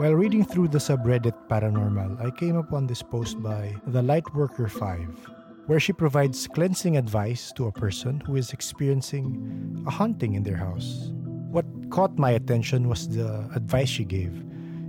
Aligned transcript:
While 0.00 0.14
reading 0.14 0.46
through 0.46 0.68
the 0.68 0.78
subreddit 0.78 1.34
Paranormal, 1.50 2.24
I 2.24 2.30
came 2.30 2.56
upon 2.56 2.86
this 2.86 3.02
post 3.02 3.38
by 3.42 3.76
the 3.86 4.00
Lightworker 4.00 4.70
5, 4.70 5.28
where 5.66 5.78
she 5.78 5.92
provides 5.92 6.48
cleansing 6.48 6.96
advice 6.96 7.52
to 7.56 7.66
a 7.66 7.72
person 7.72 8.20
who 8.20 8.36
is 8.36 8.54
experiencing 8.54 9.84
a 9.86 9.90
haunting 9.90 10.32
in 10.32 10.42
their 10.42 10.56
house. 10.56 11.12
What 11.52 11.66
caught 11.90 12.16
my 12.16 12.30
attention 12.30 12.88
was 12.88 13.10
the 13.10 13.46
advice 13.54 13.90
she 13.90 14.06
gave. 14.06 14.42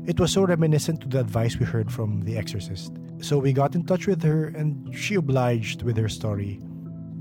It 0.05 0.17
was 0.17 0.31
so 0.31 0.45
reminiscent 0.45 1.01
to 1.01 1.09
the 1.09 1.19
advice 1.19 1.57
we 1.57 1.65
heard 1.65 1.91
from 1.91 2.21
The 2.21 2.37
Exorcist. 2.37 2.93
So 3.19 3.37
we 3.37 3.51
got 3.51 3.75
in 3.75 3.83
touch 3.83 4.07
with 4.07 4.23
her 4.23 4.47
and 4.55 4.95
she 4.95 5.15
obliged 5.15 5.83
with 5.83 5.97
her 5.97 6.07
story. 6.07 6.61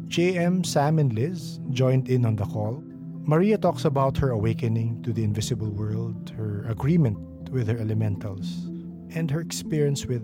JM, 0.07 0.65
Sam, 0.65 1.01
and 1.01 1.13
Liz 1.13 1.59
joined 1.71 2.09
in 2.09 2.25
on 2.25 2.37
the 2.37 2.47
call. 2.47 2.85
Maria 3.25 3.59
talks 3.59 3.85
about 3.85 4.17
her 4.19 4.31
awakening 4.31 5.03
to 5.03 5.13
the 5.13 5.25
invisible 5.25 5.71
world, 5.71 6.31
her 6.37 6.65
agreement 6.69 7.19
with 7.51 7.69
her 7.69 7.77
elementals, 7.79 8.67
and 9.15 9.31
her 9.31 9.41
experience 9.41 10.07
with 10.07 10.23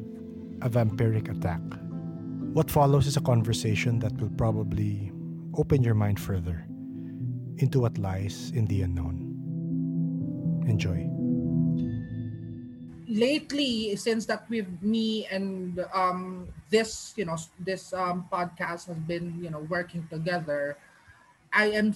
a 0.63 0.71
vampiric 0.71 1.29
attack. 1.31 1.61
What 2.55 2.71
follows 2.71 3.07
is 3.07 3.17
a 3.17 3.21
conversation 3.21 3.99
that 3.99 4.17
will 4.17 4.31
probably 4.31 5.13
open 5.55 5.83
your 5.83 5.95
mind 5.95 6.21
further 6.21 6.65
into 7.59 7.81
what 7.81 7.99
lies 7.99 8.53
in 8.55 8.67
the 8.67 8.83
unknown. 8.83 9.27
Enjoy. 10.67 11.09
Lately, 13.09 13.97
since 13.97 14.27
that 14.27 14.49
with 14.51 14.67
me 14.83 15.27
and 15.31 15.85
um, 15.95 16.49
this, 16.71 17.15
you 17.17 17.25
know, 17.25 17.37
this 17.61 17.93
um, 17.93 18.27
podcast 18.33 18.87
has 18.89 18.99
been, 19.07 19.39
you 19.43 19.51
know, 19.51 19.61
working 19.69 20.07
together, 20.11 20.77
I 21.53 21.71
am 21.71 21.95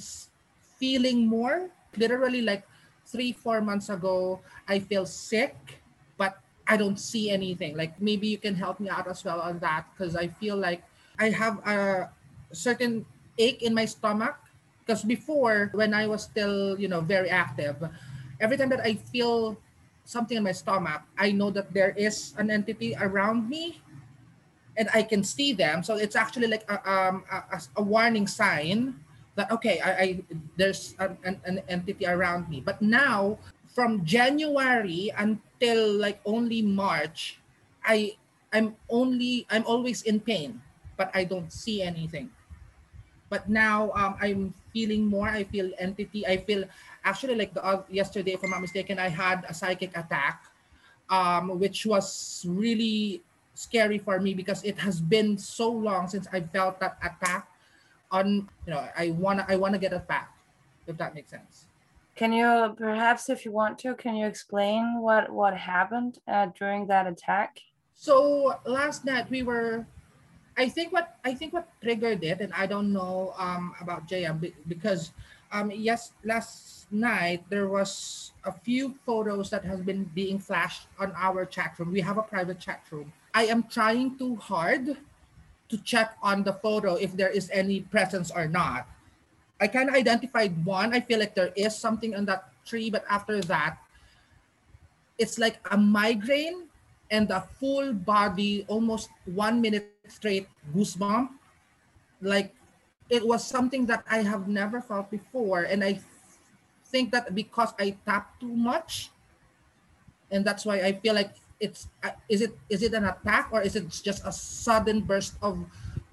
feeling 0.79 1.27
more. 1.27 1.69
Literally, 1.97 2.41
like 2.43 2.65
three, 3.11 3.33
four 3.33 3.61
months 3.61 3.89
ago, 3.91 4.41
I 4.69 4.79
feel 4.79 5.05
sick, 5.05 5.83
but 6.17 6.39
I 6.67 6.77
don't 6.77 6.99
see 6.99 7.31
anything. 7.31 7.77
Like 7.77 8.01
maybe 8.01 8.29
you 8.29 8.39
can 8.39 8.55
help 8.55 8.79
me 8.81 8.89
out 8.89 9.09
as 9.09 9.25
well 9.25 9.41
on 9.41 9.59
that 9.59 9.87
because 9.93 10.15
I 10.15 10.29
feel 10.29 10.57
like 10.57 10.83
I 11.19 11.31
have 11.31 11.59
a 11.67 12.11
certain 12.53 13.05
ache 13.39 13.63
in 13.63 13.75
my 13.75 13.85
stomach. 13.85 14.37
Because 14.87 15.05
before, 15.05 15.71
when 15.75 15.95
I 15.95 16.07
was 16.07 16.25
still, 16.25 16.79
you 16.79 16.89
know, 16.89 17.01
very 17.01 17.31
active, 17.31 17.77
every 18.41 18.57
time 18.57 18.71
that 18.71 18.81
I 18.81 18.95
feel 18.95 19.57
something 20.05 20.37
in 20.37 20.43
my 20.43 20.53
stomach, 20.53 21.03
I 21.19 21.31
know 21.31 21.51
that 21.51 21.73
there 21.73 21.95
is 21.95 22.35
an 22.39 22.51
entity 22.51 22.97
around 22.99 23.49
me 23.49 23.83
and 24.77 24.89
I 24.95 25.03
can 25.03 25.23
see 25.23 25.53
them. 25.53 25.83
So 25.85 25.97
it's 25.97 26.17
actually 26.17 26.49
like 26.49 26.65
a, 26.69 26.79
um, 26.91 27.25
a, 27.31 27.61
a 27.77 27.83
warning 27.83 28.27
sign 28.27 28.99
that 29.37 29.51
okay, 29.51 29.81
I, 29.81 29.91
I 29.91 30.09
there's 30.57 30.95
an, 30.99 31.41
an, 31.45 31.63
entity 31.69 32.07
around 32.07 32.49
me. 32.49 32.61
But 32.61 32.83
now, 32.83 33.39
from 33.71 34.05
January 34.05 35.13
until 35.17 35.93
like 35.95 36.21
only 36.25 36.63
March, 36.63 37.39
I 37.85 38.17
I'm 38.53 38.75
only 38.89 39.47
I'm 39.51 39.65
always 39.67 40.03
in 40.03 40.21
pain, 40.21 40.61
but 40.97 41.11
I 41.15 41.25
don't 41.25 41.53
see 41.53 41.83
anything. 41.83 42.31
But 43.31 43.49
now 43.49 43.95
um, 43.95 44.19
I'm 44.21 44.55
feeling 44.75 45.07
more. 45.07 45.29
I 45.29 45.45
feel 45.45 45.71
entity. 45.79 46.27
I 46.27 46.39
feel 46.43 46.65
actually 47.05 47.37
like 47.37 47.55
the 47.55 47.63
uh, 47.65 47.83
yesterday, 47.89 48.35
if 48.35 48.43
I'm 48.43 48.51
not 48.51 48.61
mistaken, 48.61 48.99
I 48.99 49.09
had 49.09 49.47
a 49.49 49.55
psychic 49.55 49.97
attack, 49.97 50.43
um, 51.09 51.59
which 51.59 51.87
was 51.87 52.45
really 52.49 53.23
scary 53.55 53.99
for 53.99 54.19
me 54.19 54.35
because 54.35 54.65
it 54.65 54.79
has 54.79 55.01
been 55.01 55.39
so 55.39 55.71
long 55.71 56.09
since 56.09 56.27
I 56.33 56.41
felt 56.41 56.81
that 56.81 56.99
attack 57.03 57.50
on 58.11 58.49
you 58.67 58.73
know 58.73 58.89
i 58.97 59.11
want 59.11 59.39
to 59.39 59.45
i 59.53 59.57
want 59.57 59.73
to 59.73 59.79
get 59.79 59.93
it 59.93 60.07
back 60.09 60.37
if 60.87 60.97
that 60.97 61.15
makes 61.15 61.31
sense. 61.31 61.67
Can 62.17 62.33
you 62.33 62.75
perhaps 62.77 63.31
if 63.31 63.45
you 63.45 63.53
want 63.53 63.79
to 63.81 63.95
can 63.95 64.17
you 64.17 64.27
explain 64.27 65.01
what 65.01 65.31
what 65.31 65.57
happened 65.57 66.19
uh, 66.29 66.49
during 66.59 66.87
that 66.89 67.07
attack? 67.07 67.61
So 67.95 68.59
last 68.67 69.05
night 69.05 69.31
we 69.31 69.43
were 69.43 69.87
i 70.57 70.69
think 70.69 70.93
what 70.93 71.17
i 71.25 71.33
think 71.33 71.53
what 71.53 71.69
triggered 71.81 72.25
it 72.25 72.41
and 72.41 72.53
i 72.55 72.67
don't 72.67 72.93
know 72.93 73.33
um 73.39 73.73
about 73.81 74.09
jm 74.09 74.53
because 74.67 75.13
um 75.53 75.71
yes 75.71 76.13
last 76.25 76.91
night 76.91 77.45
there 77.49 77.69
was 77.69 78.33
a 78.45 78.53
few 78.53 78.95
photos 79.07 79.49
that 79.51 79.65
has 79.65 79.81
been 79.81 80.05
being 80.15 80.39
flashed 80.39 80.89
on 80.99 81.13
our 81.17 81.45
chat 81.45 81.79
room. 81.79 81.93
We 81.93 82.01
have 82.01 82.19
a 82.19 82.23
private 82.23 82.59
chat 82.59 82.83
room. 82.91 83.13
I 83.35 83.45
am 83.47 83.63
trying 83.65 84.19
too 84.19 84.37
hard 84.37 84.97
to 85.71 85.79
check 85.79 86.17
on 86.23 86.43
the 86.43 86.53
photo 86.53 86.95
if 86.97 87.17
there 87.17 87.31
is 87.31 87.49
any 87.53 87.81
presence 87.81 88.31
or 88.31 88.47
not. 88.47 88.87
I 89.61 89.69
kind 89.69 89.89
of 89.89 89.95
identified 89.95 90.65
one. 90.65 90.93
I 90.93 91.01
feel 91.01 91.19
like 91.19 91.35
there 91.35 91.53
is 91.55 91.77
something 91.77 92.15
on 92.15 92.25
that 92.27 92.51
tree, 92.67 92.91
but 92.91 93.05
after 93.09 93.41
that, 93.43 93.79
it's 95.19 95.39
like 95.39 95.61
a 95.71 95.77
migraine 95.77 96.67
and 97.11 97.31
a 97.31 97.43
full 97.61 97.93
body, 97.93 98.65
almost 98.69 99.11
one 99.27 99.61
minute 99.61 99.93
straight 100.09 100.49
goosebump. 100.75 101.29
Like 102.21 102.55
it 103.11 103.27
was 103.27 103.45
something 103.45 103.87
that 103.87 104.05
I 104.11 104.23
have 104.23 104.49
never 104.49 104.81
felt 104.81 105.11
before. 105.11 105.65
And 105.65 105.85
I 105.85 106.01
think 106.87 107.13
that 107.13 107.35
because 107.35 107.75
I 107.79 107.97
tapped 108.07 108.41
too 108.41 108.55
much, 108.55 109.11
and 110.31 110.45
that's 110.45 110.65
why 110.65 110.81
I 110.81 110.93
feel 110.93 111.15
like 111.15 111.35
it's 111.61 111.89
uh, 112.03 112.11
is 112.29 112.41
it 112.41 112.57
is 112.69 112.83
it 112.83 112.95
an 112.95 113.05
attack 113.05 113.49
or 113.53 113.63
is 113.63 113.77
it 113.77 113.89
just 113.89 114.27
a 114.27 114.33
sudden 114.33 115.03
burst 115.03 115.35
of 115.43 115.59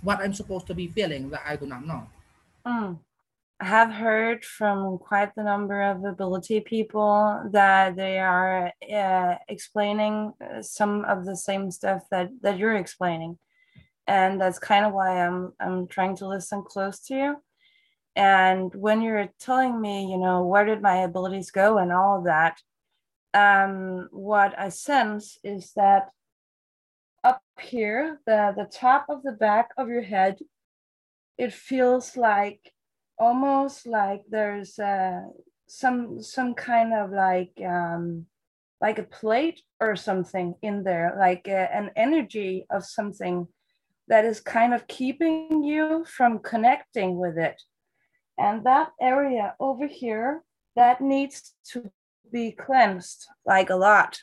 what 0.01 0.19
I'm 0.19 0.33
supposed 0.33 0.67
to 0.67 0.75
be 0.75 0.87
feeling 0.87 1.29
that 1.31 1.41
I 1.45 1.55
do 1.55 1.65
not 1.65 1.85
know? 1.85 2.07
Mm. 2.65 2.99
I 3.59 3.65
have 3.65 3.91
heard 3.91 4.45
from 4.45 4.99
quite 4.99 5.33
the 5.35 5.43
number 5.43 5.81
of 5.81 6.03
ability 6.03 6.59
people 6.59 7.41
that 7.51 7.95
they 7.95 8.19
are 8.19 8.71
uh, 8.93 9.35
explaining 9.49 10.33
uh, 10.39 10.61
some 10.61 11.03
of 11.05 11.25
the 11.25 11.35
same 11.35 11.71
stuff 11.71 12.03
that 12.11 12.29
that 12.41 12.59
you're 12.59 12.75
explaining, 12.75 13.39
and 14.05 14.39
that's 14.39 14.59
kind 14.59 14.85
of 14.85 14.93
why 14.93 15.25
I'm 15.25 15.53
I'm 15.59 15.87
trying 15.87 16.15
to 16.17 16.27
listen 16.27 16.61
close 16.61 16.99
to 17.07 17.15
you. 17.15 17.35
And 18.15 18.73
when 18.75 19.01
you're 19.01 19.29
telling 19.39 19.79
me, 19.79 20.11
you 20.11 20.17
know, 20.17 20.43
where 20.45 20.65
did 20.65 20.81
my 20.81 20.97
abilities 20.97 21.51
go 21.51 21.77
and 21.77 21.91
all 21.91 22.17
of 22.17 22.25
that, 22.25 22.59
um, 23.37 24.07
what 24.11 24.57
I 24.57 24.69
sense 24.69 25.37
is 25.43 25.71
that 25.75 26.09
up 27.23 27.41
here, 27.59 28.19
the, 28.25 28.53
the 28.55 28.69
top 28.71 29.05
of 29.09 29.23
the 29.23 29.33
back 29.33 29.69
of 29.77 29.89
your 29.89 30.01
head, 30.01 30.39
it 31.37 31.53
feels 31.53 32.17
like 32.17 32.73
almost 33.19 33.85
like 33.85 34.21
there's 34.29 34.79
uh, 34.79 35.21
some 35.67 36.21
some 36.21 36.53
kind 36.53 36.93
of 36.93 37.11
like 37.11 37.53
um, 37.65 38.25
like 38.81 38.99
a 38.99 39.03
plate 39.19 39.61
or 39.79 39.95
something 39.95 40.55
in 40.61 40.83
there, 40.83 41.15
like 41.19 41.47
uh, 41.47 41.67
an 41.79 41.91
energy 41.95 42.65
of 42.69 42.85
something 42.85 43.47
that 44.07 44.23
is 44.23 44.39
kind 44.39 44.73
of 44.73 44.87
keeping 44.87 45.63
you 45.63 46.05
from 46.05 46.39
connecting 46.39 47.17
with 47.17 47.37
it. 47.37 47.61
And 48.37 48.63
that 48.65 48.89
area 49.01 49.55
over 49.59 49.87
here, 49.87 50.43
that 50.75 51.01
needs 51.01 51.53
to 51.71 51.91
be 52.31 52.51
cleansed 52.51 53.27
like 53.45 53.69
a 53.69 53.75
lot. 53.75 54.19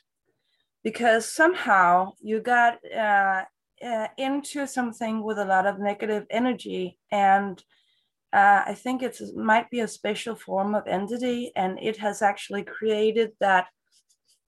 Because 0.82 1.30
somehow 1.30 2.12
you 2.20 2.40
got 2.40 2.78
uh, 2.92 3.44
uh, 3.84 4.08
into 4.16 4.66
something 4.66 5.22
with 5.22 5.38
a 5.38 5.44
lot 5.44 5.66
of 5.66 5.78
negative 5.78 6.24
energy 6.30 6.98
and 7.10 7.62
uh, 8.32 8.62
i 8.66 8.74
think 8.74 9.02
it 9.02 9.20
might 9.34 9.68
be 9.70 9.80
a 9.80 9.88
special 9.88 10.34
form 10.34 10.74
of 10.74 10.86
entity 10.86 11.52
and 11.56 11.78
it 11.80 11.96
has 11.96 12.22
actually 12.22 12.62
created 12.62 13.32
that 13.40 13.66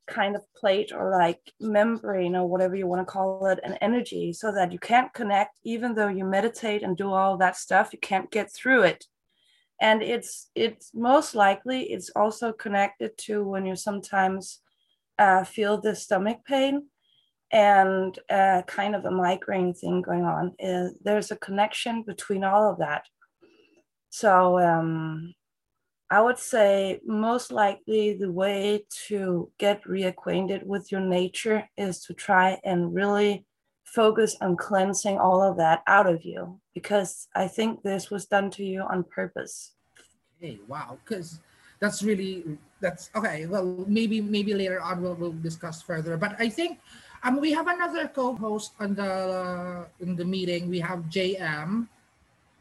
kind 0.07 0.37
of 0.37 0.43
plate 0.55 0.93
or 0.93 1.11
like 1.11 1.41
membrane 1.61 2.37
or 2.37 2.47
whatever 2.47 2.77
you 2.77 2.87
want 2.87 3.01
to 3.01 3.13
call 3.13 3.47
it 3.47 3.59
an 3.65 3.75
energy 3.81 4.33
so 4.33 4.53
that 4.53 4.73
you 4.73 4.79
can't 4.79 5.13
connect 5.13 5.59
even 5.65 5.95
though 5.95 6.09
you 6.09 6.25
meditate 6.25 6.83
and 6.83 6.97
do 6.97 7.13
all 7.13 7.37
that 7.37 7.57
stuff 7.57 7.93
you 7.93 7.99
can't 7.99 8.31
get 8.31 8.51
through 8.53 8.83
it 8.83 9.05
and 9.81 10.03
it's 10.03 10.51
it's 10.55 10.91
most 10.95 11.35
likely 11.35 11.83
it's 11.85 12.11
also 12.17 12.53
connected 12.53 13.17
to 13.19 13.45
when 13.45 13.67
you 13.67 13.77
sometimes 13.77 14.61
uh, 15.19 15.45
feel 15.45 15.81
the 15.81 15.95
stomach 15.95 16.39
pain 16.47 16.89
and 17.53 18.19
uh, 18.31 18.63
kind 18.67 18.95
of 18.95 19.05
a 19.05 19.11
migraine 19.11 19.73
thing 19.75 20.03
going 20.03 20.25
on 20.25 20.55
uh, 20.65 20.89
there's 21.05 21.31
a 21.31 21.37
connection 21.37 22.03
between 22.03 22.43
all 22.45 22.71
of 22.71 22.79
that. 22.79 23.05
So 24.11 24.59
um, 24.59 25.35
i 26.11 26.21
would 26.21 26.39
say 26.39 27.01
most 27.05 27.51
likely 27.51 28.17
the 28.17 28.31
way 28.31 28.85
to 29.09 29.51
get 29.59 29.83
reacquainted 29.85 30.63
with 30.65 30.91
your 30.93 31.01
nature 31.01 31.69
is 31.77 32.01
to 32.05 32.15
try 32.15 32.59
and 32.65 32.95
really 32.95 33.45
focus 33.87 34.37
on 34.43 34.57
cleansing 34.57 35.17
all 35.17 35.41
of 35.41 35.57
that 35.57 35.83
out 35.87 36.07
of 36.07 36.25
you 36.25 36.59
because 36.75 37.29
I 37.35 37.47
think 37.47 37.83
this 37.83 38.11
was 38.11 38.27
done 38.27 38.51
to 38.59 38.65
you 38.65 38.83
on 38.83 39.05
purpose. 39.05 39.73
Hey, 40.41 40.59
wow, 40.69 40.99
because 41.03 41.41
that's 41.81 42.03
really 42.03 42.59
that's 42.81 43.09
okay. 43.15 43.47
Well, 43.47 43.87
maybe 43.87 44.21
maybe 44.21 44.53
later 44.53 44.83
on 44.83 45.01
we'll, 45.01 45.15
we'll 45.15 45.39
discuss 45.41 45.81
further. 45.81 46.19
But 46.19 46.37
I 46.39 46.51
think 46.51 46.79
um 47.23 47.41
we 47.41 47.53
have 47.53 47.69
another 47.69 48.09
co-host 48.09 48.75
on 48.81 48.95
the 48.95 49.07
uh, 49.07 49.85
in 50.01 50.17
the 50.17 50.25
meeting. 50.25 50.69
We 50.69 50.81
have 50.81 51.07
JM. 51.09 51.89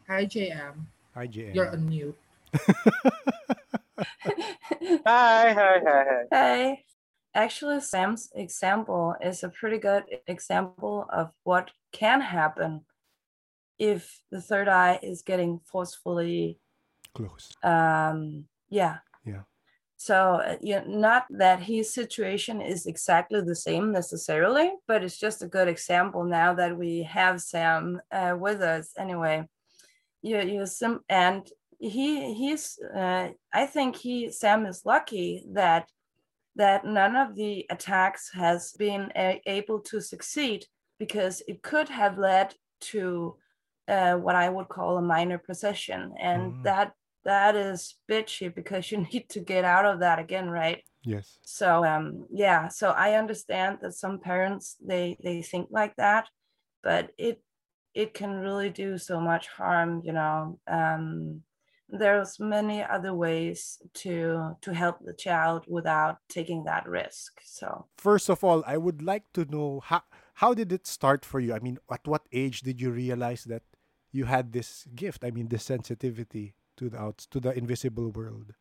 Hi 0.07 0.25
JM. 0.25 0.85
Hi 1.15 1.27
JM. 1.27 1.55
You're 1.55 1.71
on 1.73 1.89
mute. 1.89 2.17
hi, 5.03 5.51
hi, 5.51 5.79
hi, 5.83 6.03
hi. 6.07 6.23
Hi. 6.31 6.83
Actually, 7.35 7.81
Sam's 7.81 8.29
example 8.33 9.13
is 9.21 9.43
a 9.43 9.49
pretty 9.49 9.77
good 9.77 10.03
example 10.25 11.05
of 11.11 11.31
what 11.43 11.69
can 11.91 12.21
happen 12.21 12.85
if 13.77 14.21
the 14.31 14.41
third 14.41 14.69
eye 14.69 14.99
is 15.03 15.21
getting 15.21 15.59
forcefully 15.59 16.59
closed. 17.13 17.57
Um, 17.61 18.45
yeah. 18.69 18.99
Yeah. 19.25 19.41
So, 19.97 20.35
uh, 20.35 20.55
you 20.61 20.75
know, 20.75 20.85
not 20.87 21.25
that 21.29 21.61
his 21.61 21.93
situation 21.93 22.61
is 22.61 22.85
exactly 22.85 23.41
the 23.41 23.55
same 23.55 23.91
necessarily, 23.91 24.71
but 24.87 25.03
it's 25.03 25.19
just 25.19 25.43
a 25.43 25.47
good 25.47 25.67
example 25.67 26.23
now 26.23 26.53
that 26.53 26.77
we 26.77 27.03
have 27.03 27.41
Sam 27.41 27.99
uh, 28.11 28.35
with 28.39 28.61
us. 28.61 28.91
Anyway, 28.97 29.47
you 30.21 30.39
you 30.41 30.65
sim 30.65 31.01
and 31.09 31.47
he 31.79 32.33
he's 32.33 32.79
uh, 32.95 33.29
I 33.53 33.65
think 33.65 33.95
he 33.95 34.31
Sam 34.31 34.65
is 34.65 34.85
lucky 34.85 35.45
that 35.53 35.89
that 36.55 36.85
none 36.85 37.15
of 37.15 37.35
the 37.35 37.65
attacks 37.69 38.31
has 38.33 38.73
been 38.73 39.11
a- 39.15 39.41
able 39.45 39.79
to 39.79 40.01
succeed 40.01 40.65
because 40.99 41.41
it 41.47 41.61
could 41.61 41.89
have 41.89 42.17
led 42.17 42.53
to 42.79 43.35
uh, 43.87 44.15
what 44.15 44.35
I 44.35 44.49
would 44.49 44.69
call 44.69 44.97
a 44.97 45.01
minor 45.01 45.37
possession, 45.37 46.13
and 46.19 46.53
mm. 46.53 46.63
that 46.63 46.93
that 47.23 47.55
is 47.55 47.95
bitchy 48.09 48.53
because 48.53 48.91
you 48.91 49.05
need 49.11 49.29
to 49.29 49.39
get 49.39 49.65
out 49.65 49.85
of 49.85 49.99
that 49.99 50.19
again, 50.19 50.49
right? 50.49 50.81
Yes. 51.03 51.37
So 51.43 51.85
um 51.85 52.25
yeah, 52.31 52.67
so 52.67 52.89
I 52.89 53.13
understand 53.13 53.77
that 53.81 53.93
some 53.93 54.19
parents 54.19 54.75
they 54.83 55.17
they 55.23 55.41
think 55.41 55.67
like 55.69 55.95
that, 55.97 56.27
but 56.83 57.11
it 57.17 57.41
it 57.93 58.13
can 58.13 58.31
really 58.31 58.69
do 58.69 58.97
so 58.97 59.19
much 59.21 59.47
harm, 59.47 60.01
you 60.03 60.13
know. 60.13 60.59
Um 60.67 61.43
there's 61.89 62.39
many 62.39 62.83
other 62.83 63.13
ways 63.13 63.79
to 63.93 64.57
to 64.61 64.73
help 64.73 64.97
the 65.01 65.13
child 65.13 65.65
without 65.67 66.17
taking 66.29 66.63
that 66.63 66.87
risk. 66.87 67.39
So 67.43 67.85
first 67.97 68.29
of 68.29 68.43
all, 68.43 68.63
I 68.65 68.77
would 68.77 69.01
like 69.01 69.31
to 69.33 69.45
know 69.45 69.81
how 69.83 70.03
how 70.35 70.53
did 70.53 70.71
it 70.71 70.87
start 70.87 71.23
for 71.23 71.39
you? 71.39 71.53
I 71.53 71.59
mean, 71.59 71.77
at 71.91 72.07
what 72.07 72.27
age 72.31 72.61
did 72.61 72.81
you 72.81 72.91
realize 72.91 73.43
that 73.45 73.63
you 74.11 74.25
had 74.25 74.51
this 74.51 74.87
gift? 74.95 75.23
I 75.23 75.31
mean, 75.31 75.47
this 75.47 75.63
sensitivity 75.63 76.55
to 76.77 76.89
the 76.89 76.97
out 76.97 77.19
to 77.31 77.39
the 77.39 77.51
invisible 77.57 78.11
world? 78.11 78.53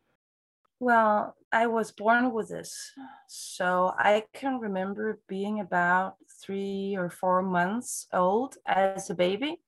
Well, 0.79 1.35
I 1.51 1.67
was 1.67 1.91
born 1.91 2.33
with 2.33 2.49
this. 2.49 2.91
So 3.27 3.93
I 3.97 4.23
can 4.33 4.59
remember 4.59 5.21
being 5.27 5.61
about 5.61 6.15
three 6.41 6.95
or 6.97 7.09
four 7.09 7.41
months 7.41 8.07
old 8.11 8.57
as 8.65 9.09
a 9.09 9.15
baby 9.15 9.61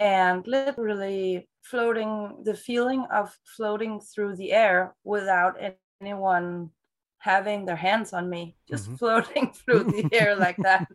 and 0.00 0.46
literally 0.46 1.48
floating, 1.62 2.42
the 2.44 2.54
feeling 2.54 3.06
of 3.12 3.36
floating 3.56 4.00
through 4.00 4.36
the 4.36 4.52
air 4.52 4.94
without 5.04 5.56
anyone 6.00 6.70
having 7.18 7.64
their 7.66 7.76
hands 7.76 8.12
on 8.12 8.30
me, 8.30 8.56
just 8.68 8.86
mm-hmm. 8.86 8.96
floating 8.96 9.52
through 9.54 9.84
the 9.84 10.08
air 10.12 10.36
like 10.36 10.56
that. 10.58 10.86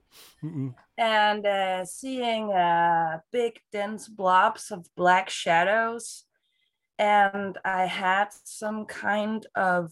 and 0.97 1.45
uh, 1.45 1.83
seeing 1.85 2.51
uh, 2.53 3.19
big, 3.31 3.59
dense 3.71 4.07
blobs 4.07 4.71
of 4.71 4.87
black 4.95 5.29
shadows 5.29 6.25
and 7.01 7.57
I 7.65 7.87
had 7.87 8.27
some 8.43 8.85
kind 8.85 9.43
of 9.55 9.91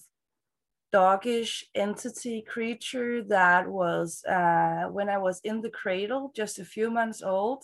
doggish 0.91 1.65
entity 1.73 2.43
creature 2.47 3.23
that 3.23 3.67
was 3.67 4.23
uh, 4.25 4.83
when 4.91 5.09
I 5.09 5.17
was 5.17 5.41
in 5.43 5.61
the 5.61 5.71
cradle, 5.71 6.31
just 6.35 6.59
a 6.59 6.65
few 6.65 6.91
months 6.91 7.23
old. 7.23 7.63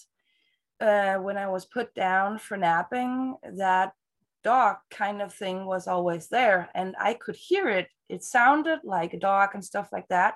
Uh, 0.79 1.15
when 1.15 1.37
I 1.37 1.47
was 1.47 1.65
put 1.65 1.93
down 1.95 2.37
for 2.37 2.57
napping, 2.57 3.35
that 3.43 3.93
dog 4.43 4.77
kind 4.91 5.21
of 5.21 5.33
thing 5.33 5.65
was 5.65 5.87
always 5.87 6.27
there, 6.27 6.69
and 6.75 6.95
I 6.99 7.13
could 7.13 7.35
hear 7.35 7.69
it. 7.69 7.87
It 8.09 8.23
sounded 8.23 8.79
like 8.83 9.13
a 9.13 9.19
dog 9.19 9.51
and 9.53 9.63
stuff 9.63 9.89
like 9.91 10.07
that. 10.09 10.35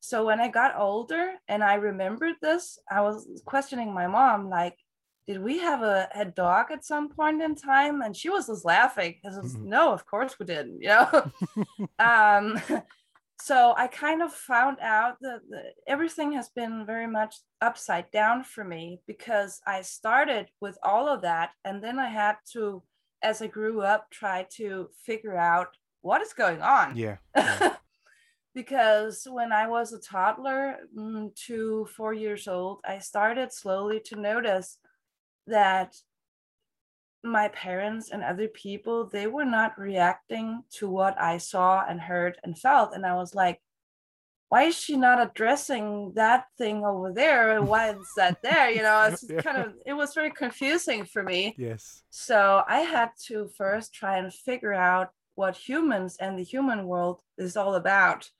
So 0.00 0.24
when 0.24 0.40
I 0.40 0.48
got 0.48 0.78
older 0.78 1.34
and 1.48 1.64
I 1.64 1.74
remembered 1.74 2.36
this, 2.40 2.78
I 2.90 3.00
was 3.00 3.42
questioning 3.44 3.92
my 3.92 4.06
mom, 4.06 4.48
like, 4.48 4.78
did 5.26 5.42
we 5.42 5.58
have 5.58 5.82
a, 5.82 6.08
a 6.14 6.24
dog 6.24 6.66
at 6.70 6.84
some 6.84 7.08
point 7.08 7.42
in 7.42 7.56
time? 7.56 8.02
And 8.02 8.16
she 8.16 8.30
was 8.30 8.46
just 8.46 8.64
laughing 8.64 9.16
because 9.20 9.36
mm-hmm. 9.36 9.68
no, 9.68 9.92
of 9.92 10.06
course 10.06 10.38
we 10.38 10.46
didn't, 10.46 10.80
you 10.80 10.88
know? 10.88 11.30
um, 11.98 12.62
so 13.38 13.74
I 13.76 13.86
kind 13.86 14.22
of 14.22 14.32
found 14.32 14.78
out 14.80 15.16
that, 15.20 15.40
that 15.50 15.74
everything 15.86 16.32
has 16.32 16.48
been 16.48 16.86
very 16.86 17.06
much 17.06 17.36
upside 17.60 18.10
down 18.10 18.42
for 18.42 18.64
me 18.64 19.00
because 19.06 19.60
I 19.66 19.82
started 19.82 20.48
with 20.60 20.78
all 20.82 21.08
of 21.08 21.22
that. 21.22 21.50
And 21.64 21.82
then 21.82 21.98
I 21.98 22.08
had 22.08 22.36
to, 22.52 22.82
as 23.22 23.42
I 23.42 23.46
grew 23.46 23.82
up, 23.82 24.10
try 24.10 24.46
to 24.56 24.88
figure 25.04 25.36
out 25.36 25.68
what 26.00 26.22
is 26.22 26.32
going 26.32 26.62
on. 26.62 26.96
Yeah. 26.96 27.16
yeah. 27.36 27.76
because 28.54 29.26
when 29.30 29.52
I 29.52 29.66
was 29.66 29.92
a 29.92 30.00
toddler 30.00 30.76
mm, 30.96 31.34
two, 31.34 31.86
four 31.94 32.14
years 32.14 32.48
old, 32.48 32.80
I 32.86 33.00
started 33.00 33.52
slowly 33.52 34.00
to 34.06 34.16
notice 34.16 34.78
that 35.46 35.94
my 37.26 37.48
parents 37.48 38.10
and 38.10 38.22
other 38.22 38.48
people 38.48 39.06
they 39.06 39.26
were 39.26 39.44
not 39.44 39.78
reacting 39.78 40.62
to 40.70 40.88
what 40.88 41.20
i 41.20 41.38
saw 41.38 41.84
and 41.88 42.00
heard 42.00 42.38
and 42.44 42.58
felt. 42.58 42.94
And 42.94 43.04
i 43.04 43.14
was 43.14 43.34
like 43.34 43.60
why 44.48 44.62
is 44.64 44.78
she 44.78 44.96
not 44.96 45.20
addressing 45.20 46.12
that 46.14 46.44
thing 46.56 46.84
over 46.84 47.12
there? 47.12 47.60
Why 47.72 47.90
is 47.90 48.06
that 48.16 48.40
there? 48.42 48.70
You 48.70 48.82
know 48.82 49.08
it's 49.10 49.24
yeah. 49.28 49.40
kind 49.40 49.58
of 49.58 49.74
it 49.84 49.92
was 49.92 50.14
very 50.14 50.30
confusing 50.30 51.04
for 51.04 51.22
me. 51.22 51.54
Yes. 51.58 52.04
So 52.10 52.62
i 52.68 52.80
had 52.80 53.10
to 53.26 53.48
first 53.56 53.92
try 53.92 54.18
and 54.18 54.32
figure 54.32 54.72
out 54.72 55.08
what 55.34 55.56
humans 55.56 56.16
and 56.20 56.38
the 56.38 56.44
human 56.44 56.86
world 56.86 57.22
is 57.36 57.56
all 57.56 57.74
about 57.74 58.30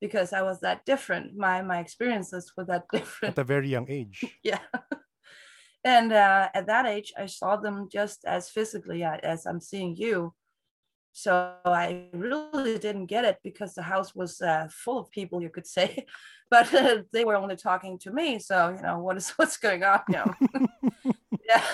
because 0.00 0.32
i 0.32 0.42
was 0.42 0.60
that 0.60 0.84
different. 0.86 1.36
My 1.36 1.62
my 1.62 1.80
experiences 1.80 2.52
were 2.56 2.64
that 2.66 2.84
different. 2.92 3.32
at 3.36 3.42
a 3.42 3.44
very 3.44 3.68
young 3.68 3.90
age. 3.90 4.24
Yeah 4.44 4.60
and 5.86 6.12
uh, 6.12 6.48
at 6.52 6.66
that 6.66 6.84
age 6.84 7.12
i 7.16 7.26
saw 7.26 7.56
them 7.56 7.88
just 7.90 8.24
as 8.26 8.50
physically 8.50 9.02
as 9.04 9.46
i'm 9.46 9.60
seeing 9.60 9.96
you. 9.96 10.34
So 11.12 11.32
i 11.64 12.08
really 12.12 12.76
didn't 12.78 13.06
get 13.06 13.24
it 13.24 13.38
because 13.42 13.72
the 13.72 13.82
house 13.82 14.14
was 14.14 14.42
uh, 14.42 14.68
full 14.70 14.98
of 14.98 15.10
people 15.10 15.40
you 15.40 15.50
could 15.50 15.66
say. 15.66 16.04
But 16.48 16.72
uh, 16.72 17.02
they 17.12 17.24
were 17.24 17.34
only 17.34 17.56
talking 17.56 17.98
to 18.04 18.10
me 18.12 18.38
so 18.38 18.56
you 18.76 18.82
know 18.82 18.98
what 18.98 19.16
is 19.16 19.30
what's 19.38 19.56
going 19.56 19.82
on 19.82 20.00
know? 20.08 20.30
Yeah. 21.50 21.64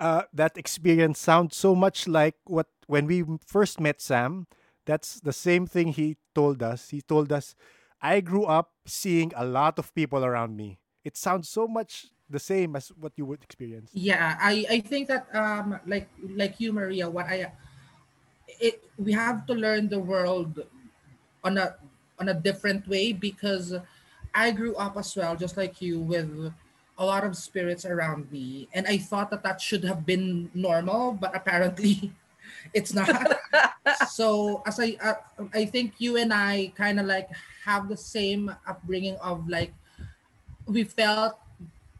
Uh, 0.00 0.22
that 0.32 0.56
experience 0.56 1.18
sounds 1.18 1.56
so 1.56 1.74
much 1.74 2.06
like 2.06 2.36
what 2.44 2.68
when 2.86 3.04
we 3.06 3.24
first 3.46 3.80
met 3.80 4.00
sam 4.00 4.46
that's 4.86 5.20
the 5.20 5.32
same 5.32 5.66
thing 5.66 5.88
he 5.88 6.16
told 6.34 6.62
us. 6.62 6.88
He 6.90 7.00
told 7.02 7.32
us 7.32 7.54
i 8.00 8.20
grew 8.20 8.44
up 8.44 8.68
seeing 8.86 9.32
a 9.34 9.44
lot 9.44 9.78
of 9.78 9.94
people 9.94 10.24
around 10.24 10.56
me. 10.56 10.78
It 11.04 11.16
sounds 11.16 11.48
so 11.48 11.66
much 11.66 12.08
the 12.30 12.38
same 12.38 12.76
as 12.76 12.88
what 13.00 13.12
you 13.16 13.24
would 13.24 13.42
experience. 13.42 13.90
Yeah 13.92 14.36
i 14.40 14.64
i 14.70 14.80
think 14.80 15.08
that 15.08 15.26
um 15.34 15.80
like 15.86 16.08
like 16.36 16.60
you 16.60 16.72
maria 16.72 17.08
what 17.08 17.26
i 17.26 17.50
it 18.60 18.82
we 18.98 19.12
have 19.12 19.46
to 19.46 19.54
learn 19.54 19.88
the 19.88 19.98
world 19.98 20.60
on 21.44 21.58
a 21.58 21.76
on 22.18 22.28
a 22.28 22.34
different 22.34 22.86
way 22.88 23.12
because 23.12 23.74
i 24.34 24.50
grew 24.50 24.74
up 24.76 24.96
as 24.96 25.14
well 25.16 25.36
just 25.36 25.56
like 25.56 25.80
you 25.80 26.00
with 26.00 26.52
a 26.98 27.04
lot 27.06 27.22
of 27.22 27.36
spirits 27.36 27.86
around 27.86 28.30
me. 28.32 28.68
And 28.74 28.86
i 28.86 28.98
thought 28.98 29.30
that 29.30 29.42
that 29.44 29.60
should 29.60 29.84
have 29.84 30.04
been 30.04 30.50
normal 30.52 31.12
but 31.12 31.34
apparently 31.34 32.12
it's 32.74 32.92
not. 32.92 33.08
So 34.08 34.62
as 34.66 34.76
i 34.80 35.00
uh, 35.00 35.16
i 35.54 35.64
think 35.64 35.96
you 35.96 36.20
and 36.20 36.28
i 36.28 36.72
kind 36.76 37.00
of 37.00 37.06
like 37.06 37.32
have 37.64 37.88
the 37.88 37.96
same 37.96 38.52
upbringing 38.68 39.16
of 39.24 39.48
like 39.48 39.72
we 40.68 40.84
felt 40.84 41.40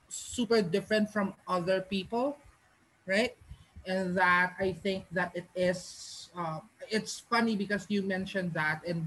super 0.08 0.62
different 0.62 1.10
from 1.10 1.34
other 1.46 1.80
people, 1.80 2.38
right? 3.06 3.36
And 3.86 4.16
that 4.16 4.54
I 4.58 4.72
think 4.72 5.06
that 5.12 5.32
it 5.34 5.46
is. 5.54 6.28
Uh, 6.36 6.60
it's 6.90 7.20
funny 7.20 7.56
because 7.56 7.86
you 7.88 8.02
mentioned 8.02 8.52
that, 8.54 8.82
and 8.86 9.06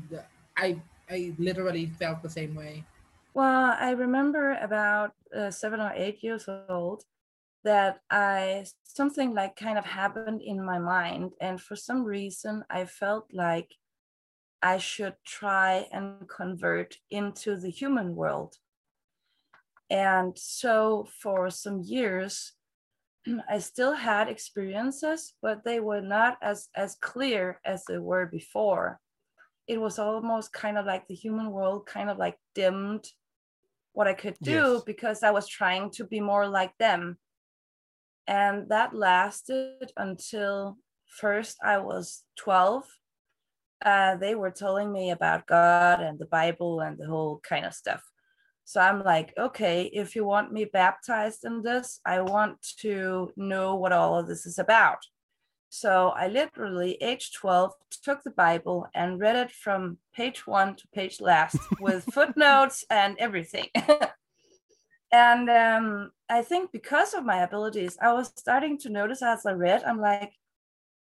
I 0.57 0.81
I 1.09 1.33
literally 1.37 1.87
felt 1.87 2.21
the 2.23 2.29
same 2.29 2.55
way. 2.55 2.83
Well, 3.33 3.75
I 3.79 3.91
remember 3.91 4.57
about 4.61 5.13
uh, 5.35 5.51
seven 5.51 5.79
or 5.79 5.93
eight 5.95 6.23
years 6.23 6.47
old 6.69 7.03
that 7.63 8.01
I 8.09 8.65
something 8.83 9.33
like 9.33 9.55
kind 9.55 9.77
of 9.77 9.85
happened 9.85 10.41
in 10.41 10.63
my 10.63 10.79
mind, 10.79 11.33
and 11.39 11.61
for 11.61 11.75
some 11.75 12.03
reason 12.03 12.63
I 12.69 12.85
felt 12.85 13.27
like 13.33 13.75
I 14.61 14.77
should 14.77 15.15
try 15.25 15.87
and 15.91 16.27
convert 16.29 16.97
into 17.09 17.57
the 17.57 17.69
human 17.69 18.15
world. 18.15 18.57
And 19.91 20.37
so 20.39 21.07
for 21.21 21.49
some 21.49 21.81
years, 21.81 22.53
I 23.49 23.59
still 23.59 23.93
had 23.93 24.29
experiences, 24.29 25.33
but 25.41 25.63
they 25.63 25.79
were 25.81 26.01
not 26.01 26.37
as, 26.41 26.69
as 26.75 26.95
clear 26.95 27.59
as 27.65 27.83
they 27.85 27.97
were 27.99 28.25
before. 28.25 28.99
It 29.67 29.79
was 29.79 29.99
almost 29.99 30.53
kind 30.53 30.77
of 30.77 30.85
like 30.85 31.07
the 31.07 31.13
human 31.13 31.51
world 31.51 31.85
kind 31.85 32.09
of 32.09 32.17
like 32.17 32.37
dimmed 32.55 33.05
what 33.93 34.07
I 34.07 34.13
could 34.13 34.37
do 34.41 34.73
yes. 34.73 34.83
because 34.85 35.21
I 35.21 35.31
was 35.31 35.47
trying 35.47 35.91
to 35.91 36.05
be 36.05 36.21
more 36.21 36.47
like 36.47 36.71
them. 36.79 37.17
And 38.27 38.69
that 38.69 38.95
lasted 38.95 39.91
until 39.97 40.77
first 41.19 41.57
I 41.63 41.79
was 41.79 42.23
12 42.37 42.85
uh, 43.83 44.15
they 44.17 44.35
were 44.35 44.51
telling 44.51 44.91
me 44.91 45.09
about 45.11 45.47
God 45.47 46.01
and 46.01 46.19
the 46.19 46.25
Bible 46.25 46.81
and 46.81 46.97
the 46.97 47.07
whole 47.07 47.39
kind 47.43 47.65
of 47.65 47.73
stuff. 47.73 48.03
So 48.65 48.79
I'm 48.79 49.03
like, 49.03 49.33
okay, 49.37 49.89
if 49.93 50.15
you 50.15 50.25
want 50.25 50.53
me 50.53 50.65
baptized 50.65 51.45
in 51.45 51.61
this, 51.61 51.99
I 52.05 52.21
want 52.21 52.61
to 52.79 53.31
know 53.35 53.75
what 53.75 53.91
all 53.91 54.17
of 54.17 54.27
this 54.27 54.45
is 54.45 54.59
about. 54.59 54.99
So 55.69 56.09
I 56.09 56.27
literally, 56.27 56.97
age 57.01 57.31
12, 57.31 57.71
took 58.03 58.23
the 58.23 58.31
Bible 58.31 58.87
and 58.93 59.19
read 59.19 59.37
it 59.37 59.51
from 59.51 59.97
page 60.13 60.45
one 60.45 60.75
to 60.75 60.87
page 60.89 61.21
last 61.21 61.57
with 61.79 62.03
footnotes 62.13 62.83
and 62.89 63.17
everything. 63.19 63.67
and 65.13 65.49
um, 65.49 66.11
I 66.29 66.41
think 66.41 66.71
because 66.71 67.13
of 67.13 67.25
my 67.25 67.43
abilities, 67.43 67.97
I 68.01 68.11
was 68.11 68.33
starting 68.35 68.77
to 68.79 68.89
notice 68.89 69.21
as 69.21 69.45
I 69.45 69.53
read, 69.53 69.83
I'm 69.83 70.01
like, 70.01 70.33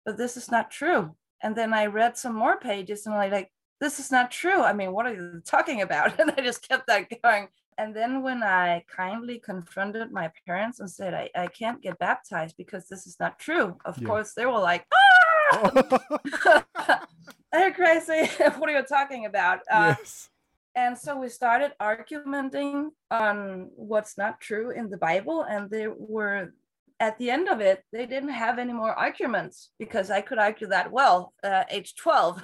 but 0.05 0.17
this 0.17 0.37
is 0.37 0.51
not 0.51 0.69
true. 0.69 1.15
And 1.41 1.55
then 1.55 1.73
I 1.73 1.87
read 1.87 2.17
some 2.17 2.35
more 2.35 2.59
pages 2.59 3.05
and 3.05 3.15
I'm 3.15 3.31
like, 3.31 3.51
this 3.79 3.99
is 3.99 4.11
not 4.11 4.31
true. 4.31 4.61
I 4.61 4.73
mean, 4.73 4.91
what 4.91 5.05
are 5.05 5.13
you 5.13 5.41
talking 5.45 5.81
about? 5.81 6.19
And 6.19 6.31
I 6.37 6.41
just 6.41 6.67
kept 6.67 6.87
that 6.87 7.09
going. 7.21 7.47
And 7.77 7.95
then 7.95 8.21
when 8.21 8.43
I 8.43 8.83
kindly 8.93 9.39
confronted 9.39 10.11
my 10.11 10.31
parents 10.45 10.81
and 10.81 10.91
said, 10.91 11.13
I, 11.13 11.29
I 11.33 11.47
can't 11.47 11.81
get 11.81 11.97
baptized 11.97 12.55
because 12.57 12.89
this 12.89 13.07
is 13.07 13.17
not 13.19 13.39
true, 13.39 13.77
of 13.85 13.97
yeah. 13.97 14.07
course, 14.07 14.33
they 14.33 14.45
were 14.45 14.59
like, 14.59 14.85
ah, 15.53 17.07
you're 17.53 17.73
crazy. 17.73 18.29
what 18.57 18.69
are 18.69 18.77
you 18.77 18.83
talking 18.83 19.25
about? 19.25 19.59
Uh, 19.71 19.95
yes. 19.97 20.29
And 20.75 20.97
so 20.97 21.17
we 21.17 21.29
started 21.29 21.71
arguing 21.79 22.91
on 23.09 23.69
what's 23.75 24.17
not 24.17 24.41
true 24.41 24.71
in 24.71 24.89
the 24.89 24.97
Bible. 24.97 25.43
And 25.43 25.69
they 25.69 25.87
were, 25.87 26.53
at 26.99 27.17
the 27.17 27.31
end 27.31 27.47
of 27.47 27.59
it, 27.61 27.83
they 27.91 28.05
didn't 28.05 28.29
have 28.29 28.59
any 28.59 28.73
more 28.73 28.93
arguments 28.93 29.71
because 29.79 30.11
I 30.11 30.21
could 30.21 30.37
argue 30.37 30.67
that 30.67 30.91
well, 30.91 31.33
uh, 31.43 31.63
age 31.69 31.95
12. 31.95 32.43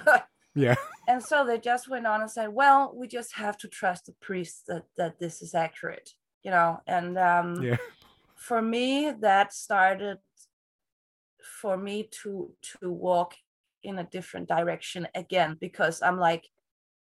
Yeah. 0.56 0.74
And 1.08 1.22
so 1.22 1.46
they 1.46 1.58
just 1.58 1.88
went 1.88 2.06
on 2.06 2.22
and 2.22 2.30
said, 2.30 2.48
well, 2.48 2.92
we 2.94 3.06
just 3.06 3.34
have 3.34 3.56
to 3.58 3.68
trust 3.68 4.06
the 4.06 4.14
priest 4.20 4.66
that, 4.66 4.84
that 4.96 5.18
this 5.20 5.42
is 5.42 5.54
accurate, 5.54 6.10
you 6.42 6.50
know. 6.50 6.80
And 6.86 7.16
um, 7.18 7.62
yeah. 7.62 7.76
for 8.34 8.60
me, 8.60 9.12
that 9.20 9.52
started 9.52 10.18
for 11.60 11.76
me 11.76 12.08
to 12.22 12.50
to 12.80 12.90
walk 12.90 13.34
in 13.84 13.98
a 14.00 14.04
different 14.04 14.48
direction 14.48 15.06
again 15.14 15.56
because 15.60 16.02
I'm 16.02 16.18
like, 16.18 16.48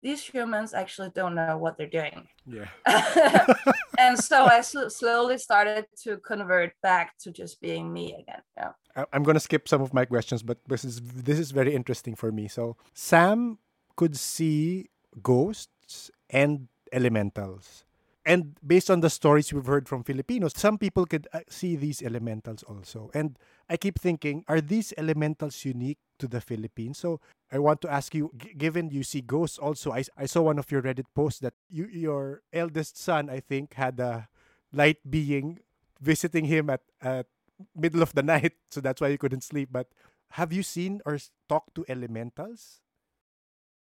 these 0.03 0.23
humans 0.23 0.75
actually 0.75 1.11
don't 1.15 1.37
know 1.37 1.57
what 1.57 1.79
they're 1.79 1.87
doing. 1.87 2.27
Yeah. 2.45 2.67
and 4.03 4.19
so 4.19 4.45
I 4.47 4.61
slowly 5.01 5.39
started 5.39 5.87
to 6.05 6.19
convert 6.19 6.73
back 6.83 7.19
to 7.19 7.31
just 7.31 7.61
being 7.61 7.93
me 7.93 8.15
again. 8.21 8.43
Yeah. 8.57 9.05
I'm 9.13 9.23
going 9.23 9.35
to 9.35 9.41
skip 9.41 9.69
some 9.69 9.81
of 9.81 9.95
my 9.95 10.05
questions, 10.05 10.43
but 10.43 10.59
this 10.69 10.85
is 10.85 11.01
this 11.01 11.39
is 11.39 11.51
very 11.51 11.75
interesting 11.75 12.15
for 12.15 12.31
me. 12.31 12.49
So 12.49 12.77
Sam 12.93 13.59
could 13.97 14.17
see 14.17 14.91
ghosts 15.23 16.11
and 16.29 16.69
elementals. 16.93 17.85
And 18.25 18.57
based 18.65 18.91
on 18.91 19.01
the 19.01 19.11
stories 19.11 19.53
we've 19.53 19.67
heard 19.67 19.89
from 19.89 20.05
Filipinos, 20.05 20.53
some 20.57 20.79
people 20.79 21.07
could 21.07 21.27
uh, 21.33 21.41
see 21.49 21.75
these 21.75 22.03
elementals 22.03 22.63
also. 22.63 23.11
And 23.15 23.37
I 23.69 23.77
keep 23.77 23.99
thinking, 23.99 24.45
are 24.47 24.61
these 24.61 24.95
elementals 24.97 25.65
unique 25.65 25.99
to 26.21 26.29
the 26.29 26.41
Philippines? 26.41 26.99
So 26.99 27.21
I 27.51 27.59
want 27.59 27.81
to 27.83 27.91
ask 27.91 28.15
you, 28.15 28.31
g- 28.37 28.55
given 28.57 28.91
you 28.91 29.03
see 29.03 29.23
ghosts 29.23 29.59
also, 29.59 29.91
I, 29.91 30.05
I 30.17 30.27
saw 30.27 30.43
one 30.43 30.61
of 30.61 30.71
your 30.71 30.83
Reddit 30.83 31.07
posts 31.17 31.41
that 31.41 31.55
you, 31.69 31.87
your 31.87 32.43
eldest 32.53 32.97
son, 32.97 33.29
I 33.29 33.41
think, 33.41 33.75
had 33.75 33.99
a 33.99 34.29
light 34.73 34.99
being 35.09 35.59
visiting 36.01 36.45
him 36.45 36.71
at, 36.71 36.83
at 37.01 37.27
middle 37.75 38.03
of 38.03 38.15
the 38.15 38.23
night. 38.35 38.53
So 38.71 38.81
that's 38.81 39.01
why 39.01 39.11
he 39.11 39.19
couldn't 39.19 39.43
sleep. 39.43 39.71
But 39.73 39.89
have 40.33 40.53
you 40.53 40.63
seen 40.63 41.01
or 41.05 41.19
talked 41.49 41.75
to 41.75 41.85
elementals? 41.89 42.81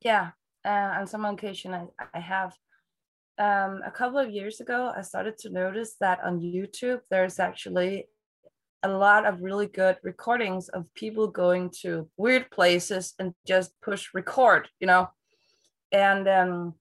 Yeah, 0.01 0.31
uh, 0.65 0.97
on 0.99 1.07
some 1.07 1.25
occasion 1.25 1.73
I, 1.73 1.87
I 2.13 2.19
have 2.19 2.57
um, 3.37 3.81
a 3.85 3.91
couple 3.91 4.17
of 4.17 4.31
years 4.31 4.61
ago, 4.61 4.93
I 4.95 5.01
started 5.01 5.37
to 5.39 5.49
notice 5.49 5.95
that 5.99 6.23
on 6.23 6.39
YouTube, 6.39 7.01
there's 7.09 7.39
actually 7.39 8.07
a 8.83 8.89
lot 8.89 9.25
of 9.25 9.41
really 9.41 9.67
good 9.67 9.97
recordings 10.03 10.69
of 10.69 10.93
people 10.93 11.27
going 11.27 11.71
to 11.81 12.07
weird 12.17 12.49
places 12.51 13.13
and 13.19 13.33
just 13.45 13.71
push 13.81 14.13
record, 14.13 14.69
you 14.79 14.87
know. 14.87 15.09
And 15.91 16.27
um, 16.27 16.75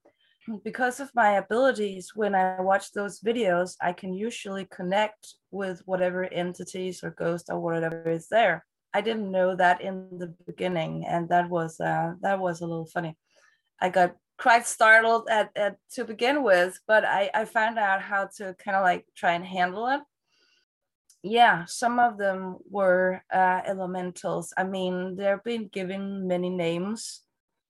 because 0.64 1.00
of 1.00 1.10
my 1.14 1.32
abilities, 1.32 2.12
when 2.14 2.34
I 2.34 2.60
watch 2.60 2.92
those 2.92 3.20
videos, 3.20 3.76
I 3.80 3.92
can 3.92 4.12
usually 4.12 4.66
connect 4.66 5.34
with 5.50 5.82
whatever 5.86 6.24
entities 6.24 7.02
or 7.02 7.10
ghosts 7.10 7.50
or 7.50 7.58
whatever 7.60 8.10
is 8.10 8.28
there. 8.28 8.64
I 8.92 9.00
didn't 9.00 9.30
know 9.30 9.56
that 9.56 9.80
in 9.80 10.08
the 10.18 10.34
beginning, 10.46 11.04
and 11.06 11.28
that 11.30 11.48
was 11.48 11.80
uh, 11.80 12.12
that 12.20 12.38
was 12.38 12.60
a 12.60 12.66
little 12.66 12.86
funny. 12.86 13.16
I 13.80 13.88
got 13.88 14.14
quite 14.38 14.66
startled 14.66 15.28
at, 15.30 15.50
at 15.56 15.76
to 15.92 16.04
begin 16.04 16.42
with, 16.42 16.78
but 16.86 17.04
I, 17.04 17.30
I 17.34 17.44
found 17.44 17.78
out 17.78 18.02
how 18.02 18.28
to 18.36 18.54
kind 18.54 18.76
of 18.76 18.82
like 18.82 19.06
try 19.16 19.32
and 19.32 19.44
handle 19.44 19.88
it. 19.88 20.00
Yeah, 21.22 21.64
some 21.66 21.98
of 21.98 22.18
them 22.18 22.58
were 22.70 23.22
uh, 23.32 23.60
elementals. 23.66 24.52
I 24.56 24.64
mean, 24.64 25.16
they've 25.16 25.42
been 25.42 25.68
given 25.68 26.28
many 26.28 26.50
names. 26.50 27.22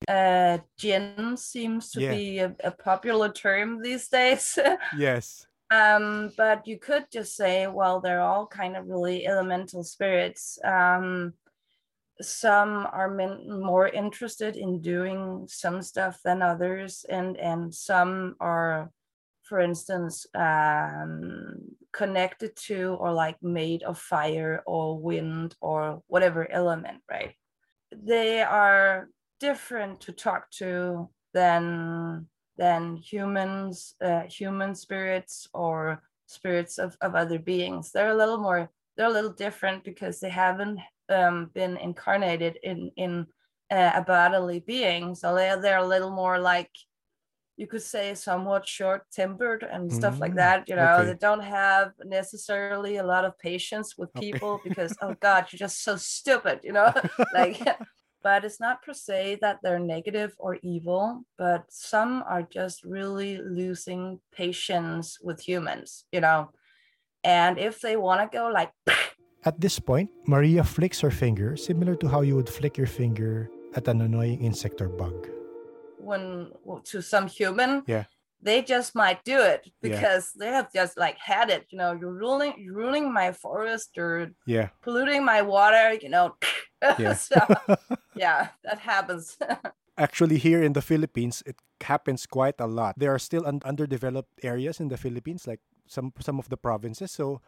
Uh, 0.08 0.58
jinn 0.76 1.36
seems 1.36 1.90
to 1.92 2.00
yeah. 2.00 2.10
be 2.10 2.38
a, 2.40 2.54
a 2.64 2.70
popular 2.72 3.30
term 3.30 3.80
these 3.80 4.08
days. 4.08 4.58
yes. 4.98 5.46
Um, 5.70 6.32
but 6.36 6.66
you 6.66 6.78
could 6.78 7.06
just 7.12 7.36
say, 7.36 7.66
well, 7.66 8.00
they're 8.00 8.20
all 8.20 8.46
kind 8.46 8.76
of 8.76 8.86
really 8.86 9.26
elemental 9.26 9.82
spirits. 9.82 10.58
Um, 10.64 11.34
some 12.20 12.86
are 12.92 13.10
more 13.48 13.88
interested 13.88 14.56
in 14.56 14.80
doing 14.80 15.46
some 15.48 15.82
stuff 15.82 16.20
than 16.24 16.42
others 16.42 17.04
and 17.08 17.36
and 17.36 17.74
some 17.74 18.36
are 18.40 18.90
for 19.42 19.60
instance 19.60 20.26
um, 20.34 21.58
connected 21.92 22.56
to 22.56 22.96
or 23.00 23.12
like 23.12 23.36
made 23.42 23.82
of 23.82 23.98
fire 23.98 24.62
or 24.66 24.98
wind 24.98 25.54
or 25.60 26.02
whatever 26.06 26.50
element 26.50 27.02
right? 27.10 27.34
They 27.92 28.42
are 28.42 29.08
different 29.40 30.00
to 30.02 30.12
talk 30.12 30.50
to 30.52 31.08
than 31.32 32.28
than 32.56 32.96
humans 32.96 33.94
uh, 34.00 34.22
human 34.22 34.74
spirits 34.74 35.48
or 35.52 36.00
spirits 36.26 36.78
of, 36.78 36.96
of 37.00 37.14
other 37.14 37.38
beings. 37.38 37.90
They're 37.90 38.10
a 38.10 38.16
little 38.16 38.38
more 38.38 38.70
they're 38.96 39.08
a 39.08 39.12
little 39.12 39.32
different 39.32 39.82
because 39.84 40.20
they 40.20 40.30
haven't 40.30 40.78
um, 41.08 41.50
been 41.54 41.76
incarnated 41.76 42.58
in 42.62 42.90
in 42.96 43.26
uh, 43.70 43.92
a 43.94 44.02
bodily 44.02 44.60
being, 44.60 45.14
so 45.14 45.34
they 45.34 45.54
they're 45.60 45.78
a 45.78 45.86
little 45.86 46.10
more 46.10 46.38
like 46.38 46.70
you 47.56 47.66
could 47.66 47.82
say 47.82 48.14
somewhat 48.14 48.66
short 48.66 49.04
tempered 49.12 49.62
and 49.62 49.92
stuff 49.92 50.16
mm, 50.16 50.20
like 50.20 50.34
that. 50.34 50.68
You 50.68 50.76
know, 50.76 50.96
okay. 50.96 51.06
they 51.06 51.14
don't 51.14 51.42
have 51.42 51.92
necessarily 52.04 52.96
a 52.96 53.04
lot 53.04 53.24
of 53.24 53.38
patience 53.38 53.96
with 53.96 54.12
people 54.14 54.54
okay. 54.54 54.68
because 54.68 54.96
oh 55.00 55.14
god, 55.20 55.46
you're 55.50 55.58
just 55.58 55.82
so 55.82 55.96
stupid. 55.96 56.60
You 56.62 56.72
know, 56.72 56.92
like. 57.34 57.60
But 58.22 58.46
it's 58.46 58.58
not 58.58 58.82
per 58.82 58.94
se 58.94 59.40
that 59.42 59.58
they're 59.62 59.78
negative 59.78 60.32
or 60.38 60.56
evil, 60.62 61.26
but 61.36 61.66
some 61.68 62.24
are 62.26 62.40
just 62.42 62.82
really 62.82 63.36
losing 63.36 64.18
patience 64.32 65.18
with 65.22 65.46
humans, 65.46 66.06
you 66.10 66.22
know. 66.22 66.48
And 67.22 67.58
if 67.58 67.80
they 67.80 67.96
want 67.96 68.20
to 68.20 68.38
go 68.38 68.48
like 68.48 68.72
At 69.44 69.60
this 69.60 69.78
point, 69.78 70.08
Maria 70.26 70.64
flicks 70.64 71.00
her 71.00 71.10
finger, 71.10 71.54
similar 71.56 71.94
to 71.96 72.08
how 72.08 72.22
you 72.22 72.34
would 72.34 72.48
flick 72.48 72.78
your 72.78 72.86
finger 72.86 73.50
at 73.76 73.86
an 73.88 74.00
annoying 74.00 74.42
insect 74.42 74.80
or 74.80 74.88
bug. 74.88 75.28
When 75.98 76.48
to 76.84 77.02
some 77.02 77.28
human, 77.28 77.84
yeah, 77.86 78.04
they 78.40 78.62
just 78.62 78.94
might 78.94 79.22
do 79.24 79.36
it 79.40 79.68
because 79.82 80.32
yeah. 80.32 80.40
they 80.40 80.50
have 80.52 80.72
just 80.72 80.96
like 80.96 81.18
had 81.18 81.50
it. 81.50 81.66
You 81.68 81.76
know, 81.76 81.92
you're 81.92 82.12
ruining, 82.12 82.54
you're 82.56 82.76
ruining 82.76 83.12
my 83.12 83.32
forest, 83.32 83.90
you're 83.96 84.32
yeah, 84.46 84.68
polluting 84.80 85.24
my 85.24 85.42
water. 85.42 85.92
You 85.92 86.08
know, 86.08 86.36
yeah, 86.98 87.12
so, 87.12 87.36
yeah, 88.14 88.48
that 88.64 88.78
happens. 88.78 89.36
Actually, 89.98 90.38
here 90.38 90.62
in 90.62 90.72
the 90.72 90.82
Philippines, 90.82 91.42
it 91.44 91.56
happens 91.82 92.24
quite 92.24 92.56
a 92.58 92.66
lot. 92.66 92.98
There 92.98 93.12
are 93.12 93.20
still 93.20 93.46
un- 93.46 93.62
underdeveloped 93.64 94.40
areas 94.42 94.80
in 94.80 94.88
the 94.88 94.96
Philippines, 94.96 95.46
like 95.46 95.60
some 95.86 96.12
some 96.20 96.38
of 96.38 96.48
the 96.48 96.56
provinces. 96.56 97.12
So, 97.12 97.40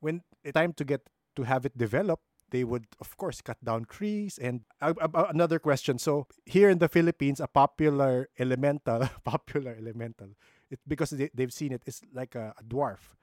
when 0.00 0.20
it's 0.44 0.52
time 0.52 0.76
to 0.76 0.84
get 0.84 1.08
to 1.36 1.42
have 1.44 1.64
it 1.66 1.76
develop, 1.76 2.20
they 2.50 2.64
would 2.64 2.86
of 3.00 3.16
course 3.16 3.40
cut 3.40 3.62
down 3.64 3.84
trees 3.84 4.38
and 4.38 4.62
uh, 4.82 4.92
uh, 5.00 5.26
another 5.30 5.58
question. 5.58 5.98
So 5.98 6.26
here 6.44 6.68
in 6.68 6.78
the 6.78 6.88
philippines 6.88 7.40
a 7.40 7.46
popular 7.46 8.28
elemental 8.38 9.08
popular 9.24 9.74
elemental 9.78 10.28
it 10.70 10.80
because 10.86 11.10
they, 11.10 11.30
they've 11.34 11.52
seen 11.52 11.72
it 11.72 11.82
is 11.86 12.00
like 12.12 12.34
a, 12.34 12.54
a 12.58 12.64
dwarf. 12.64 13.14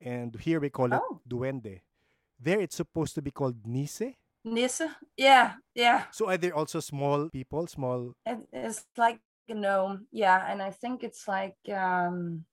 And 0.00 0.36
here 0.40 0.60
we 0.60 0.70
call 0.70 0.92
it 0.92 1.00
oh. 1.02 1.20
duende. 1.28 1.80
There 2.38 2.60
it's 2.60 2.76
supposed 2.76 3.14
to 3.14 3.22
be 3.22 3.30
called 3.30 3.66
nisse. 3.66 4.14
Nisse? 4.46 4.88
Yeah 5.16 5.54
yeah. 5.74 6.04
So 6.12 6.28
are 6.28 6.36
there 6.36 6.54
also 6.54 6.80
small 6.80 7.28
people 7.28 7.66
small 7.66 8.12
it's 8.52 8.84
like 8.96 9.20
a 9.48 9.54
gnome. 9.54 10.06
Yeah 10.12 10.44
and 10.50 10.62
i 10.62 10.70
think 10.70 11.02
it's 11.02 11.26
like 11.28 11.56
um 11.74 12.44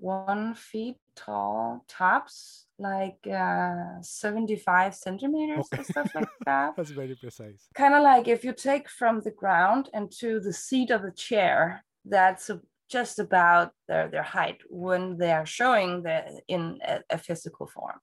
one 0.00 0.54
feet 0.54 0.96
tall 1.14 1.84
tops 1.88 2.66
like 2.78 3.18
uh, 3.30 4.00
75 4.00 4.94
centimeters 4.94 5.66
okay. 5.72 5.82
or 5.82 5.84
stuff 5.84 6.14
like 6.14 6.28
that. 6.46 6.74
That's 6.76 6.90
very 6.90 7.14
precise. 7.14 7.68
Kind 7.74 7.94
of 7.94 8.02
like 8.02 8.26
if 8.26 8.42
you 8.44 8.52
take 8.52 8.88
from 8.88 9.20
the 9.20 9.30
ground 9.30 9.90
and 9.92 10.10
to 10.12 10.40
the 10.40 10.52
seat 10.52 10.90
of 10.90 11.02
the 11.02 11.12
chair 11.12 11.84
that's 12.04 12.50
just 12.88 13.18
about 13.18 13.72
their, 13.86 14.08
their 14.08 14.22
height 14.22 14.60
when 14.68 15.18
they 15.18 15.32
are 15.32 15.46
showing 15.46 16.02
the 16.02 16.40
in 16.48 16.78
a, 16.86 17.00
a 17.10 17.18
physical 17.18 17.66
form. 17.66 18.00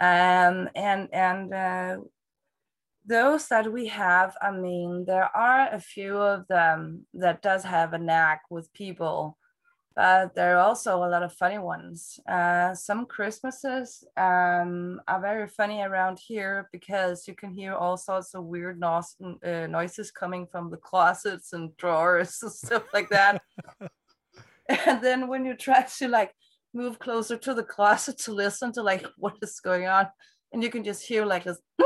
Um, 0.00 0.68
and 0.74 1.08
and 1.12 1.54
uh, 1.54 1.96
those 3.06 3.48
that 3.48 3.70
we 3.70 3.86
have 3.86 4.34
i 4.40 4.50
mean 4.50 5.04
there 5.06 5.30
are 5.36 5.68
a 5.72 5.80
few 5.80 6.16
of 6.16 6.46
them 6.48 7.06
that 7.12 7.42
does 7.42 7.62
have 7.62 7.92
a 7.92 7.98
knack 7.98 8.42
with 8.50 8.72
people 8.72 9.36
but 9.96 10.34
there 10.34 10.56
are 10.56 10.64
also 10.64 10.96
a 10.96 11.06
lot 11.08 11.22
of 11.22 11.32
funny 11.32 11.58
ones. 11.58 12.18
Uh, 12.28 12.74
some 12.74 13.06
christmases 13.06 14.04
um, 14.16 15.00
are 15.06 15.20
very 15.20 15.46
funny 15.46 15.82
around 15.82 16.18
here 16.18 16.68
because 16.72 17.28
you 17.28 17.34
can 17.34 17.52
hear 17.52 17.74
all 17.74 17.96
sorts 17.96 18.34
of 18.34 18.44
weird 18.44 18.80
no- 18.80 19.02
uh, 19.44 19.66
noises 19.68 20.10
coming 20.10 20.46
from 20.46 20.70
the 20.70 20.76
closets 20.76 21.52
and 21.52 21.76
drawers 21.76 22.38
and 22.42 22.52
stuff 22.52 22.84
like 22.92 23.08
that. 23.10 23.42
And 24.66 25.02
then 25.02 25.28
when 25.28 25.44
you 25.44 25.54
try 25.54 25.82
to 25.98 26.08
like 26.08 26.32
move 26.72 26.98
closer 26.98 27.36
to 27.36 27.52
the 27.52 27.62
closet 27.62 28.18
to 28.20 28.32
listen 28.32 28.72
to 28.72 28.82
like 28.82 29.04
what 29.18 29.36
is 29.42 29.60
going 29.60 29.86
on 29.86 30.06
and 30.54 30.62
you 30.62 30.70
can 30.70 30.84
just 30.84 31.06
hear 31.06 31.26
like 31.26 31.44
this 31.44 31.58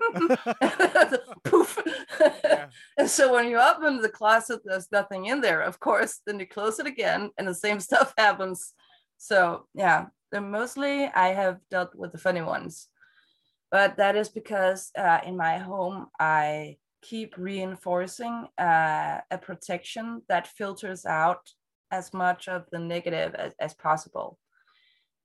poof. 1.44 1.78
Yeah. 2.20 2.66
and 2.98 3.08
so 3.08 3.32
when 3.32 3.48
you 3.48 3.58
open 3.58 4.00
the 4.00 4.08
closet, 4.08 4.60
there's 4.64 4.90
nothing 4.92 5.26
in 5.26 5.40
there, 5.40 5.60
of 5.60 5.80
course. 5.80 6.20
Then 6.26 6.40
you 6.40 6.46
close 6.46 6.78
it 6.78 6.86
again, 6.86 7.30
and 7.38 7.46
the 7.46 7.54
same 7.54 7.80
stuff 7.80 8.14
happens. 8.16 8.72
So 9.18 9.66
yeah, 9.74 10.06
mostly 10.32 11.04
I 11.06 11.28
have 11.28 11.58
dealt 11.70 11.94
with 11.94 12.12
the 12.12 12.18
funny 12.18 12.42
ones, 12.42 12.88
but 13.70 13.96
that 13.96 14.16
is 14.16 14.28
because 14.28 14.90
uh, 14.96 15.20
in 15.24 15.36
my 15.36 15.58
home 15.58 16.08
I 16.18 16.76
keep 17.02 17.36
reinforcing 17.36 18.46
uh, 18.58 19.20
a 19.30 19.38
protection 19.38 20.22
that 20.28 20.46
filters 20.46 21.06
out 21.06 21.50
as 21.90 22.12
much 22.12 22.48
of 22.48 22.64
the 22.70 22.78
negative 22.78 23.34
as, 23.34 23.52
as 23.58 23.74
possible. 23.74 24.38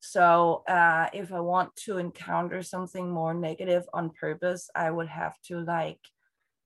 So 0.07 0.63
uh, 0.67 1.07
if 1.13 1.33
I 1.33 1.39
want 1.39 1.75
to 1.85 1.97
encounter 1.97 2.62
something 2.62 3.09
more 3.09 3.33
negative 3.33 3.85
on 3.91 4.12
purpose, 4.12 4.69
I 4.75 4.91
would 4.91 5.07
have 5.07 5.35
to 5.47 5.62
like 5.62 6.00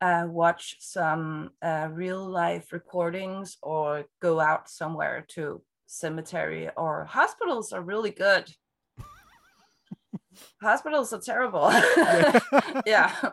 uh, 0.01 0.25
watch 0.27 0.75
some 0.79 1.51
uh, 1.61 1.87
real 1.91 2.25
life 2.25 2.73
recordings 2.73 3.57
or 3.63 4.05
go 4.21 4.41
out 4.41 4.69
somewhere 4.69 5.25
to 5.29 5.61
cemetery 5.87 6.69
or 6.75 7.05
hospitals 7.05 7.71
are 7.71 7.81
really 7.81 8.11
good. 8.11 8.51
hospitals 10.61 11.13
are 11.13 11.21
terrible. 11.21 11.71
yeah. 11.71 12.39
yeah. 12.85 13.15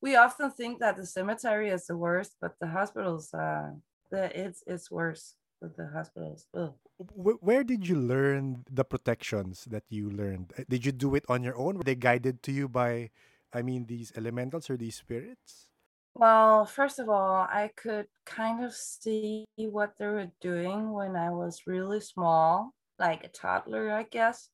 We 0.00 0.16
often 0.16 0.50
think 0.50 0.80
that 0.80 0.96
the 0.96 1.06
cemetery 1.06 1.70
is 1.70 1.86
the 1.86 1.96
worst, 1.96 2.32
but 2.40 2.54
the 2.60 2.66
hospitals, 2.66 3.32
uh, 3.32 3.70
the, 4.10 4.36
it's 4.36 4.60
it's 4.66 4.90
worse 4.90 5.36
the 5.68 5.88
hospitals. 5.92 6.46
Ugh 6.54 6.74
where 7.14 7.64
did 7.64 7.88
you 7.88 7.96
learn 7.96 8.64
the 8.70 8.84
protections 8.84 9.64
that 9.66 9.84
you 9.88 10.10
learned? 10.10 10.52
Uh, 10.58 10.62
did 10.68 10.86
you 10.86 10.92
do 10.92 11.14
it 11.14 11.24
on 11.28 11.42
your 11.42 11.56
own? 11.56 11.78
Were 11.78 11.84
they 11.84 11.94
guided 11.94 12.42
to 12.44 12.52
you 12.52 12.68
by, 12.68 13.10
I 13.52 13.62
mean, 13.62 13.86
these 13.86 14.12
elementals 14.16 14.70
or 14.70 14.76
these 14.76 14.96
spirits? 14.96 15.68
Well, 16.14 16.66
first 16.66 16.98
of 16.98 17.08
all, 17.08 17.48
I 17.48 17.70
could 17.74 18.06
kind 18.26 18.64
of 18.64 18.74
see 18.74 19.46
what 19.56 19.94
they 19.98 20.06
were 20.06 20.30
doing 20.40 20.92
when 20.92 21.16
I 21.16 21.30
was 21.30 21.62
really 21.66 22.00
small, 22.00 22.74
like 22.98 23.24
a 23.24 23.28
toddler, 23.28 23.90
I 23.90 24.04
guess. 24.04 24.50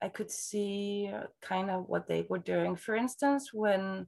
I 0.00 0.08
could 0.08 0.30
see 0.30 1.10
uh, 1.12 1.26
kind 1.40 1.70
of 1.70 1.88
what 1.88 2.06
they 2.06 2.26
were 2.28 2.38
doing. 2.38 2.76
For 2.76 2.94
instance, 2.94 3.50
when 3.52 4.06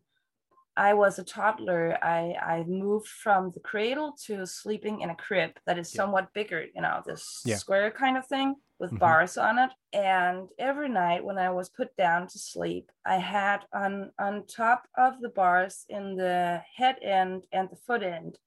I 0.79 0.95
was 0.95 1.19
a 1.19 1.25
toddler, 1.25 1.99
I, 2.03 2.37
I 2.41 2.65
moved 2.69 3.09
from 3.09 3.51
the 3.51 3.59
cradle 3.61 4.15
to 4.27 4.47
sleeping 4.47 5.01
in 5.01 5.11
a 5.11 5.17
crib 5.17 5.51
that 5.67 5.77
is 5.77 5.93
yeah. 5.93 6.03
somewhat 6.03 6.33
bigger, 6.33 6.67
you 6.73 6.81
know, 6.81 7.03
this 7.05 7.43
yeah. 7.45 7.57
square 7.57 7.91
kind 7.91 8.17
of 8.17 8.25
thing 8.27 8.55
with 8.79 8.91
mm-hmm. 8.91 8.99
bars 8.99 9.37
on 9.37 9.59
it. 9.59 9.71
And 9.93 10.49
every 10.57 10.89
night 10.89 11.25
when 11.25 11.37
I 11.37 11.51
was 11.51 11.69
put 11.69 11.97
down 11.97 12.29
to 12.29 12.39
sleep, 12.39 12.93
I 13.05 13.17
had 13.17 13.65
on, 13.75 14.13
on 14.21 14.47
top 14.47 14.85
of 14.97 15.21
the 15.21 15.31
bars 15.31 15.85
in 15.89 16.15
the 16.15 16.63
head 16.77 16.97
end 17.03 17.47
and 17.53 17.69
the 17.69 17.77
foot 17.77 18.05
end, 18.05 18.39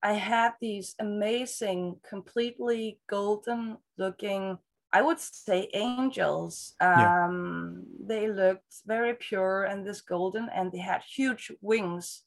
I 0.00 0.12
had 0.12 0.52
these 0.60 0.94
amazing, 1.00 1.96
completely 2.08 3.00
golden 3.08 3.78
looking 3.98 4.58
I 4.94 5.02
would 5.02 5.20
say 5.20 5.68
angels. 5.74 6.74
Um, 6.80 7.84
yeah. 7.84 8.06
They 8.10 8.24
looked 8.28 8.74
very 8.86 9.14
pure 9.14 9.64
and 9.64 9.84
this 9.86 10.00
golden, 10.00 10.48
and 10.54 10.70
they 10.70 10.78
had 10.78 11.02
huge 11.02 11.52
wings, 11.60 12.22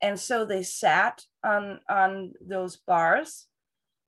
and 0.00 0.18
so 0.18 0.44
they 0.44 0.62
sat 0.62 1.22
on 1.44 1.80
on 1.88 2.32
those 2.40 2.74
bars, 2.76 3.46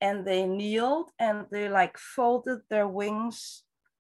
and 0.00 0.24
they 0.26 0.46
kneeled 0.46 1.10
and 1.18 1.46
they 1.52 1.68
like 1.68 1.96
folded 1.98 2.60
their 2.68 2.88
wings 2.88 3.64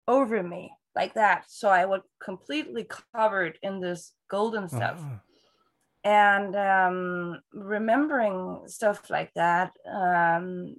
over 0.08 0.42
me 0.42 0.72
like 0.96 1.14
that, 1.16 1.46
so 1.48 1.70
I 1.70 1.86
was 1.86 2.02
completely 2.24 2.88
covered 3.14 3.60
in 3.62 3.82
this 3.82 4.14
golden 4.30 4.70
stuff. 4.70 5.00
Uh-huh. 5.00 5.18
And 6.06 6.56
um, 6.56 7.42
remembering 7.52 8.62
stuff 8.68 9.10
like 9.10 9.34
that, 9.36 9.72
um, 9.92 10.76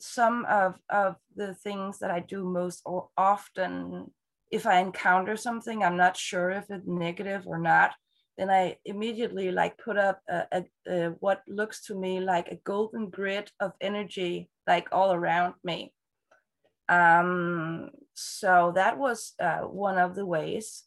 some 0.00 0.44
of 0.46 0.78
of 0.88 1.16
the 1.34 1.54
things 1.54 1.98
that 1.98 2.10
I 2.10 2.20
do 2.20 2.44
most 2.44 2.82
often, 3.16 4.10
if 4.50 4.66
I 4.66 4.80
encounter 4.80 5.36
something, 5.36 5.82
I'm 5.82 5.96
not 5.96 6.16
sure 6.16 6.50
if 6.50 6.70
it's 6.70 6.86
negative 6.86 7.46
or 7.46 7.58
not, 7.58 7.94
then 8.36 8.50
I 8.50 8.78
immediately 8.84 9.50
like 9.50 9.78
put 9.78 9.98
up 9.98 10.20
a, 10.28 10.46
a, 10.52 10.64
a, 10.88 11.08
what 11.20 11.42
looks 11.48 11.82
to 11.86 11.94
me 11.94 12.20
like 12.20 12.48
a 12.48 12.60
golden 12.64 13.10
grid 13.10 13.50
of 13.60 13.72
energy 13.80 14.48
like 14.66 14.88
all 14.92 15.12
around 15.12 15.54
me. 15.64 15.92
Um, 16.88 17.90
so 18.14 18.72
that 18.76 18.98
was 18.98 19.34
uh, 19.40 19.60
one 19.60 19.98
of 19.98 20.14
the 20.14 20.24
ways. 20.24 20.84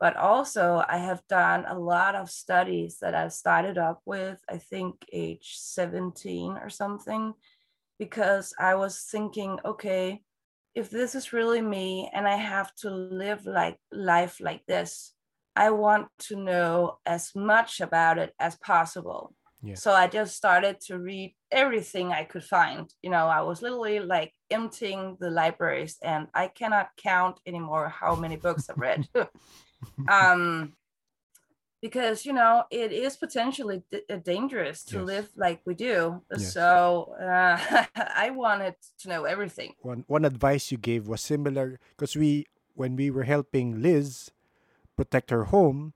But 0.00 0.16
also, 0.16 0.84
I 0.88 0.98
have 0.98 1.22
done 1.28 1.64
a 1.66 1.78
lot 1.78 2.14
of 2.14 2.30
studies 2.30 2.98
that 3.00 3.14
I 3.14 3.28
started 3.28 3.78
up 3.78 4.02
with, 4.04 4.38
I 4.50 4.58
think, 4.58 4.96
age 5.12 5.54
17 5.56 6.58
or 6.60 6.68
something 6.68 7.32
because 7.98 8.54
I 8.58 8.74
was 8.74 9.06
thinking, 9.10 9.58
okay, 9.64 10.22
if 10.74 10.90
this 10.90 11.14
is 11.14 11.32
really 11.32 11.60
me 11.60 12.10
and 12.12 12.26
I 12.26 12.36
have 12.36 12.74
to 12.76 12.90
live 12.90 13.46
like 13.46 13.78
life 13.92 14.40
like 14.40 14.64
this, 14.66 15.12
I 15.56 15.70
want 15.70 16.08
to 16.26 16.36
know 16.36 16.98
as 17.06 17.30
much 17.34 17.80
about 17.80 18.18
it 18.18 18.34
as 18.40 18.56
possible. 18.56 19.34
Yeah. 19.62 19.76
So 19.76 19.92
I 19.92 20.08
just 20.08 20.36
started 20.36 20.80
to 20.86 20.98
read 20.98 21.34
everything 21.50 22.12
I 22.12 22.24
could 22.24 22.44
find. 22.44 22.92
You 23.02 23.10
know, 23.10 23.26
I 23.28 23.40
was 23.42 23.62
literally 23.62 24.00
like 24.00 24.32
emptying 24.50 25.16
the 25.20 25.30
libraries 25.30 25.96
and 26.02 26.26
I 26.34 26.48
cannot 26.48 26.88
count 27.02 27.40
anymore 27.46 27.88
how 27.88 28.14
many 28.14 28.36
books 28.36 28.68
I've 28.68 28.76
read. 28.76 29.08
um, 30.08 30.74
because 31.84 32.24
you 32.24 32.32
know 32.32 32.64
it 32.70 32.90
is 32.92 33.14
potentially 33.14 33.82
d- 33.92 34.00
uh, 34.08 34.16
dangerous 34.16 34.82
to 34.82 34.96
yes. 34.96 35.06
live 35.12 35.28
like 35.36 35.60
we 35.68 35.74
do 35.74 36.22
yes. 36.32 36.54
so 36.56 37.12
uh, 37.20 37.60
i 38.24 38.30
wanted 38.30 38.74
to 38.96 39.08
know 39.12 39.24
everything 39.24 39.74
one 39.82 40.02
one 40.08 40.24
advice 40.24 40.72
you 40.72 40.78
gave 40.78 41.06
was 41.06 41.20
similar 41.20 41.78
because 41.92 42.16
we 42.16 42.46
when 42.72 42.96
we 42.96 43.10
were 43.10 43.28
helping 43.28 43.82
liz 43.84 44.32
protect 44.96 45.28
her 45.28 45.44
home 45.52 45.92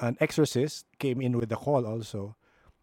an 0.00 0.14
exorcist 0.20 0.84
came 0.98 1.22
in 1.24 1.32
with 1.40 1.50
a 1.50 1.56
call 1.56 1.86
also 1.86 2.36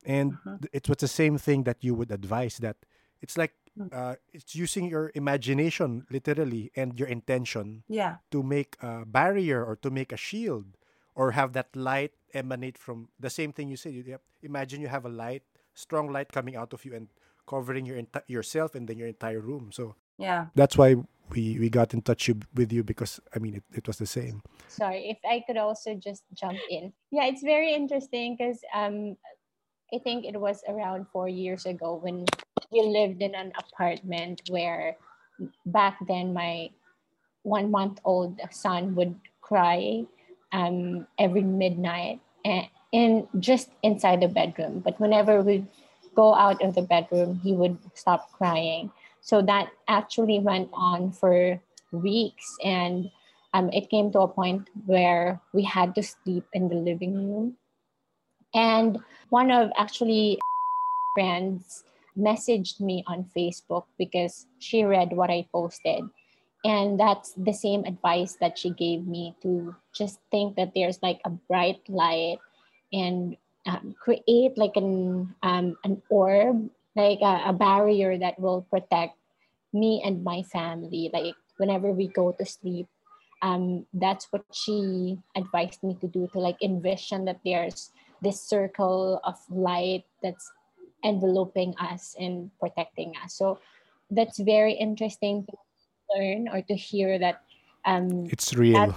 and 0.03 0.33
uh-huh. 0.33 0.57
it 0.73 0.89
was 0.89 0.97
the 0.97 1.13
same 1.21 1.37
thing 1.37 1.61
that 1.61 1.77
you 1.85 1.93
would 1.93 2.11
advise 2.11 2.57
that 2.57 2.77
it's 3.21 3.37
like 3.37 3.53
mm. 3.77 3.85
uh, 3.93 4.15
it's 4.33 4.55
using 4.55 4.89
your 4.89 5.11
imagination 5.13 6.09
literally 6.09 6.71
and 6.75 6.97
your 6.97 7.07
intention 7.07 7.83
yeah 7.87 8.17
to 8.31 8.41
make 8.41 8.77
a 8.81 9.05
barrier 9.05 9.63
or 9.63 9.75
to 9.75 9.91
make 9.91 10.11
a 10.11 10.17
shield 10.17 10.65
or 11.13 11.31
have 11.37 11.53
that 11.53 11.69
light 11.75 12.16
emanate 12.33 12.77
from 12.77 13.09
the 13.19 13.29
same 13.29 13.53
thing 13.53 13.69
you 13.69 13.77
said. 13.77 13.93
You 13.93 14.03
have, 14.11 14.21
imagine 14.41 14.81
you 14.81 14.87
have 14.87 15.05
a 15.05 15.09
light, 15.09 15.43
strong 15.73 16.11
light 16.11 16.31
coming 16.31 16.55
out 16.55 16.73
of 16.73 16.85
you 16.85 16.95
and 16.95 17.07
covering 17.47 17.85
your 17.85 17.97
enti- 17.97 18.27
yourself 18.27 18.75
and 18.75 18.87
then 18.87 18.97
your 18.97 19.07
entire 19.07 19.39
room. 19.39 19.71
So 19.71 19.95
yeah, 20.17 20.47
that's 20.55 20.77
why 20.77 20.95
we 21.29 21.59
we 21.59 21.69
got 21.69 21.93
in 21.93 22.01
touch 22.01 22.29
with 22.53 22.71
you 22.71 22.83
because 22.83 23.19
I 23.35 23.39
mean 23.39 23.55
it, 23.55 23.63
it 23.73 23.87
was 23.87 23.97
the 23.97 24.05
same. 24.05 24.41
Sorry, 24.67 25.09
if 25.09 25.17
I 25.29 25.43
could 25.45 25.57
also 25.57 25.95
just 25.95 26.23
jump 26.33 26.59
in. 26.69 26.93
Yeah, 27.11 27.25
it's 27.25 27.43
very 27.43 27.73
interesting 27.73 28.35
because 28.37 28.59
um, 28.73 29.17
I 29.93 29.99
think 29.99 30.25
it 30.25 30.39
was 30.39 30.63
around 30.67 31.07
four 31.11 31.29
years 31.29 31.65
ago 31.65 31.95
when 31.95 32.25
we 32.71 32.81
lived 32.81 33.21
in 33.21 33.33
an 33.35 33.53
apartment 33.57 34.41
where 34.49 34.97
back 35.65 35.97
then 36.07 36.33
my 36.33 36.69
one 37.43 37.71
month 37.71 37.99
old 38.03 38.41
son 38.51 38.95
would 38.95 39.15
cry 39.41 40.03
um, 40.51 41.07
every 41.19 41.43
midnight 41.43 42.19
and 42.45 42.67
in 42.91 43.27
just 43.39 43.69
inside 43.83 44.21
the 44.21 44.27
bedroom. 44.27 44.79
But 44.79 44.99
whenever 44.99 45.41
we 45.41 45.65
go 46.15 46.33
out 46.33 46.61
of 46.63 46.75
the 46.75 46.81
bedroom, 46.81 47.39
he 47.43 47.53
would 47.53 47.77
stop 47.93 48.31
crying. 48.31 48.91
So 49.21 49.41
that 49.41 49.69
actually 49.87 50.39
went 50.39 50.69
on 50.73 51.11
for 51.11 51.61
weeks. 51.91 52.55
And 52.63 53.11
um, 53.53 53.69
it 53.71 53.89
came 53.89 54.11
to 54.11 54.21
a 54.21 54.27
point 54.27 54.69
where 54.85 55.41
we 55.53 55.63
had 55.63 55.95
to 55.95 56.03
sleep 56.03 56.45
in 56.53 56.69
the 56.69 56.75
living 56.75 57.15
room. 57.15 57.57
And 58.53 58.99
one 59.29 59.51
of 59.51 59.71
actually 59.77 60.39
friends 61.13 61.83
messaged 62.17 62.79
me 62.79 63.03
on 63.07 63.29
Facebook 63.35 63.85
because 63.97 64.47
she 64.59 64.83
read 64.83 65.11
what 65.11 65.29
I 65.29 65.47
posted. 65.51 66.03
And 66.65 66.99
that's 66.99 67.33
the 67.37 67.53
same 67.53 67.85
advice 67.85 68.37
that 68.41 68.57
she 68.57 68.71
gave 68.71 69.05
me 69.05 69.35
to 69.41 69.75
just 69.93 70.19
think 70.31 70.55
that 70.55 70.73
there's 70.73 70.99
like 71.01 71.21
a 71.23 71.29
bright 71.29 71.81
light 71.87 72.39
and 72.91 73.37
um, 73.65 73.95
create 73.99 74.57
like 74.57 74.75
an 74.75 75.35
um, 75.43 75.77
an 75.83 76.01
orb, 76.09 76.69
like 76.95 77.19
a, 77.21 77.51
a 77.51 77.53
barrier 77.53 78.17
that 78.17 78.39
will 78.39 78.65
protect 78.69 79.15
me 79.73 80.01
and 80.03 80.23
my 80.23 80.41
family. 80.43 81.09
Like 81.13 81.35
whenever 81.57 81.91
we 81.91 82.07
go 82.07 82.31
to 82.31 82.45
sleep, 82.45 82.87
um, 83.41 83.85
that's 83.93 84.27
what 84.31 84.43
she 84.51 85.19
advised 85.35 85.83
me 85.83 85.97
to 86.01 86.07
do 86.07 86.27
to 86.33 86.39
like 86.39 86.57
envision 86.61 87.25
that 87.25 87.39
there's 87.45 87.91
this 88.21 88.41
circle 88.41 89.21
of 89.23 89.35
light 89.49 90.05
that's 90.23 90.51
enveloping 91.03 91.75
us 91.77 92.15
and 92.19 92.49
protecting 92.59 93.13
us. 93.23 93.35
So 93.35 93.59
that's 94.09 94.39
very 94.39 94.73
interesting 94.73 95.45
to 95.45 95.53
learn 96.15 96.47
or 96.49 96.61
to 96.61 96.75
hear 96.75 97.19
that 97.19 97.41
um 97.85 98.27
it's 98.29 98.53
real. 98.53 98.93
that, 98.93 98.95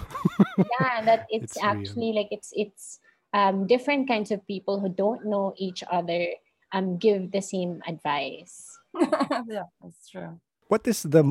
yeah, 0.57 1.01
that 1.05 1.25
it's, 1.29 1.55
It's 1.55 1.63
real. 1.63 1.71
actually 1.71 2.11
like 2.13 2.27
it's 2.31 2.51
it's 2.55 2.99
um 3.33 3.67
different 3.67 4.07
kinds 4.07 4.31
of 4.31 4.45
people 4.47 4.79
who 4.79 4.89
don't 4.89 5.25
know 5.25 5.53
each 5.57 5.83
other 5.91 6.27
um 6.73 6.97
give 6.97 7.31
the 7.31 7.41
same 7.41 7.81
advice. 7.87 8.77
yeah, 9.47 9.67
that's 9.81 10.09
true. 10.09 10.39
what 10.67 10.87
is 10.87 11.03
the 11.03 11.23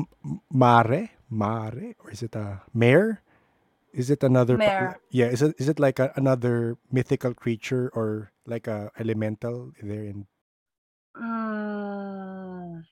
mare? 0.51 1.09
Mare? 1.29 1.95
Or 2.03 2.11
is 2.11 2.21
it 2.23 2.35
a 2.35 2.61
mare? 2.73 3.21
Is 3.93 4.09
it 4.09 4.23
another? 4.23 4.57
pa- 4.57 4.73
Mare. 4.75 4.99
Yeah. 5.11 5.27
Is 5.27 5.41
it 5.41 5.55
is 5.59 5.67
it 5.69 5.79
like 5.79 5.99
a, 5.99 6.11
another 6.15 6.77
mythical 6.91 7.33
creature 7.33 7.89
or 7.93 8.31
like 8.45 8.67
a 8.67 8.91
elemental 8.99 9.71
there 9.81 10.03
in? 10.05 10.27
Mm, 11.15 12.83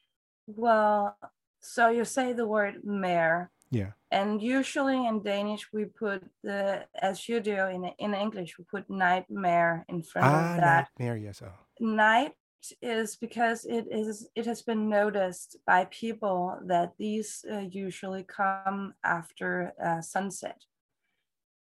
well, 0.48 1.18
so 1.60 1.90
you 1.90 2.06
say 2.06 2.34
the 2.34 2.48
word 2.48 2.76
mare, 2.84 3.52
Yeah. 3.72 3.92
and 4.12 4.42
usually 4.42 5.06
in 5.06 5.22
Danish 5.24 5.70
we 5.74 5.86
put 5.86 6.24
the, 6.44 6.86
as 7.02 7.28
you 7.30 7.40
do 7.42 7.58
in 7.76 7.86
in 7.98 8.14
English, 8.14 8.58
we 8.58 8.64
put 8.66 8.90
nightmare 8.90 9.86
in 9.90 10.02
front 10.04 10.28
Ah, 10.28 10.54
of 10.56 10.62
that. 10.62 10.88
nightmare. 11.00 11.18
Yes. 11.18 11.42
Oh. 11.42 11.54
Night 11.80 12.34
is 12.82 13.16
because 13.16 13.66
it 13.66 13.86
is 13.92 14.28
it 14.36 14.46
has 14.46 14.62
been 14.62 14.90
noticed 14.90 15.58
by 15.66 15.86
people 15.92 16.60
that 16.68 16.90
these 16.98 17.46
uh, 17.52 17.60
usually 17.86 18.24
come 18.24 18.94
after 19.04 19.74
uh, 19.88 20.02
sunset. 20.02 20.60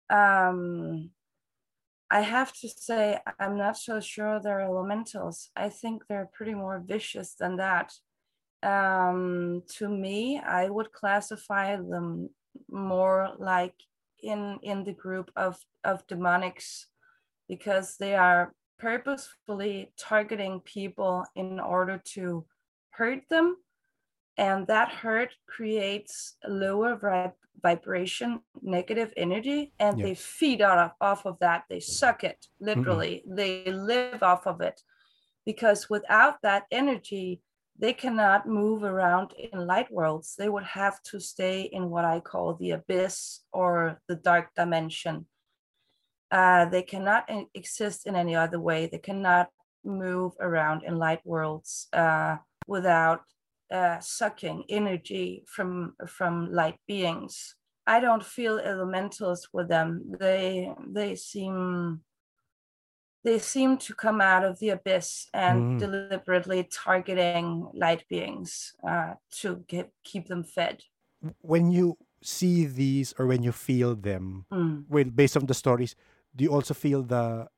Um, 0.09 1.11
I 2.11 2.23
have 2.23 2.53
to 2.61 2.69
say, 2.69 3.19
I'm 3.39 3.57
not 3.57 3.77
so 3.77 4.01
sure 4.01 4.41
they're 4.41 4.61
elementals. 4.61 5.51
I 5.55 5.69
think 5.69 6.07
they're 6.09 6.29
pretty 6.33 6.55
more 6.55 6.81
vicious 6.85 7.35
than 7.35 7.57
that. 7.57 7.93
Um, 8.63 9.63
to 9.77 9.89
me, 9.89 10.39
I 10.39 10.69
would 10.69 10.93
classify 10.93 11.77
them 11.77 12.31
more 12.69 13.33
like 13.39 13.75
in 14.23 14.59
in 14.63 14.85
the 14.85 14.93
group 14.93 15.31
of 15.37 15.59
of 15.85 16.07
demonics 16.07 16.87
because 17.49 17.97
they 17.97 18.15
are 18.15 18.53
purposefully 18.79 19.93
targeting 19.99 20.61
people 20.61 21.25
in 21.35 21.61
order 21.61 22.01
to 22.15 22.45
hurt 22.91 23.23
them. 23.29 23.57
And 24.37 24.67
that 24.69 24.91
hurt 24.91 25.35
creates 25.47 26.37
a 26.45 26.51
lower 26.51 26.97
vib- 26.97 27.33
vibration 27.63 28.41
negative 28.63 29.13
energy 29.17 29.73
and 29.79 30.01
they 30.03 30.15
feed 30.15 30.63
out 30.63 30.79
of, 30.79 30.91
off 31.01 31.27
of 31.27 31.39
that. 31.41 31.65
They 31.69 31.81
suck 31.81 32.25
it 32.25 32.47
literally. 32.59 33.23
They 33.27 33.65
live 33.71 34.23
off 34.23 34.47
of 34.47 34.61
it 34.63 34.81
because 35.45 35.91
without 35.91 36.41
that 36.43 36.65
energy 36.71 37.43
they 37.81 37.93
cannot 37.93 38.47
move 38.47 38.83
around 38.83 39.33
in 39.33 39.67
light 39.67 39.91
worlds 39.91 40.35
they 40.39 40.49
would 40.49 40.65
have 40.65 41.03
to 41.03 41.19
stay 41.19 41.63
in 41.63 41.91
what 41.91 42.05
i 42.05 42.21
call 42.21 42.55
the 42.55 42.71
abyss 42.73 43.41
or 43.53 44.01
the 44.09 44.17
dark 44.17 44.47
dimension 44.55 45.27
uh, 46.31 46.65
they 46.67 46.83
cannot 46.83 47.29
exist 47.55 48.07
in 48.07 48.15
any 48.15 48.37
other 48.37 48.61
way. 48.61 48.87
They 48.87 48.99
cannot 48.99 49.49
move 49.85 50.33
around 50.41 50.85
in 50.85 50.97
light 50.97 51.21
worlds 51.25 51.89
uh, 51.93 52.37
without 52.67 53.23
uh, 53.73 53.99
sucking 54.01 54.65
energy 54.69 55.45
from 55.47 55.95
from 56.07 56.53
light 56.53 56.79
beings. 56.87 57.57
I 57.87 57.99
don't 57.99 58.25
feel 58.25 58.59
elementals 58.59 59.49
with 59.53 59.69
them. 59.69 60.13
They 60.21 60.73
they 60.87 61.17
seem 61.17 62.03
they 63.25 63.39
seem 63.39 63.77
to 63.79 63.95
come 63.95 64.21
out 64.21 64.45
of 64.45 64.59
the 64.61 64.71
abyss 64.71 65.29
and 65.35 65.77
Mm. 65.77 65.79
deliberately 65.79 66.65
targeting 66.65 67.69
light 67.75 68.09
beings 68.09 68.75
uh, 68.83 69.15
to 69.41 69.65
get, 69.69 69.93
keep 70.03 70.29
them 70.29 70.43
fed. 70.45 70.85
When 71.41 71.71
you 71.71 71.99
see 72.23 72.65
these 72.67 73.13
or 73.19 73.27
when 73.27 73.43
you 73.43 73.53
feel 73.53 73.95
them, 73.95 74.47
Mm. 74.53 74.87
well, 74.89 75.05
based 75.05 75.37
on 75.37 75.47
the 75.47 75.55
stories, 75.55 75.95
do 76.35 76.45
you 76.45 76.53
also 76.53 76.75
feel 76.75 77.03
the 77.03 77.49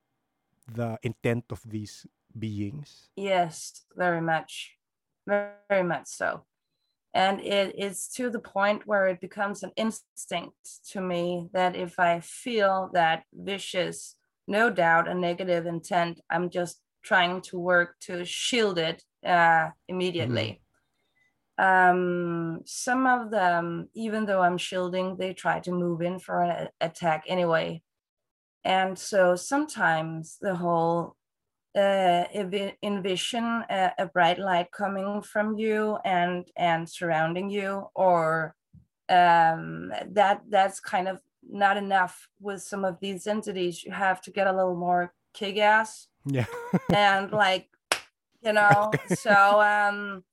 the 0.75 0.99
intent 1.03 1.45
of 1.51 1.63
these 1.69 2.07
beings? 2.39 3.11
Yes, 3.17 3.85
very 3.97 4.21
much. 4.21 4.79
Very, 5.27 5.53
very 5.69 5.83
much 5.85 6.07
so. 6.09 6.47
And 7.15 7.41
it 7.41 7.77
is 7.79 8.09
to 8.17 8.31
the 8.31 8.41
point 8.41 8.87
where 8.87 9.07
it 9.09 9.21
becomes 9.21 9.63
an 9.63 9.73
instinct 9.77 10.85
to 10.93 11.01
me 11.01 11.49
that 11.53 11.77
if 11.77 11.99
I 11.99 12.21
feel 12.21 12.91
that 12.95 13.25
vicious, 13.33 14.17
no 14.47 14.71
doubt 14.71 15.09
a 15.09 15.15
negative 15.15 15.67
intent, 15.67 16.21
I'm 16.31 16.51
just 16.51 16.81
trying 17.05 17.41
to 17.43 17.59
work 17.59 17.97
to 18.01 18.25
shield 18.25 18.79
it 18.79 19.03
uh, 19.27 19.71
immediately. 19.89 20.61
Um, 21.59 22.61
some 22.65 23.07
of 23.07 23.31
them, 23.31 23.89
even 23.95 24.27
though 24.27 24.43
I'm 24.43 24.59
shielding, 24.59 25.17
they 25.17 25.33
try 25.35 25.61
to 25.61 25.73
move 25.73 26.01
in 26.03 26.19
for 26.19 26.43
an 26.43 26.69
attack 26.81 27.25
anyway. 27.29 27.83
And 28.65 28.99
so 28.99 29.37
sometimes 29.37 30.39
the 30.41 30.55
whole 30.55 31.17
uh, 31.77 32.25
envision 32.83 33.45
a, 33.71 33.93
a 33.99 34.07
bright 34.07 34.39
light 34.39 34.71
coming 34.73 35.23
from 35.23 35.57
you 35.57 35.99
and 36.05 36.47
and 36.57 36.89
surrounding 36.89 37.49
you 37.49 37.87
or 37.95 38.55
um, 39.09 39.91
that 40.11 40.43
that's 40.49 40.81
kind 40.81 41.09
of 41.09 41.19
not 41.49 41.77
enough 41.77 42.29
with 42.41 42.63
some 42.63 42.85
of 42.85 42.99
these 43.01 43.27
entities 43.27 43.85
you 43.85 43.93
have 43.93 44.21
to 44.21 44.31
get 44.31 44.47
a 44.47 44.53
little 44.53 44.77
more 44.77 45.13
kick-ass 45.35 46.09
Yeah. 46.27 46.47
and 46.95 47.33
like 47.33 47.69
you 48.43 48.53
know 48.53 48.91
so 49.15 49.61
um 49.61 50.25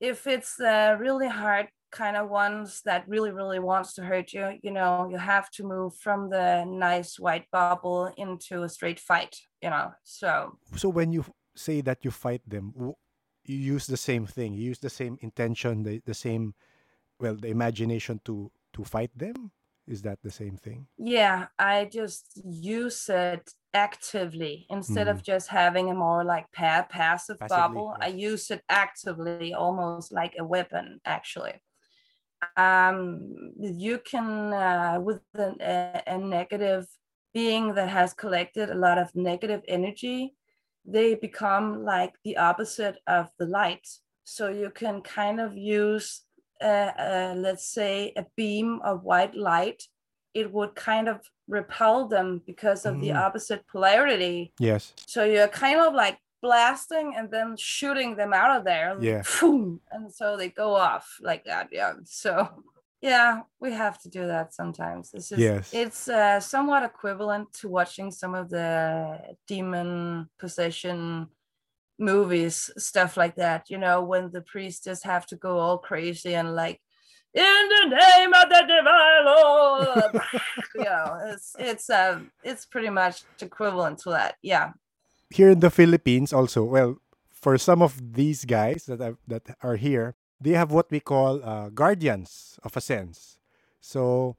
if 0.00 0.26
it's 0.26 0.56
the 0.56 0.96
really 0.98 1.28
hard 1.28 1.68
kind 1.90 2.16
of 2.16 2.30
ones 2.30 2.82
that 2.84 3.08
really 3.08 3.32
really 3.32 3.58
wants 3.58 3.94
to 3.94 4.02
hurt 4.02 4.32
you 4.32 4.58
you 4.62 4.70
know 4.70 5.08
you 5.10 5.18
have 5.18 5.50
to 5.50 5.64
move 5.64 5.94
from 5.96 6.30
the 6.30 6.64
nice 6.64 7.18
white 7.18 7.46
bubble 7.50 8.12
into 8.16 8.62
a 8.62 8.68
straight 8.68 9.00
fight 9.00 9.36
you 9.60 9.68
know 9.68 9.90
so 10.04 10.56
so 10.76 10.88
when 10.88 11.12
you 11.12 11.24
say 11.60 11.80
that 11.82 12.04
you 12.04 12.10
fight 12.10 12.42
them, 12.48 12.72
you 13.44 13.56
use 13.56 13.86
the 13.86 13.96
same 13.96 14.26
thing. 14.26 14.54
You 14.54 14.64
use 14.64 14.78
the 14.78 14.90
same 14.90 15.18
intention, 15.20 15.82
the, 15.82 16.00
the 16.04 16.14
same, 16.14 16.54
well, 17.18 17.36
the 17.36 17.48
imagination 17.48 18.20
to 18.24 18.50
to 18.72 18.84
fight 18.84 19.10
them. 19.16 19.50
Is 19.90 20.02
that 20.02 20.18
the 20.22 20.30
same 20.30 20.56
thing? 20.56 20.86
yeah 20.98 21.46
i 21.58 21.84
just 21.84 22.40
use 22.44 23.08
it 23.08 23.50
actively 23.72 24.66
instead 24.68 25.08
of 25.08 25.22
just 25.22 25.48
having 25.48 25.90
a 25.90 25.94
more 25.94 26.24
like 26.24 26.46
pa- 26.52 26.86
passive 26.90 27.38
Passively, 27.38 27.58
bubble. 27.62 27.96
I 28.00 28.08
use 28.08 28.50
it 28.50 28.62
actively 28.68 29.54
almost 29.54 30.12
like 30.12 30.34
a 30.38 30.44
weapon 30.44 31.00
actually. 31.04 31.54
Um 32.56 33.52
you 33.60 33.98
can 33.98 34.52
uh, 34.52 34.98
with 35.00 35.22
a, 35.34 36.02
a 36.06 36.18
negative 36.18 36.86
being 37.34 37.74
that 37.74 37.88
has 37.88 38.12
collected 38.14 38.70
a 38.70 38.74
lot 38.86 38.98
of 38.98 39.14
negative 39.14 39.62
energy 39.68 40.34
they 40.84 41.14
become 41.14 41.84
like 41.84 42.14
the 42.24 42.36
opposite 42.36 42.98
of 43.06 43.30
the 43.38 43.46
light. 43.46 43.86
So 44.24 44.48
you 44.48 44.70
can 44.70 45.02
kind 45.02 45.40
of 45.40 45.56
use 45.56 46.22
uh, 46.62 47.34
let's 47.36 47.66
say 47.66 48.12
a 48.16 48.24
beam 48.36 48.80
of 48.84 49.02
white 49.02 49.34
light 49.34 49.82
it 50.34 50.52
would 50.52 50.74
kind 50.76 51.08
of 51.08 51.18
repel 51.48 52.06
them 52.06 52.40
because 52.46 52.86
of 52.86 53.00
the 53.00 53.08
Mm. 53.10 53.16
opposite 53.26 53.66
polarity 53.66 54.52
Yes. 54.60 54.92
so 55.06 55.24
you're 55.24 55.48
kind 55.48 55.80
of 55.80 55.94
like 55.94 56.18
blasting 56.42 57.14
and 57.16 57.30
then 57.30 57.56
shooting 57.56 58.16
them 58.16 58.32
out 58.32 58.56
of 58.56 58.64
there. 58.64 58.96
Yeah. 59.00 59.22
and 59.42 60.12
so 60.18 60.36
they 60.38 60.48
go 60.48 60.74
off 60.74 61.18
like 61.20 61.44
that. 61.44 61.68
Yeah. 61.70 61.92
So 62.04 62.48
yeah, 63.02 63.40
we 63.60 63.72
have 63.72 64.00
to 64.02 64.08
do 64.08 64.26
that 64.26 64.54
sometimes. 64.54 65.10
This 65.10 65.32
is 65.32 65.38
Yes. 65.38 65.70
it's 65.74 66.08
uh, 66.08 66.40
somewhat 66.40 66.82
equivalent 66.82 67.52
to 67.60 67.68
watching 67.68 68.10
some 68.10 68.34
of 68.34 68.48
the 68.48 69.18
demon 69.48 70.28
possession 70.38 71.28
movies, 72.00 72.70
stuff 72.76 73.16
like 73.16 73.36
that, 73.36 73.70
you 73.70 73.78
know, 73.78 74.02
when 74.02 74.30
the 74.32 74.40
priests 74.40 74.84
just 74.84 75.04
have 75.04 75.26
to 75.26 75.36
go 75.36 75.58
all 75.58 75.78
crazy 75.78 76.34
and 76.34 76.56
like, 76.56 76.80
in 77.32 77.68
the 77.68 77.86
name 77.94 78.32
of 78.34 78.48
the 78.48 78.62
divine 78.66 79.24
Lord. 79.24 80.24
you 80.74 80.84
know, 80.84 81.18
it's 81.26 81.54
it's 81.58 81.90
um 81.90 82.30
it's 82.42 82.66
pretty 82.66 82.90
much 82.90 83.22
equivalent 83.40 83.98
to 84.00 84.10
that. 84.10 84.34
Yeah. 84.42 84.72
Here 85.30 85.50
in 85.50 85.60
the 85.60 85.70
Philippines, 85.70 86.32
also, 86.32 86.64
well, 86.64 86.96
for 87.30 87.56
some 87.56 87.82
of 87.82 88.14
these 88.14 88.44
guys 88.44 88.86
that 88.86 89.00
are, 89.00 89.16
that 89.28 89.56
are 89.62 89.76
here, 89.76 90.16
they 90.40 90.58
have 90.58 90.72
what 90.72 90.90
we 90.90 90.98
call 90.98 91.40
uh, 91.44 91.68
guardians 91.68 92.58
of 92.64 92.76
a 92.76 92.80
sense. 92.80 93.38
So 93.80 94.36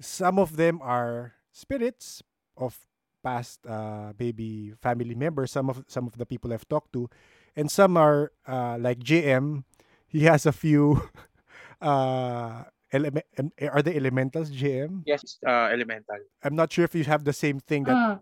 some 0.00 0.38
of 0.38 0.56
them 0.56 0.80
are 0.82 1.34
spirits 1.52 2.22
of 2.56 2.86
past 3.22 3.60
uh, 3.66 4.12
baby 4.14 4.72
family 4.82 5.14
members. 5.14 5.50
Some 5.50 5.70
of 5.70 5.84
some 5.88 6.06
of 6.06 6.16
the 6.18 6.26
people 6.26 6.52
I've 6.52 6.68
talked 6.68 6.92
to, 6.94 7.08
and 7.56 7.70
some 7.70 7.96
are 7.96 8.32
uh, 8.46 8.76
like 8.80 8.98
JM. 9.00 9.64
He 10.06 10.24
has 10.24 10.46
a 10.46 10.52
few. 10.52 11.08
uh, 11.80 12.64
element 12.92 13.24
are 13.60 13.82
they 13.82 13.96
elementals, 13.96 14.50
JM? 14.50 15.02
Yes, 15.06 15.38
uh, 15.46 15.70
elemental. 15.72 16.18
I'm 16.42 16.56
not 16.56 16.72
sure 16.72 16.84
if 16.84 16.94
you 16.94 17.04
have 17.04 17.24
the 17.24 17.32
same 17.32 17.60
thing 17.60 17.84
that. 17.84 17.96
Mm. 17.96 18.20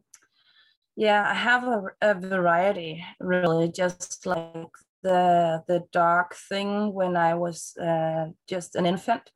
Yeah, 0.96 1.30
I 1.30 1.34
have 1.34 1.62
a, 1.62 1.82
a 2.02 2.14
variety, 2.14 3.04
really, 3.20 3.70
just 3.70 4.26
like 4.26 4.74
the 5.02 5.62
the 5.68 5.84
dark 5.92 6.34
thing 6.34 6.92
when 6.92 7.16
I 7.16 7.34
was 7.34 7.76
uh, 7.78 8.34
just 8.48 8.74
an 8.74 8.84
infant 8.84 9.30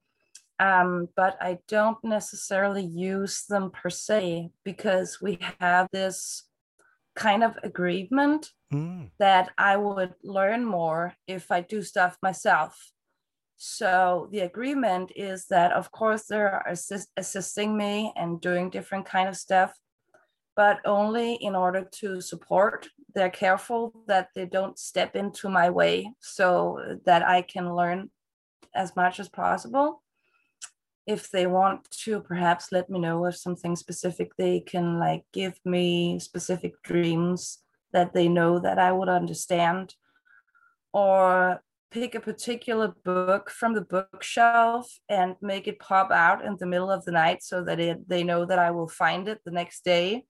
um, 0.62 1.08
but 1.16 1.36
I 1.40 1.58
don't 1.66 1.98
necessarily 2.04 2.84
use 2.84 3.46
them 3.48 3.72
per 3.72 3.90
se 3.90 4.50
because 4.64 5.18
we 5.20 5.40
have 5.58 5.88
this 5.90 6.44
kind 7.16 7.42
of 7.42 7.58
agreement 7.64 8.48
mm. 8.72 9.10
that 9.18 9.50
I 9.58 9.76
would 9.76 10.14
learn 10.22 10.64
more 10.64 11.14
if 11.26 11.50
I 11.50 11.62
do 11.62 11.82
stuff 11.82 12.16
myself. 12.22 12.78
So 13.56 14.28
the 14.30 14.40
agreement 14.40 15.10
is 15.16 15.46
that, 15.46 15.72
of 15.72 15.90
course, 15.90 16.26
they're 16.26 16.62
assist- 16.68 17.10
assisting 17.16 17.76
me 17.76 18.12
and 18.14 18.40
doing 18.40 18.70
different 18.70 19.04
kind 19.04 19.28
of 19.28 19.36
stuff, 19.36 19.76
but 20.54 20.78
only 20.84 21.34
in 21.34 21.56
order 21.56 21.88
to 22.00 22.20
support. 22.20 22.88
They're 23.16 23.30
careful 23.30 24.04
that 24.06 24.28
they 24.36 24.46
don't 24.46 24.78
step 24.78 25.16
into 25.16 25.48
my 25.48 25.70
way 25.70 26.12
so 26.20 26.98
that 27.04 27.26
I 27.26 27.42
can 27.42 27.74
learn 27.74 28.10
as 28.74 28.94
much 28.94 29.18
as 29.18 29.28
possible 29.28 30.01
if 31.06 31.30
they 31.30 31.46
want 31.46 31.90
to 31.90 32.20
perhaps 32.20 32.70
let 32.70 32.88
me 32.88 32.98
know 32.98 33.24
of 33.26 33.36
something 33.36 33.74
specific 33.74 34.32
they 34.36 34.60
can 34.60 34.98
like 34.98 35.24
give 35.32 35.58
me 35.64 36.18
specific 36.20 36.80
dreams 36.82 37.58
that 37.92 38.14
they 38.14 38.28
know 38.28 38.58
that 38.58 38.78
i 38.78 38.92
would 38.92 39.08
understand. 39.08 39.94
Or 40.94 41.62
pick 41.90 42.14
a 42.14 42.20
particular 42.20 42.94
book 43.04 43.50
from 43.50 43.74
the 43.74 43.82
bookshelf 43.82 44.90
and 45.08 45.36
make 45.40 45.66
it 45.66 45.78
pop 45.78 46.10
out 46.10 46.44
in 46.44 46.56
the 46.58 46.66
middle 46.66 46.90
of 46.90 47.04
the 47.04 47.12
night 47.12 47.42
so 47.42 47.62
that 47.64 47.78
it, 47.80 48.08
they 48.08 48.24
know 48.24 48.44
that 48.46 48.58
i 48.58 48.70
will 48.70 48.88
find 48.88 49.28
it 49.28 49.40
the 49.44 49.50
next 49.50 49.84
day 49.84 50.24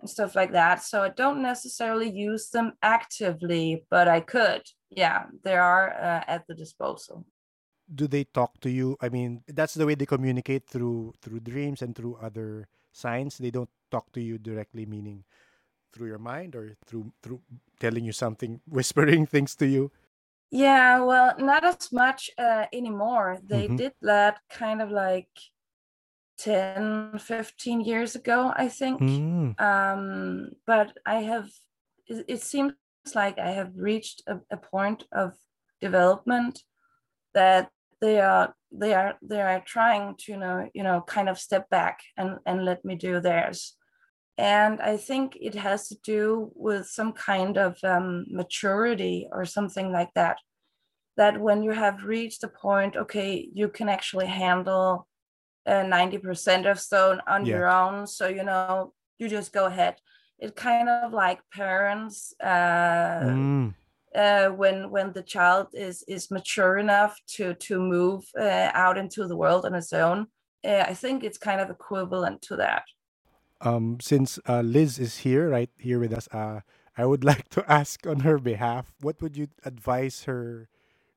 and 0.00 0.10
stuff 0.10 0.34
like 0.34 0.52
that. 0.52 0.82
So 0.82 1.02
i 1.02 1.08
don't 1.08 1.42
necessarily 1.42 2.10
use 2.10 2.50
them 2.50 2.72
actively 2.82 3.84
but 3.90 4.08
i 4.08 4.20
could. 4.20 4.62
Yeah 4.90 5.24
they 5.44 5.56
are 5.56 5.90
uh, 5.90 6.24
at 6.26 6.44
the 6.48 6.54
disposal 6.54 7.24
do 7.92 8.06
they 8.06 8.24
talk 8.24 8.60
to 8.60 8.70
you? 8.70 8.96
I 9.00 9.08
mean, 9.08 9.42
that's 9.48 9.74
the 9.74 9.86
way 9.86 9.94
they 9.94 10.06
communicate 10.06 10.66
through 10.66 11.14
through 11.22 11.40
dreams 11.40 11.82
and 11.82 11.94
through 11.94 12.18
other 12.20 12.68
signs. 12.92 13.38
They 13.38 13.50
don't 13.50 13.70
talk 13.90 14.12
to 14.12 14.20
you 14.20 14.38
directly, 14.38 14.86
meaning 14.86 15.24
through 15.92 16.08
your 16.08 16.18
mind 16.18 16.54
or 16.54 16.76
through 16.86 17.12
through 17.22 17.40
telling 17.80 18.04
you 18.04 18.12
something, 18.12 18.60
whispering 18.68 19.26
things 19.26 19.54
to 19.56 19.66
you. 19.66 19.90
Yeah, 20.50 21.00
well, 21.00 21.34
not 21.38 21.64
as 21.64 21.90
much 21.92 22.30
uh, 22.38 22.66
anymore. 22.72 23.38
They 23.42 23.66
mm-hmm. 23.66 23.76
did 23.76 23.92
that 24.02 24.38
kind 24.48 24.80
of 24.80 24.90
like 24.90 25.28
10, 26.38 27.18
15 27.18 27.80
years 27.80 28.14
ago, 28.14 28.52
I 28.54 28.68
think. 28.68 29.00
Mm. 29.00 29.60
Um, 29.60 30.50
but 30.66 30.96
I 31.04 31.16
have, 31.16 31.50
it, 32.06 32.24
it, 32.28 32.42
seems 32.42 32.74
like 33.14 33.38
I 33.38 33.50
have 33.50 33.72
reached 33.76 34.22
a, 34.28 34.38
a 34.50 34.56
point 34.56 35.04
of 35.10 35.34
development 35.80 36.62
that 37.34 37.70
they 38.06 38.20
are 38.20 38.54
they 38.70 38.94
are 38.94 39.14
they 39.30 39.40
are 39.40 39.60
trying 39.74 40.14
to 40.18 40.32
you 40.32 40.38
know 40.38 40.56
you 40.74 40.84
know 40.86 41.00
kind 41.14 41.28
of 41.28 41.38
step 41.38 41.68
back 41.70 41.96
and 42.16 42.38
and 42.46 42.64
let 42.64 42.84
me 42.84 42.94
do 42.94 43.20
theirs. 43.20 43.76
And 44.38 44.82
i 44.92 44.98
think 45.08 45.26
it 45.48 45.54
has 45.54 45.88
to 45.88 45.96
do 46.16 46.52
with 46.54 46.84
some 46.98 47.12
kind 47.12 47.54
of 47.66 47.72
um, 47.82 48.08
maturity 48.40 49.18
or 49.36 49.46
something 49.46 49.88
like 49.98 50.12
that 50.14 50.36
that 51.16 51.40
when 51.46 51.62
you 51.66 51.72
have 51.84 52.04
reached 52.14 52.44
a 52.44 52.48
point 52.66 52.96
okay 53.02 53.30
you 53.60 53.68
can 53.76 53.88
actually 53.88 54.26
handle 54.26 55.08
uh, 55.66 55.84
90% 55.98 56.70
of 56.70 56.78
stone 56.78 57.18
on 57.26 57.40
yeah. 57.46 57.52
your 57.54 57.68
own 57.80 58.06
so 58.06 58.24
you 58.28 58.44
know 58.44 58.92
you 59.18 59.28
just 59.28 59.52
go 59.52 59.64
ahead. 59.66 59.94
It 60.38 60.54
kind 60.54 60.88
of 60.88 61.12
like 61.12 61.40
parents 61.52 62.34
uh, 62.42 63.24
mm 63.24 63.74
uh, 64.16 64.48
when 64.50 64.90
when 64.90 65.12
the 65.14 65.22
child 65.22 65.68
is 65.74 66.04
is 66.08 66.30
mature 66.32 66.78
enough 66.78 67.20
to 67.36 67.54
to 67.56 67.80
move 67.80 68.24
uh, 68.40 68.70
out 68.74 68.98
into 68.98 69.28
the 69.28 69.36
world 69.38 69.66
on 69.66 69.74
its 69.74 69.92
own. 69.94 70.28
Uh, 70.66 70.84
I 70.88 70.94
think 70.94 71.24
it's 71.24 71.38
kind 71.38 71.60
of 71.60 71.70
equivalent 71.70 72.42
to 72.44 72.56
that. 72.56 72.84
Um, 73.60 73.98
since 74.00 74.38
uh, 74.48 74.62
Liz 74.62 74.98
is 74.98 75.18
here, 75.18 75.50
right 75.50 75.70
here 75.78 75.98
with 76.00 76.12
us, 76.12 76.28
uh, 76.32 76.60
I 76.96 77.06
would 77.06 77.24
like 77.32 77.48
to 77.50 77.64
ask 77.70 78.06
on 78.06 78.20
her 78.20 78.38
behalf, 78.38 78.94
what 79.00 79.22
would 79.22 79.36
you 79.36 79.48
advise 79.64 80.24
her 80.24 80.68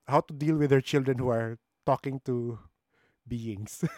how 0.07 0.21
to 0.21 0.33
deal 0.33 0.57
with 0.57 0.71
her 0.71 0.81
children 0.81 1.19
who 1.19 1.29
are 1.29 1.59
talking 1.85 2.21
to 2.25 2.59
beings? 3.27 3.83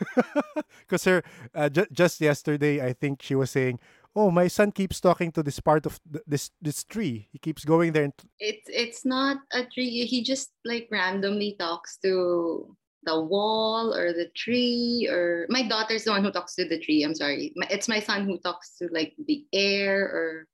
Because 0.82 1.06
her 1.06 1.24
uh, 1.56 1.70
ju- 1.70 1.88
just 1.92 2.22
yesterday, 2.22 2.86
I 2.86 2.94
think 2.94 3.22
she 3.24 3.36
was 3.36 3.52
saying, 3.52 3.80
oh 4.16 4.32
my 4.32 4.48
son 4.48 4.72
keeps 4.72 5.00
talking 5.00 5.32
to 5.32 5.44
this 5.44 5.60
part 5.60 5.86
of 5.86 6.00
th- 6.12 6.24
this 6.28 6.52
this 6.62 6.84
tree. 6.84 7.30
He 7.32 7.40
keeps 7.40 7.66
going 7.66 7.94
there 7.94 8.04
and 8.04 8.18
t- 8.18 8.28
it's 8.40 8.68
it's 8.68 9.06
not 9.06 9.38
a 9.54 9.64
tree. 9.66 10.06
He 10.06 10.24
just 10.24 10.52
like 10.66 10.88
randomly 10.92 11.56
talks 11.58 11.98
to 12.04 12.76
the 13.04 13.20
wall 13.20 13.96
or 13.96 14.14
the 14.14 14.30
tree 14.36 15.08
or 15.10 15.48
my 15.50 15.64
daughter's 15.64 16.04
the 16.04 16.12
one 16.12 16.24
who 16.24 16.32
talks 16.32 16.56
to 16.56 16.68
the 16.68 16.80
tree. 16.80 17.04
I'm 17.04 17.16
sorry. 17.16 17.54
It's 17.70 17.88
my 17.88 18.00
son 18.00 18.26
who 18.26 18.38
talks 18.40 18.78
to 18.78 18.90
like 18.92 19.14
the 19.28 19.46
air 19.54 20.04
or 20.04 20.48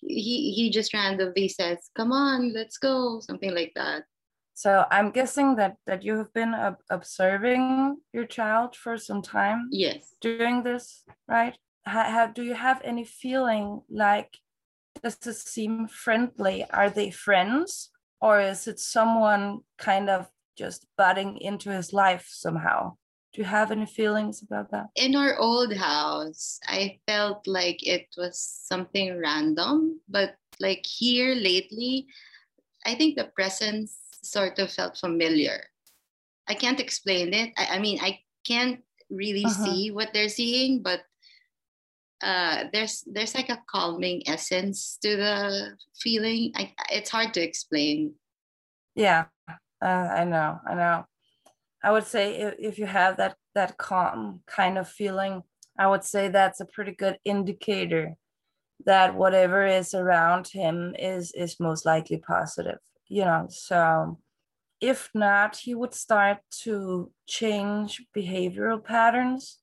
he 0.00 0.52
he 0.52 0.70
just 0.70 0.94
randomly 0.94 1.48
says 1.48 1.90
come 1.96 2.12
on 2.12 2.52
let's 2.52 2.78
go 2.78 3.20
something 3.20 3.54
like 3.54 3.72
that. 3.74 4.04
So 4.56 4.86
i'm 4.92 5.10
guessing 5.10 5.56
that 5.56 5.78
that 5.86 6.04
you 6.04 6.16
have 6.16 6.32
been 6.32 6.54
uh, 6.54 6.76
observing 6.88 7.96
your 8.12 8.24
child 8.24 8.76
for 8.76 8.96
some 8.96 9.20
time 9.20 9.68
yes. 9.72 10.14
doing 10.20 10.62
this 10.62 11.02
right 11.26 11.58
have 11.86 12.34
do 12.34 12.42
you 12.42 12.54
have 12.54 12.80
any 12.84 13.04
feeling 13.04 13.82
like 13.90 14.38
does 15.02 15.18
it 15.26 15.34
seem 15.34 15.88
friendly? 15.88 16.64
Are 16.70 16.88
they 16.88 17.10
friends? 17.10 17.90
Or 18.20 18.40
is 18.40 18.66
it 18.66 18.80
someone 18.80 19.60
kind 19.76 20.08
of 20.08 20.30
just 20.56 20.86
butting 20.96 21.38
into 21.38 21.70
his 21.70 21.92
life 21.92 22.26
somehow? 22.30 22.96
Do 23.34 23.42
you 23.42 23.44
have 23.44 23.72
any 23.72 23.86
feelings 23.86 24.42
about 24.42 24.70
that? 24.70 24.86
In 24.94 25.16
our 25.16 25.36
old 25.38 25.74
house 25.74 26.60
i 26.68 27.00
felt 27.06 27.46
like 27.46 27.84
it 27.86 28.06
was 28.16 28.38
something 28.38 29.18
random 29.18 30.00
but 30.08 30.36
like 30.60 30.86
here 30.86 31.34
lately 31.34 32.06
i 32.86 32.94
think 32.94 33.16
the 33.16 33.24
presence 33.34 33.98
sort 34.22 34.58
of 34.58 34.72
felt 34.72 34.96
familiar. 34.96 35.68
I 36.48 36.54
can't 36.54 36.80
explain 36.80 37.34
it. 37.34 37.52
I, 37.58 37.76
I 37.76 37.78
mean 37.78 37.98
i 38.00 38.20
can't 38.46 38.80
really 39.10 39.44
uh-huh. 39.44 39.64
see 39.64 39.90
what 39.90 40.14
they're 40.14 40.32
seeing 40.32 40.82
but 40.82 41.02
uh, 42.22 42.64
there's 42.72 43.04
there's 43.06 43.34
like 43.34 43.48
a 43.48 43.62
calming 43.68 44.22
essence 44.28 44.98
to 45.02 45.16
the 45.16 45.76
feeling. 46.00 46.52
I, 46.54 46.72
it's 46.90 47.10
hard 47.10 47.34
to 47.34 47.42
explain. 47.42 48.14
Yeah, 48.94 49.26
uh, 49.82 49.86
I 49.86 50.24
know, 50.24 50.58
I 50.66 50.74
know. 50.74 51.06
I 51.82 51.92
would 51.92 52.06
say 52.06 52.36
if, 52.36 52.54
if 52.58 52.78
you 52.78 52.86
have 52.86 53.16
that 53.18 53.36
that 53.54 53.76
calm 53.76 54.40
kind 54.46 54.78
of 54.78 54.88
feeling, 54.88 55.42
I 55.78 55.86
would 55.86 56.04
say 56.04 56.28
that's 56.28 56.60
a 56.60 56.66
pretty 56.66 56.92
good 56.92 57.18
indicator 57.24 58.16
that 58.86 59.14
whatever 59.14 59.66
is 59.66 59.94
around 59.94 60.48
him 60.48 60.94
is 60.98 61.32
is 61.32 61.60
most 61.60 61.84
likely 61.84 62.18
positive. 62.18 62.78
You 63.08 63.24
know, 63.24 63.46
so 63.50 64.18
if 64.80 65.10
not, 65.14 65.56
he 65.56 65.74
would 65.74 65.94
start 65.94 66.38
to 66.62 67.10
change 67.26 68.02
behavioral 68.16 68.82
patterns. 68.82 69.58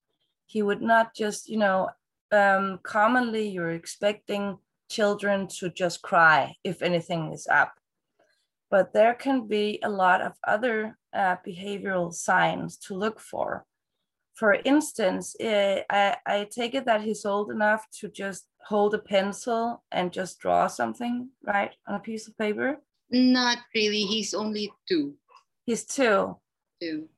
He 0.46 0.62
would 0.62 0.82
not 0.82 1.16
just, 1.16 1.50
you 1.50 1.58
know, 1.58 1.90
um, 2.32 2.80
commonly 2.84 3.48
you're 3.48 3.72
expecting 3.72 4.58
children 4.90 5.48
to 5.48 5.70
just 5.70 6.02
cry 6.02 6.56
if 6.64 6.82
anything 6.82 7.32
is 7.32 7.48
up. 7.48 7.74
But 8.70 8.94
there 8.94 9.14
can 9.14 9.48
be 9.48 9.80
a 9.84 9.90
lot 9.90 10.22
of 10.22 10.34
other 10.48 10.98
uh, 11.14 11.36
behavioral 11.46 12.14
signs 12.14 12.78
to 12.78 12.96
look 12.96 13.20
for. 13.20 13.66
For 14.34 14.54
instance, 14.54 15.36
uh, 15.40 15.82
I, 15.90 16.18
I 16.26 16.48
take 16.50 16.74
it 16.74 16.86
that 16.86 17.02
he's 17.02 17.26
old 17.26 17.52
enough 17.52 17.86
to 18.00 18.10
just 18.10 18.48
hold 18.66 18.94
a 18.94 19.00
pencil 19.00 19.84
and 19.92 20.12
just 20.12 20.40
draw 20.40 20.68
something, 20.68 21.30
right, 21.46 21.72
on 21.88 21.96
a 21.96 22.00
piece 22.00 22.28
of 22.28 22.38
paper? 22.38 22.78
Not 23.10 23.58
really. 23.76 24.04
He's 24.04 24.34
only 24.34 24.72
two. 24.88 25.16
He's 25.66 25.84
two. 25.84 26.38
Two. 26.82 27.10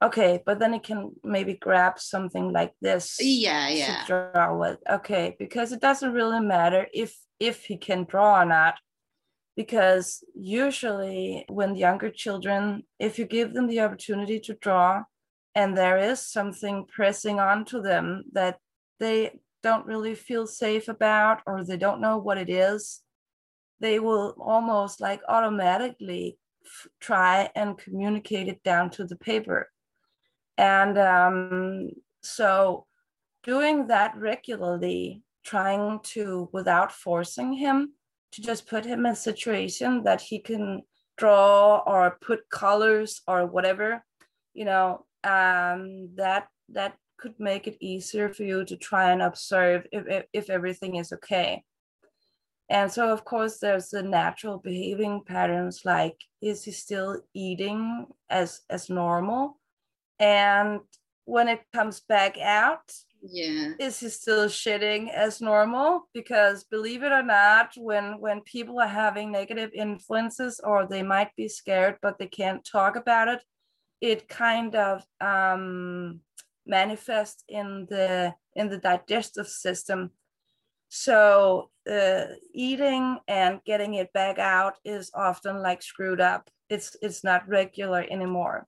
Okay, 0.00 0.40
but 0.46 0.60
then 0.60 0.72
he 0.72 0.78
can 0.78 1.12
maybe 1.24 1.54
grab 1.54 1.98
something 1.98 2.52
like 2.52 2.72
this. 2.80 3.16
Yeah, 3.20 3.68
yeah. 3.68 4.04
To 4.04 4.06
draw 4.06 4.56
with. 4.56 4.78
Okay, 4.88 5.34
because 5.38 5.72
it 5.72 5.80
doesn't 5.80 6.12
really 6.12 6.40
matter 6.40 6.86
if 6.94 7.16
if 7.40 7.64
he 7.64 7.76
can 7.76 8.04
draw 8.04 8.40
or 8.40 8.44
not. 8.44 8.74
Because 9.56 10.22
usually 10.36 11.44
when 11.48 11.74
younger 11.74 12.10
children, 12.10 12.84
if 13.00 13.18
you 13.18 13.24
give 13.26 13.54
them 13.54 13.66
the 13.66 13.80
opportunity 13.80 14.38
to 14.40 14.54
draw 14.54 15.02
and 15.56 15.76
there 15.76 15.98
is 15.98 16.20
something 16.20 16.86
pressing 16.86 17.40
onto 17.40 17.82
them 17.82 18.22
that 18.32 18.58
they 19.00 19.40
don't 19.64 19.84
really 19.84 20.14
feel 20.14 20.46
safe 20.46 20.86
about 20.86 21.40
or 21.44 21.64
they 21.64 21.76
don't 21.76 22.00
know 22.00 22.18
what 22.18 22.38
it 22.38 22.48
is, 22.48 23.02
they 23.80 23.98
will 23.98 24.36
almost 24.40 25.00
like 25.00 25.20
automatically 25.28 26.38
f- 26.64 26.86
try 27.00 27.50
and 27.56 27.78
communicate 27.78 28.46
it 28.46 28.62
down 28.62 28.90
to 28.90 29.04
the 29.04 29.16
paper 29.16 29.68
and 30.58 30.98
um, 30.98 31.90
so 32.22 32.84
doing 33.44 33.86
that 33.86 34.14
regularly, 34.16 35.22
trying 35.44 36.00
to, 36.02 36.50
without 36.52 36.92
forcing 36.92 37.54
him, 37.54 37.94
to 38.32 38.42
just 38.42 38.68
put 38.68 38.84
him 38.84 39.06
in 39.06 39.12
a 39.12 39.16
situation 39.16 40.02
that 40.02 40.20
he 40.20 40.38
can 40.40 40.82
draw 41.16 41.78
or 41.86 42.18
put 42.20 42.50
colors 42.50 43.22
or 43.26 43.46
whatever, 43.46 44.04
you 44.52 44.64
know, 44.64 45.06
um, 45.24 46.10
that 46.16 46.48
that 46.68 46.94
could 47.18 47.34
make 47.38 47.66
it 47.66 47.76
easier 47.80 48.28
for 48.28 48.42
you 48.42 48.64
to 48.64 48.76
try 48.76 49.10
and 49.10 49.22
observe 49.22 49.86
if, 49.92 50.06
if, 50.06 50.24
if 50.32 50.50
everything 50.50 50.96
is 50.96 51.12
okay. 51.12 51.64
And 52.68 52.92
so, 52.92 53.10
of 53.10 53.24
course, 53.24 53.58
there's 53.58 53.88
the 53.88 54.02
natural 54.02 54.58
behaving 54.58 55.22
patterns 55.26 55.82
like, 55.84 56.16
is 56.42 56.64
he 56.64 56.70
still 56.70 57.22
eating 57.32 58.06
as, 58.28 58.60
as 58.68 58.90
normal? 58.90 59.58
And 60.18 60.80
when 61.24 61.48
it 61.48 61.60
comes 61.74 62.00
back 62.00 62.38
out 62.38 62.92
yeah. 63.22 63.72
is 63.78 64.00
he 64.00 64.08
still 64.08 64.46
shitting 64.46 65.12
as 65.12 65.40
normal? 65.40 66.08
Because 66.14 66.64
believe 66.64 67.02
it 67.02 67.12
or 67.12 67.22
not 67.22 67.72
when 67.76 68.20
when 68.20 68.40
people 68.42 68.80
are 68.80 68.86
having 68.86 69.32
negative 69.32 69.70
influences 69.74 70.60
or 70.62 70.86
they 70.86 71.02
might 71.02 71.34
be 71.36 71.48
scared 71.48 71.96
but 72.00 72.18
they 72.18 72.26
can't 72.26 72.64
talk 72.64 72.96
about 72.96 73.28
it 73.28 73.42
it 74.00 74.28
kind 74.28 74.76
of 74.76 75.04
um 75.20 76.20
manifests 76.66 77.42
in 77.48 77.86
the 77.88 78.34
in 78.54 78.68
the 78.68 78.78
digestive 78.78 79.48
system. 79.48 80.10
So 80.90 81.70
uh, 81.90 82.26
eating 82.54 83.18
and 83.26 83.60
getting 83.64 83.94
it 83.94 84.12
back 84.12 84.38
out 84.38 84.74
is 84.84 85.10
often 85.14 85.60
like 85.62 85.82
screwed 85.82 86.20
up. 86.20 86.50
It's 86.68 86.96
it's 87.02 87.24
not 87.24 87.48
regular 87.48 88.04
anymore 88.08 88.66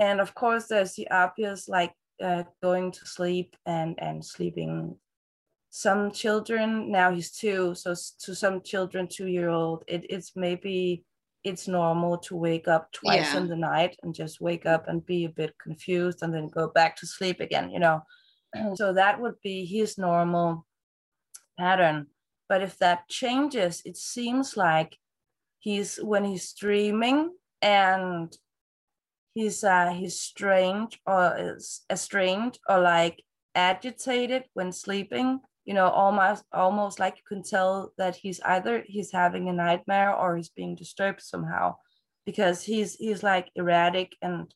and 0.00 0.20
of 0.20 0.34
course 0.34 0.66
there's 0.66 0.94
the 0.96 1.08
obvious 1.12 1.68
like 1.68 1.94
uh, 2.22 2.44
going 2.62 2.90
to 2.92 3.06
sleep 3.06 3.56
and 3.66 3.94
and 4.02 4.24
sleeping. 4.24 4.98
Some 5.70 6.10
children 6.10 6.90
now 6.90 7.12
he's 7.14 7.30
two 7.30 7.74
so 7.76 7.94
to 8.24 8.34
some 8.34 8.60
children 8.62 9.06
two 9.06 9.28
year 9.28 9.50
old 9.50 9.84
it, 9.86 10.04
it's 10.10 10.32
maybe 10.34 11.04
it's 11.44 11.68
normal 11.68 12.18
to 12.18 12.36
wake 12.36 12.68
up 12.68 12.90
twice 12.92 13.32
Yeah. 13.34 13.38
in 13.40 13.48
the 13.48 13.56
night 13.56 13.96
and 14.02 14.14
just 14.14 14.40
wake 14.40 14.66
up 14.66 14.88
and 14.88 15.06
be 15.06 15.24
a 15.26 15.28
bit 15.30 15.54
confused 15.62 16.22
and 16.22 16.34
then 16.34 16.48
go 16.48 16.68
back 16.68 16.96
to 16.96 17.06
sleep 17.06 17.40
again 17.40 17.70
you 17.70 17.78
know? 17.78 18.02
So 18.74 18.92
that 18.94 19.20
would 19.20 19.40
be 19.42 19.64
his 19.64 19.96
normal 19.96 20.66
pattern. 21.58 22.08
But 22.48 22.62
if 22.62 22.78
that 22.78 23.08
changes 23.08 23.82
it 23.84 23.96
seems 23.96 24.56
like 24.56 24.98
he's 25.60 25.96
when 25.98 26.24
he's 26.24 26.52
dreaming 26.52 27.36
and 27.62 28.36
he's 29.34 29.62
uh 29.64 29.90
he's 29.90 30.18
strange 30.20 30.98
or 31.06 31.34
is 31.38 31.82
estranged 31.90 32.58
or 32.68 32.80
like 32.80 33.22
agitated 33.54 34.44
when 34.54 34.72
sleeping 34.72 35.40
you 35.64 35.74
know 35.74 35.88
almost 35.88 36.44
almost 36.52 36.98
like 36.98 37.16
you 37.16 37.22
can 37.28 37.42
tell 37.42 37.92
that 37.98 38.16
he's 38.16 38.40
either 38.44 38.84
he's 38.86 39.12
having 39.12 39.48
a 39.48 39.52
nightmare 39.52 40.14
or 40.14 40.36
he's 40.36 40.48
being 40.50 40.74
disturbed 40.74 41.20
somehow 41.20 41.74
because 42.26 42.62
he's 42.62 42.94
he's 42.96 43.22
like 43.22 43.48
erratic 43.54 44.16
and 44.22 44.52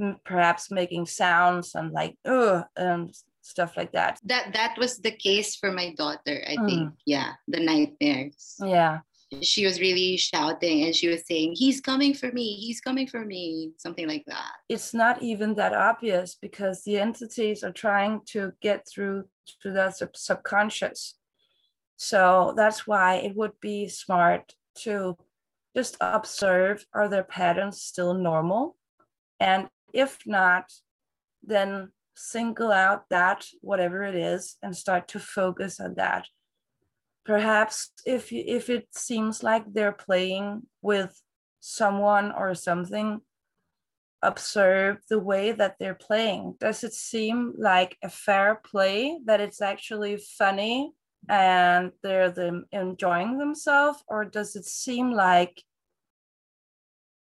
mm, 0.00 0.16
perhaps 0.24 0.70
making 0.70 1.06
sounds 1.06 1.74
and 1.74 1.92
like 1.92 2.16
ugh 2.24 2.64
and 2.76 3.14
stuff 3.42 3.76
like 3.76 3.90
that. 3.92 4.20
That 4.24 4.52
that 4.54 4.78
was 4.78 4.98
the 4.98 5.10
case 5.10 5.56
for 5.56 5.72
my 5.72 5.94
daughter 5.96 6.44
i 6.46 6.56
Mm. 6.56 6.66
think. 6.68 6.92
Yeah 7.06 7.32
the 7.48 7.60
nightmares. 7.60 8.56
Yeah 8.60 9.00
she 9.40 9.64
was 9.64 9.80
really 9.80 10.16
shouting 10.16 10.84
and 10.84 10.94
she 10.94 11.08
was 11.08 11.26
saying 11.26 11.54
he's 11.56 11.80
coming 11.80 12.12
for 12.12 12.30
me 12.32 12.54
he's 12.54 12.80
coming 12.80 13.06
for 13.06 13.24
me 13.24 13.72
something 13.78 14.06
like 14.06 14.24
that 14.26 14.52
it's 14.68 14.92
not 14.92 15.22
even 15.22 15.54
that 15.54 15.72
obvious 15.72 16.36
because 16.40 16.82
the 16.84 16.98
entities 16.98 17.64
are 17.64 17.72
trying 17.72 18.20
to 18.26 18.52
get 18.60 18.86
through 18.86 19.24
to 19.62 19.70
the 19.70 19.90
sub- 19.90 20.16
subconscious. 20.16 21.14
So 21.96 22.54
that's 22.56 22.86
why 22.86 23.16
it 23.16 23.36
would 23.36 23.60
be 23.60 23.88
smart 23.88 24.54
to 24.80 25.16
just 25.76 25.96
observe 26.00 26.84
are 26.92 27.08
their 27.08 27.24
patterns 27.24 27.80
still 27.80 28.14
normal? 28.14 28.76
And 29.40 29.68
if 29.92 30.18
not, 30.26 30.72
then 31.42 31.92
single 32.14 32.72
out 32.72 33.08
that, 33.10 33.46
whatever 33.60 34.02
it 34.02 34.14
is, 34.14 34.56
and 34.62 34.76
start 34.76 35.08
to 35.08 35.18
focus 35.18 35.80
on 35.80 35.94
that. 35.94 36.26
Perhaps 37.24 37.92
if 38.04 38.32
if 38.32 38.68
it 38.68 38.88
seems 38.92 39.42
like 39.42 39.64
they're 39.72 39.92
playing 39.92 40.62
with 40.80 41.20
someone 41.60 42.32
or 42.32 42.54
something, 42.54 43.20
observe 44.22 44.98
the 45.08 45.18
way 45.18 45.52
that 45.52 45.76
they're 45.78 45.94
playing. 45.94 46.54
Does 46.58 46.84
it 46.84 46.92
seem 46.92 47.54
like 47.56 47.96
a 48.02 48.08
fair 48.08 48.60
play 48.64 49.18
that 49.26 49.40
it's 49.40 49.60
actually 49.60 50.16
funny 50.16 50.92
and 51.28 51.92
they're 52.02 52.30
them 52.30 52.66
enjoying 52.72 53.38
themselves, 53.38 54.02
or 54.08 54.24
does 54.24 54.56
it 54.56 54.64
seem 54.64 55.12
like 55.12 55.62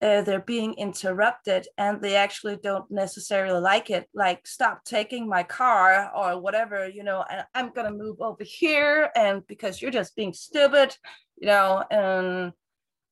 uh, 0.02 0.22
they're 0.22 0.40
being 0.40 0.74
interrupted 0.74 1.66
and 1.78 2.02
they 2.02 2.16
actually 2.16 2.58
don't 2.62 2.90
necessarily 2.90 3.60
like 3.60 3.88
it? 3.88 4.08
Like, 4.14 4.46
stop 4.46 4.84
taking 4.84 5.28
my 5.28 5.44
car 5.44 6.10
or 6.14 6.40
whatever, 6.40 6.88
you 6.88 7.04
know, 7.04 7.24
and 7.30 7.44
I'm 7.54 7.70
gonna 7.72 7.92
move 7.92 8.20
over 8.20 8.44
here, 8.44 9.10
and 9.14 9.46
because 9.46 9.80
you're 9.80 9.90
just 9.90 10.16
being 10.16 10.32
stupid, 10.32 10.96
you 11.38 11.46
know, 11.46 11.84
and 11.90 12.52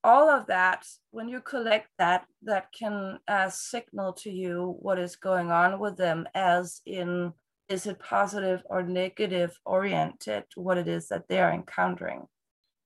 all 0.02 0.30
of 0.30 0.46
that 0.46 0.86
when 1.10 1.28
you 1.28 1.40
collect 1.40 1.88
that 1.98 2.24
that 2.42 2.68
can 2.72 3.18
uh, 3.28 3.50
signal 3.50 4.12
to 4.14 4.30
you 4.30 4.76
what 4.80 4.98
is 4.98 5.16
going 5.16 5.50
on 5.50 5.78
with 5.78 5.96
them 5.96 6.26
as 6.34 6.80
in 6.86 7.32
is 7.68 7.86
it 7.86 7.98
positive 7.98 8.62
or 8.70 8.82
negative 8.82 9.58
oriented 9.66 10.44
what 10.54 10.78
it 10.78 10.88
is 10.88 11.08
that 11.08 11.28
they 11.28 11.38
are 11.38 11.52
encountering 11.52 12.26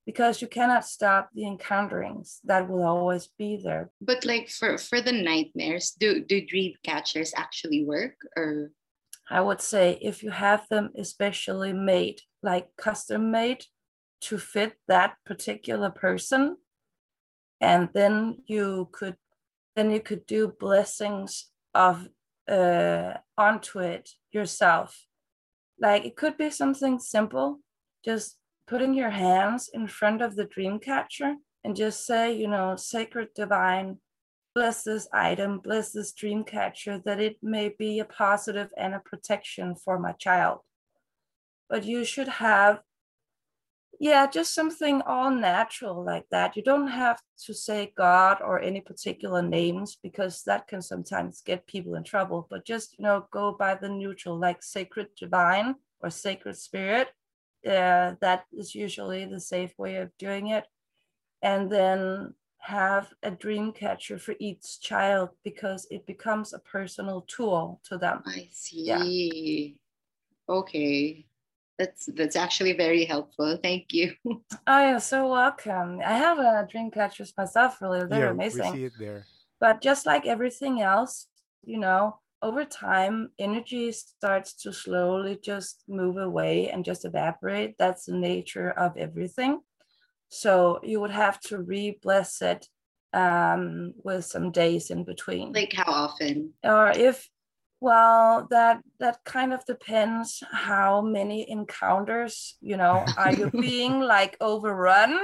because 0.06 0.42
you 0.42 0.48
cannot 0.48 0.84
stop 0.84 1.30
the 1.34 1.42
encounterings 1.42 2.38
that 2.44 2.68
will 2.68 2.84
always 2.84 3.28
be 3.38 3.60
there. 3.62 3.90
But 4.00 4.24
like 4.24 4.48
for 4.48 4.76
for 4.78 5.00
the 5.00 5.12
nightmares 5.12 5.92
do 5.98 6.20
do 6.20 6.44
dream 6.46 6.74
catchers 6.82 7.32
actually 7.36 7.84
work 7.84 8.16
or? 8.36 8.70
I 9.30 9.40
would 9.40 9.62
say 9.62 9.98
if 10.02 10.22
you 10.22 10.30
have 10.30 10.68
them 10.68 10.90
especially 10.98 11.72
made 11.72 12.20
like 12.42 12.68
custom 12.76 13.30
made 13.30 13.64
to 14.22 14.36
fit 14.36 14.74
that 14.86 15.16
particular 15.24 15.88
person 15.90 16.56
and 17.60 17.88
then 17.94 18.42
you 18.46 18.90
could 18.92 19.16
then 19.76 19.90
you 19.90 20.00
could 20.00 20.26
do 20.26 20.48
blessings 20.60 21.50
of 21.74 22.08
uh 22.48 23.14
onto 23.38 23.78
it 23.78 24.10
yourself. 24.30 25.06
Like 25.80 26.04
it 26.04 26.16
could 26.16 26.36
be 26.36 26.50
something 26.50 26.98
simple 26.98 27.60
just 28.04 28.36
putting 28.66 28.94
your 28.94 29.10
hands 29.10 29.70
in 29.72 29.86
front 29.86 30.22
of 30.22 30.36
the 30.36 30.44
dream 30.44 30.78
catcher 30.78 31.34
and 31.62 31.76
just 31.76 32.06
say 32.06 32.32
you 32.32 32.48
know 32.48 32.76
sacred 32.76 33.28
divine 33.34 33.98
bless 34.54 34.82
this 34.84 35.08
item 35.12 35.58
bless 35.58 35.92
this 35.92 36.12
dream 36.12 36.44
catcher 36.44 37.00
that 37.04 37.20
it 37.20 37.36
may 37.42 37.68
be 37.68 37.98
a 37.98 38.04
positive 38.04 38.70
and 38.76 38.94
a 38.94 39.00
protection 39.00 39.74
for 39.74 39.98
my 39.98 40.12
child 40.12 40.58
but 41.68 41.84
you 41.84 42.04
should 42.04 42.28
have 42.28 42.80
yeah, 44.00 44.26
just 44.26 44.54
something 44.54 45.02
all 45.02 45.30
natural 45.30 46.04
like 46.04 46.24
that. 46.30 46.56
You 46.56 46.62
don't 46.62 46.88
have 46.88 47.20
to 47.46 47.54
say 47.54 47.92
God 47.96 48.38
or 48.40 48.60
any 48.60 48.80
particular 48.80 49.42
names 49.42 49.96
because 50.02 50.42
that 50.44 50.68
can 50.68 50.82
sometimes 50.82 51.42
get 51.42 51.66
people 51.66 51.94
in 51.94 52.04
trouble. 52.04 52.46
But 52.50 52.66
just 52.66 52.98
you 52.98 53.04
know, 53.04 53.26
go 53.30 53.52
by 53.52 53.74
the 53.74 53.88
neutral, 53.88 54.38
like 54.38 54.62
sacred 54.62 55.08
divine 55.16 55.76
or 56.00 56.10
sacred 56.10 56.56
spirit. 56.56 57.08
Uh, 57.66 58.14
that 58.20 58.44
is 58.52 58.74
usually 58.74 59.24
the 59.24 59.40
safe 59.40 59.72
way 59.78 59.96
of 59.96 60.10
doing 60.18 60.48
it. 60.48 60.64
And 61.42 61.70
then 61.70 62.34
have 62.58 63.12
a 63.22 63.30
dream 63.30 63.72
catcher 63.72 64.18
for 64.18 64.34
each 64.38 64.80
child 64.80 65.28
because 65.44 65.86
it 65.90 66.06
becomes 66.06 66.54
a 66.54 66.58
personal 66.58 67.20
tool 67.28 67.80
to 67.84 67.98
them. 67.98 68.22
i 68.26 68.48
see 68.52 68.84
Yeah. 68.86 69.04
okay 70.48 71.26
That's 71.78 72.06
that's 72.14 72.36
actually 72.36 72.72
very 72.74 73.04
helpful. 73.04 73.58
Thank 73.60 73.92
you. 73.92 74.14
Oh, 74.66 74.88
you're 74.88 75.00
so 75.00 75.28
welcome. 75.28 76.00
I 76.00 76.14
have 76.16 76.38
a 76.38 76.66
dream 76.70 76.90
catchers 76.90 77.34
myself, 77.36 77.82
really. 77.82 78.06
They're 78.06 78.26
yeah, 78.26 78.30
amazing. 78.30 78.72
we 78.72 78.78
see 78.78 78.84
it 78.84 78.92
there. 78.98 79.26
But 79.58 79.82
just 79.82 80.06
like 80.06 80.24
everything 80.24 80.80
else, 80.80 81.26
you 81.64 81.78
know, 81.78 82.20
over 82.44 82.64
time, 82.64 83.30
energy 83.38 83.90
starts 83.90 84.52
to 84.62 84.72
slowly 84.72 85.38
just 85.42 85.82
move 85.88 86.18
away 86.18 86.68
and 86.68 86.84
just 86.84 87.06
evaporate. 87.06 87.76
That's 87.78 88.04
the 88.04 88.14
nature 88.14 88.70
of 88.70 88.96
everything. 88.98 89.60
So 90.28 90.78
you 90.82 91.00
would 91.00 91.10
have 91.10 91.40
to 91.48 91.58
re-bless 91.58 92.42
it 92.42 92.68
um, 93.14 93.94
with 94.04 94.26
some 94.26 94.52
days 94.52 94.90
in 94.90 95.04
between. 95.04 95.52
Like 95.52 95.72
how 95.72 95.90
often? 95.90 96.52
or 96.62 96.90
if 96.90 97.28
well 97.80 98.46
that 98.50 98.80
that 98.98 99.18
kind 99.24 99.52
of 99.52 99.64
depends 99.66 100.42
how 100.52 101.02
many 101.02 101.48
encounters 101.50 102.56
you 102.60 102.76
know 102.76 103.04
are 103.18 103.32
you 103.32 103.50
being 103.60 104.00
like 104.00 104.36
overrun 104.40 105.18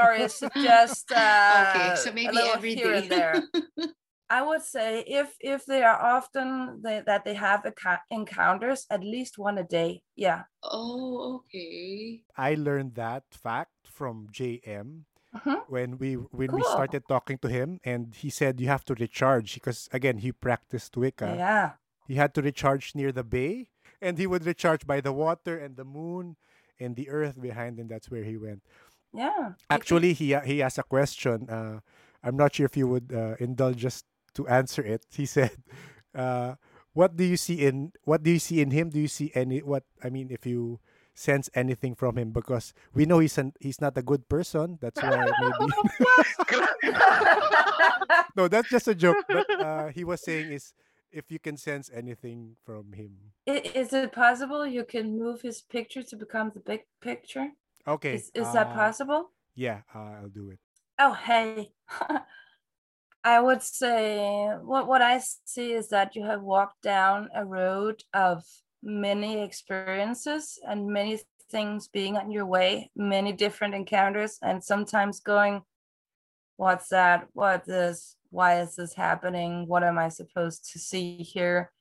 or 0.00 0.12
is 0.14 0.42
it 0.42 0.52
just 0.62 1.12
uh, 1.12 1.66
okay, 1.76 1.96
so 1.96 2.10
a 2.10 2.14
maybe 2.14 2.34
little 2.34 2.54
every 2.54 2.74
here 2.74 2.92
day. 2.92 3.02
and 3.02 3.10
there 3.10 3.42
i 4.30 4.42
would 4.42 4.62
say 4.62 5.00
if 5.06 5.36
if 5.40 5.64
they 5.66 5.82
are 5.82 6.00
often 6.02 6.80
they, 6.82 7.02
that 7.06 7.24
they 7.24 7.34
have 7.34 7.62
acco- 7.62 8.00
encounters 8.10 8.86
at 8.90 9.02
least 9.04 9.38
one 9.38 9.58
a 9.58 9.64
day 9.64 10.02
yeah 10.16 10.42
oh, 10.62 11.42
okay. 11.46 12.22
I 12.36 12.54
learned 12.54 12.94
that 12.96 13.24
fact 13.30 13.86
from 13.86 14.26
JM 14.32 15.04
Mhm. 15.34 15.62
when 15.68 15.98
we 15.98 16.14
when 16.14 16.50
we 16.52 16.62
started 16.62 17.02
talking 17.08 17.38
to 17.44 17.48
him 17.48 17.78
and 17.84 18.14
he 18.14 18.30
said 18.30 18.58
you 18.60 18.68
have 18.68 18.84
to 18.88 18.94
recharge 18.94 19.54
because 19.54 19.88
again 19.92 20.18
he 20.18 20.32
practiced 20.32 20.96
Wicca. 20.96 21.34
yeah 21.36 21.68
He 22.08 22.14
had 22.16 22.32
to 22.34 22.42
recharge 22.42 22.94
near 22.94 23.12
the 23.12 23.24
bay 23.24 23.68
and 24.00 24.16
he 24.18 24.26
would 24.26 24.46
recharge 24.46 24.86
by 24.86 25.00
the 25.02 25.12
water 25.12 25.58
and 25.58 25.76
the 25.76 25.84
moon 25.84 26.36
and 26.80 26.94
the 26.96 27.08
earth 27.10 27.36
behind 27.40 27.78
him. 27.80 27.88
That's 27.88 28.08
where 28.10 28.24
he 28.24 28.36
went. 28.36 28.62
yeah 29.12 29.54
Actually, 29.70 30.12
he 30.14 30.34
he 30.50 30.62
asked 30.62 30.78
a 30.78 30.86
question. 30.86 31.48
Uh, 31.50 31.80
I'm 32.24 32.36
not 32.36 32.54
sure 32.54 32.66
if 32.66 32.76
you 32.76 32.86
would 32.88 33.12
uh, 33.12 33.34
indulge 33.38 33.84
us 33.84 34.02
to 34.36 34.46
answer 34.48 34.82
it. 34.82 35.04
He 35.10 35.26
said, 35.26 35.50
uh, 36.14 36.54
"What 36.92 37.16
do 37.16 37.24
you 37.24 37.36
see 37.36 37.64
in 37.64 37.92
What 38.04 38.22
do 38.22 38.30
you 38.30 38.38
see 38.38 38.60
in 38.60 38.70
him? 38.70 38.90
Do 38.90 39.00
you 39.00 39.08
see 39.08 39.32
any 39.34 39.60
what? 39.60 39.84
I 40.04 40.10
mean, 40.10 40.28
if 40.30 40.46
you 40.46 40.80
sense 41.16 41.48
anything 41.56 41.96
from 41.96 42.16
him, 42.20 42.30
because 42.30 42.74
we 42.92 43.06
know 43.06 43.18
he's 43.18 43.38
an, 43.38 43.52
he's 43.58 43.80
not 43.80 43.96
a 43.96 44.02
good 44.02 44.28
person. 44.28 44.78
That's 44.80 45.02
why 45.02 45.16
maybe. 45.24 45.72
no, 48.36 48.48
that's 48.48 48.68
just 48.68 48.88
a 48.88 48.94
joke. 48.94 49.24
But 49.28 49.48
uh, 49.50 49.88
he 49.88 50.04
was 50.04 50.20
saying 50.20 50.52
is 50.52 50.74
if 51.10 51.30
you 51.30 51.38
can 51.38 51.56
sense 51.56 51.90
anything 51.92 52.56
from 52.64 52.92
him. 52.92 53.32
Is 53.46 53.92
it 53.92 54.12
possible 54.12 54.66
you 54.66 54.84
can 54.84 55.18
move 55.18 55.40
his 55.40 55.62
picture 55.62 56.02
to 56.02 56.16
become 56.16 56.52
the 56.52 56.60
big 56.60 56.82
picture 57.00 57.48
Okay, 57.88 58.14
is, 58.14 58.30
is 58.34 58.52
that 58.52 58.68
uh, 58.68 58.74
possible 58.74 59.30
Yeah, 59.54 59.80
uh, 59.94 60.20
I'll 60.20 60.28
do 60.28 60.50
it. 60.50 60.58
Oh, 60.98 61.12
hey. 61.12 61.72
I 63.26 63.40
would 63.40 63.60
say 63.60 64.50
what 64.62 64.86
what 64.86 65.02
I 65.02 65.20
see 65.46 65.72
is 65.72 65.88
that 65.88 66.14
you 66.14 66.24
have 66.26 66.42
walked 66.42 66.82
down 66.82 67.28
a 67.34 67.44
road 67.44 68.04
of 68.14 68.44
many 68.84 69.42
experiences 69.42 70.60
and 70.64 70.86
many 70.86 71.18
things 71.50 71.88
being 71.88 72.16
on 72.16 72.30
your 72.30 72.46
way, 72.46 72.92
many 72.94 73.32
different 73.32 73.74
encounters, 73.74 74.38
and 74.42 74.62
sometimes 74.62 75.18
going, 75.18 75.62
What's 76.56 76.88
that? 76.90 77.26
What 77.32 77.64
this? 77.64 78.14
Why 78.30 78.60
is 78.60 78.76
this 78.76 78.94
happening? 78.94 79.66
What 79.66 79.82
am 79.82 79.98
I 79.98 80.08
supposed 80.08 80.70
to 80.72 80.78
see 80.78 81.16
here? 81.16 81.72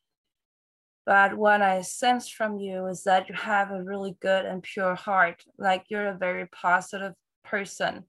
But 1.06 1.38
what 1.38 1.62
I 1.62 1.82
sense 1.82 2.28
from 2.28 2.58
you 2.58 2.88
is 2.88 3.04
that 3.04 3.30
you 3.30 3.36
have 3.36 3.70
a 3.70 3.84
really 3.84 4.18
good 4.20 4.46
and 4.46 4.64
pure 4.64 4.96
heart, 4.96 5.44
like 5.60 5.86
you're 5.90 6.08
a 6.08 6.18
very 6.18 6.48
positive 6.48 7.14
person 7.44 8.06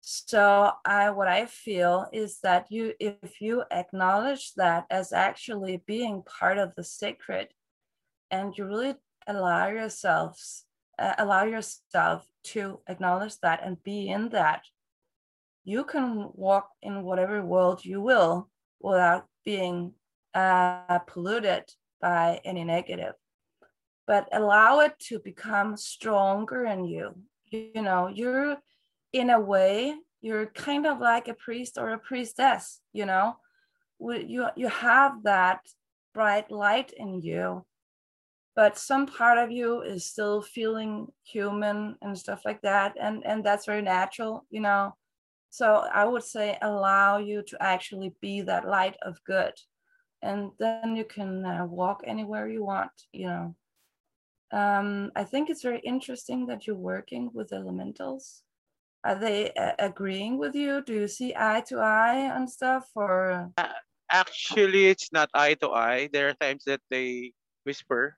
so 0.00 0.72
I 0.84 1.10
what 1.10 1.28
I 1.28 1.46
feel 1.46 2.06
is 2.12 2.40
that 2.40 2.66
you 2.70 2.94
if 3.00 3.40
you 3.40 3.64
acknowledge 3.70 4.54
that 4.54 4.86
as 4.90 5.12
actually 5.12 5.82
being 5.86 6.22
part 6.22 6.58
of 6.58 6.74
the 6.74 6.84
sacred 6.84 7.48
and 8.30 8.56
you 8.56 8.64
really 8.64 8.94
allow 9.26 9.68
yourselves 9.68 10.64
uh, 10.98 11.14
allow 11.18 11.44
yourself 11.44 12.26
to 12.44 12.80
acknowledge 12.88 13.38
that 13.42 13.60
and 13.64 13.82
be 13.82 14.08
in 14.08 14.30
that 14.30 14.62
you 15.64 15.84
can 15.84 16.30
walk 16.32 16.70
in 16.82 17.02
whatever 17.02 17.44
world 17.44 17.84
you 17.84 18.00
will 18.00 18.48
without 18.80 19.26
being 19.44 19.92
uh, 20.34 20.98
polluted 21.00 21.64
by 22.00 22.40
any 22.44 22.64
negative. 22.64 23.14
But 24.06 24.28
allow 24.32 24.80
it 24.80 24.98
to 25.08 25.18
become 25.18 25.76
stronger 25.76 26.64
in 26.64 26.84
you 26.84 27.14
you, 27.50 27.70
you 27.74 27.82
know 27.82 28.08
you're 28.08 28.56
in 29.12 29.30
a 29.30 29.40
way 29.40 29.94
you're 30.20 30.46
kind 30.46 30.86
of 30.86 30.98
like 30.98 31.28
a 31.28 31.34
priest 31.34 31.78
or 31.78 31.90
a 31.90 31.98
priestess 31.98 32.80
you 32.92 33.06
know? 33.06 33.36
You 34.00 34.48
you 34.56 34.68
have 34.68 35.22
that 35.24 35.60
bright 36.14 36.50
light 36.50 36.92
in 36.96 37.20
you 37.20 37.64
but 38.56 38.76
some 38.76 39.06
part 39.06 39.38
of 39.38 39.52
you 39.52 39.82
is 39.82 40.04
still 40.04 40.42
feeling 40.42 41.06
human 41.22 41.96
and 42.02 42.18
stuff 42.18 42.42
like 42.44 42.60
that 42.62 42.96
and 43.00 43.24
and 43.24 43.44
that's 43.44 43.66
very 43.66 43.82
natural 43.82 44.44
you 44.50 44.60
know? 44.60 44.94
So 45.50 45.86
i 45.92 46.04
would 46.04 46.24
say 46.24 46.58
allow 46.62 47.18
you 47.18 47.42
to 47.42 47.62
actually 47.62 48.14
be 48.20 48.42
that 48.42 48.68
light 48.68 48.96
of 49.02 49.22
good 49.24 49.54
and 50.22 50.50
then 50.58 50.96
you 50.96 51.04
can 51.04 51.44
uh, 51.44 51.64
walk 51.64 52.02
anywhere 52.04 52.48
you 52.48 52.64
want 52.64 52.90
you 53.12 53.26
know? 53.26 53.54
Um, 54.50 55.12
i 55.16 55.24
think 55.24 55.50
it's 55.50 55.62
very 55.62 55.80
interesting 55.80 56.46
that 56.46 56.66
you're 56.66 56.76
working 56.94 57.30
with 57.32 57.52
elementals 57.52 58.42
are 59.04 59.18
they 59.18 59.52
uh, 59.52 59.72
agreeing 59.78 60.38
with 60.38 60.54
you 60.54 60.82
do 60.84 60.92
you 60.94 61.08
see 61.08 61.34
eye 61.36 61.62
to 61.66 61.78
eye 61.78 62.30
and 62.34 62.50
stuff 62.50 62.88
or 62.94 63.52
Actually, 64.08 64.88
it's 64.88 65.12
not 65.12 65.28
eye 65.34 65.52
to 65.60 65.68
eye. 65.68 66.08
There 66.12 66.28
are 66.32 66.36
times 66.40 66.64
that 66.64 66.80
they 66.88 67.32
whisper. 67.64 68.16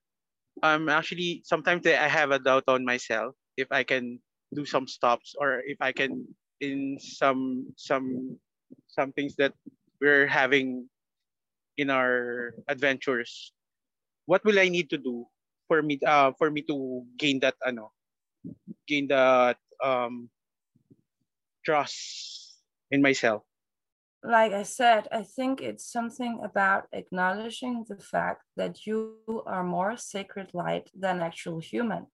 Um, 0.62 0.88
actually, 0.88 1.42
sometimes 1.44 1.86
I 1.86 2.06
have 2.06 2.30
a 2.30 2.38
doubt 2.38 2.64
on 2.68 2.84
myself 2.84 3.34
if 3.56 3.66
I 3.72 3.82
can 3.82 4.20
do 4.54 4.64
some 4.64 4.86
stops 4.86 5.34
or 5.38 5.62
if 5.66 5.78
I 5.80 5.90
can 5.90 6.26
in 6.60 6.98
some 7.00 7.66
some 7.74 8.38
some 8.86 9.10
things 9.12 9.34
that 9.36 9.54
we're 10.00 10.28
having 10.28 10.86
in 11.76 11.90
our 11.90 12.54
adventures. 12.68 13.52
What 14.26 14.44
will 14.44 14.60
I 14.60 14.68
need 14.68 14.90
to 14.90 14.98
do 14.98 15.26
for 15.66 15.82
me 15.82 15.98
uh 16.06 16.38
for 16.38 16.50
me 16.54 16.62
to 16.70 17.02
gain 17.18 17.40
that 17.42 17.58
ano 17.66 17.90
gain 18.86 19.10
that 19.10 19.58
um 19.82 20.30
trust 21.64 22.58
in 22.90 23.02
myself? 23.02 23.42
like 24.22 24.52
I 24.52 24.64
said, 24.64 25.08
I 25.11 25.22
think 25.22 25.62
it's 25.62 25.90
something 25.90 26.40
about 26.44 26.86
acknowledging 26.92 27.84
the 27.88 27.96
fact 27.96 28.42
that 28.56 28.86
you 28.86 29.16
are 29.46 29.64
more 29.64 29.96
sacred 29.96 30.50
light 30.52 30.90
than 30.94 31.20
actual 31.20 31.58
human. 31.58 32.06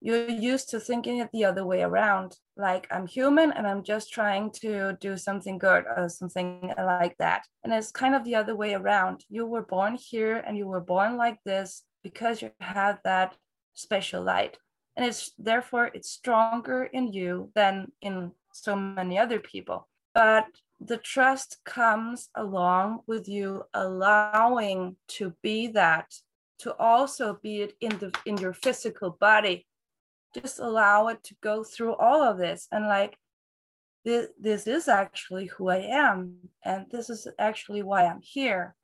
You're 0.00 0.28
used 0.28 0.68
to 0.70 0.80
thinking 0.80 1.18
it 1.18 1.30
the 1.32 1.44
other 1.44 1.64
way 1.64 1.82
around, 1.82 2.36
like 2.56 2.86
I'm 2.90 3.06
human 3.06 3.52
and 3.52 3.66
I'm 3.66 3.84
just 3.84 4.12
trying 4.12 4.50
to 4.60 4.98
do 5.00 5.16
something 5.16 5.56
good 5.56 5.84
or 5.96 6.08
something 6.08 6.72
like 6.76 7.16
that. 7.18 7.44
And 7.62 7.72
it's 7.72 7.92
kind 7.92 8.14
of 8.14 8.24
the 8.24 8.34
other 8.34 8.56
way 8.56 8.74
around. 8.74 9.24
You 9.30 9.46
were 9.46 9.62
born 9.64 9.96
here 9.98 10.42
and 10.46 10.58
you 10.58 10.66
were 10.66 10.80
born 10.80 11.16
like 11.16 11.38
this 11.46 11.84
because 12.02 12.42
you 12.42 12.50
have 12.60 12.98
that 13.04 13.36
special 13.74 14.22
light. 14.22 14.58
And 14.96 15.06
it's 15.06 15.32
therefore 15.38 15.90
it's 15.94 16.10
stronger 16.10 16.84
in 16.84 17.12
you 17.12 17.50
than 17.54 17.92
in 18.02 18.32
so 18.54 18.76
many 18.76 19.18
other 19.18 19.40
people. 19.40 19.88
But 20.14 20.46
the 20.80 20.96
trust 20.96 21.58
comes 21.64 22.28
along 22.34 23.00
with 23.06 23.28
you 23.28 23.64
allowing 23.74 24.96
to 25.08 25.34
be 25.42 25.66
that 25.68 26.14
to 26.58 26.74
also 26.78 27.38
be 27.42 27.62
it 27.62 27.74
in 27.80 27.98
the 27.98 28.12
in 28.24 28.36
your 28.38 28.52
physical 28.52 29.10
body. 29.10 29.66
Just 30.34 30.58
allow 30.58 31.08
it 31.08 31.22
to 31.24 31.34
go 31.40 31.64
through 31.64 31.94
all 31.94 32.22
of 32.22 32.38
this. 32.38 32.68
And 32.70 32.86
like 32.86 33.16
this, 34.04 34.28
this 34.38 34.66
is 34.66 34.86
actually 34.88 35.46
who 35.46 35.68
i 35.68 35.78
am 35.78 36.36
and 36.64 36.86
this 36.90 37.08
is 37.08 37.26
actually 37.38 37.82
why 37.82 38.04
i'm 38.04 38.20
here. 38.22 38.74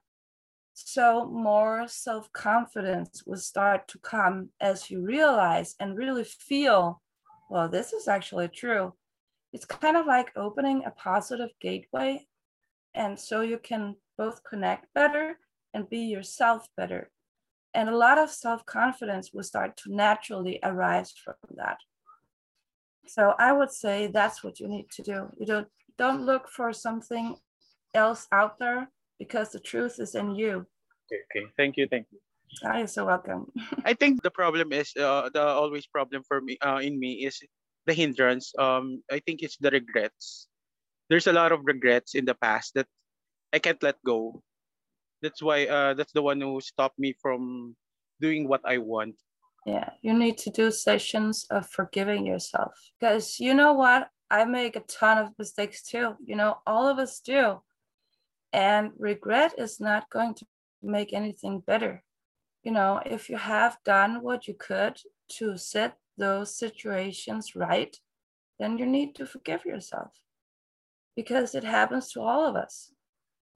So 0.73 1.27
more 1.27 1.87
self-confidence 1.87 3.25
will 3.27 3.37
start 3.37 3.87
to 3.89 3.99
come 3.99 4.49
as 4.61 4.91
you 4.91 5.03
realize 5.03 5.75
and 5.79 5.97
really 5.97 6.25
feel 6.25 7.03
well 7.51 7.69
this 7.69 7.93
is 7.93 8.09
actually 8.09 8.49
true 8.49 8.95
it's 9.53 9.65
kind 9.65 9.97
of 9.97 10.07
like 10.07 10.31
opening 10.37 10.85
a 10.85 10.91
positive 10.91 11.51
gateway 11.61 12.27
and 12.95 13.19
so 13.19 13.41
you 13.41 13.59
can 13.59 13.97
both 14.19 14.43
connect 14.45 14.93
better 14.95 15.39
and 15.75 15.89
be 15.89 16.01
yourself 16.01 16.67
better 16.77 17.11
and 17.75 17.89
a 17.89 17.97
lot 17.97 18.19
of 18.19 18.31
self-confidence 18.31 19.31
will 19.33 19.43
start 19.43 19.77
to 19.77 19.95
naturally 19.95 20.59
arise 20.63 21.13
from 21.25 21.35
that 21.57 21.79
so 23.07 23.35
i 23.39 23.53
would 23.53 23.71
say 23.71 24.07
that's 24.07 24.43
what 24.43 24.61
you 24.61 24.69
need 24.69 24.89
to 24.91 25.03
do 25.03 25.29
you 25.39 25.47
don't 25.47 25.69
don't 25.99 26.25
look 26.25 26.49
for 26.49 26.73
something 26.73 27.37
else 27.95 28.27
out 28.33 28.59
there 28.59 28.89
because 29.19 29.51
the 29.51 29.61
truth 29.61 29.99
is 29.99 30.15
in 30.15 30.35
you 30.35 30.67
Okay, 31.11 31.23
okay. 31.27 31.53
Thank 31.57 31.77
you, 31.77 31.89
thank 31.91 32.07
you. 32.13 32.19
Ah, 32.65 32.79
you're 32.79 32.87
so 32.87 33.05
welcome. 33.05 33.51
I 33.85 33.95
think 33.95 34.23
the 34.23 34.31
problem 34.31 34.73
is 34.73 34.95
uh, 34.97 35.29
the 35.33 35.43
always 35.43 35.87
problem 35.87 36.23
for 36.23 36.41
me 36.41 36.57
uh, 36.63 36.79
in 36.83 36.99
me 36.99 37.27
is 37.27 37.43
the 37.91 37.95
hindrance. 37.95 38.55
Um, 38.57 39.03
I 39.11 39.19
think 39.19 39.43
it's 39.43 39.59
the 39.59 39.71
regrets. 39.71 40.47
There's 41.11 41.27
a 41.27 41.35
lot 41.35 41.51
of 41.51 41.67
regrets 41.67 42.15
in 42.15 42.25
the 42.25 42.39
past 42.39 42.75
that 42.79 42.87
I 43.53 43.59
can't 43.59 43.83
let 43.83 43.99
go. 44.07 44.43
That's 45.23 45.43
why 45.43 45.67
uh, 45.67 45.95
that's 45.95 46.15
the 46.15 46.23
one 46.23 46.41
who 46.41 46.61
stopped 46.63 46.99
me 46.99 47.19
from 47.21 47.75
doing 48.21 48.47
what 48.47 48.63
I 48.65 48.79
want. 48.79 49.17
Yeah, 49.67 49.91
you 50.01 50.15
need 50.15 50.39
to 50.39 50.51
do 50.51 50.71
sessions 50.71 51.45
of 51.51 51.69
forgiving 51.69 52.25
yourself 52.25 52.73
because 52.95 53.41
you 53.41 53.53
know 53.53 53.75
what? 53.75 54.09
I 54.31 54.45
make 54.47 54.77
a 54.77 54.87
ton 54.87 55.19
of 55.19 55.35
mistakes 55.37 55.83
too. 55.83 56.15
You 56.25 56.37
know, 56.37 56.63
all 56.65 56.87
of 56.87 56.99
us 56.99 57.19
do. 57.19 57.61
And 58.53 58.93
regret 58.99 59.59
is 59.59 59.81
not 59.81 60.11
going 60.11 60.35
to 60.35 60.47
make 60.83 61.13
anything 61.13 61.59
better. 61.61 62.03
You 62.63 62.73
know, 62.73 63.03
if 63.05 63.29
you 63.29 63.37
have 63.37 63.79
done 63.85 64.23
what 64.23 64.47
you 64.47 64.55
could 64.55 64.97
to 65.39 65.59
set 65.59 66.00
those 66.19 66.57
situations 66.57 67.57
right, 67.57 67.97
then 68.59 68.79
you 68.79 68.87
need 68.87 69.15
to 69.17 69.27
forgive 69.27 69.65
yourself 69.65 70.13
because 71.17 71.55
it 71.55 71.65
happens 71.65 72.13
to 72.13 72.21
all 72.21 72.47
of 72.47 72.57
us. 72.57 72.93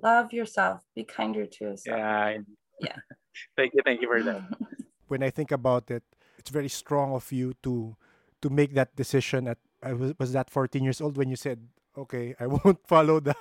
Love 0.03 0.33
yourself, 0.33 0.83
be 0.95 1.05
kinder 1.05 1.47
to 1.47 1.65
yourself. 1.65 1.99
Yeah. 1.99 2.39
Yeah. 2.81 2.97
thank 3.57 3.75
you. 3.75 3.81
Thank 3.85 4.03
you 4.03 4.09
for 4.09 4.23
that. 4.23 4.43
when 5.09 5.23
I 5.23 5.31
think 5.31 5.53
about 5.53 5.91
it, 5.91 6.03
it's 6.39 6.51
very 6.51 6.69
strong 6.69 7.13
of 7.15 7.31
you 7.33 7.55
to 7.63 7.97
to 8.43 8.51
make 8.51 8.75
that 8.75 8.95
decision 8.97 9.49
at 9.49 9.59
I 9.83 9.93
was, 9.93 10.13
was 10.19 10.33
that 10.33 10.51
14 10.51 10.83
years 10.83 11.01
old 11.01 11.17
when 11.17 11.29
you 11.29 11.37
said, 11.37 11.61
"Okay, 11.97 12.35
I 12.41 12.47
won't 12.55 12.81
follow 12.87 13.21
the 13.21 13.37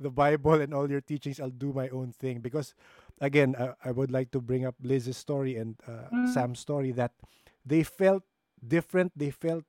the 0.00 0.10
Bible 0.10 0.60
and 0.60 0.72
all 0.72 0.90
your 0.90 1.00
teachings. 1.02 1.38
I'll 1.40 1.50
do 1.50 1.72
my 1.72 1.88
own 1.90 2.12
thing." 2.12 2.40
Because 2.40 2.74
again, 3.20 3.54
uh, 3.56 3.74
I 3.84 3.90
would 3.90 4.10
like 4.10 4.30
to 4.32 4.40
bring 4.40 4.64
up 4.64 4.74
Liz's 4.82 5.16
story 5.16 5.56
and 5.56 5.76
uh, 5.86 6.08
Mm. 6.10 6.32
Sam's 6.32 6.60
story 6.60 6.92
that 6.92 7.12
they 7.66 7.82
felt 7.82 8.22
different. 8.66 9.12
They 9.16 9.30
felt 9.30 9.64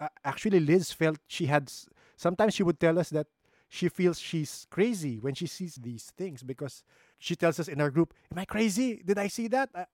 uh, 0.00 0.08
actually 0.24 0.60
Liz 0.60 0.92
felt 0.92 1.18
she 1.28 1.46
had 1.46 1.70
sometimes 2.16 2.54
she 2.54 2.62
would 2.62 2.80
tell 2.80 2.98
us 2.98 3.10
that 3.10 3.26
she 3.68 3.88
feels 3.88 4.18
she's 4.18 4.66
crazy 4.70 5.18
when 5.18 5.34
she 5.34 5.46
sees 5.46 5.76
these 5.76 6.12
things 6.16 6.42
because 6.42 6.82
she 7.18 7.36
tells 7.36 7.58
us 7.60 7.68
in 7.68 7.80
our 7.80 7.90
group, 7.90 8.14
"Am 8.32 8.38
I 8.38 8.44
crazy? 8.44 9.02
Did 9.04 9.18
I 9.18 9.28
see 9.28 9.48
that?" 9.48 9.70
I, 9.74 9.86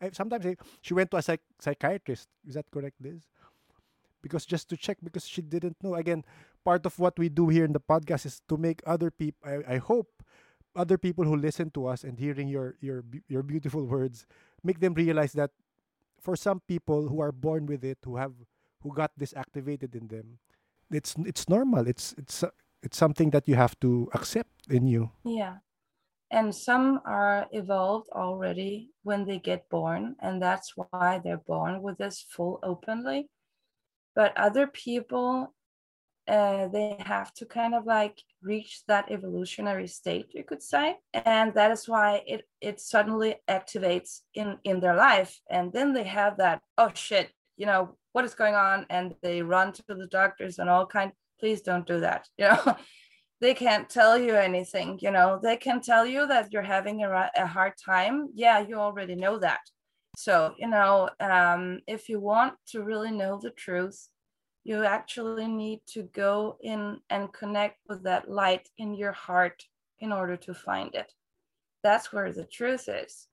I, 0.00 0.10
sometimes 0.10 0.46
I, 0.46 0.56
she 0.80 0.94
went 0.94 1.10
to 1.12 1.18
a 1.18 1.22
psych- 1.22 1.42
psychiatrist. 1.60 2.28
Is 2.46 2.54
that 2.54 2.70
correct, 2.70 2.96
Liz? 3.00 3.26
Because 4.22 4.44
just 4.46 4.68
to 4.70 4.76
check, 4.76 4.98
because 5.02 5.26
she 5.26 5.42
didn't 5.42 5.76
know. 5.82 5.94
Again, 5.94 6.24
part 6.64 6.84
of 6.86 6.98
what 6.98 7.18
we 7.18 7.28
do 7.28 7.48
here 7.48 7.64
in 7.64 7.72
the 7.72 7.80
podcast 7.80 8.26
is 8.26 8.40
to 8.48 8.56
make 8.56 8.82
other 8.86 9.10
people. 9.10 9.38
I, 9.48 9.74
I 9.74 9.78
hope 9.78 10.08
other 10.74 10.98
people 10.98 11.24
who 11.24 11.36
listen 11.36 11.70
to 11.70 11.86
us 11.86 12.04
and 12.04 12.18
hearing 12.18 12.48
your 12.48 12.76
your 12.80 13.04
your 13.28 13.42
beautiful 13.42 13.84
words 13.84 14.26
make 14.64 14.80
them 14.80 14.94
realize 14.94 15.32
that 15.34 15.50
for 16.20 16.36
some 16.36 16.60
people 16.66 17.08
who 17.08 17.20
are 17.20 17.32
born 17.32 17.66
with 17.66 17.84
it, 17.84 17.98
who 18.04 18.16
have 18.16 18.32
who 18.82 18.94
got 18.94 19.10
this 19.16 19.34
activated 19.36 19.94
in 19.94 20.08
them, 20.08 20.38
it's 20.90 21.14
it's 21.24 21.48
normal. 21.48 21.86
It's 21.86 22.14
it's 22.18 22.44
it's 22.82 22.96
something 22.96 23.30
that 23.30 23.48
you 23.48 23.56
have 23.56 23.78
to 23.80 24.08
accept 24.14 24.70
in 24.70 24.86
you. 24.86 25.10
Yeah. 25.24 25.56
And 26.30 26.54
some 26.54 27.00
are 27.04 27.46
evolved 27.52 28.08
already 28.10 28.90
when 29.04 29.24
they 29.24 29.38
get 29.38 29.68
born, 29.70 30.16
and 30.20 30.42
that's 30.42 30.74
why 30.76 31.20
they're 31.22 31.46
born 31.46 31.82
with 31.82 31.98
this 31.98 32.26
full 32.28 32.58
openly. 32.62 33.28
But 34.14 34.36
other 34.36 34.66
people, 34.66 35.54
uh, 36.28 36.68
they 36.68 36.96
have 37.00 37.32
to 37.34 37.46
kind 37.46 37.74
of 37.74 37.86
like 37.86 38.20
reach 38.42 38.82
that 38.88 39.10
evolutionary 39.10 39.86
state, 39.86 40.26
you 40.34 40.44
could 40.44 40.62
say, 40.62 40.96
and 41.14 41.54
that 41.54 41.70
is 41.70 41.88
why 41.88 42.22
it 42.26 42.44
it 42.60 42.80
suddenly 42.80 43.36
activates 43.48 44.20
in 44.34 44.58
in 44.64 44.80
their 44.80 44.96
life, 44.96 45.40
and 45.50 45.72
then 45.72 45.92
they 45.92 46.04
have 46.04 46.36
that 46.38 46.62
oh 46.78 46.90
shit, 46.94 47.30
you 47.56 47.66
know 47.66 47.96
what 48.12 48.24
is 48.24 48.34
going 48.34 48.54
on, 48.54 48.86
and 48.90 49.14
they 49.22 49.42
run 49.42 49.72
to 49.72 49.82
the 49.88 50.08
doctors 50.10 50.58
and 50.58 50.68
all 50.68 50.86
kind. 50.86 51.12
Please 51.38 51.60
don't 51.60 51.86
do 51.86 52.00
that, 52.00 52.28
you 52.38 52.46
know. 52.46 52.76
they 53.40 53.52
can't 53.52 53.90
tell 53.90 54.16
you 54.18 54.34
anything 54.34 54.98
you 55.02 55.10
know? 55.10 55.38
They 55.42 55.56
can 55.58 55.82
tell 55.82 56.06
you 56.06 56.26
that 56.26 56.52
you're 56.52 56.62
having 56.62 57.04
a, 57.04 57.30
a 57.36 57.46
hard 57.46 57.74
time. 57.84 58.28
Yeah 58.34 58.60
you 58.60 58.76
already 58.76 59.14
know 59.14 59.38
that. 59.38 59.60
So 60.16 60.54
you 60.58 60.68
know 60.68 61.10
um, 61.20 61.80
if 61.86 62.08
you 62.08 62.18
want 62.18 62.54
to 62.68 62.82
really 62.82 63.10
know 63.10 63.38
the 63.40 63.50
truth 63.50 64.08
you 64.66 64.84
actually 64.84 65.46
need 65.46 65.80
to 65.86 66.02
go 66.14 66.56
in 66.60 67.00
and 67.08 67.32
connect 67.32 67.78
with 67.88 68.02
that 68.02 68.30
light 68.30 68.68
in 68.78 68.94
your 68.94 69.12
heart 69.12 69.62
in 70.00 70.12
order 70.12 70.36
to 70.36 70.54
find 70.54 70.94
it. 70.94 71.12
That's 71.82 72.12
where 72.12 72.32
the 72.32 72.44
truth 72.44 72.88
is. 72.88 73.28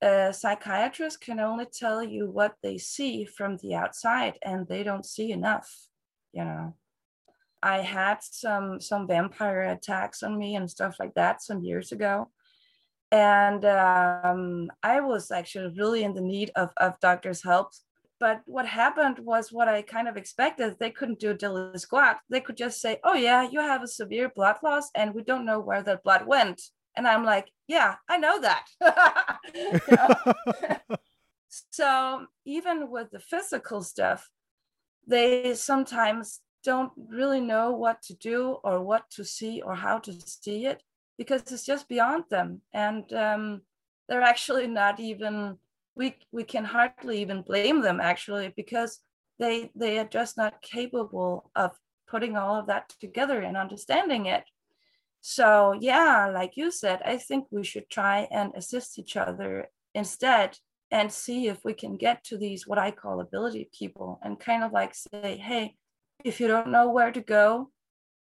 Uh, 0.00 0.32
psychiatrists 0.32 1.18
can 1.18 1.40
only 1.40 1.66
tell 1.66 2.02
you 2.02 2.30
what 2.30 2.54
they 2.62 2.78
see 2.78 3.24
from 3.24 3.56
the 3.58 3.74
outside 3.74 4.38
and 4.42 4.66
they 4.68 4.82
don't 4.82 5.06
see 5.06 5.32
enough 5.32 5.88
you 6.34 6.44
know. 6.44 6.74
I 7.62 7.78
had 7.78 8.18
some 8.20 8.78
some 8.80 9.06
vampire 9.06 9.62
attacks 9.62 10.22
on 10.22 10.36
me 10.36 10.56
and 10.56 10.70
stuff 10.70 10.96
like 11.00 11.14
that 11.14 11.42
some 11.42 11.62
years 11.62 11.92
ago, 11.92 12.28
and 13.10 13.64
um, 13.64 14.70
I 14.82 15.00
was 15.00 15.30
actually 15.30 15.74
really 15.78 16.04
in 16.04 16.12
the 16.12 16.20
need 16.20 16.50
of 16.56 16.70
of 16.76 17.00
doctors' 17.00 17.42
help. 17.42 17.70
But 18.20 18.42
what 18.46 18.66
happened 18.66 19.18
was 19.18 19.52
what 19.52 19.68
I 19.68 19.82
kind 19.82 20.08
of 20.08 20.16
expected. 20.16 20.76
They 20.78 20.90
couldn't 20.90 21.20
do 21.20 21.30
a 21.30 21.34
dilly 21.34 21.78
squat. 21.78 22.18
They 22.30 22.40
could 22.40 22.56
just 22.56 22.80
say, 22.80 23.00
"Oh 23.04 23.14
yeah, 23.14 23.42
you 23.42 23.60
have 23.60 23.82
a 23.82 23.88
severe 23.88 24.28
blood 24.28 24.56
loss, 24.62 24.90
and 24.94 25.14
we 25.14 25.22
don't 25.22 25.44
know 25.44 25.60
where 25.60 25.82
that 25.82 26.04
blood 26.04 26.26
went." 26.26 26.62
And 26.96 27.08
I'm 27.08 27.24
like, 27.24 27.50
"Yeah, 27.66 27.96
I 28.08 28.18
know 28.18 28.40
that." 28.40 28.66
So 31.70 32.26
even 32.44 32.90
with 32.90 33.10
the 33.10 33.20
physical 33.20 33.82
stuff, 33.82 34.30
they 35.06 35.54
sometimes 35.54 36.40
don't 36.64 36.92
really 36.96 37.40
know 37.40 37.72
what 37.72 38.02
to 38.02 38.14
do 38.14 38.58
or 38.64 38.82
what 38.82 39.10
to 39.10 39.24
see 39.24 39.60
or 39.60 39.74
how 39.74 39.98
to 39.98 40.12
see 40.12 40.66
it 40.66 40.82
because 41.18 41.42
it's 41.52 41.66
just 41.66 41.88
beyond 41.88 42.24
them 42.30 42.62
and 42.72 43.12
um, 43.12 43.60
they're 44.08 44.22
actually 44.22 44.66
not 44.66 44.98
even 44.98 45.58
we 45.96 46.16
we 46.32 46.44
can 46.44 46.64
hardly 46.64 47.20
even 47.20 47.42
blame 47.42 47.80
them 47.80 48.00
actually 48.00 48.52
because 48.56 49.00
they 49.38 49.70
they 49.74 49.98
are 49.98 50.04
just 50.04 50.36
not 50.36 50.62
capable 50.62 51.50
of 51.54 51.72
putting 52.08 52.36
all 52.36 52.56
of 52.56 52.66
that 52.66 52.88
together 53.00 53.40
and 53.40 53.56
understanding 53.56 54.26
it 54.26 54.44
so 55.20 55.74
yeah 55.80 56.30
like 56.32 56.56
you 56.56 56.70
said 56.70 57.00
i 57.04 57.16
think 57.16 57.46
we 57.50 57.64
should 57.64 57.88
try 57.88 58.28
and 58.30 58.52
assist 58.54 58.98
each 58.98 59.16
other 59.16 59.68
instead 59.94 60.58
and 60.90 61.10
see 61.10 61.48
if 61.48 61.64
we 61.64 61.72
can 61.72 61.96
get 61.96 62.22
to 62.22 62.36
these 62.36 62.66
what 62.66 62.78
i 62.78 62.90
call 62.90 63.20
ability 63.20 63.68
people 63.76 64.20
and 64.22 64.38
kind 64.38 64.62
of 64.62 64.72
like 64.72 64.94
say 64.94 65.36
hey 65.36 65.74
if 66.24 66.40
you 66.40 66.48
don't 66.48 66.68
know 66.68 66.90
where 66.90 67.12
to 67.12 67.20
go, 67.20 67.70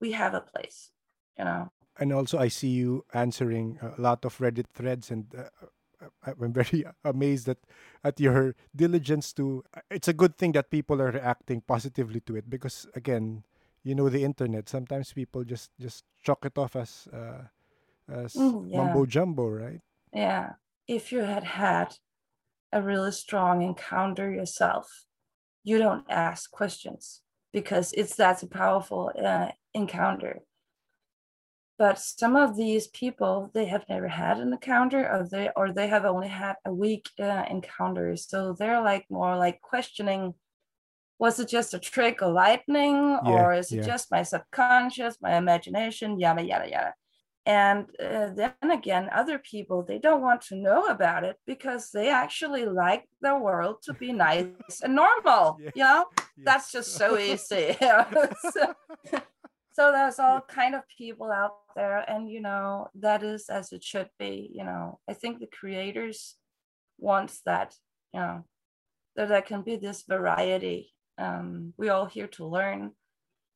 we 0.01 0.13
have 0.13 0.35
a 0.35 0.41
place, 0.41 0.91
you 1.39 1.45
know. 1.45 1.73
and 1.99 2.13
also 2.13 2.39
I 2.39 2.49
see 2.49 2.69
you 2.69 3.05
answering 3.13 3.79
a 3.83 4.01
lot 4.01 4.25
of 4.25 4.39
Reddit 4.39 4.67
threads, 4.75 5.11
and 5.11 5.25
uh, 5.37 5.49
I'm 6.27 6.53
very 6.53 6.85
amazed 7.05 7.49
at 7.49 7.59
at 8.05 8.21
your 8.21 8.55
diligence 8.75 9.33
to. 9.35 9.65
It's 9.91 10.09
a 10.09 10.13
good 10.17 10.37
thing 10.39 10.53
that 10.53 10.71
people 10.71 11.01
are 11.03 11.11
reacting 11.13 11.61
positively 11.63 12.21
to 12.27 12.37
it 12.37 12.49
because 12.51 12.87
again, 12.95 13.45
you 13.83 13.95
know 13.95 14.09
the 14.09 14.25
internet. 14.25 14.69
Sometimes 14.69 15.13
people 15.13 15.45
just 15.45 15.71
just 15.81 16.05
chalk 16.23 16.45
it 16.47 16.59
off 16.59 16.77
as 16.77 17.09
uh, 17.13 17.49
as 18.09 18.55
Mm, 18.55 18.69
yeah. 18.71 18.99
mumbo 18.99 19.07
jumbo, 19.07 19.49
right? 19.49 19.83
Yeah. 20.13 20.55
If 20.87 21.13
you 21.13 21.21
had 21.21 21.45
had 21.45 21.97
a 22.73 22.83
really 22.83 23.13
strong 23.13 23.63
encounter 23.63 24.31
yourself, 24.33 25.07
you 25.65 25.79
don't 25.79 26.07
ask 26.11 26.51
questions 26.51 27.23
because 27.53 27.93
it's 27.95 28.17
that's 28.17 28.43
a 28.43 28.49
powerful 28.49 29.13
uh, 29.23 29.51
encounter. 29.75 30.41
But 31.79 32.01
some 32.01 32.35
of 32.35 32.57
these 32.57 32.89
people, 32.89 33.51
they 33.55 33.67
have 33.67 33.85
never 33.89 34.09
had 34.09 34.39
an 34.39 34.53
encounter, 34.53 35.09
or 35.09 35.29
they 35.31 35.51
or 35.55 35.73
they 35.73 35.87
have 35.87 36.05
only 36.05 36.29
had 36.29 36.57
a 36.65 36.73
weak 36.73 37.09
uh, 37.21 37.45
encounter. 37.49 38.17
So 38.17 38.53
they're 38.59 38.83
like 38.83 39.07
more 39.09 39.37
like 39.37 39.61
questioning: 39.61 40.35
Was 41.21 41.39
it 41.39 41.49
just 41.49 41.75
a 41.75 41.79
trick 41.79 42.21
of 42.21 42.33
lightning, 42.35 43.19
or 43.25 43.53
is 43.53 43.71
it 43.71 43.79
yeah. 43.79 43.87
just 43.93 44.11
my 44.11 44.25
subconscious, 44.25 45.19
my 45.23 45.37
imagination, 45.37 46.19
yada 46.19 46.43
yada 46.43 46.69
yada? 46.69 46.95
And 47.49 47.87
uh, 47.99 48.29
then 48.35 48.53
again, 48.71 49.09
other 49.11 49.39
people 49.39 49.83
they 49.83 49.99
don't 49.99 50.21
want 50.21 50.43
to 50.43 50.55
know 50.55 50.85
about 50.85 51.25
it 51.25 51.37
because 51.47 51.91
they 51.91 52.11
actually 52.11 52.67
like 52.67 53.09
the 53.23 53.39
world 53.39 53.77
to 53.85 53.95
be 53.95 54.13
nice 54.13 54.83
and 54.83 54.95
normal. 54.95 55.59
Yeah. 55.63 55.71
You 55.75 55.85
know, 55.85 56.05
that's 56.45 56.71
just 56.73 56.95
so 56.95 57.19
easy. 57.19 57.75
so, 58.53 58.75
so 59.79 59.93
there's 59.93 60.19
all 60.19 60.41
kind 60.41 60.75
of 60.75 60.83
people 60.97 61.31
out 61.31 61.57
there 61.77 61.99
and 62.11 62.31
you 62.31 62.41
know 62.41 62.89
that 62.95 63.23
is 63.23 63.49
as 63.49 63.73
it 63.73 63.85
should 63.85 64.09
be 64.19 64.51
you 64.53 64.65
know 64.65 64.99
i 65.09 65.13
think 65.13 65.39
the 65.39 65.49
creators 65.61 66.37
wants 66.99 67.41
that 67.47 67.75
you 68.13 68.21
know 68.21 68.45
that 69.17 69.29
there 69.29 69.43
can 69.43 69.63
be 69.63 69.77
this 69.77 70.03
variety 70.03 70.93
um, 71.19 71.75
we're 71.77 71.93
all 71.93 72.07
here 72.07 72.29
to 72.29 72.47
learn 72.47 72.93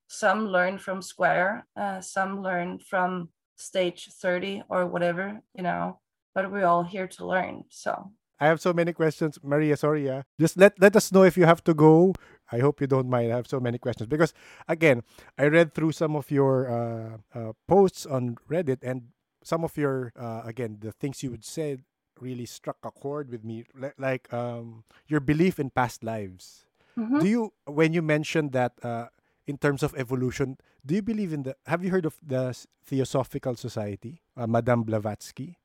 some 0.09 0.47
learn 0.47 0.79
from 0.79 1.01
square 1.03 1.66
uh, 1.77 2.01
some 2.01 2.43
learn 2.43 2.79
from 2.79 3.29
stage 3.57 4.09
30 4.20 4.62
or 4.68 4.87
whatever 4.87 5.41
you 5.55 5.62
know 5.62 5.99
but 6.35 6.51
we're 6.51 6.66
all 6.66 6.83
here 6.83 7.07
to 7.07 7.27
learn. 7.27 7.64
So 7.68 8.12
I 8.41 8.47
have 8.47 8.61
so 8.61 8.73
many 8.73 8.93
questions, 8.93 9.39
Maria. 9.43 9.77
Sorry, 9.77 10.07
yeah. 10.07 10.23
Just 10.41 10.57
let 10.57 10.81
let 10.81 10.97
us 10.97 11.12
know 11.12 11.25
if 11.25 11.37
you 11.37 11.45
have 11.47 11.62
to 11.64 11.75
go. 11.75 12.14
I 12.53 12.61
hope 12.61 12.81
you 12.81 12.87
don't 12.87 13.09
mind. 13.09 13.33
I 13.33 13.37
have 13.37 13.49
so 13.49 13.59
many 13.59 13.79
questions 13.79 14.07
because, 14.07 14.35
again, 14.69 15.03
I 15.39 15.47
read 15.47 15.75
through 15.75 15.93
some 15.93 16.15
of 16.15 16.31
your 16.31 16.69
uh, 16.69 17.17
uh, 17.35 17.53
posts 17.67 18.05
on 18.07 18.37
Reddit, 18.49 18.79
and 18.83 19.09
some 19.43 19.65
of 19.65 19.77
your 19.77 20.13
uh, 20.17 20.43
again 20.45 20.79
the 20.81 20.93
things 20.93 21.23
you 21.23 21.31
would 21.31 21.45
say 21.45 21.79
really 22.21 22.47
struck 22.47 22.77
a 22.85 22.91
chord 22.91 23.31
with 23.31 23.43
me. 23.43 23.65
Like, 23.99 24.33
um, 24.33 24.85
your 25.09 25.21
belief 25.21 25.59
in 25.59 25.71
past 25.71 26.05
lives. 26.05 26.67
Mhm. 26.97 27.21
Do 27.21 27.27
you 27.27 27.53
when 27.65 27.93
you 27.93 28.03
mentioned 28.03 28.53
that 28.53 28.77
uh, 28.85 29.09
in 29.47 29.57
terms 29.57 29.83
of 29.83 29.95
evolution, 29.97 30.59
do 30.85 30.95
you 30.95 31.03
believe 31.03 31.33
in 31.33 31.43
the? 31.43 31.57
Have 31.67 31.83
you 31.83 31.91
heard 31.91 32.05
of 32.05 32.21
the 32.21 32.53
Theosophical 32.85 33.57
Society, 33.57 34.21
uh, 34.37 34.47
Madame 34.47 34.85
Blavatsky? 34.85 35.57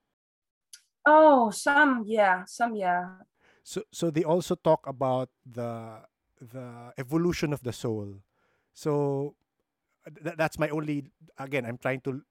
oh, 1.08 1.50
some 1.52 2.04
yeah, 2.06 2.44
some 2.46 2.76
yeah. 2.76 3.24
so 3.64 3.82
so 3.92 4.12
they 4.12 4.24
also 4.24 4.56
talk 4.56 4.86
about 4.88 5.30
the 5.46 6.04
the 6.42 6.94
evolution 6.98 7.54
of 7.54 7.64
the 7.64 7.74
soul 7.74 8.22
so 8.74 9.36
th- 10.24 10.36
that's 10.38 10.60
my 10.60 10.70
only 10.70 11.06
again 11.38 11.66
i'm 11.66 11.78
trying 11.78 12.02
to 12.02 12.22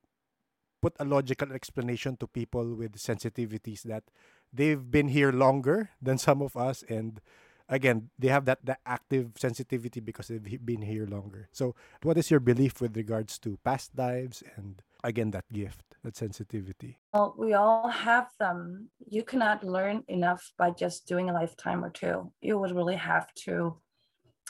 put 0.83 0.95
a 1.01 1.05
logical 1.05 1.53
explanation 1.53 2.17
to 2.17 2.27
people 2.27 2.75
with 2.75 2.97
sensitivities 2.97 3.83
that 3.83 4.05
they've 4.53 4.91
been 4.91 5.09
here 5.09 5.33
longer 5.33 5.91
than 6.03 6.19
some 6.19 6.43
of 6.43 6.57
us 6.57 6.85
and 6.89 7.21
again 7.69 8.11
they 8.19 8.29
have 8.29 8.45
that 8.45 8.65
that 8.65 8.79
active 8.87 9.33
sensitivity 9.37 9.99
because 9.99 10.29
they've 10.29 10.65
been 10.65 10.83
here 10.83 11.07
longer 11.07 11.49
so 11.51 11.75
what 12.03 12.17
is 12.17 12.31
your 12.31 12.39
belief 12.39 12.81
with 12.81 12.97
regards 12.97 13.39
to 13.39 13.59
past 13.65 13.91
lives 13.99 14.43
and 14.57 14.83
again 15.03 15.33
that 15.33 15.45
gift 15.53 15.87
that 16.07 16.17
sensitivity 16.17 16.99
Well, 17.13 17.35
we 17.37 17.55
all 17.55 17.89
have 17.89 18.29
them. 18.39 18.89
You 19.11 19.25
cannot 19.25 19.65
learn 19.65 20.05
enough 20.07 20.53
by 20.57 20.71
just 20.71 21.07
doing 21.09 21.29
a 21.29 21.33
lifetime 21.33 21.85
or 21.85 21.91
two. 21.91 22.31
You 22.41 22.59
would 22.59 22.71
really 22.71 22.95
have 22.97 23.35
to. 23.47 23.77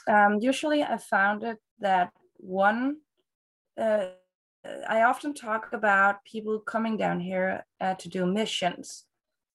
Um, 0.07 0.39
usually, 0.41 0.83
I 0.83 0.99
found 0.99 1.43
it 1.43 1.59
that 1.81 2.13
one, 2.37 2.97
uh, 3.81 4.07
I 4.89 5.03
often 5.03 5.35
talk 5.35 5.73
about 5.73 6.25
people 6.25 6.59
coming 6.61 6.97
down 6.97 7.21
here 7.21 7.65
uh, 7.81 7.95
to 7.95 8.09
do 8.09 8.27
missions. 8.27 9.05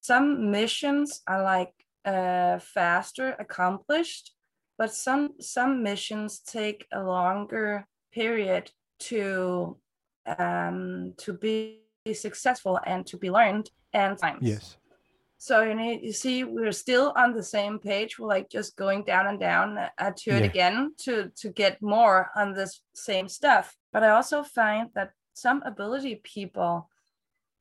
Some 0.02 0.52
missions 0.52 1.22
are 1.28 1.44
like 1.44 1.74
uh, 2.06 2.60
faster 2.60 3.36
accomplished, 3.40 4.34
but 4.78 4.94
some 4.94 5.34
some 5.40 5.84
missions 5.84 6.40
take 6.40 6.86
a 6.92 7.02
longer 7.04 7.86
period 8.12 8.72
to 9.00 9.78
um, 10.38 11.14
to 11.18 11.34
be 11.34 11.82
successful 12.14 12.80
and 12.86 13.06
to 13.06 13.18
be 13.18 13.30
learned 13.30 13.70
and 13.94 14.18
times. 14.18 14.40
yes 14.42 14.78
So 15.42 15.64
you 15.64 15.74
need 15.74 16.04
you 16.04 16.14
see 16.14 16.44
we're 16.44 16.72
still 16.72 17.14
on 17.16 17.34
the 17.34 17.42
same 17.42 17.80
page. 17.80 18.20
We're 18.20 18.28
like 18.28 18.48
just 18.48 18.76
going 18.76 19.04
down 19.06 19.26
and 19.26 19.40
down 19.40 19.68
uh, 19.80 20.12
to 20.22 20.32
it 20.38 20.44
again 20.52 20.94
to 21.06 21.32
to 21.42 21.50
get 21.50 21.82
more 21.82 22.30
on 22.36 22.54
this 22.54 22.84
same 22.94 23.28
stuff. 23.28 23.76
But 23.92 24.04
I 24.04 24.10
also 24.12 24.44
find 24.44 24.90
that 24.94 25.14
some 25.34 25.64
ability 25.66 26.22
people, 26.36 26.90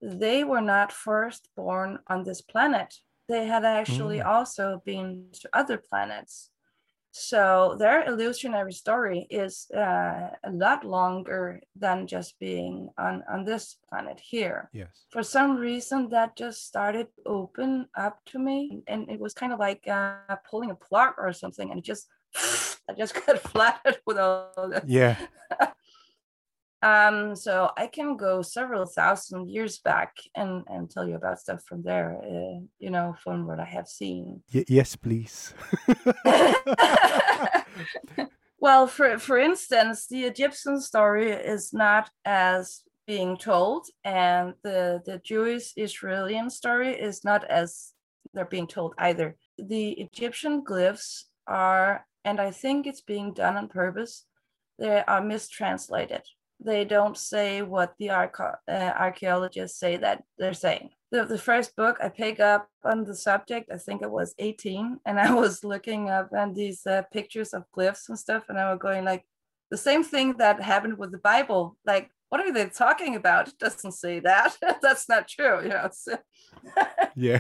they 0.03 0.45
were 0.45 0.61
not 0.61 0.93
first 0.93 1.49
born 1.57 2.01
on 2.07 2.23
this 2.23 2.43
planet. 2.43 2.91
They 3.29 3.47
had 3.47 3.65
actually 3.65 4.19
Mm. 4.21 4.27
also 4.27 4.83
been 4.85 5.31
to 5.41 5.49
other 5.61 5.79
planets. 5.79 6.51
So 7.13 7.77
their 7.79 8.05
illusionary 8.05 8.73
story 8.73 9.27
is 9.31 9.67
uh, 9.77 10.31
a 10.45 10.51
lot 10.53 10.85
longer 10.85 11.61
than 11.75 12.07
just 12.07 12.39
being 12.39 12.89
on, 12.99 13.25
on 13.31 13.45
this 13.45 13.77
planet 13.89 14.21
here. 14.23 14.71
Yes. 14.73 15.07
For 15.11 15.23
some 15.23 15.57
reason 15.57 16.09
that 16.11 16.37
just 16.37 16.67
started 16.67 17.09
open 17.27 17.87
up 17.97 18.19
to 18.27 18.39
me 18.39 18.83
and 18.87 19.11
it 19.11 19.19
was 19.19 19.35
kind 19.35 19.53
of 19.53 19.59
like 19.59 19.87
uh, 19.89 20.37
pulling 20.49 20.71
a 20.71 20.75
plug 20.75 21.15
or 21.19 21.33
something 21.33 21.71
and 21.71 21.79
it 21.79 21.85
just 21.85 22.07
i 22.89 22.93
just 22.97 23.15
got 23.15 23.39
flattered 23.53 23.99
with 24.07 24.19
all 24.19 24.53
the 24.57 24.83
yeah 24.87 25.17
um 26.83 27.37
so 27.37 27.71
i 27.77 27.87
can 27.87 28.17
go 28.17 28.41
several 28.41 28.87
thousand 28.87 29.51
years 29.51 29.79
back 29.79 30.17
and 30.35 30.65
and 30.69 30.91
tell 30.91 31.07
you 31.07 31.15
about 31.15 31.39
stuff 31.39 31.63
from 31.69 31.83
there 31.83 32.19
uh, 32.25 32.59
you 32.79 32.91
know 32.91 33.15
from 33.23 33.47
what 33.47 33.61
i 33.61 33.65
have 33.65 33.87
seen. 33.87 34.43
Y- 34.55 34.65
yes 34.69 34.97
please. 34.97 35.55
Well 38.63 38.87
for 38.87 39.19
for 39.19 39.39
instance 39.39 40.07
the 40.07 40.25
egyptian 40.25 40.81
story 40.81 41.33
is 41.33 41.73
not 41.73 42.11
as 42.27 42.83
being 43.07 43.39
told 43.39 43.87
and 44.05 44.53
the 44.63 45.01
the 45.07 45.19
jewish 45.25 45.73
israeli 45.77 46.39
story 46.51 46.93
is 46.93 47.25
not 47.25 47.43
as 47.51 47.93
they're 48.35 48.45
being 48.45 48.67
told 48.67 48.95
either. 48.99 49.37
The 49.59 49.93
egyptian 49.93 50.63
glyphs 50.63 51.25
are 51.47 52.07
and 52.25 52.39
i 52.39 52.51
think 52.51 52.87
it's 52.87 53.01
being 53.01 53.33
done 53.33 53.57
on 53.57 53.69
purpose 53.69 54.27
they 54.79 55.03
are 55.07 55.23
mistranslated 55.23 56.23
they 56.65 56.85
don't 56.85 57.17
say 57.17 57.63
what 57.63 57.95
the 57.99 58.11
uh, 58.11 58.29
archaeologists 58.69 59.79
say 59.79 59.97
that 59.97 60.23
they're 60.39 60.55
saying 60.55 60.91
the, 61.11 61.25
the 61.25 61.39
first 61.39 61.75
book 61.77 61.99
I 62.03 62.09
pick 62.09 62.41
up 62.41 62.69
on 62.85 63.05
the 63.05 63.15
subject, 63.15 63.71
I 63.73 63.79
think 63.79 64.03
it 64.03 64.11
was 64.11 64.35
18, 64.39 65.01
and 65.05 65.19
I 65.19 65.35
was 65.35 65.65
looking 65.73 66.09
up 66.09 66.31
on 66.33 66.55
these 66.55 66.87
uh, 66.87 67.03
pictures 67.13 67.53
of 67.53 67.65
glyphs 67.77 68.09
and 68.09 68.19
stuff, 68.19 68.45
and 68.49 68.59
I 68.59 68.71
was 68.71 68.81
going 68.81 69.05
like, 69.05 69.25
the 69.71 69.77
same 69.77 70.03
thing 70.03 70.37
that 70.39 70.61
happened 70.61 70.99
with 70.99 71.13
the 71.13 71.19
Bible. 71.19 71.77
Like, 71.85 72.11
what 72.29 72.41
are 72.41 72.53
they 72.53 72.67
talking 72.67 73.15
about? 73.15 73.49
It 73.49 73.59
doesn't 73.59 73.93
say 73.93 74.19
that. 74.21 74.57
That's 74.83 75.09
not 75.09 75.29
true. 75.29 75.63
You 75.63 75.69
know. 75.69 75.89
So, 75.93 76.19
yeah 77.17 77.39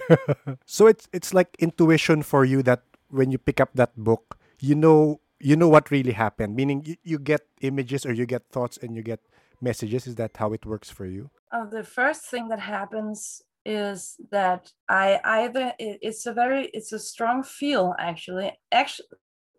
so 0.67 0.87
it's 0.87 1.09
it's 1.13 1.35
like 1.35 1.55
intuition 1.59 2.23
for 2.23 2.45
you 2.45 2.63
that 2.63 2.83
when 3.09 3.31
you 3.31 3.39
pick 3.39 3.61
up 3.61 3.71
that 3.75 3.97
book 3.97 4.39
you 4.61 4.75
know 4.75 5.21
you 5.41 5.57
know 5.57 5.69
what 5.69 5.91
really 5.91 6.13
happened? 6.13 6.55
Meaning 6.57 6.83
you, 6.85 6.97
you 7.03 7.19
get 7.19 7.43
images 7.63 8.07
or 8.07 8.13
you 8.13 8.27
get 8.27 8.49
thoughts 8.51 8.79
and 8.79 8.97
you 8.97 9.03
get 9.03 9.21
messages. 9.61 10.07
Is 10.07 10.17
that 10.17 10.37
how 10.37 10.53
it 10.53 10.67
works 10.67 10.91
for 10.91 11.07
you? 11.07 11.31
Uh, 11.53 11.65
the 11.67 11.85
first 11.85 12.23
thing 12.27 12.49
that 12.49 12.61
happens 12.61 13.43
is 13.65 14.17
that 14.31 14.73
I 14.89 15.21
either 15.25 15.75
it- 15.79 15.99
it's 16.03 16.27
a 16.27 16.33
very 16.33 16.67
it's 16.69 16.93
a 16.93 16.99
strong 16.99 17.43
feel 17.43 17.95
actually. 17.99 18.59
Actually 18.73 19.09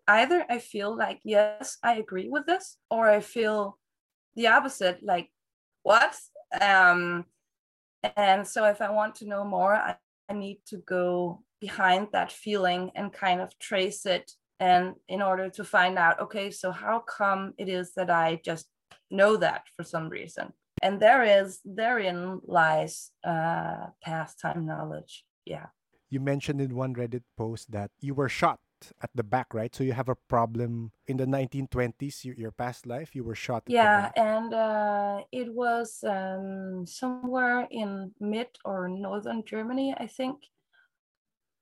either 0.08 0.44
I 0.50 0.58
feel 0.58 0.96
like 0.96 1.20
yes 1.24 1.78
I 1.82 1.94
agree 1.96 2.28
with 2.28 2.46
this 2.46 2.78
or 2.90 3.08
I 3.08 3.20
feel 3.20 3.78
the 4.36 4.48
opposite 4.48 5.02
like 5.02 5.30
what? 5.82 6.16
Um 6.60 7.26
and 8.02 8.46
so 8.46 8.64
if 8.66 8.80
I 8.80 8.90
want 8.90 9.14
to 9.16 9.26
know 9.28 9.44
more 9.44 9.74
I, 9.74 9.96
I 10.28 10.34
need 10.34 10.60
to 10.66 10.78
go 10.78 11.44
behind 11.60 12.08
that 12.12 12.32
feeling 12.32 12.90
and 12.96 13.12
kind 13.12 13.40
of 13.40 13.58
trace 13.58 14.06
it 14.06 14.32
and 14.62 14.94
in 15.08 15.20
order 15.20 15.50
to 15.50 15.64
find 15.64 15.98
out 15.98 16.20
okay 16.24 16.50
so 16.50 16.70
how 16.70 17.00
come 17.00 17.52
it 17.58 17.68
is 17.68 17.94
that 17.94 18.10
I 18.10 18.40
just 18.44 18.66
know 19.10 19.36
that 19.36 19.62
for 19.74 19.84
some 19.84 20.08
reason? 20.08 20.52
And 20.82 20.98
there 20.98 21.24
is 21.40 21.60
therein 21.64 22.40
lies 22.58 23.10
uh 23.24 23.86
past 24.02 24.40
time 24.40 24.64
knowledge 24.66 25.24
yeah. 25.44 25.66
You 26.10 26.20
mentioned 26.20 26.60
in 26.60 26.76
one 26.76 26.94
reddit 26.94 27.26
post 27.36 27.72
that 27.72 27.90
you 28.00 28.14
were 28.14 28.28
shot 28.28 28.60
at 29.02 29.10
the 29.14 29.22
back 29.24 29.48
right? 29.54 29.74
So 29.74 29.82
you 29.84 29.94
have 29.94 30.08
a 30.08 30.20
problem 30.28 30.92
in 31.06 31.16
the 31.16 31.26
1920s 31.26 32.24
your, 32.24 32.36
your 32.36 32.52
past 32.52 32.86
life 32.86 33.14
you 33.16 33.24
were 33.24 33.34
shot 33.34 33.62
at 33.66 33.66
the 33.66 33.72
yeah 33.72 34.10
and 34.16 34.54
uh 34.54 35.18
it 35.32 35.52
was 35.52 36.04
um 36.06 36.86
somewhere 36.86 37.66
in 37.70 38.12
mid 38.20 38.50
or 38.64 38.88
northern 38.88 39.42
germany 39.44 39.94
i 39.98 40.06
think 40.06 40.36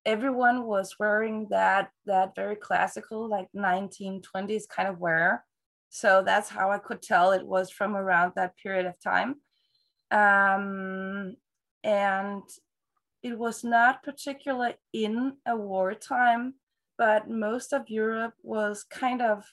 everyone 0.06 0.64
was 0.64 0.96
wearing 0.98 1.46
that 1.50 1.90
that 2.06 2.34
very 2.34 2.56
classical 2.56 3.28
like 3.28 3.48
1920s 3.56 4.68
kind 4.68 4.88
of 4.88 4.98
wear 4.98 5.44
so 5.88 6.22
that's 6.24 6.48
how 6.48 6.70
i 6.70 6.78
could 6.78 7.02
tell 7.02 7.32
it 7.32 7.46
was 7.46 7.70
from 7.70 7.96
around 7.96 8.32
that 8.34 8.56
period 8.56 8.86
of 8.86 8.94
time 9.02 9.34
um 10.10 11.34
and 11.84 12.42
it 13.22 13.38
was 13.38 13.62
not 13.62 14.02
particularly 14.02 14.74
in 14.92 15.32
a 15.46 15.56
wartime 15.56 16.54
but 16.96 17.28
most 17.28 17.72
of 17.72 17.88
europe 17.88 18.34
was 18.42 18.84
kind 18.84 19.20
of 19.20 19.44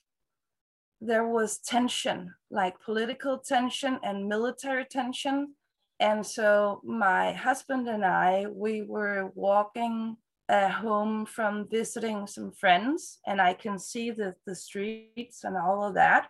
there 1.01 1.27
was 1.27 1.59
tension, 1.59 2.33
like 2.49 2.81
political 2.81 3.37
tension 3.37 3.99
and 4.03 4.27
military 4.27 4.85
tension. 4.85 5.53
And 5.99 6.25
so 6.25 6.81
my 6.83 7.33
husband 7.33 7.87
and 7.87 8.05
I, 8.05 8.45
we 8.49 8.81
were 8.81 9.31
walking 9.35 10.17
uh, 10.49 10.69
home 10.69 11.25
from 11.25 11.67
visiting 11.69 12.27
some 12.27 12.51
friends, 12.51 13.19
and 13.27 13.41
I 13.41 13.53
can 13.53 13.77
see 13.77 14.11
the, 14.11 14.35
the 14.45 14.55
streets 14.55 15.43
and 15.43 15.57
all 15.57 15.83
of 15.83 15.95
that. 15.95 16.29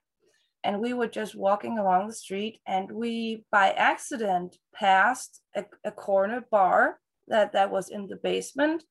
And 0.63 0.82
we 0.82 0.93
were 0.93 1.07
just 1.07 1.36
walking 1.36 1.78
along 1.78 2.07
the 2.07 2.13
street, 2.13 2.59
and 2.68 2.91
we, 2.91 3.45
by 3.51 3.72
accident, 3.72 4.57
passed 4.74 5.41
a, 5.55 5.65
a 5.86 5.91
corner 5.91 6.43
bar 6.49 6.99
that, 7.28 7.53
that 7.53 7.72
was 7.72 7.89
in 7.89 8.07
the 8.07 8.15
basement, 8.18 8.84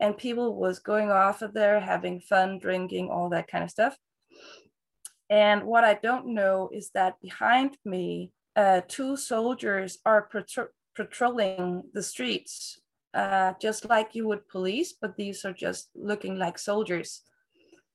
and 0.00 0.18
people 0.18 0.56
was 0.56 0.80
going 0.80 1.10
off 1.10 1.40
of 1.40 1.54
there, 1.54 1.80
having 1.80 2.20
fun, 2.20 2.58
drinking, 2.58 3.10
all 3.10 3.30
that 3.30 3.48
kind 3.48 3.62
of 3.62 3.70
stuff. 3.70 3.96
And 5.30 5.64
what 5.64 5.84
I 5.84 5.94
don't 5.94 6.34
know 6.34 6.68
is 6.72 6.90
that 6.94 7.20
behind 7.22 7.78
me, 7.84 8.32
uh, 8.56 8.82
two 8.86 9.16
soldiers 9.16 9.98
are 10.04 10.28
patro- 10.30 10.68
patrolling 10.94 11.84
the 11.92 12.02
streets, 12.02 12.80
uh, 13.14 13.52
just 13.60 13.88
like 13.88 14.14
you 14.14 14.26
would 14.26 14.48
police, 14.48 14.92
but 14.92 15.16
these 15.16 15.44
are 15.44 15.52
just 15.52 15.90
looking 15.94 16.36
like 16.36 16.58
soldiers. 16.58 17.22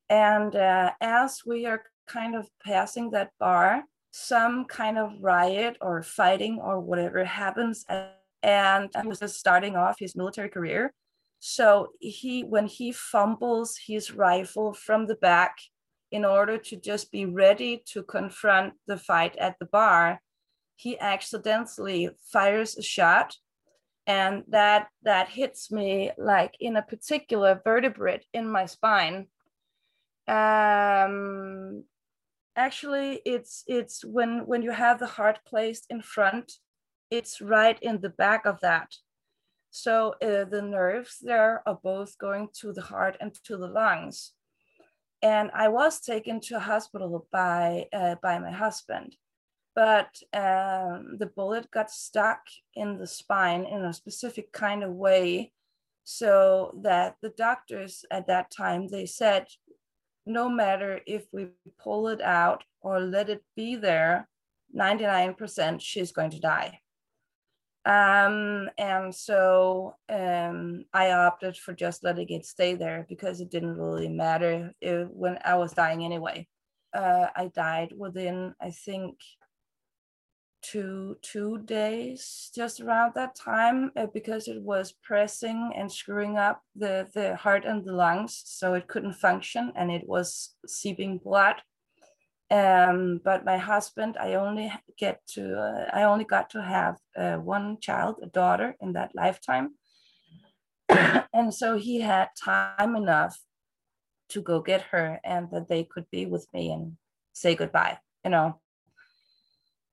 And 0.10 0.56
uh, 0.56 0.92
as 1.02 1.42
we 1.46 1.66
are 1.66 1.84
kind 2.08 2.36
of 2.36 2.50
passing 2.66 3.12
that 3.12 3.32
bar, 3.40 3.84
some 4.12 4.66
kind 4.66 4.98
of 4.98 5.14
riot 5.22 5.78
or 5.82 6.02
fighting 6.02 6.60
or 6.60 6.80
whatever 6.80 7.24
happens. 7.24 7.86
And 8.42 8.90
he 9.02 9.08
was 9.08 9.20
just 9.20 9.38
starting 9.38 9.76
off 9.76 10.00
his 10.00 10.16
military 10.16 10.50
career. 10.50 10.94
So 11.40 11.90
he, 12.00 12.42
when 12.42 12.68
he 12.68 12.92
fumbles 12.92 13.78
his 13.86 14.12
rifle 14.12 14.74
from 14.74 15.06
the 15.06 15.16
back 15.16 15.58
in 16.12 16.26
order 16.26 16.58
to 16.58 16.76
just 16.76 17.12
be 17.12 17.26
ready 17.26 17.84
to 17.94 18.04
confront 18.04 18.74
the 18.88 18.98
fight 18.98 19.36
at 19.38 19.58
the 19.60 19.66
bar, 19.66 20.22
he 20.76 20.98
accidentally 21.00 22.10
fires 22.32 22.78
a 22.78 22.82
shot 22.82 23.36
and 24.10 24.44
that 24.48 24.88
that 25.04 25.30
hits 25.30 25.72
me 25.72 26.12
like 26.18 26.56
in 26.60 26.76
a 26.78 26.82
particular 26.82 27.62
vertebrae 27.64 28.22
in 28.34 28.50
my 28.50 28.66
spine. 28.66 29.28
Um 30.28 31.84
actually 32.56 33.22
it's 33.24 33.64
it's 33.68 34.04
when 34.04 34.48
when 34.48 34.64
you 34.64 34.72
have 34.72 34.98
the 35.00 35.14
heart 35.18 35.40
placed 35.46 35.86
in 35.92 36.02
front 36.02 36.54
it's 37.12 37.40
right 37.40 37.78
in 37.82 38.02
the 38.02 38.10
back 38.24 38.46
of 38.46 38.60
that. 38.62 38.90
So 39.72 40.16
uh, 40.24 40.46
the 40.46 40.64
nerves 40.64 41.18
there 41.22 41.62
are 41.68 41.80
both 41.84 42.18
going 42.18 42.50
to 42.62 42.74
the 42.74 42.82
heart 42.92 43.16
and 43.22 43.32
to 43.46 43.58
the 43.58 43.68
lungs. 43.68 44.34
And 45.22 45.52
i 45.54 45.68
was 45.68 46.00
taken 46.00 46.40
to 46.46 46.56
a 46.56 46.68
hospital 46.72 47.28
by 47.32 47.86
uh, 47.94 48.16
by 48.24 48.40
my 48.40 48.54
husband 48.66 49.10
but 49.80 50.22
um, 50.34 51.16
the 51.20 51.32
bullet 51.38 51.72
got 51.72 51.90
stuck 51.90 52.42
in 52.76 52.98
the 52.98 53.08
spine 53.08 53.64
in 53.64 53.86
a 53.86 53.94
specific 53.94 54.52
kind 54.52 54.84
of 54.84 54.92
way 54.92 55.54
so 56.04 56.78
that 56.84 57.16
the 57.22 57.30
doctors 57.30 58.04
at 58.12 58.28
that 58.28 58.52
time 58.52 58.90
they 58.90 59.06
said 59.06 59.48
no 60.26 60.50
matter 60.50 61.00
if 61.08 61.28
we 61.32 61.48
pull 61.82 62.10
it 62.10 62.20
out 62.20 62.62
or 62.82 63.00
let 63.00 63.30
it 63.30 63.42
be 63.56 63.78
there, 63.78 64.28
99% 64.78 65.80
she's 65.80 66.12
going 66.12 66.32
to 66.32 66.42
die. 66.42 66.82
Um, 67.86 68.70
and 68.78 69.16
so 69.16 69.96
um, 70.10 70.84
I 70.94 71.12
opted 71.12 71.56
for 71.56 71.74
just 71.74 72.04
letting 72.04 72.28
it 72.32 72.46
stay 72.46 72.76
there 72.76 73.06
because 73.08 73.40
it 73.40 73.50
didn't 73.50 73.78
really 73.78 74.10
matter 74.10 74.74
if, 74.82 75.08
when 75.08 75.40
I 75.46 75.56
was 75.56 75.72
dying 75.72 76.04
anyway. 76.04 76.50
Uh, 76.94 77.28
I 77.34 77.48
died 77.56 77.94
within, 77.98 78.54
I 78.60 78.72
think, 78.72 79.16
two 80.62 81.18
two 81.22 81.60
days 81.66 82.52
just 82.54 82.82
around 82.82 83.14
that 83.16 83.36
time 83.36 83.92
uh, 83.96 84.08
because 84.14 84.48
it 84.48 84.62
was 84.62 84.94
pressing 85.04 85.72
and 85.76 85.92
screwing 85.92 86.38
up 86.38 86.62
the 86.76 87.08
the 87.14 87.36
heart 87.36 87.66
and 87.66 87.86
the 87.86 87.94
lungs 87.94 88.42
so 88.46 88.74
it 88.74 88.88
couldn't 88.88 89.14
function 89.14 89.72
and 89.76 89.92
it 89.92 90.08
was 90.08 90.56
seeping 90.68 91.18
blood. 91.18 91.56
Um, 92.52 93.22
but 93.24 93.46
my 93.46 93.58
husband 93.58 94.18
i 94.20 94.34
only 94.34 94.74
get 94.98 95.22
to 95.36 95.56
uh, 95.56 95.86
i 95.94 96.02
only 96.02 96.26
got 96.26 96.50
to 96.50 96.64
have 96.64 96.96
uh, 97.16 97.36
one 97.36 97.78
child 97.80 98.16
a 98.24 98.28
daughter 98.28 98.76
in 98.82 98.94
that 98.94 99.12
lifetime. 99.16 99.76
And 101.34 101.54
so 101.54 101.78
he 101.78 102.02
had 102.02 102.30
time 102.44 102.96
enough 102.96 103.38
to 104.30 104.42
go 104.42 104.62
get 104.62 104.82
her 104.92 105.20
and 105.24 105.52
that 105.52 105.68
they 105.68 105.84
could 105.84 106.10
be 106.10 106.26
with 106.26 106.48
me 106.54 106.72
and 106.72 106.98
say 107.34 107.56
goodbye 107.56 108.00
you 108.26 108.32
know 108.32 108.60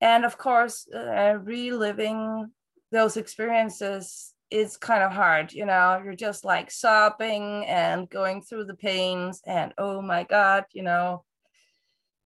and 0.01 0.25
of 0.25 0.37
course 0.37 0.87
uh, 0.93 1.37
reliving 1.41 2.51
those 2.91 3.17
experiences 3.17 4.33
is 4.49 4.77
kind 4.77 5.03
of 5.03 5.11
hard 5.11 5.51
you 5.51 5.65
know? 5.65 6.01
You're 6.03 6.15
just 6.15 6.45
like 6.45 6.71
sobbing 6.71 7.65
and 7.65 8.09
going 8.09 8.41
through 8.41 8.65
the 8.65 8.75
pains 8.75 9.41
and 9.45 9.73
oh 9.77 10.01
my 10.01 10.23
god 10.23 10.65
you 10.71 10.83
know? 10.83 11.23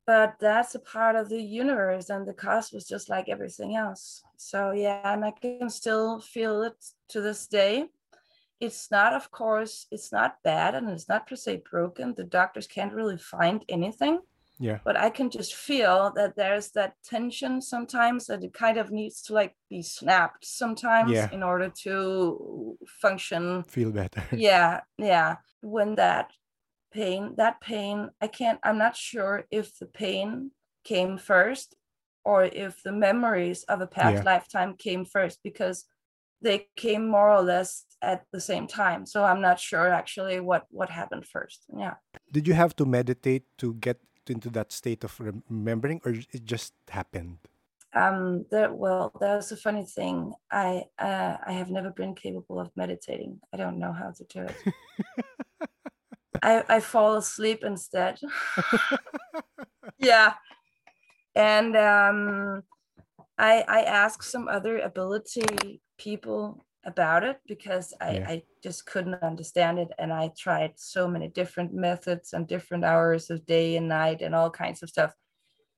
But 0.06 0.36
that's 0.40 0.76
a 0.76 0.80
part 0.80 1.16
of 1.16 1.30
the 1.30 1.42
universe 1.42 2.10
and 2.10 2.28
the 2.28 2.34
cost 2.34 2.74
was 2.74 2.88
just 2.88 3.10
like 3.10 3.30
everything 3.30 3.76
else. 3.76 4.24
So 4.38 4.72
yeah 4.72 5.14
and 5.14 5.24
i 5.26 5.32
can 5.32 5.70
still 5.70 6.20
feel 6.20 6.64
it 6.64 6.76
to 7.10 7.22
this 7.22 7.48
day. 7.48 7.86
It's 8.60 8.92
not 8.92 9.14
of 9.14 9.32
course 9.32 9.88
it's 9.92 10.12
not 10.12 10.38
bad 10.44 10.76
and 10.76 10.90
it's 10.90 11.10
not 11.10 11.28
per 11.28 11.36
se 11.36 11.64
broken. 11.70 12.14
The 12.14 12.24
doctors 12.24 12.68
can't 12.68 12.94
really 12.94 13.18
find 13.18 13.66
anything 13.68 14.20
yeah. 14.68 14.80
But 14.88 14.96
i 15.06 15.10
can 15.18 15.30
just 15.38 15.54
feel 15.70 15.98
that 16.18 16.32
there's 16.40 16.68
that 16.78 16.92
tension 17.14 17.54
sometimes 17.74 18.22
that 18.28 18.44
it 18.48 18.54
kind 18.66 18.78
of 18.82 18.88
needs 19.00 19.18
to 19.26 19.34
like 19.40 19.54
be 19.74 19.82
snapped 19.82 20.44
sometimes 20.62 21.12
Yeah. 21.12 21.30
in 21.38 21.42
order 21.52 21.70
to 21.84 21.94
function. 23.04 23.44
Feel 23.78 23.92
better. 24.02 24.24
Yeah 24.50 24.72
yeah. 25.12 25.32
When 25.76 25.96
that 26.04 26.28
pain 26.94 27.24
that 27.42 27.56
pain 27.72 27.98
i 28.26 28.28
can't 28.40 28.60
i'm 28.66 28.78
not 28.86 28.96
sure 29.10 29.36
if 29.60 29.68
the 29.80 29.86
pain 30.04 30.52
came 30.92 31.18
first 31.32 31.70
or 32.30 32.40
if 32.66 32.74
the 32.84 32.92
memories 33.08 33.60
of 33.74 33.78
a 33.82 33.88
past 33.98 34.18
Yeah. 34.24 34.32
lifetime 34.34 34.72
came 34.88 35.04
first 35.16 35.38
because 35.50 35.78
they 36.46 36.58
came 36.86 37.04
more 37.18 37.30
or 37.38 37.44
less 37.54 37.86
at 38.12 38.22
the 38.34 38.42
same 38.52 38.66
time. 38.82 39.02
So 39.06 39.18
i'm 39.30 39.42
not 39.50 39.58
sure 39.70 39.88
actually 40.02 40.38
what 40.50 40.64
what 40.78 40.90
happened 40.90 41.26
first. 41.36 41.60
Yeah. 41.84 41.96
Did 42.36 42.44
you 42.48 42.56
have 42.62 42.74
to 42.80 42.86
meditate 42.98 43.44
to 43.62 43.68
get 43.86 43.98
into 44.30 44.50
that 44.52 44.72
state 44.72 45.04
of 45.04 45.20
remembering 45.20 46.02
or 46.06 46.12
it 46.12 46.46
just 46.46 46.74
happened? 46.90 47.38
Um 47.94 48.46
there 48.52 48.72
well 48.74 49.12
there's 49.20 49.52
a 49.52 49.58
funny 49.58 49.86
thing. 49.86 50.34
I 50.52 50.86
uh 51.00 51.38
i 51.46 51.52
have 51.52 51.70
never 51.70 51.92
been 51.92 52.16
capable 52.16 52.60
of 52.60 52.72
meditating. 52.76 53.40
I 53.54 53.58
don't 53.58 53.80
know 53.80 53.92
how 53.92 54.12
to 54.12 54.24
do 54.26 54.42
it. 54.48 54.56
I 56.44 56.64
i 56.70 56.80
fall 56.80 57.16
asleep 57.16 57.64
instead. 57.64 58.20
Yeah. 59.98 60.34
And 61.36 61.76
um 61.78 62.64
i 63.38 63.64
i 63.68 63.82
asked 63.84 64.30
some 64.30 64.48
other 64.48 64.80
ability 64.80 65.82
people 65.98 66.64
about 66.86 67.24
it 67.24 67.40
because 67.48 67.94
i 68.02 68.12
Yeah. 68.16 68.26
i 68.28 68.44
just 68.64 68.86
couldn't 68.86 69.16
understand 69.16 69.80
it 69.80 69.90
and 70.00 70.12
i 70.14 70.30
tried 70.38 70.74
so 70.80 71.08
many 71.08 71.28
different 71.28 71.74
methods 71.74 72.34
and 72.34 72.48
different 72.48 72.84
hours 72.84 73.30
of 73.30 73.46
day 73.46 73.76
and 73.78 73.88
night 73.88 74.22
and 74.22 74.34
all 74.36 74.50
kinds 74.50 74.82
of 74.84 74.90
stuff 74.90 75.14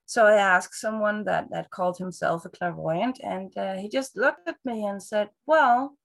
so 0.05 0.25
I 0.25 0.35
asked 0.35 0.75
someone 0.79 1.23
that 1.25 1.49
that 1.51 1.69
called 1.71 1.97
himself 1.97 2.45
a 2.45 2.49
clairvoyant, 2.49 3.19
and 3.23 3.57
uh, 3.57 3.75
he 3.75 3.87
just 3.89 4.17
looked 4.17 4.47
at 4.47 4.57
me 4.65 4.85
and 4.85 5.01
said, 5.01 5.29
"Well, 5.45 5.97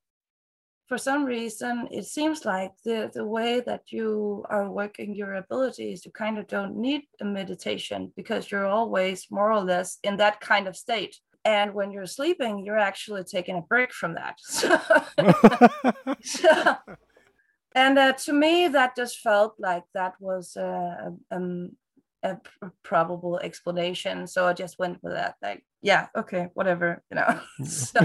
for 0.87 0.97
some 0.99 1.25
reason, 1.25 1.89
it 1.91 2.07
seems 2.07 2.45
like 2.45 2.73
the 2.85 3.11
the 3.13 3.25
way 3.27 3.61
that 3.61 3.93
you 3.93 4.45
are 4.49 4.71
working 4.71 5.15
your 5.15 5.35
abilities, 5.35 6.05
you 6.07 6.13
kind 6.13 6.39
of 6.39 6.47
don't 6.47 6.77
need 6.77 7.03
a 7.21 7.25
meditation 7.25 8.13
because 8.17 8.51
you're 8.51 8.67
always 8.67 9.27
more 9.31 9.53
or 9.53 9.61
less 9.63 9.99
in 10.03 10.17
that 10.19 10.41
kind 10.41 10.69
of 10.69 10.77
state." 10.77 11.17
And 11.49 11.73
when 11.73 11.93
you're 11.93 12.05
sleeping, 12.05 12.63
you're 12.63 12.79
actually 12.79 13.25
taking 13.25 13.57
a 13.57 13.63
break 13.63 13.91
from 13.91 14.17
that. 14.17 14.37
So, 16.23 16.77
and 17.75 17.99
uh, 17.99 18.13
to 18.25 18.33
me, 18.35 18.69
that 18.69 18.95
just 18.95 19.21
felt 19.21 19.55
like 19.59 19.85
that 19.95 20.15
was 20.21 20.59
uh, 20.59 21.11
um, 21.31 21.71
a 22.23 22.37
probable 22.83 23.39
explanation. 23.39 24.27
So 24.27 24.47
I 24.47 24.53
just 24.53 24.79
went 24.79 25.03
with 25.03 25.15
that. 25.15 25.37
Like, 25.41 25.65
yeah, 25.81 26.09
okay, 26.15 26.49
whatever, 26.53 27.03
you 27.11 27.17
know. 27.17 27.41
so, 27.65 28.01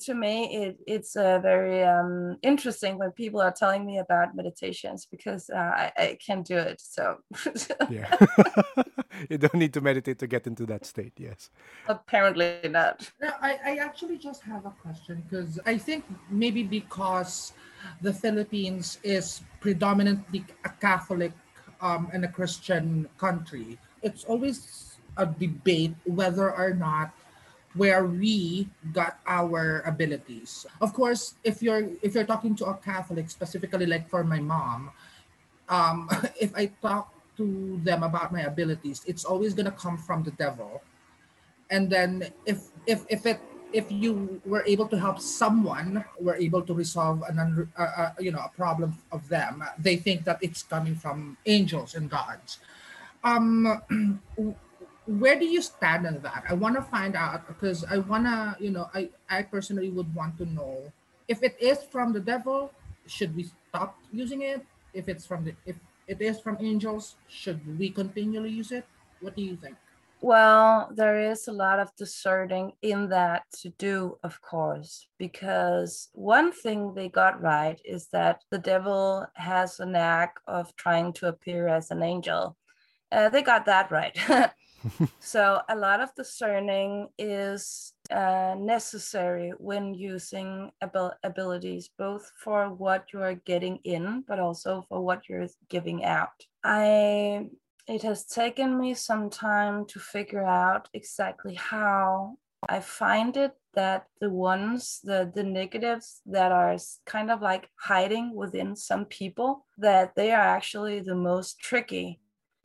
to 0.00 0.14
me, 0.14 0.56
it, 0.56 0.78
it's 0.86 1.16
uh, 1.16 1.38
very 1.38 1.82
um, 1.84 2.36
interesting 2.42 2.98
when 2.98 3.10
people 3.12 3.40
are 3.40 3.52
telling 3.52 3.84
me 3.84 3.98
about 3.98 4.34
meditations 4.34 5.06
because 5.10 5.50
uh, 5.50 5.58
I, 5.58 5.92
I 5.96 6.18
can't 6.24 6.46
do 6.46 6.56
it. 6.56 6.80
So 6.80 7.18
yeah 7.90 8.14
you 9.30 9.38
don't 9.38 9.54
need 9.54 9.72
to 9.74 9.80
meditate 9.80 10.18
to 10.18 10.26
get 10.26 10.46
into 10.46 10.64
that 10.66 10.84
state 10.86 11.12
yes 11.18 11.50
apparently 11.88 12.60
not. 12.68 13.10
Yeah, 13.20 13.34
I, 13.40 13.58
I 13.64 13.76
actually 13.76 14.18
just 14.18 14.42
have 14.42 14.66
a 14.66 14.74
question 14.82 15.24
because 15.28 15.58
I 15.66 15.76
think 15.78 16.04
maybe 16.30 16.62
because 16.62 17.52
the 18.00 18.12
Philippines 18.12 18.98
is 19.02 19.42
predominantly 19.60 20.44
a 20.64 20.68
Catholic 20.68 21.32
um, 21.80 22.08
and 22.12 22.24
a 22.24 22.28
Christian 22.28 23.08
country, 23.18 23.78
it's 24.02 24.24
always 24.24 24.96
a 25.16 25.26
debate 25.26 25.94
whether 26.04 26.50
or 26.50 26.74
not 26.74 27.12
where 27.74 28.04
we 28.04 28.68
got 28.92 29.20
our 29.26 29.82
abilities. 29.86 30.66
Of 30.80 30.92
course, 30.92 31.34
if 31.44 31.62
you're 31.62 31.88
if 32.02 32.14
you're 32.14 32.26
talking 32.26 32.54
to 32.56 32.66
a 32.66 32.74
Catholic, 32.74 33.30
specifically 33.30 33.86
like 33.86 34.08
for 34.08 34.24
my 34.24 34.40
mom, 34.40 34.90
um, 35.68 36.10
if 36.40 36.54
I 36.56 36.66
talk 36.82 37.14
to 37.36 37.80
them 37.84 38.02
about 38.02 38.32
my 38.32 38.42
abilities, 38.42 39.02
it's 39.06 39.24
always 39.24 39.54
gonna 39.54 39.72
come 39.72 39.96
from 39.96 40.22
the 40.22 40.32
devil 40.32 40.82
and 41.70 41.88
then 41.88 42.26
if 42.44 42.68
if 42.86 43.06
if 43.08 43.24
it 43.24 43.40
if 43.72 43.86
you 43.90 44.42
were 44.44 44.64
able 44.66 44.86
to 44.88 44.98
help 44.98 45.20
someone 45.20 46.04
were 46.18 46.34
able 46.34 46.60
to 46.60 46.74
resolve 46.74 47.22
an 47.30 47.38
un, 47.38 47.72
uh, 47.78 47.82
uh, 47.96 48.10
you 48.18 48.30
know 48.32 48.42
a 48.42 48.50
problem 48.56 48.98
of 49.12 49.26
them 49.28 49.62
they 49.78 49.96
think 49.96 50.24
that 50.24 50.38
it's 50.42 50.62
coming 50.62 50.94
from 50.94 51.36
angels 51.46 51.94
and 51.94 52.10
gods 52.10 52.58
um 53.22 53.80
where 55.06 55.38
do 55.38 55.44
you 55.44 55.62
stand 55.62 56.06
on 56.06 56.20
that? 56.20 56.44
I 56.48 56.54
want 56.54 56.76
to 56.76 56.82
find 56.82 57.16
out 57.16 57.46
because 57.46 57.84
I 57.84 57.98
want 57.98 58.24
to, 58.24 58.56
you 58.62 58.70
know, 58.70 58.88
I, 58.94 59.08
I 59.28 59.42
personally 59.42 59.90
would 59.90 60.14
want 60.14 60.38
to 60.38 60.46
know 60.46 60.92
if 61.28 61.42
it 61.42 61.56
is 61.60 61.78
from 61.84 62.12
the 62.12 62.20
devil, 62.20 62.72
should 63.06 63.34
we 63.36 63.48
stop 63.68 63.96
using 64.12 64.42
it? 64.42 64.66
If 64.92 65.08
it's 65.08 65.24
from 65.24 65.44
the, 65.44 65.54
if 65.64 65.76
it 66.08 66.20
is 66.20 66.40
from 66.40 66.58
angels, 66.60 67.14
should 67.28 67.60
we 67.78 67.90
continually 67.90 68.50
use 68.50 68.72
it? 68.72 68.84
What 69.20 69.36
do 69.36 69.42
you 69.42 69.56
think? 69.56 69.76
Well, 70.22 70.90
there 70.92 71.18
is 71.18 71.48
a 71.48 71.52
lot 71.52 71.78
of 71.78 71.94
discerning 71.96 72.72
in 72.82 73.08
that 73.08 73.44
to 73.60 73.70
do, 73.70 74.18
of 74.22 74.42
course, 74.42 75.06
because 75.18 76.10
one 76.12 76.52
thing 76.52 76.92
they 76.92 77.08
got 77.08 77.40
right 77.40 77.80
is 77.84 78.08
that 78.08 78.42
the 78.50 78.58
devil 78.58 79.26
has 79.34 79.80
a 79.80 79.86
knack 79.86 80.38
of 80.46 80.76
trying 80.76 81.14
to 81.14 81.28
appear 81.28 81.68
as 81.68 81.90
an 81.90 82.02
angel. 82.02 82.56
Uh, 83.10 83.30
they 83.30 83.40
got 83.40 83.64
that 83.64 83.90
right. 83.90 84.18
so, 85.20 85.60
a 85.68 85.76
lot 85.76 86.00
of 86.00 86.14
discerning 86.14 87.08
is 87.18 87.92
uh, 88.10 88.54
necessary 88.58 89.52
when 89.58 89.94
using 89.94 90.70
abil- 90.82 91.14
abilities, 91.22 91.90
both 91.98 92.30
for 92.42 92.72
what 92.72 93.06
you 93.12 93.20
are 93.22 93.34
getting 93.34 93.78
in, 93.84 94.24
but 94.26 94.38
also 94.38 94.84
for 94.88 95.00
what 95.00 95.28
you're 95.28 95.48
giving 95.68 96.04
out. 96.04 96.46
I 96.64 97.46
it 97.86 98.02
has 98.02 98.24
taken 98.24 98.78
me 98.78 98.94
some 98.94 99.30
time 99.30 99.84
to 99.86 99.98
figure 99.98 100.44
out 100.44 100.88
exactly 100.94 101.54
how 101.54 102.38
I 102.68 102.80
find 102.80 103.36
it 103.36 103.52
that 103.74 104.06
the 104.20 104.30
ones, 104.30 105.00
the, 105.02 105.30
the 105.34 105.42
negatives 105.42 106.20
that 106.26 106.52
are 106.52 106.76
kind 107.06 107.30
of 107.30 107.40
like 107.40 107.68
hiding 107.76 108.34
within 108.34 108.76
some 108.76 109.06
people, 109.06 109.66
that 109.78 110.14
they 110.14 110.32
are 110.32 110.40
actually 110.40 111.00
the 111.00 111.14
most 111.14 111.58
tricky 111.58 112.20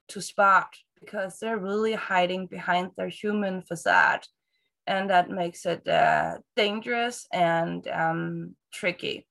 to 0.10 0.22
spot 0.22 0.68
because 1.00 1.40
they're 1.40 1.58
really 1.58 1.94
hiding 1.94 2.48
behind 2.48 2.92
their 2.98 3.10
human 3.10 3.62
facade. 3.62 4.26
And 4.88 5.10
that 5.10 5.30
makes 5.30 5.66
it 5.66 5.88
uh, 5.88 6.38
dangerous 6.56 7.28
and 7.34 7.88
um, 7.88 8.56
tricky. 8.72 9.28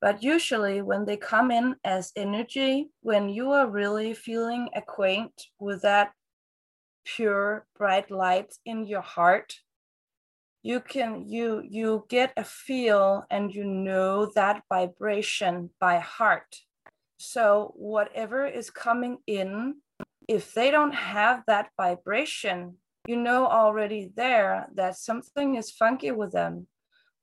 But 0.00 0.22
usually, 0.22 0.82
when 0.82 1.06
they 1.06 1.16
come 1.16 1.50
in 1.50 1.74
as 1.84 2.12
energy, 2.14 2.90
when 3.00 3.28
you 3.28 3.50
are 3.50 3.68
really 3.68 4.14
feeling 4.14 4.68
acquaint 4.74 5.32
with 5.58 5.82
that 5.82 6.12
pure, 7.04 7.66
bright 7.76 8.10
light 8.10 8.54
in 8.64 8.86
your 8.86 9.00
heart, 9.00 9.54
you 10.62 10.80
can 10.80 11.26
you 11.26 11.62
you 11.68 12.04
get 12.08 12.32
a 12.36 12.44
feel 12.44 13.24
and 13.30 13.54
you 13.54 13.64
know 13.64 14.26
that 14.34 14.62
vibration 14.68 15.70
by 15.80 15.98
heart 15.98 16.56
so 17.18 17.72
whatever 17.76 18.46
is 18.46 18.70
coming 18.70 19.18
in 19.26 19.76
if 20.28 20.52
they 20.54 20.70
don't 20.70 20.94
have 20.94 21.42
that 21.46 21.70
vibration 21.76 22.76
you 23.06 23.16
know 23.16 23.46
already 23.46 24.12
there 24.16 24.68
that 24.74 24.96
something 24.96 25.56
is 25.56 25.70
funky 25.70 26.10
with 26.10 26.32
them 26.32 26.66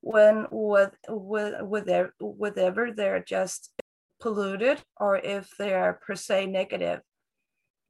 when 0.01 0.47
with 0.51 0.95
with 1.07 1.53
with 1.61 1.85
their 1.85 2.13
whatever 2.19 2.91
they're 2.91 3.23
just 3.23 3.71
polluted 4.19 4.81
or 4.97 5.17
if 5.17 5.49
they're 5.57 5.99
per 6.05 6.15
se 6.15 6.45
negative. 6.47 7.01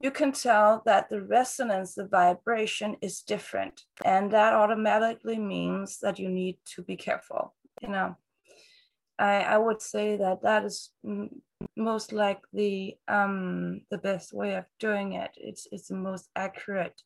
You 0.00 0.10
can 0.10 0.32
tell 0.32 0.82
that 0.84 1.08
the 1.08 1.22
resonance 1.22 1.94
the 1.94 2.06
vibration 2.06 2.96
is 3.00 3.22
different 3.22 3.82
and 4.04 4.30
that 4.32 4.52
automatically 4.52 5.38
means 5.38 5.98
that 6.00 6.18
you 6.18 6.28
need 6.28 6.58
to 6.74 6.82
be 6.82 6.96
careful 6.96 7.54
you 7.80 7.88
know. 7.88 8.16
I 9.18 9.34
i 9.54 9.58
would 9.58 9.80
say 9.80 10.16
that 10.16 10.42
that 10.42 10.64
is 10.64 10.90
mm, 11.04 11.28
most 11.76 12.12
likely 12.12 12.98
um 13.08 13.80
the 13.90 13.98
best 13.98 14.32
way 14.32 14.54
of 14.54 14.64
doing 14.78 15.14
it 15.14 15.30
it's 15.36 15.66
it's 15.72 15.88
the 15.88 15.94
most 15.94 16.28
accurate 16.36 17.02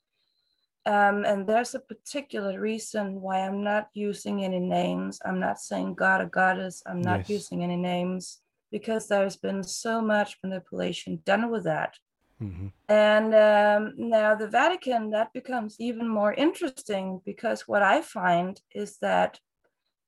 um, 0.87 1.25
and 1.25 1.47
there's 1.47 1.75
a 1.75 1.81
particular 1.81 2.59
reason 2.59 3.21
why 3.21 3.41
I'm 3.41 3.63
not 3.63 3.89
using 3.93 4.43
any 4.43 4.61
names. 4.61 5.21
I'm 5.25 5.39
not 5.39 5.59
saying 5.59 5.95
God 5.95 6.23
or 6.23 6.27
goddess. 6.27 6.83
I'm 6.87 7.03
not 7.03 7.21
yes. 7.21 7.29
using 7.29 7.63
any 7.63 7.77
names 7.77 8.41
because 8.73 9.07
there's 9.07 9.37
been 9.37 9.63
so 9.63 10.01
much 10.01 10.39
manipulation 10.43 11.21
done 11.27 11.51
with 11.51 11.65
that. 11.65 11.97
Mm-hmm. 12.43 12.69
And 12.89 13.35
um, 13.35 13.95
now 13.99 14.35
the 14.35 14.49
Vatican, 14.49 15.11
that 15.11 15.35
becomes 15.35 15.77
even 15.79 16.09
more 16.09 16.33
interesting 16.33 17.21
because 17.27 17.69
what 17.69 17.83
I 17.83 18.01
find 18.01 18.59
is 18.75 18.97
that 19.03 19.39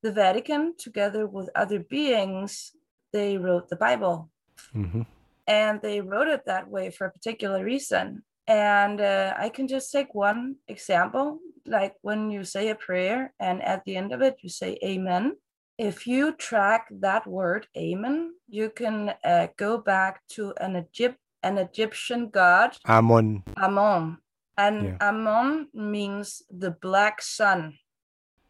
the 0.03 0.13
Vatican, 0.13 0.75
together 0.79 1.27
with 1.27 1.51
other 1.55 1.81
beings, 1.81 2.73
they 3.13 3.39
wrote 3.39 3.69
the 3.69 3.77
Bible. 3.77 4.31
Mm-hmm. 4.75 5.03
And 5.47 5.81
they 5.83 6.01
wrote 6.01 6.29
it 6.29 6.45
that 6.47 6.69
way 6.69 6.91
for 6.91 7.07
a 7.07 7.11
particular 7.11 7.65
reason. 7.65 8.23
And 8.47 9.01
uh, 9.01 9.35
I 9.39 9.49
can 9.49 9.69
just 9.69 9.93
take 9.93 10.15
one 10.15 10.57
example, 10.69 11.39
like 11.67 11.95
when 12.03 12.31
you 12.31 12.45
say 12.45 12.71
a 12.71 12.75
prayer 12.75 13.33
and 13.39 13.63
at 13.63 13.85
the 13.85 13.97
end 13.97 14.13
of 14.13 14.23
it 14.23 14.37
you 14.43 14.49
say 14.49 14.79
amen. 14.85 15.37
If 15.79 16.07
you 16.07 16.33
track 16.33 16.89
that 17.01 17.27
word 17.27 17.67
amen, 17.77 18.35
you 18.49 18.71
can 18.71 19.15
uh, 19.25 19.49
go 19.57 19.79
back 19.79 20.21
to 20.35 20.55
an 20.61 20.77
Egypt 20.77 21.19
an 21.43 21.59
Egyptian 21.59 22.29
god. 22.29 22.77
Amon. 22.89 23.43
Amon. 23.57 24.19
And 24.57 24.85
yeah. 24.85 25.09
Amon 25.09 25.69
means 25.75 26.43
the 26.51 26.71
black 26.71 27.23
sun. 27.23 27.79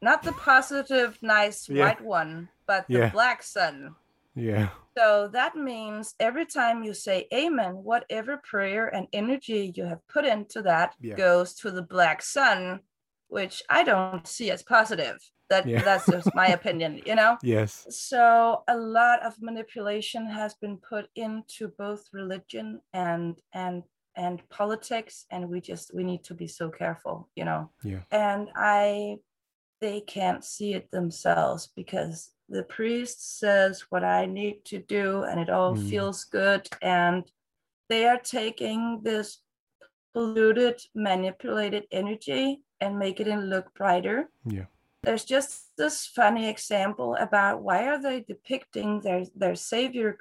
Not 0.01 0.23
the 0.23 0.33
positive, 0.33 1.17
nice 1.23 1.69
yeah. 1.69 1.85
white 1.85 2.01
one, 2.03 2.49
but 2.67 2.87
the 2.89 3.07
yeah. 3.07 3.11
black 3.11 3.43
sun. 3.43 3.95
Yeah. 4.35 4.71
So 4.97 5.29
that 5.33 5.57
means 5.57 6.15
every 6.21 6.47
time 6.47 6.83
you 6.83 6.95
say 6.95 7.27
amen, 7.33 7.73
whatever 7.73 8.39
prayer 8.39 8.89
and 8.89 9.07
energy 9.13 9.73
you 9.75 9.85
have 9.85 10.07
put 10.09 10.25
into 10.25 10.63
that 10.63 10.95
yeah. 11.01 11.15
goes 11.15 11.55
to 11.57 11.71
the 11.71 11.83
black 11.83 12.23
sun, 12.23 12.81
which 13.29 13.63
I 13.71 13.85
don't 13.85 14.27
see 14.27 14.51
as 14.51 14.63
positive. 14.63 15.19
That 15.49 15.67
yeah. 15.67 15.83
that's 15.83 16.07
just 16.07 16.35
my 16.35 16.49
opinion, 16.59 17.01
you 17.05 17.15
know? 17.15 17.37
Yes. 17.43 17.87
So 17.91 18.63
a 18.69 18.77
lot 18.77 19.25
of 19.25 19.35
manipulation 19.41 20.27
has 20.27 20.55
been 20.55 20.79
put 20.79 21.09
into 21.15 21.69
both 21.79 22.05
religion 22.13 22.81
and 22.93 23.39
and 23.53 23.83
and 24.15 24.47
politics 24.51 25.25
and 25.31 25.49
we 25.49 25.61
just 25.61 25.95
we 25.95 26.05
need 26.05 26.23
to 26.25 26.35
be 26.35 26.47
so 26.47 26.71
careful, 26.71 27.29
you 27.35 27.45
know. 27.45 27.71
Yeah. 27.83 28.01
And 28.11 28.49
I 28.55 29.17
they 29.81 30.01
can't 30.01 30.45
see 30.45 30.75
it 30.75 30.91
themselves 30.91 31.71
because 31.75 32.31
the 32.53 32.63
priest 32.63 33.39
says 33.39 33.87
what 33.89 34.05
I 34.05 34.27
need 34.27 34.65
to 34.67 34.79
do, 34.79 35.23
and 35.23 35.41
it 35.41 35.51
all 35.51 35.75
mm. 35.75 35.89
feels 35.89 36.25
good. 36.25 36.69
And 36.83 37.25
they 37.89 38.07
are 38.07 38.19
taking 38.19 39.01
this 39.03 39.39
polluted, 40.13 40.81
manipulated 40.95 41.85
energy 41.91 42.63
and 42.81 42.99
making 42.99 43.29
it 43.29 43.39
look 43.39 43.73
brighter. 43.75 44.29
Yeah. 44.45 44.67
There's 45.03 45.25
just 45.25 45.71
this 45.77 46.07
funny 46.07 46.49
example 46.49 47.17
about 47.19 47.63
why 47.63 47.89
are 47.89 48.01
they 48.01 48.21
depicting 48.21 49.01
their 49.01 49.25
their 49.35 49.57
savior 49.57 50.17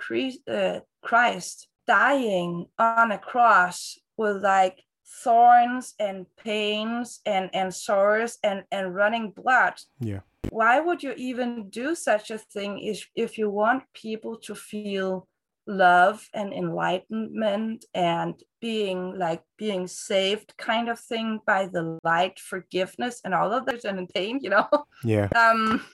uh, 0.49 0.79
Christ 1.03 1.67
dying 1.85 2.65
on 2.79 3.11
a 3.11 3.19
cross 3.19 3.99
with 4.17 4.41
like 4.41 4.83
thorns 5.11 5.93
and 5.99 6.25
pains 6.37 7.19
and 7.25 7.49
and 7.53 7.73
sores 7.73 8.37
and 8.43 8.63
and 8.71 8.95
running 8.95 9.31
blood. 9.31 9.73
Yeah. 9.99 10.21
Why 10.49 10.79
would 10.79 11.03
you 11.03 11.13
even 11.17 11.69
do 11.69 11.95
such 11.95 12.31
a 12.31 12.37
thing 12.37 12.79
if, 12.79 13.07
if 13.15 13.37
you 13.37 13.49
want 13.49 13.83
people 13.93 14.37
to 14.37 14.55
feel 14.55 15.27
love 15.67 16.27
and 16.33 16.51
enlightenment 16.51 17.85
and 17.93 18.33
being 18.59 19.17
like 19.17 19.43
being 19.57 19.87
saved 19.87 20.53
kind 20.57 20.89
of 20.89 20.99
thing 20.99 21.39
by 21.45 21.67
the 21.67 21.99
light 22.03 22.39
forgiveness 22.39 23.21
and 23.23 23.33
all 23.33 23.53
of 23.53 23.65
that 23.67 23.85
and 23.85 24.09
pain 24.09 24.39
you 24.41 24.49
know? 24.49 24.67
Yeah. 25.03 25.29
Um 25.35 25.85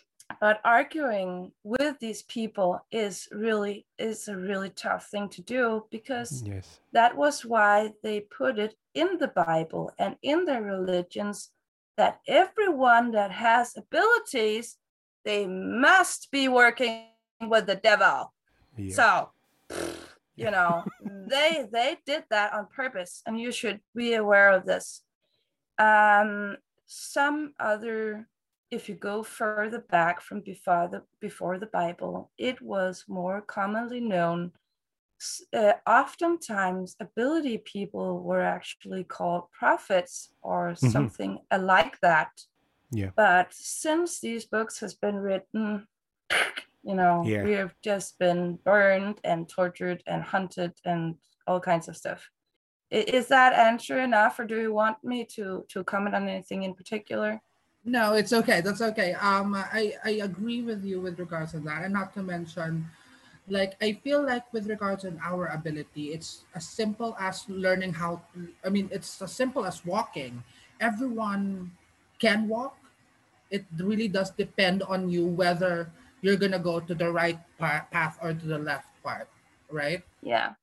but 0.42 0.60
arguing 0.64 1.52
with 1.64 1.98
these 2.00 2.24
people 2.24 2.80
is 2.92 3.28
really 3.32 3.86
is 3.98 4.28
a 4.28 4.38
really 4.38 4.70
tough 4.70 5.08
thing 5.10 5.30
to 5.30 5.42
do 5.42 5.86
because 5.90 6.44
yes. 6.46 6.80
that 6.92 7.16
was 7.16 7.46
why 7.46 7.92
they 8.04 8.20
put 8.20 8.60
it 8.60 8.76
in 8.94 9.18
the 9.20 9.30
bible 9.30 9.92
and 9.98 10.16
in 10.22 10.46
their 10.46 10.62
religions 10.62 11.52
that 11.98 12.22
everyone 12.28 13.12
that 13.12 13.32
has 13.32 13.76
abilities, 13.76 14.78
they 15.26 15.46
must 15.48 16.32
be 16.32 16.48
working 16.48 17.06
with 17.42 17.66
the 17.66 17.76
devil. 17.76 18.32
Yeah. 18.78 18.94
So, 18.94 19.30
you 20.36 20.52
know, 20.52 20.86
they 21.28 21.68
they 21.72 21.98
did 22.06 22.24
that 22.30 22.54
on 22.54 22.68
purpose, 22.74 23.24
and 23.26 23.40
you 23.40 23.52
should 23.52 23.82
be 23.96 24.14
aware 24.14 24.52
of 24.52 24.66
this. 24.66 25.02
Um, 25.80 26.58
some 26.86 27.54
other, 27.60 28.28
if 28.70 28.89
you 28.89 28.95
go 28.95 29.24
further 29.24 29.80
back 29.80 30.22
from 30.22 30.41
before 30.41 30.89
the 30.91 31.03
before 31.20 31.57
the 31.57 31.68
Bible, 31.68 32.32
it 32.38 32.61
was 32.61 33.05
more 33.07 33.41
commonly 33.41 33.99
known 33.99 34.51
uh, 35.53 35.74
oftentimes 35.88 36.95
ability 36.99 37.57
people 37.59 38.22
were 38.22 38.41
actually 38.41 39.03
called 39.03 39.49
prophets 39.51 40.30
or 40.41 40.72
mm-hmm. 40.72 40.89
something 40.89 41.39
like 41.59 41.99
that 42.01 42.30
yeah 42.91 43.09
but 43.15 43.47
since 43.51 44.20
these 44.20 44.45
books 44.45 44.80
has 44.80 44.93
been 44.93 45.15
written 45.15 45.88
you 46.84 46.93
know 46.93 47.24
yeah. 47.26 47.43
we 47.43 47.51
have 47.53 47.74
just 47.84 48.20
been 48.20 48.59
burned 48.63 49.20
and 49.24 49.49
tortured 49.49 50.03
and 50.05 50.22
hunted 50.22 50.74
and 50.86 51.15
all 51.47 51.59
kinds 51.59 51.88
of 51.88 51.97
stuff 51.97 52.30
Is 52.89 53.28
that 53.28 53.53
answer 53.53 53.99
enough, 53.99 54.39
or 54.39 54.45
do 54.45 54.61
you 54.61 54.74
want 54.74 55.03
me 55.03 55.26
to 55.36 55.65
to 55.72 55.84
comment 55.84 56.15
on 56.15 56.30
anything 56.30 56.63
in 56.63 56.74
particular? 56.74 57.41
No, 57.88 58.20
it's 58.20 58.34
okay. 58.34 58.60
That's 58.60 58.84
okay. 58.84 59.16
Um, 59.16 59.56
I 59.56 59.96
I 60.04 60.20
agree 60.20 60.62
with 60.62 60.84
you 60.84 61.00
with 61.00 61.18
regards 61.24 61.56
to 61.56 61.64
that, 61.64 61.88
and 61.88 61.96
not 61.96 62.12
to 62.20 62.22
mention, 62.22 62.84
like 63.48 63.80
I 63.80 63.96
feel 64.04 64.20
like 64.28 64.44
with 64.52 64.68
regards 64.68 65.08
to 65.08 65.16
our 65.24 65.48
ability, 65.56 66.12
it's 66.12 66.44
as 66.52 66.68
simple 66.68 67.16
as 67.16 67.48
learning 67.48 67.96
how. 67.96 68.28
To, 68.36 68.52
I 68.68 68.68
mean, 68.76 68.92
it's 68.92 69.22
as 69.24 69.32
simple 69.32 69.64
as 69.64 69.88
walking. 69.88 70.44
Everyone 70.84 71.72
can 72.20 72.52
walk. 72.52 72.76
It 73.50 73.64
really 73.80 74.12
does 74.12 74.36
depend 74.36 74.84
on 74.84 75.08
you 75.08 75.24
whether 75.24 75.88
you're 76.20 76.36
gonna 76.36 76.60
go 76.60 76.84
to 76.84 76.92
the 76.92 77.08
right 77.08 77.40
path 77.58 78.20
or 78.20 78.36
to 78.36 78.46
the 78.46 78.60
left 78.60 78.92
part, 79.00 79.32
right? 79.72 80.04
Yeah. 80.20 80.60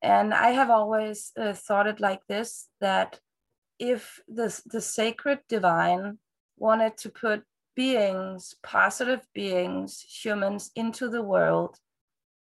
And 0.00 0.32
I 0.32 0.56
have 0.56 0.70
always 0.70 1.36
uh, 1.36 1.52
thought 1.52 1.86
it 1.86 2.00
like 2.00 2.24
this 2.32 2.72
that 2.80 3.20
if 3.78 4.24
the, 4.26 4.48
the 4.72 4.80
sacred 4.80 5.40
divine 5.52 6.16
wanted 6.62 6.96
to 6.98 7.10
put 7.10 7.42
beings, 7.74 8.54
positive 8.62 9.26
beings, 9.34 10.04
humans 10.22 10.70
into 10.76 11.08
the 11.08 11.22
world, 11.22 11.76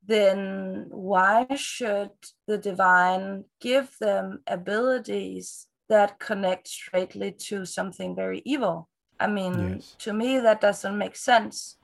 then 0.06 0.86
why 0.90 1.46
should 1.56 2.12
the 2.48 2.58
divine 2.58 3.44
give 3.60 3.90
them 4.00 4.42
abilities 4.48 5.68
that 5.90 6.20
connect 6.20 6.68
straightly 6.68 7.32
to 7.32 7.66
something 7.66 8.16
very 8.16 8.42
evil? 8.46 8.88
I 9.20 9.28
mean, 9.28 9.76
yes. 9.76 9.96
to 10.00 10.14
me, 10.14 10.40
that 10.40 10.62
doesn't 10.62 10.98
make 10.98 11.16
sense. 11.16 11.78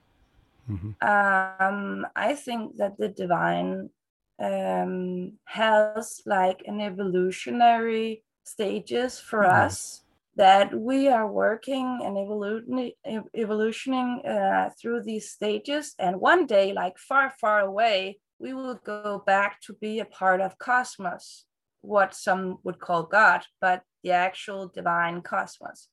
Mm-hmm. 0.70 0.92
Um, 1.06 2.06
I 2.16 2.34
think 2.34 2.76
that 2.76 2.96
the 2.96 3.08
divine 3.08 3.90
um, 4.38 5.32
has 5.44 6.22
like 6.24 6.62
an 6.64 6.80
evolutionary 6.80 8.22
stages 8.44 9.18
for 9.18 9.40
mm-hmm. 9.40 9.66
us 9.66 10.03
that 10.36 10.74
we 10.74 11.08
are 11.08 11.30
working 11.30 12.00
and 12.02 12.18
evolutioning, 13.36 14.26
uh, 14.26 14.70
through 14.80 15.02
these 15.02 15.30
stages 15.30 15.94
and 15.98 16.20
one 16.20 16.46
day 16.46 16.72
like 16.72 16.98
far 16.98 17.32
far 17.40 17.60
away 17.60 18.18
we 18.38 18.52
will 18.52 18.74
go 18.84 19.22
back 19.26 19.60
to 19.60 19.72
be 19.74 20.00
a 20.00 20.04
part 20.04 20.40
of 20.40 20.58
cosmos 20.58 21.44
what 21.82 22.14
some 22.14 22.58
would 22.64 22.78
call 22.78 23.04
god 23.04 23.44
but 23.60 23.82
the 24.02 24.10
actual 24.10 24.68
divine 24.68 25.22
cosmos. 25.22 25.88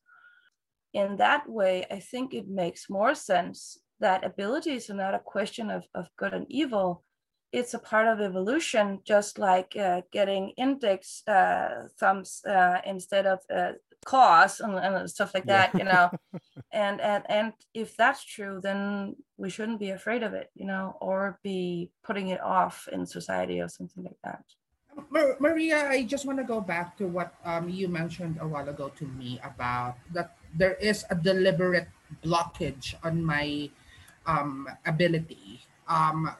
In 0.92 1.16
that 1.16 1.48
way 1.48 1.86
i 1.90 2.00
think 2.00 2.34
it 2.34 2.48
makes 2.48 2.90
more 2.90 3.14
sense 3.14 3.78
that 4.02 4.24
abilities 4.24 4.90
are 4.90 4.94
not 4.94 5.14
a 5.14 5.20
question 5.20 5.70
of, 5.70 5.84
of 5.94 6.06
good 6.18 6.34
and 6.34 6.46
evil. 6.50 7.04
It's 7.52 7.72
a 7.72 7.78
part 7.78 8.08
of 8.08 8.20
evolution, 8.20 9.00
just 9.04 9.38
like 9.38 9.76
uh, 9.76 10.02
getting 10.12 10.52
index 10.56 11.22
uh, 11.26 11.86
thumbs 11.98 12.42
uh, 12.46 12.80
instead 12.84 13.26
of 13.26 13.38
claws 14.04 14.60
and, 14.60 14.74
and, 14.74 15.10
stuff 15.10 15.34
like 15.34 15.46
that, 15.46 15.70
yeah. 15.74 15.78
you 15.78 15.84
know. 15.84 16.10
and 16.72 17.00
and 17.00 17.24
and 17.28 17.52
if 17.74 17.96
that's 17.96 18.24
true, 18.24 18.60
then 18.62 19.16
we 19.36 19.50
shouldn't 19.50 19.80
be 19.80 19.90
afraid 19.90 20.22
of 20.22 20.34
it, 20.34 20.50
you 20.54 20.66
know, 20.66 20.96
or 21.00 21.38
be 21.42 21.90
putting 22.02 22.28
it 22.28 22.40
off 22.40 22.88
in 22.92 23.06
society 23.06 23.60
or 23.60 23.68
something 23.68 24.04
like 24.04 24.20
that. 24.24 24.44
Maria, 25.40 25.88
I 25.88 26.04
just 26.04 26.26
want 26.26 26.38
to 26.38 26.44
go 26.44 26.60
back 26.60 26.98
to 26.98 27.06
what 27.06 27.34
um, 27.44 27.68
you 27.68 27.88
mentioned 27.88 28.36
a 28.40 28.46
while 28.46 28.68
ago 28.68 28.92
to 28.96 29.06
me 29.06 29.40
about 29.42 29.96
that 30.12 30.36
there 30.54 30.74
is 30.74 31.04
a 31.08 31.14
deliberate 31.14 31.88
blockage 32.22 32.94
on 33.02 33.24
my 33.24 33.70
um, 34.26 34.68
ability. 34.84 35.60
Um, 35.88 36.30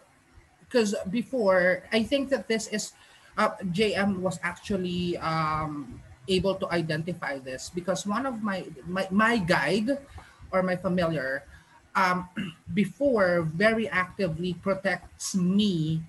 because 0.61 0.95
before 1.11 1.85
I 1.93 2.03
think 2.03 2.31
that 2.31 2.49
this 2.49 2.69
is 2.69 2.93
uh, 3.37 3.51
JM 3.73 4.21
was 4.21 4.41
actually 4.43 5.19
um, 5.19 6.01
able 6.29 6.55
to 6.55 6.71
identify 6.71 7.39
this 7.39 7.71
because 7.75 8.07
one 8.07 8.27
of 8.27 8.43
my 8.43 8.65
my, 8.87 9.07
my 9.11 9.39
guide 9.39 9.99
or 10.51 10.63
my 10.63 10.77
familiar 10.77 11.45
um, 11.95 12.29
before 12.75 13.43
very 13.43 13.89
actively 13.89 14.55
protects 14.55 15.35
me 15.35 16.03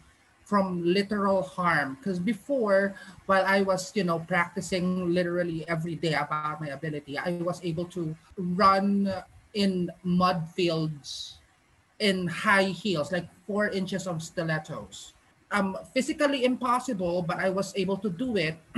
from 0.45 0.83
literal 0.83 1.41
harm 1.41 1.95
because 1.95 2.19
before 2.19 2.93
while 3.25 3.45
i 3.47 3.61
was 3.61 3.95
you 3.95 4.03
know 4.03 4.19
practicing 4.19 5.11
literally 5.13 5.67
every 5.67 5.95
day 5.95 6.13
about 6.13 6.59
my 6.59 6.67
ability 6.67 7.17
i 7.17 7.31
was 7.41 7.63
able 7.63 7.85
to 7.85 8.13
run 8.37 9.07
in 9.53 9.89
mud 10.03 10.43
fields 10.53 11.39
in 12.03 12.27
high 12.27 12.75
heels, 12.75 13.11
like 13.11 13.27
four 13.47 13.69
inches 13.69 14.07
of 14.07 14.21
stilettos. 14.21 15.13
Um, 15.51 15.77
physically 15.93 16.43
impossible, 16.45 17.21
but 17.21 17.37
I 17.37 17.49
was 17.49 17.73
able 17.75 17.97
to 17.97 18.09
do 18.09 18.35
it. 18.37 18.57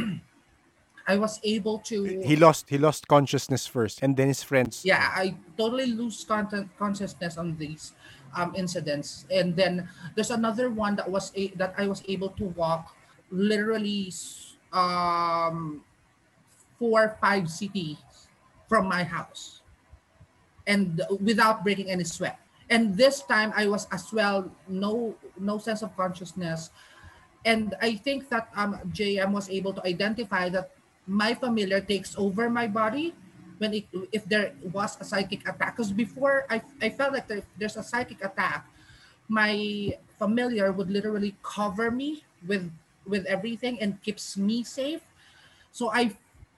I 1.07 1.17
was 1.17 1.39
able 1.43 1.79
to. 1.89 2.03
He 2.25 2.35
lost. 2.35 2.69
He 2.69 2.77
lost 2.77 3.07
consciousness 3.07 3.67
first, 3.67 4.01
and 4.01 4.17
then 4.17 4.27
his 4.27 4.41
friends. 4.41 4.81
Yeah, 4.83 5.11
I 5.13 5.35
totally 5.57 5.87
lose 5.87 6.23
con- 6.23 6.69
consciousness 6.77 7.37
on 7.37 7.57
these 7.57 7.93
um, 8.35 8.55
incidents, 8.55 9.25
and 9.29 9.55
then 9.55 9.87
there's 10.15 10.31
another 10.31 10.69
one 10.69 10.95
that 10.95 11.09
was 11.09 11.31
a- 11.35 11.53
that 11.61 11.75
I 11.77 11.87
was 11.87 12.01
able 12.07 12.29
to 12.41 12.45
walk 12.57 12.95
literally 13.29 14.11
um, 14.73 15.83
four 16.79 17.17
five 17.21 17.49
cities 17.49 17.97
from 18.67 18.89
my 18.89 19.03
house, 19.03 19.61
and 20.65 21.01
without 21.21 21.63
breaking 21.63 21.89
any 21.89 22.03
sweat 22.03 22.39
and 22.69 22.97
this 22.97 23.21
time 23.23 23.53
i 23.55 23.67
was 23.67 23.87
as 23.91 24.11
well 24.11 24.49
no 24.67 25.15
no 25.39 25.57
sense 25.57 25.81
of 25.81 25.95
consciousness 25.95 26.69
and 27.45 27.75
i 27.81 27.93
think 27.95 28.29
that 28.29 28.49
um, 28.55 28.77
jm 28.91 29.31
was 29.31 29.49
able 29.49 29.73
to 29.73 29.85
identify 29.85 30.49
that 30.49 30.71
my 31.07 31.33
familiar 31.33 31.81
takes 31.81 32.15
over 32.17 32.49
my 32.49 32.67
body. 32.67 33.13
When 33.57 33.71
it, 33.73 33.87
if 34.11 34.27
there 34.27 34.51
was 34.73 34.99
a 34.99 35.05
psychic 35.07 35.47
attack 35.47 35.77
because 35.79 35.93
before 35.95 36.43
I, 36.51 36.59
I 36.81 36.89
felt 36.91 37.13
like 37.13 37.27
there, 37.27 37.39
there's 37.55 37.77
a 37.77 37.83
psychic 37.83 38.19
attack 38.19 38.67
my 39.27 39.95
familiar 40.19 40.71
would 40.71 40.89
literally 40.89 41.35
cover 41.41 41.89
me 41.89 42.23
with 42.45 42.69
with 43.07 43.25
everything 43.25 43.79
and 43.81 44.01
keeps 44.01 44.37
me 44.37 44.63
safe. 44.63 45.01
So 45.71 45.91
i 45.91 46.11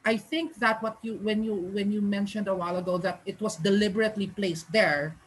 i 0.06 0.16
think 0.16 0.56
that 0.64 0.80
what 0.82 0.96
you 1.02 1.20
when 1.20 1.44
you 1.44 1.54
when 1.76 1.92
you 1.92 2.00
mentioned 2.00 2.48
a 2.48 2.56
while 2.56 2.78
ago 2.78 2.98
that 3.02 3.20
it 3.26 3.36
was 3.42 3.58
deliberately 3.60 4.32
placed 4.32 4.72
there 4.72 5.18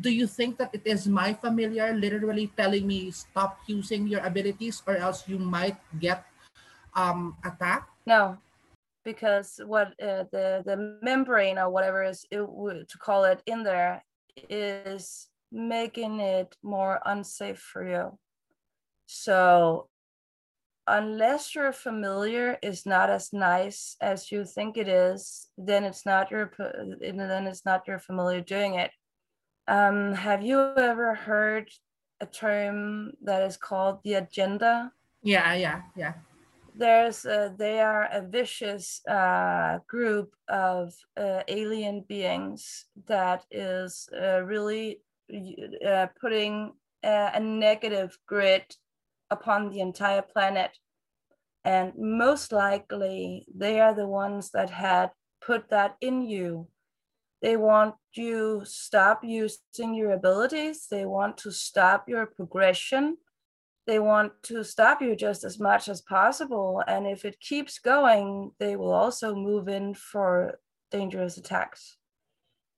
do 0.00 0.08
you 0.08 0.24
think 0.24 0.56
that 0.56 0.70
it 0.72 0.80
is 0.84 1.04
my 1.04 1.34
familiar 1.34 1.92
literally 1.92 2.48
telling 2.56 2.86
me 2.86 3.10
stop 3.10 3.60
using 3.66 4.06
your 4.06 4.24
abilities 4.24 4.80
or 4.86 4.96
else 4.96 5.28
you 5.28 5.36
might 5.36 5.76
get 5.98 6.24
um 6.94 7.36
attacked 7.44 7.90
no 8.06 8.38
because 9.04 9.60
what 9.66 9.88
uh, 10.02 10.24
the 10.32 10.62
the 10.64 10.98
membrane 11.02 11.58
or 11.58 11.70
whatever 11.70 12.02
is 12.02 12.24
it, 12.30 12.38
to 12.38 12.98
call 12.98 13.24
it 13.24 13.42
in 13.46 13.62
there 13.62 14.04
is 14.48 15.28
making 15.52 16.20
it 16.20 16.56
more 16.62 17.00
unsafe 17.06 17.58
for 17.58 17.88
you 17.88 18.18
so 19.06 19.88
unless 20.88 21.54
your 21.54 21.72
familiar 21.72 22.58
is 22.62 22.86
not 22.86 23.10
as 23.10 23.32
nice 23.32 23.96
as 24.00 24.30
you 24.30 24.44
think 24.44 24.76
it 24.76 24.88
is 24.88 25.48
then 25.56 25.84
it's 25.84 26.04
not 26.04 26.30
your 26.30 26.52
then 27.00 27.46
it's 27.46 27.64
not 27.64 27.86
your 27.86 27.98
familiar 27.98 28.40
doing 28.40 28.74
it 28.74 28.90
um, 29.68 30.12
have 30.12 30.44
you 30.44 30.60
ever 30.76 31.14
heard 31.14 31.70
a 32.20 32.26
term 32.26 33.12
that 33.22 33.42
is 33.42 33.56
called 33.56 33.98
the 34.04 34.14
agenda? 34.14 34.92
Yeah, 35.22 35.54
yeah, 35.54 35.82
yeah. 35.96 36.14
There's 36.78 37.24
a, 37.24 37.54
they 37.56 37.80
are 37.80 38.08
a 38.12 38.20
vicious 38.20 39.00
uh, 39.06 39.78
group 39.86 40.34
of 40.48 40.94
uh, 41.16 41.42
alien 41.48 42.04
beings 42.06 42.84
that 43.06 43.44
is 43.50 44.08
uh, 44.12 44.42
really 44.42 45.00
uh, 45.86 46.06
putting 46.20 46.72
a, 47.02 47.30
a 47.34 47.40
negative 47.40 48.18
grid 48.26 48.64
upon 49.30 49.70
the 49.70 49.80
entire 49.80 50.22
planet. 50.22 50.70
And 51.64 51.92
most 51.96 52.52
likely, 52.52 53.46
they 53.54 53.80
are 53.80 53.94
the 53.94 54.06
ones 54.06 54.50
that 54.50 54.70
had 54.70 55.10
put 55.40 55.70
that 55.70 55.96
in 56.00 56.22
you 56.22 56.68
they 57.42 57.56
want 57.56 57.94
you 58.14 58.62
stop 58.64 59.22
using 59.22 59.94
your 59.94 60.12
abilities. 60.12 60.86
They 60.90 61.04
want 61.04 61.36
to 61.38 61.52
stop 61.52 62.08
your 62.08 62.26
progression. 62.26 63.18
They 63.86 63.98
want 64.00 64.32
to 64.44 64.64
stop 64.64 65.00
you 65.00 65.14
just 65.14 65.44
as 65.44 65.60
much 65.60 65.88
as 65.88 66.00
possible. 66.00 66.82
And 66.86 67.06
if 67.06 67.24
it 67.24 67.40
keeps 67.40 67.78
going, 67.78 68.52
they 68.58 68.76
will 68.76 68.92
also 68.92 69.34
move 69.34 69.68
in 69.68 69.94
for 69.94 70.58
dangerous 70.90 71.36
attacks. 71.36 71.96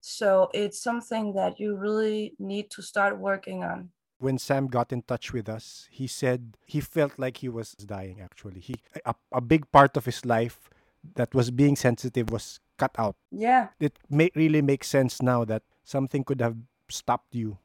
So 0.00 0.50
it's 0.54 0.82
something 0.82 1.34
that 1.34 1.58
you 1.58 1.76
really 1.76 2.34
need 2.38 2.70
to 2.70 2.82
start 2.82 3.18
working 3.18 3.64
on. 3.64 3.90
When 4.18 4.38
Sam 4.38 4.66
got 4.66 4.92
in 4.92 5.02
touch 5.02 5.32
with 5.32 5.48
us, 5.48 5.86
he 5.90 6.06
said 6.06 6.56
he 6.66 6.80
felt 6.80 7.18
like 7.18 7.38
he 7.38 7.48
was 7.48 7.72
dying 7.72 8.20
actually. 8.20 8.60
He 8.60 8.74
a, 9.04 9.14
a 9.32 9.40
big 9.40 9.70
part 9.70 9.96
of 9.96 10.04
his 10.04 10.24
life 10.26 10.70
that 11.14 11.34
was 11.34 11.50
being 11.50 11.76
sensitive 11.76 12.30
was 12.30 12.60
cut 12.78 12.90
out. 12.98 13.16
Yeah. 13.30 13.68
It 13.78 13.98
may 14.10 14.30
really 14.34 14.62
makes 14.62 14.88
sense 14.88 15.22
now 15.22 15.44
that 15.44 15.62
something 15.84 16.24
could 16.24 16.40
have 16.40 16.56
stopped 16.90 17.34
you 17.34 17.58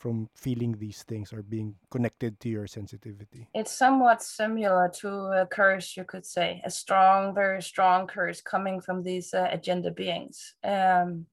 from 0.00 0.28
feeling 0.34 0.72
these 0.78 1.04
things 1.04 1.32
or 1.32 1.42
being 1.42 1.76
connected 1.90 2.40
to 2.40 2.48
your 2.48 2.66
sensitivity? 2.66 3.46
It's 3.54 3.70
somewhat 3.70 4.22
similar 4.22 4.90
to 5.00 5.08
a 5.42 5.46
curse, 5.46 5.96
you 5.96 6.04
could 6.04 6.24
say, 6.24 6.62
a 6.64 6.70
strong, 6.70 7.34
very 7.34 7.62
strong 7.62 8.06
curse 8.06 8.40
coming 8.40 8.80
from 8.80 9.02
these 9.02 9.34
uh, 9.34 9.48
agenda 9.52 9.90
beings. 9.90 10.54
Um, 10.64 11.26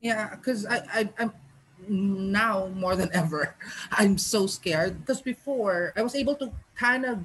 yeah, 0.00 0.34
because 0.34 0.64
I, 0.64 0.80
I, 0.92 1.08
I'm 1.18 1.32
now 1.86 2.68
more 2.74 2.96
than 2.96 3.10
ever, 3.12 3.54
I'm 3.92 4.16
so 4.16 4.46
scared. 4.46 5.00
Because 5.00 5.20
before, 5.20 5.92
I 5.94 6.02
was 6.02 6.14
able 6.16 6.34
to 6.36 6.50
kind 6.74 7.04
of, 7.04 7.20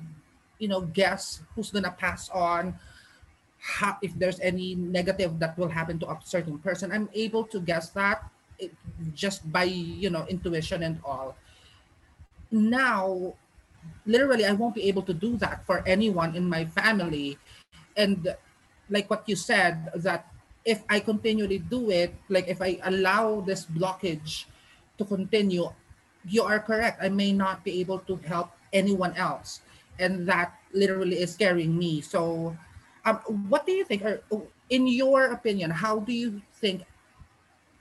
you 0.59 0.67
know, 0.67 0.81
guess 0.81 1.41
who's 1.55 1.71
gonna 1.71 1.95
pass 1.95 2.29
on, 2.29 2.77
how, 3.57 3.97
if 4.01 4.11
there's 4.19 4.39
any 4.41 4.75
negative 4.75 5.39
that 5.39 5.57
will 5.57 5.69
happen 5.69 5.97
to 5.99 6.11
a 6.11 6.19
certain 6.23 6.59
person. 6.59 6.91
I'm 6.91 7.09
able 7.13 7.45
to 7.45 7.59
guess 7.59 7.89
that 7.91 8.29
just 9.13 9.45
by 9.51 9.63
you 9.63 10.09
know 10.09 10.25
intuition 10.27 10.83
and 10.83 10.99
all. 11.03 11.35
Now, 12.51 13.33
literally, 14.05 14.45
I 14.45 14.53
won't 14.53 14.75
be 14.75 14.87
able 14.89 15.03
to 15.03 15.13
do 15.13 15.37
that 15.37 15.65
for 15.65 15.83
anyone 15.85 16.35
in 16.35 16.49
my 16.49 16.65
family, 16.65 17.37
and 17.95 18.35
like 18.89 19.09
what 19.09 19.23
you 19.29 19.35
said 19.35 19.89
that 19.95 20.25
if 20.65 20.83
I 20.89 20.99
continually 20.99 21.59
do 21.59 21.89
it, 21.89 22.13
like 22.27 22.47
if 22.47 22.61
I 22.61 22.79
allow 22.83 23.41
this 23.41 23.65
blockage 23.65 24.45
to 24.97 25.05
continue, 25.05 25.71
you 26.25 26.43
are 26.43 26.59
correct. 26.59 26.99
I 27.01 27.09
may 27.09 27.31
not 27.31 27.63
be 27.63 27.79
able 27.79 27.99
to 28.05 28.17
help 28.27 28.51
anyone 28.73 29.15
else. 29.15 29.61
And 29.99 30.27
that 30.27 30.53
literally 30.73 31.21
is 31.21 31.33
scaring 31.33 31.77
me. 31.77 32.01
So, 32.01 32.55
um, 33.05 33.17
what 33.49 33.65
do 33.65 33.71
you 33.71 33.83
think, 33.83 34.03
or 34.03 34.21
in 34.69 34.87
your 34.87 35.31
opinion, 35.31 35.71
how 35.71 35.99
do 35.99 36.13
you 36.13 36.41
think, 36.61 36.83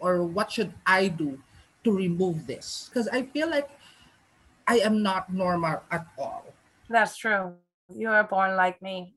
or 0.01 0.23
what 0.23 0.51
should 0.53 0.73
I 0.87 1.09
do 1.09 1.39
to 1.85 1.91
remove 1.97 2.47
this? 2.47 2.89
Because 2.89 3.09
I 3.09 3.23
feel 3.23 3.51
like 3.51 3.69
I 4.67 4.79
am 4.81 5.03
not 5.03 5.33
normal 5.33 5.83
at 5.91 6.07
all. 6.19 6.45
That's 6.89 7.17
true. 7.17 7.55
You 7.89 8.11
are 8.11 8.25
born 8.25 8.57
like 8.57 8.83
me. 8.83 9.15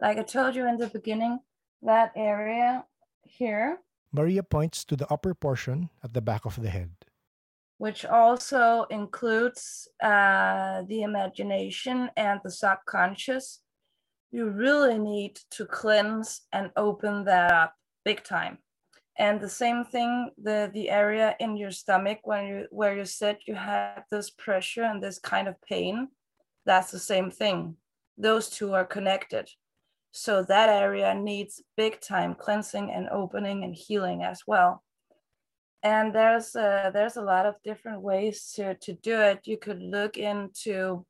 Like 0.00 0.18
I 0.18 0.22
told 0.22 0.54
you 0.54 0.66
in 0.66 0.76
the 0.76 0.88
beginning, 0.88 1.38
that 1.82 2.12
area 2.16 2.84
here. 3.22 3.78
Maria 4.12 4.42
points 4.42 4.84
to 4.86 4.96
the 4.96 5.06
upper 5.12 5.34
portion 5.34 5.90
at 6.02 6.14
the 6.14 6.20
back 6.20 6.44
of 6.44 6.60
the 6.60 6.70
head. 6.70 6.90
Which 7.78 8.04
also 8.04 8.86
includes 8.90 9.86
uh, 10.02 10.82
the 10.88 11.02
imagination 11.02 12.10
and 12.16 12.40
the 12.42 12.50
subconscious. 12.50 13.60
You 14.32 14.50
really 14.50 14.98
need 14.98 15.38
to 15.50 15.64
cleanse 15.64 16.42
and 16.52 16.70
open 16.76 17.24
that 17.24 17.52
up 17.52 17.74
big 18.04 18.24
time. 18.24 18.58
And 19.18 19.40
the 19.40 19.48
same 19.48 19.84
thing, 19.84 20.30
the, 20.40 20.70
the 20.72 20.90
area 20.90 21.34
in 21.40 21.56
your 21.56 21.72
stomach 21.72 22.20
when 22.22 22.46
you 22.46 22.66
where 22.70 22.96
you 22.96 23.04
said 23.04 23.38
you 23.46 23.56
had 23.56 24.04
this 24.10 24.30
pressure 24.30 24.84
and 24.84 25.02
this 25.02 25.18
kind 25.18 25.48
of 25.48 25.60
pain, 25.62 26.08
that's 26.64 26.92
the 26.92 27.00
same 27.00 27.30
thing. 27.30 27.76
Those 28.16 28.48
two 28.48 28.74
are 28.74 28.84
connected. 28.84 29.48
So 30.12 30.42
that 30.44 30.68
area 30.68 31.14
needs 31.14 31.62
big 31.76 32.00
time 32.00 32.34
cleansing 32.34 32.90
and 32.90 33.08
opening 33.08 33.64
and 33.64 33.74
healing 33.74 34.22
as 34.22 34.42
well. 34.46 34.82
And 35.82 36.14
there's 36.14 36.54
a, 36.56 36.90
there's 36.92 37.16
a 37.16 37.22
lot 37.22 37.46
of 37.46 37.54
different 37.62 38.02
ways 38.02 38.52
to, 38.56 38.74
to 38.74 38.92
do 38.94 39.20
it. 39.20 39.40
You 39.44 39.58
could 39.58 39.80
look 39.80 40.16
into 40.16 41.04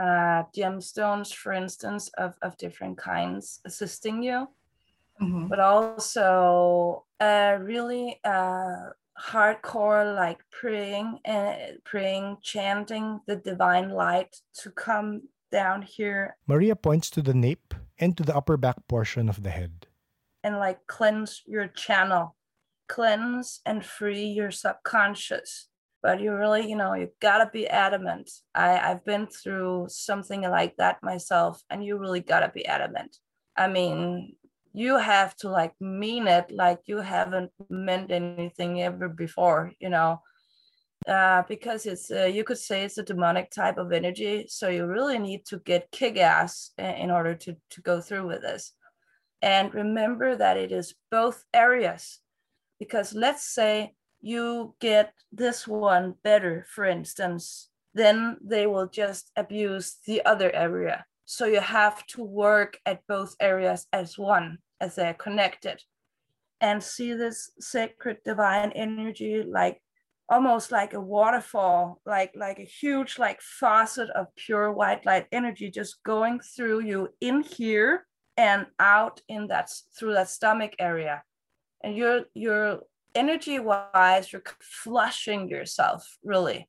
uh, 0.00 0.44
gemstones, 0.56 1.32
for 1.34 1.52
instance, 1.52 2.10
of, 2.18 2.34
of 2.42 2.56
different 2.56 2.98
kinds 2.98 3.60
assisting 3.64 4.22
you, 4.22 4.48
mm-hmm. 5.20 5.48
but 5.48 5.60
also 5.60 7.04
uh, 7.20 7.56
really 7.60 8.20
uh, 8.24 8.90
hardcore 9.20 10.14
like 10.14 10.40
praying 10.50 11.18
and 11.24 11.78
praying, 11.84 12.38
chanting 12.42 13.20
the 13.26 13.36
divine 13.36 13.90
light 13.90 14.36
to 14.62 14.70
come 14.70 15.22
down 15.52 15.82
here. 15.82 16.36
Maria 16.46 16.74
points 16.76 17.10
to 17.10 17.22
the 17.22 17.34
nape 17.34 17.74
and 17.98 18.16
to 18.16 18.22
the 18.22 18.34
upper 18.34 18.56
back 18.56 18.76
portion 18.88 19.28
of 19.28 19.42
the 19.42 19.50
head. 19.50 19.86
And 20.42 20.58
like 20.58 20.86
cleanse 20.86 21.42
your 21.46 21.68
channel, 21.68 22.36
cleanse 22.88 23.60
and 23.64 23.84
free 23.84 24.26
your 24.26 24.50
subconscious. 24.50 25.68
But 26.02 26.20
you 26.20 26.34
really, 26.34 26.68
you 26.68 26.76
know, 26.76 26.92
you 26.92 27.08
gotta 27.22 27.48
be 27.50 27.66
adamant. 27.66 28.30
I, 28.54 28.78
I've 28.78 29.04
been 29.06 29.26
through 29.26 29.86
something 29.88 30.42
like 30.42 30.76
that 30.76 31.02
myself, 31.02 31.62
and 31.70 31.82
you 31.82 31.96
really 31.96 32.20
gotta 32.20 32.50
be 32.54 32.66
adamant. 32.66 33.16
I 33.56 33.68
mean, 33.68 34.36
you 34.74 34.98
have 34.98 35.36
to 35.36 35.48
like 35.48 35.72
mean 35.80 36.26
it 36.26 36.50
like 36.50 36.80
you 36.86 36.98
haven't 36.98 37.52
meant 37.70 38.10
anything 38.10 38.82
ever 38.82 39.08
before, 39.08 39.72
you 39.78 39.88
know? 39.88 40.20
Uh, 41.06 41.42
because 41.48 41.86
it's 41.86 42.10
uh, 42.10 42.24
you 42.24 42.42
could 42.44 42.58
say 42.58 42.82
it's 42.82 42.98
a 42.98 43.02
demonic 43.02 43.50
type 43.50 43.76
of 43.76 43.92
energy 43.92 44.46
so 44.48 44.68
you 44.68 44.86
really 44.86 45.18
need 45.18 45.44
to 45.44 45.58
get 45.58 45.90
kick-ass 45.90 46.70
in 46.78 47.10
order 47.10 47.34
to, 47.34 47.54
to 47.68 47.82
go 47.82 48.00
through 48.00 48.26
with 48.26 48.40
this. 48.40 48.72
And 49.42 49.72
remember 49.74 50.34
that 50.34 50.56
it 50.56 50.72
is 50.72 50.94
both 51.10 51.44
areas 51.52 52.20
because 52.78 53.14
let's 53.14 53.44
say 53.44 53.94
you 54.22 54.74
get 54.80 55.12
this 55.30 55.68
one 55.68 56.14
better 56.24 56.64
for 56.74 56.86
instance 56.86 57.68
then 57.92 58.38
they 58.42 58.66
will 58.66 58.88
just 58.88 59.30
abuse 59.36 59.98
the 60.06 60.24
other 60.24 60.50
area 60.54 61.04
so 61.24 61.46
you 61.46 61.60
have 61.60 62.06
to 62.06 62.22
work 62.22 62.78
at 62.84 63.06
both 63.06 63.34
areas 63.40 63.86
as 63.92 64.18
one 64.18 64.58
as 64.80 64.94
they're 64.94 65.14
connected. 65.14 65.82
And 66.60 66.82
see 66.82 67.12
this 67.14 67.50
sacred 67.60 68.18
divine 68.24 68.72
energy 68.72 69.42
like 69.42 69.80
almost 70.30 70.72
like 70.72 70.94
a 70.94 71.00
waterfall 71.00 72.00
like 72.06 72.32
like 72.34 72.58
a 72.58 72.64
huge 72.64 73.18
like 73.18 73.42
faucet 73.42 74.08
of 74.10 74.26
pure 74.36 74.72
white 74.72 75.04
light 75.04 75.26
energy 75.32 75.70
just 75.70 76.02
going 76.02 76.40
through 76.40 76.80
you 76.80 77.10
in 77.20 77.42
here 77.42 78.06
and 78.38 78.64
out 78.78 79.20
in 79.28 79.46
that 79.48 79.70
through 79.98 80.14
that 80.14 80.28
stomach 80.28 80.74
area. 80.78 81.22
And 81.82 81.96
you're 81.96 82.24
you're 82.34 82.80
energy 83.14 83.60
wise 83.60 84.32
you're 84.32 84.42
flushing 84.60 85.48
yourself 85.48 86.16
really 86.24 86.68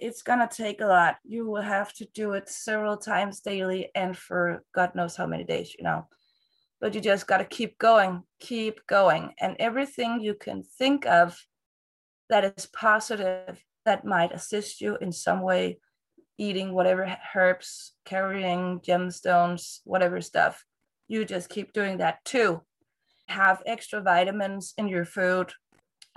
it's 0.00 0.22
gonna 0.22 0.48
take 0.50 0.80
a 0.80 0.86
lot. 0.86 1.16
You 1.24 1.46
will 1.46 1.62
have 1.62 1.92
to 1.94 2.06
do 2.14 2.32
it 2.32 2.48
several 2.48 2.96
times 2.96 3.40
daily 3.40 3.90
and 3.94 4.16
for 4.16 4.64
god 4.74 4.94
knows 4.94 5.16
how 5.16 5.26
many 5.26 5.44
days 5.44 5.74
you 5.76 5.84
know. 5.84 6.06
But 6.80 6.94
you 6.94 7.00
just 7.00 7.26
got 7.26 7.38
to 7.38 7.44
keep 7.44 7.78
going 7.78 8.22
keep 8.40 8.86
going. 8.86 9.34
And 9.38 9.56
everything 9.58 10.20
you 10.20 10.34
can 10.34 10.62
think 10.62 11.06
of 11.06 11.38
that 12.30 12.44
is 12.44 12.66
positive 12.66 13.62
that 13.84 14.04
might 14.04 14.32
assist 14.32 14.80
you 14.80 14.96
in 15.00 15.12
some 15.12 15.42
way 15.42 15.78
eating 16.38 16.72
whatever 16.72 17.16
herbs 17.34 17.92
carrying 18.04 18.80
gemstones 18.80 19.80
whatever 19.84 20.20
stuff 20.22 20.64
you 21.10 21.24
just 21.24 21.48
keep 21.48 21.72
doing 21.72 21.98
that 21.98 22.24
too. 22.24 22.62
Have 23.28 23.62
extra 23.66 24.00
vitamins 24.00 24.74
in 24.78 24.86
your 24.86 25.04
food 25.04 25.52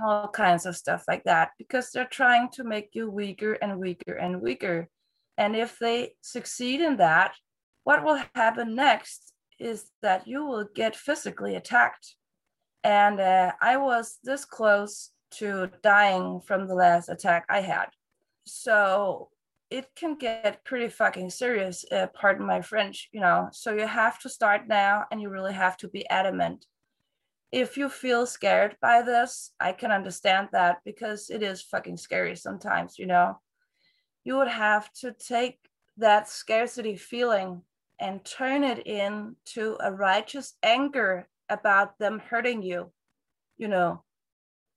all 0.03 0.27
kinds 0.27 0.65
of 0.65 0.75
stuff 0.75 1.03
like 1.07 1.23
that 1.23 1.51
because 1.57 1.91
they're 1.91 2.05
trying 2.05 2.49
to 2.49 2.63
make 2.63 2.89
you 2.93 3.09
weaker 3.09 3.53
and 3.53 3.79
weaker 3.79 4.13
and 4.13 4.41
weaker 4.41 4.89
and 5.37 5.55
if 5.55 5.77
they 5.79 6.13
succeed 6.21 6.81
in 6.81 6.97
that 6.97 7.33
what 7.83 8.03
will 8.03 8.21
happen 8.35 8.75
next 8.75 9.33
is 9.59 9.91
that 10.01 10.27
you 10.27 10.45
will 10.45 10.67
get 10.75 10.95
physically 10.95 11.55
attacked 11.55 12.15
and 12.83 13.19
uh, 13.19 13.51
i 13.61 13.77
was 13.77 14.17
this 14.23 14.45
close 14.45 15.11
to 15.37 15.69
dying 15.81 16.41
from 16.41 16.67
the 16.67 16.75
last 16.75 17.09
attack 17.09 17.45
I 17.49 17.61
had. 17.61 17.87
So 18.45 19.29
it 19.69 19.87
can 19.95 20.15
get 20.15 20.63
pretty 20.63 20.89
fucking 20.89 21.31
serious, 21.31 21.85
uh, 21.91 22.07
pardon 22.13 22.45
my 22.45 22.61
French, 22.61 23.09
you 23.11 23.21
know. 23.21 23.49
So 23.51 23.73
you 23.73 23.87
have 23.87 24.19
to 24.19 24.29
start 24.29 24.67
now 24.67 25.05
and 25.11 25.21
you 25.21 25.29
really 25.29 25.53
have 25.53 25.77
to 25.77 25.87
be 25.87 26.07
adamant. 26.09 26.65
If 27.53 27.77
you 27.77 27.87
feel 27.87 28.25
scared 28.25 28.77
by 28.81 29.03
this, 29.03 29.51
I 29.59 29.73
can 29.73 29.91
understand 29.91 30.49
that 30.53 30.79
because 30.83 31.29
it 31.29 31.43
is 31.43 31.61
fucking 31.61 31.97
scary 31.97 32.35
sometimes, 32.35 32.97
you 32.97 33.05
know. 33.05 33.39
You 34.23 34.37
would 34.37 34.47
have 34.47 34.91
to 35.01 35.11
take 35.11 35.59
that 35.97 36.27
scarcity 36.27 36.95
feeling 36.95 37.61
and 37.99 38.25
turn 38.25 38.63
it 38.63 38.87
into 38.87 39.77
a 39.79 39.91
righteous 39.91 40.55
anger 40.63 41.29
about 41.47 41.99
them 41.99 42.17
hurting 42.17 42.63
you, 42.63 42.91
you 43.59 43.67
know, 43.67 44.03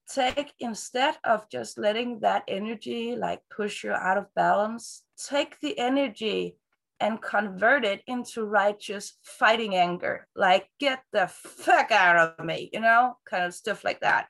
take 0.06 0.52
instead 0.60 1.16
of 1.24 1.48
just 1.48 1.78
letting 1.78 2.20
that 2.20 2.44
energy 2.46 3.16
like 3.16 3.40
push 3.48 3.84
you 3.84 3.92
out 3.92 4.18
of 4.18 4.32
balance 4.34 5.02
take 5.16 5.58
the 5.60 5.76
energy 5.78 6.56
and 7.00 7.20
convert 7.20 7.84
it 7.84 8.02
into 8.06 8.44
righteous 8.44 9.14
fighting 9.22 9.76
anger. 9.76 10.26
Like 10.34 10.68
get 10.78 11.02
the 11.12 11.26
fuck 11.28 11.90
out 11.90 12.16
of 12.16 12.44
me 12.44 12.70
you 12.72 12.80
know 12.80 13.16
kind 13.28 13.44
of 13.44 13.54
stuff 13.54 13.84
like 13.84 14.00
that. 14.00 14.28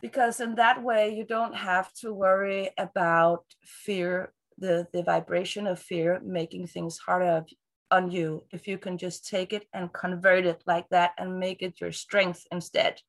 Because 0.00 0.40
in 0.40 0.56
that 0.56 0.82
way 0.82 1.14
you 1.16 1.24
don't 1.24 1.54
have 1.54 1.92
to 2.00 2.12
worry 2.12 2.70
about 2.78 3.44
fear 3.62 4.32
the 4.58 4.86
the 4.92 5.02
vibration 5.02 5.66
of 5.66 5.78
fear 5.78 6.20
making 6.24 6.66
things 6.66 6.98
harder 6.98 7.44
on 7.90 8.10
you 8.10 8.44
if 8.52 8.66
you 8.66 8.78
can 8.78 8.98
just 8.98 9.26
take 9.26 9.52
it 9.52 9.66
and 9.72 9.92
convert 9.92 10.44
it 10.46 10.62
like 10.66 10.88
that 10.90 11.12
and 11.18 11.38
make 11.38 11.62
it 11.62 11.80
your 11.80 11.92
strength 11.92 12.44
instead. 12.50 13.00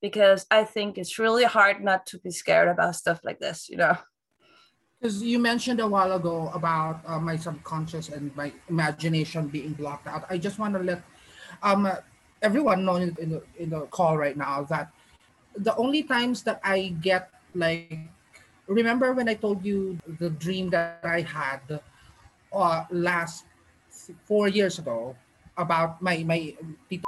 Because 0.00 0.46
I 0.50 0.64
think 0.64 0.98
it's 0.98 1.18
really 1.18 1.44
hard 1.44 1.82
not 1.82 2.06
to 2.06 2.18
be 2.18 2.30
scared 2.30 2.68
about 2.68 2.96
stuff 2.96 3.20
like 3.22 3.38
this, 3.38 3.68
you 3.68 3.76
know. 3.76 3.96
Because 5.02 5.20
you 5.20 5.40
mentioned 5.40 5.80
a 5.80 5.88
while 5.88 6.12
ago 6.12 6.48
about 6.54 7.02
uh, 7.04 7.18
my 7.18 7.34
subconscious 7.34 8.08
and 8.10 8.30
my 8.36 8.52
imagination 8.68 9.48
being 9.48 9.72
blocked 9.72 10.06
out. 10.06 10.24
I 10.30 10.38
just 10.38 10.60
want 10.60 10.74
to 10.74 10.78
let 10.78 11.02
um, 11.60 11.90
everyone 12.40 12.84
know 12.84 13.02
in, 13.02 13.10
in, 13.18 13.30
the, 13.30 13.42
in 13.58 13.70
the 13.70 13.80
call 13.90 14.16
right 14.16 14.36
now 14.36 14.62
that 14.70 14.92
the 15.56 15.74
only 15.74 16.04
times 16.04 16.44
that 16.44 16.60
I 16.62 16.94
get 17.02 17.30
like, 17.52 17.98
remember 18.68 19.12
when 19.12 19.28
I 19.28 19.34
told 19.34 19.64
you 19.64 19.98
the 20.06 20.30
dream 20.30 20.70
that 20.70 21.00
I 21.02 21.22
had 21.22 21.80
uh, 22.52 22.84
last 22.92 23.44
four 24.22 24.46
years 24.46 24.78
ago 24.78 25.16
about 25.58 26.00
my 26.00 26.22
my 26.22 26.54
tito, 26.88 27.02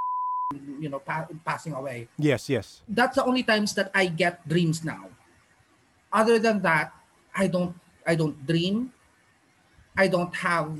you 0.80 0.88
know 0.88 0.98
pa- 0.98 1.28
passing 1.44 1.74
away. 1.74 2.08
Yes, 2.18 2.50
yes. 2.50 2.82
That's 2.88 3.14
the 3.14 3.24
only 3.24 3.44
times 3.44 3.72
that 3.74 3.92
I 3.94 4.06
get 4.06 4.42
dreams 4.48 4.82
now. 4.82 5.10
Other 6.12 6.40
than 6.40 6.60
that, 6.62 6.92
I 7.34 7.46
don't 7.46 7.74
I 8.06 8.14
don't 8.14 8.36
dream. 8.46 8.92
I 9.96 10.08
don't 10.08 10.34
have 10.34 10.70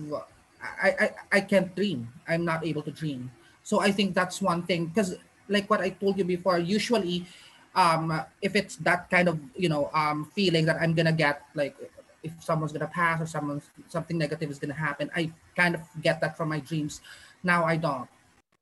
I 0.60 0.88
I, 0.88 1.10
I 1.32 1.40
can't 1.40 1.74
dream. 1.74 2.08
I'm 2.28 2.44
not 2.44 2.64
able 2.64 2.82
to 2.82 2.90
dream. 2.90 3.30
So 3.62 3.80
I 3.80 3.92
think 3.92 4.14
that's 4.14 4.40
one 4.42 4.62
thing 4.62 4.86
because 4.86 5.16
like 5.48 5.68
what 5.68 5.80
I 5.80 5.90
told 5.90 6.18
you 6.18 6.24
before, 6.24 6.58
usually 6.58 7.26
um 7.74 8.12
if 8.40 8.54
it's 8.54 8.76
that 8.86 9.10
kind 9.10 9.28
of 9.28 9.38
you 9.56 9.68
know 9.68 9.90
um 9.92 10.30
feeling 10.34 10.64
that 10.66 10.80
I'm 10.80 10.94
gonna 10.94 11.12
get 11.12 11.42
like 11.54 11.76
if 12.22 12.32
someone's 12.40 12.72
gonna 12.72 12.88
pass 12.88 13.20
or 13.20 13.26
someone 13.26 13.60
something 13.88 14.16
negative 14.16 14.50
is 14.50 14.58
gonna 14.58 14.74
happen, 14.74 15.10
I 15.14 15.30
kind 15.54 15.74
of 15.74 15.82
get 16.02 16.20
that 16.20 16.36
from 16.36 16.48
my 16.48 16.60
dreams. 16.60 17.00
Now 17.42 17.64
I 17.64 17.76
don't. 17.76 18.08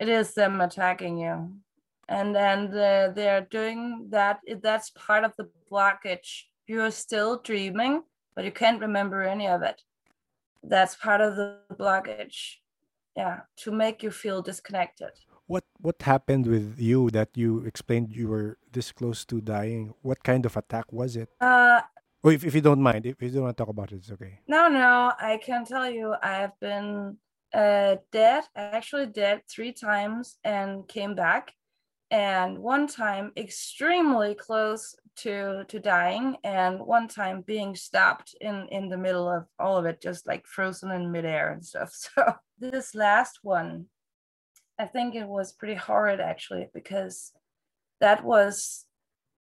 It 0.01 0.09
is 0.09 0.35
them 0.35 0.61
attacking 0.61 1.19
you, 1.19 1.55
and 2.09 2.37
and 2.37 2.75
uh, 2.75 3.13
they're 3.15 3.47
doing 3.49 4.09
that. 4.11 4.41
That's 4.61 4.91
part 4.91 5.23
of 5.25 5.33
the 5.37 5.49
blockage. 5.71 6.51
You're 6.67 6.91
still 6.91 7.39
dreaming, 7.39 8.03
but 8.35 8.45
you 8.45 8.53
can't 8.53 8.81
remember 8.81 9.23
any 9.23 9.47
of 9.47 9.63
it. 9.63 9.83
That's 10.63 10.95
part 10.97 11.21
of 11.21 11.37
the 11.37 11.59
blockage. 11.73 12.57
Yeah, 13.17 13.41
to 13.59 13.71
make 13.71 14.03
you 14.03 14.11
feel 14.11 14.41
disconnected. 14.41 15.11
What 15.47 15.65
what 15.81 16.01
happened 16.01 16.47
with 16.47 16.79
you 16.79 17.11
that 17.11 17.29
you 17.35 17.59
explained 17.67 18.15
you 18.17 18.29
were 18.29 18.57
this 18.73 18.91
close 18.91 19.25
to 19.27 19.41
dying? 19.43 19.93
What 20.01 20.23
kind 20.25 20.47
of 20.47 20.57
attack 20.57 20.91
was 20.93 21.17
it? 21.17 21.29
Uh, 21.41 21.83
Oh, 22.25 22.31
if, 22.31 22.45
if 22.45 22.55
you 22.55 22.61
don't 22.61 22.81
mind, 22.81 23.05
if 23.05 23.21
you 23.21 23.31
don't 23.31 23.43
want 23.43 23.57
to 23.57 23.61
talk 23.61 23.69
about 23.69 23.91
it, 23.91 23.97
it's 23.97 24.13
okay. 24.13 24.39
No, 24.47 24.69
no, 24.69 25.13
I 25.19 25.41
can 25.43 25.65
tell 25.65 25.91
you 25.91 26.15
I've 26.23 26.59
been 26.61 27.17
uh, 27.53 27.97
dead, 28.13 28.45
actually 28.55 29.07
dead 29.07 29.43
three 29.51 29.73
times 29.73 30.39
and 30.45 30.87
came 30.87 31.17
back. 31.17 31.53
And 32.13 32.59
one 32.59 32.87
time 32.87 33.33
extremely 33.39 34.35
close 34.35 34.95
to 35.17 35.65
to 35.69 35.81
dying, 35.81 36.37
and 36.45 36.79
one 36.79 37.09
time 37.09 37.41
being 37.41 37.75
stopped 37.75 38.35
in 38.41 38.69
in 38.69 38.91
the 38.91 38.99
middle 38.99 39.29
of 39.29 39.47
all 39.59 39.79
of 39.79 39.87
it, 39.87 40.01
just 40.01 40.27
like 40.27 40.47
frozen 40.47 40.91
in 40.91 41.11
midair 41.11 41.53
and 41.53 41.65
stuff. 41.65 41.91
So 42.15 42.35
this 42.59 42.95
last 42.95 43.39
one, 43.43 43.87
I 44.79 44.85
think 44.85 45.15
it 45.15 45.27
was 45.27 45.53
pretty 45.53 45.75
horrid 45.75 46.21
actually 46.21 46.69
because 46.75 47.33
that 48.01 48.23
was 48.23 48.85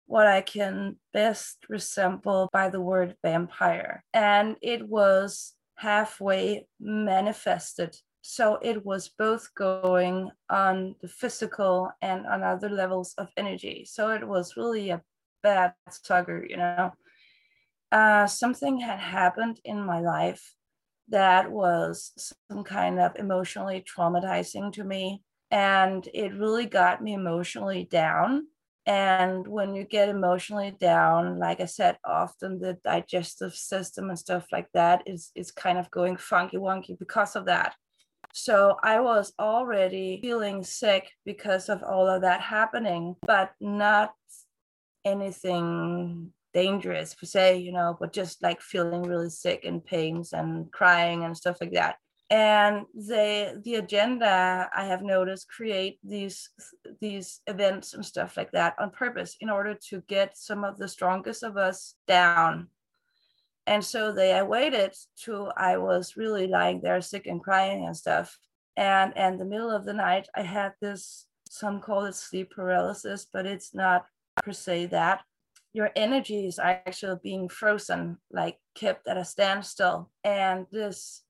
what 0.07 0.27
I 0.27 0.43
can 0.43 0.97
best 1.15 1.57
resemble 1.71 2.51
by 2.53 2.69
the 2.69 2.81
word 2.81 3.17
vampire. 3.23 4.05
And 4.13 4.57
it 4.61 4.87
was 4.87 5.55
halfway 5.77 6.67
manifested. 6.79 7.97
So 8.23 8.59
it 8.63 8.85
was 8.85 9.09
both 9.09 9.53
going 9.55 10.31
on 10.49 10.95
the 11.03 11.09
physical 11.09 11.91
and 12.01 12.27
on 12.27 12.43
other 12.43 12.69
levels 12.69 13.15
of 13.19 13.29
energy. 13.37 13.85
So 13.85 14.11
it 14.11 14.27
was 14.27 14.57
really 14.57 14.91
a 14.91 15.03
bad 15.43 15.75
sucker, 15.91 16.47
you 16.49 16.57
know. 16.57 16.93
Uh, 17.91 18.27
something 18.27 18.81
had 18.81 18.99
happened 18.99 19.61
in 19.65 19.85
my 19.85 20.01
life 20.01 20.55
that 21.09 21.51
was 21.51 22.13
some 22.49 22.65
kind 22.65 23.01
of 23.01 23.17
emotionally 23.17 23.85
traumatizing 23.85 24.73
to 24.73 24.85
me. 24.85 25.23
And 25.51 26.09
it 26.15 26.33
really 26.33 26.67
got 26.67 27.03
me 27.03 27.13
emotionally 27.13 27.85
down 27.91 28.47
and 28.87 29.47
when 29.47 29.75
you 29.75 29.85
get 29.85 30.09
emotionally 30.09 30.73
down 30.81 31.39
like 31.39 31.61
i 31.61 31.65
said 31.65 31.97
often 32.05 32.59
the 32.59 32.77
digestive 32.83 33.55
system 33.55 34.09
and 34.09 34.19
stuff 34.19 34.47
like 34.51 34.67
that 34.75 35.03
is 35.07 35.31
is 35.37 35.53
kind 35.53 35.79
of 35.79 35.91
going 35.91 36.17
funky 36.17 36.57
wonky 36.57 36.99
because 36.99 37.37
of 37.37 37.45
that 37.45 37.77
so 38.33 38.77
i 38.83 38.99
was 38.99 39.33
already 39.39 40.19
feeling 40.23 40.65
sick 40.65 41.11
because 41.25 41.69
of 41.69 41.83
all 41.83 42.09
of 42.09 42.23
that 42.23 42.41
happening 42.41 43.15
but 43.27 43.53
not 43.61 44.13
anything 45.05 46.33
dangerous 46.55 47.15
per 47.15 47.27
se 47.27 47.59
you 47.59 47.73
know 47.73 47.97
but 47.99 48.13
just 48.13 48.43
like 48.43 48.61
feeling 48.61 49.03
really 49.03 49.31
sick 49.31 49.65
and 49.65 49.85
pains 49.85 50.33
and 50.33 50.71
crying 50.73 51.25
and 51.25 51.37
stuff 51.37 51.57
like 51.61 51.73
that. 51.73 51.97
And 52.31 52.87
they 52.95 53.53
the 53.63 53.75
agenda 53.75 54.71
i 54.75 54.85
have 54.85 55.03
noticed 55.03 55.49
create 55.49 55.99
these 56.03 56.49
these 57.01 57.41
events 57.47 57.93
and 57.93 58.05
stuff 58.05 58.39
like 58.39 58.51
that 58.53 58.75
on 58.79 58.91
purpose 58.91 59.37
in 59.41 59.51
order 59.51 59.77
to 59.91 60.03
get 60.09 60.39
some 60.39 60.65
of 60.65 60.79
the 60.79 60.89
strongest 60.89 61.43
of 61.43 61.59
us 61.59 61.95
down 62.07 62.69
and 63.67 63.85
so 63.85 64.13
they 64.13 64.33
i 64.33 64.43
waited 64.43 64.95
till 65.17 65.53
i 65.57 65.77
was 65.77 66.17
really 66.17 66.47
lying 66.47 66.81
there 66.81 67.01
sick 67.01 67.27
and 67.27 67.43
crying 67.43 67.87
and 67.87 67.97
stuff. 67.97 68.39
And 68.77 69.13
and 69.17 69.39
the 69.39 69.45
middle 69.45 69.71
of 69.71 69.85
the 69.85 69.93
night 69.93 70.29
i 70.35 70.43
had 70.43 70.73
this 70.81 71.27
some 71.49 71.81
call 71.81 72.07
it 72.07 72.15
sleep 72.15 72.51
paralysis 72.51 73.27
but 73.33 73.47
it's 73.47 73.75
not 73.75 74.07
per 74.37 74.53
se 74.53 74.87
that. 74.87 75.23
Your 75.75 75.91
energies 75.97 76.59
are 76.59 76.83
actually 76.87 77.19
being 77.23 77.49
frozen 77.49 78.19
like 78.31 78.59
kept 78.75 79.09
at 79.09 79.17
a 79.17 79.25
standstill. 79.25 80.11
And 80.23 80.67
this 80.71 81.23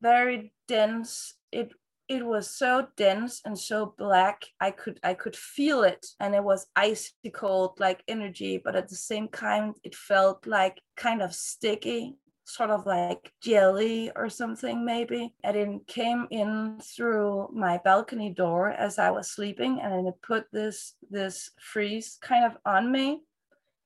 very 0.00 0.52
dense 0.68 1.34
it 1.50 1.72
it 2.08 2.24
was 2.24 2.50
so 2.50 2.88
dense 2.96 3.40
and 3.44 3.58
so 3.58 3.94
black 3.98 4.44
i 4.60 4.70
could 4.70 4.98
i 5.02 5.12
could 5.14 5.36
feel 5.36 5.82
it 5.82 6.06
and 6.20 6.34
it 6.34 6.42
was 6.42 6.66
icy 6.74 7.12
cold 7.32 7.78
like 7.78 8.02
energy 8.08 8.60
but 8.62 8.74
at 8.74 8.88
the 8.88 8.96
same 8.96 9.28
time 9.28 9.74
it 9.84 9.94
felt 9.94 10.46
like 10.46 10.80
kind 10.96 11.22
of 11.22 11.34
sticky 11.34 12.16
sort 12.48 12.70
of 12.70 12.86
like 12.86 13.30
jelly 13.42 14.10
or 14.16 14.30
something 14.30 14.84
maybe. 14.84 15.34
And 15.44 15.56
it 15.56 15.86
came 15.86 16.26
in 16.30 16.80
through 16.80 17.50
my 17.52 17.78
balcony 17.84 18.30
door 18.30 18.70
as 18.70 18.98
i 18.98 19.10
was 19.10 19.30
sleeping 19.30 19.80
and 19.80 20.08
it 20.08 20.14
put 20.22 20.46
this 20.50 20.94
this 21.10 21.50
freeze 21.60 22.18
kind 22.22 22.44
of 22.46 22.56
on 22.64 22.90
me. 22.90 23.20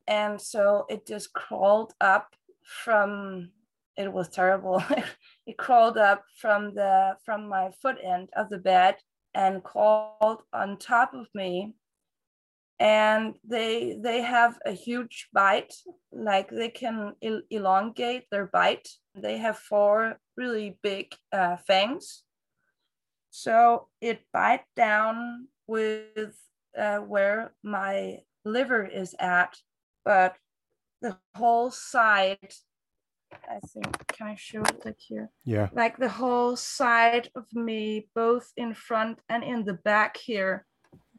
And 0.07 0.41
so 0.41 0.87
it 0.89 1.07
just 1.07 1.33
crawled 1.33 1.93
up 2.01 2.35
from 2.63 3.51
it 3.97 4.13
was 4.13 4.29
terrible. 4.29 4.83
it 5.47 5.57
crawled 5.57 5.99
up 5.99 6.25
from 6.39 6.75
the 6.75 7.17
from 7.25 7.49
my 7.49 7.71
foot 7.81 7.99
end 8.03 8.31
of 8.37 8.49
the 8.49 8.59
bed 8.59 8.97
and 9.35 9.63
crawled 9.63 10.43
on 10.53 10.79
top 10.79 11.15
of 11.15 11.27
me. 11.35 11.75
And 12.81 13.35
they 13.45 13.97
they 14.01 14.23
have 14.23 14.59
a 14.67 14.73
huge 14.73 15.29
bite, 15.33 15.75
like 16.11 16.51
they 16.51 16.69
can 16.69 17.15
el- 17.23 17.43
elongate 17.51 18.25
their 18.31 18.47
bite. 18.47 18.89
They 19.15 19.39
have 19.39 19.59
four 19.59 20.19
really 20.37 20.79
big 20.83 21.15
uh, 21.33 21.57
fangs. 21.59 22.25
So 23.31 23.89
it 24.01 24.21
bite 24.33 24.65
down 24.75 25.49
with 25.67 26.37
uh, 26.77 26.99
where 26.99 27.55
my 27.63 28.19
liver 28.45 28.85
is 28.85 29.15
at, 29.19 29.57
but 30.05 30.37
the 31.01 31.17
whole 31.35 31.71
side 31.71 32.55
I 33.49 33.59
think, 33.61 34.07
can 34.09 34.27
I 34.29 34.35
show 34.37 34.63
it 34.63 34.85
like 34.85 34.99
here? 34.99 35.31
Yeah. 35.45 35.69
Like 35.73 35.97
the 35.99 36.09
whole 36.09 36.57
side 36.57 37.31
of 37.35 37.45
me, 37.53 38.09
both 38.15 38.51
in 38.57 38.75
front 38.75 39.19
and 39.29 39.43
in 39.45 39.65
the 39.65 39.75
back 39.75 40.17
here. 40.17 40.67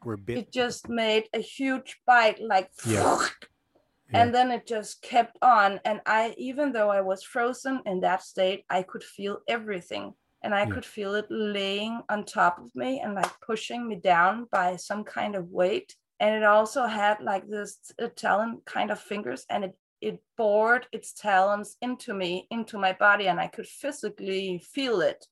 We're 0.04 0.16
bit. 0.16 0.38
It 0.38 0.52
just 0.52 0.88
made 0.88 1.28
a 1.32 1.40
huge 1.40 2.00
bite, 2.06 2.40
like, 2.40 2.70
Yeah. 2.86 3.18
and 4.12 4.34
then 4.34 4.50
it 4.50 4.66
just 4.66 5.02
kept 5.02 5.38
on. 5.42 5.80
And 5.84 6.00
I, 6.06 6.34
even 6.36 6.72
though 6.72 6.90
I 6.90 7.00
was 7.00 7.22
frozen 7.22 7.80
in 7.86 8.00
that 8.00 8.22
state, 8.22 8.64
I 8.68 8.82
could 8.82 9.02
feel 9.02 9.38
everything. 9.48 10.14
And 10.42 10.54
I 10.54 10.64
Yeah. 10.64 10.70
could 10.74 10.84
feel 10.84 11.14
it 11.14 11.26
laying 11.30 12.02
on 12.08 12.24
top 12.24 12.58
of 12.58 12.70
me 12.74 13.00
and 13.00 13.14
like 13.14 13.32
pushing 13.40 13.88
me 13.88 13.96
down 13.96 14.46
by 14.52 14.76
some 14.76 15.04
kind 15.04 15.34
of 15.36 15.48
weight. 15.48 15.94
And 16.20 16.34
it 16.34 16.44
also 16.44 16.86
had 16.86 17.20
like 17.22 17.48
this 17.48 17.78
Italian 17.98 18.60
kind 18.66 18.90
of 18.90 19.00
fingers 19.00 19.46
and 19.48 19.64
it 19.64 19.74
it 20.04 20.22
bored 20.36 20.86
its 20.92 21.14
talons 21.14 21.76
into 21.80 22.12
me, 22.12 22.46
into 22.50 22.76
my 22.76 22.92
body, 22.92 23.26
and 23.28 23.40
I 23.40 23.46
could 23.46 23.66
physically 23.66 24.58
feel 24.58 25.00
it. 25.00 25.26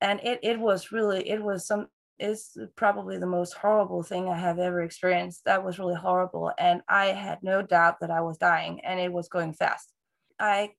And 0.00 0.20
it, 0.22 0.38
it 0.44 0.60
was 0.60 0.92
really, 0.92 1.28
it 1.28 1.42
was 1.42 1.66
some, 1.66 1.88
is 2.20 2.56
probably 2.76 3.18
the 3.18 3.26
most 3.26 3.54
horrible 3.54 4.04
thing 4.04 4.28
I 4.28 4.38
have 4.38 4.60
ever 4.60 4.82
experienced. 4.82 5.44
That 5.44 5.64
was 5.64 5.80
really 5.80 5.96
horrible. 5.96 6.52
And 6.56 6.82
I 6.88 7.06
had 7.06 7.38
no 7.42 7.62
doubt 7.62 7.98
that 8.00 8.12
I 8.12 8.20
was 8.20 8.38
dying 8.38 8.80
and 8.84 9.00
it 9.00 9.12
was 9.12 9.28
going 9.28 9.54
fast. 9.54 9.92
I 10.38 10.70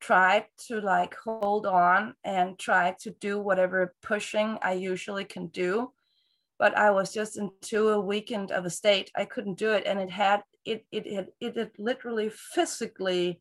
tried 0.00 0.44
to 0.66 0.80
like 0.80 1.16
hold 1.24 1.66
on 1.66 2.14
and 2.24 2.56
try 2.56 2.94
to 3.00 3.10
do 3.20 3.40
whatever 3.40 3.94
pushing 4.00 4.58
I 4.62 4.74
usually 4.74 5.24
can 5.24 5.48
do. 5.48 5.92
But 6.58 6.76
I 6.76 6.92
was 6.92 7.12
just 7.12 7.36
into 7.36 7.88
a 7.88 8.00
weekend 8.00 8.52
of 8.52 8.64
a 8.64 8.70
state. 8.70 9.10
I 9.16 9.24
couldn't 9.24 9.58
do 9.58 9.72
it. 9.72 9.84
And 9.86 9.98
it 9.98 10.10
had 10.10 10.42
it 10.64 10.86
it 10.90 11.12
had 11.12 11.28
it 11.40 11.56
had 11.56 11.72
literally 11.78 12.30
physically 12.30 13.40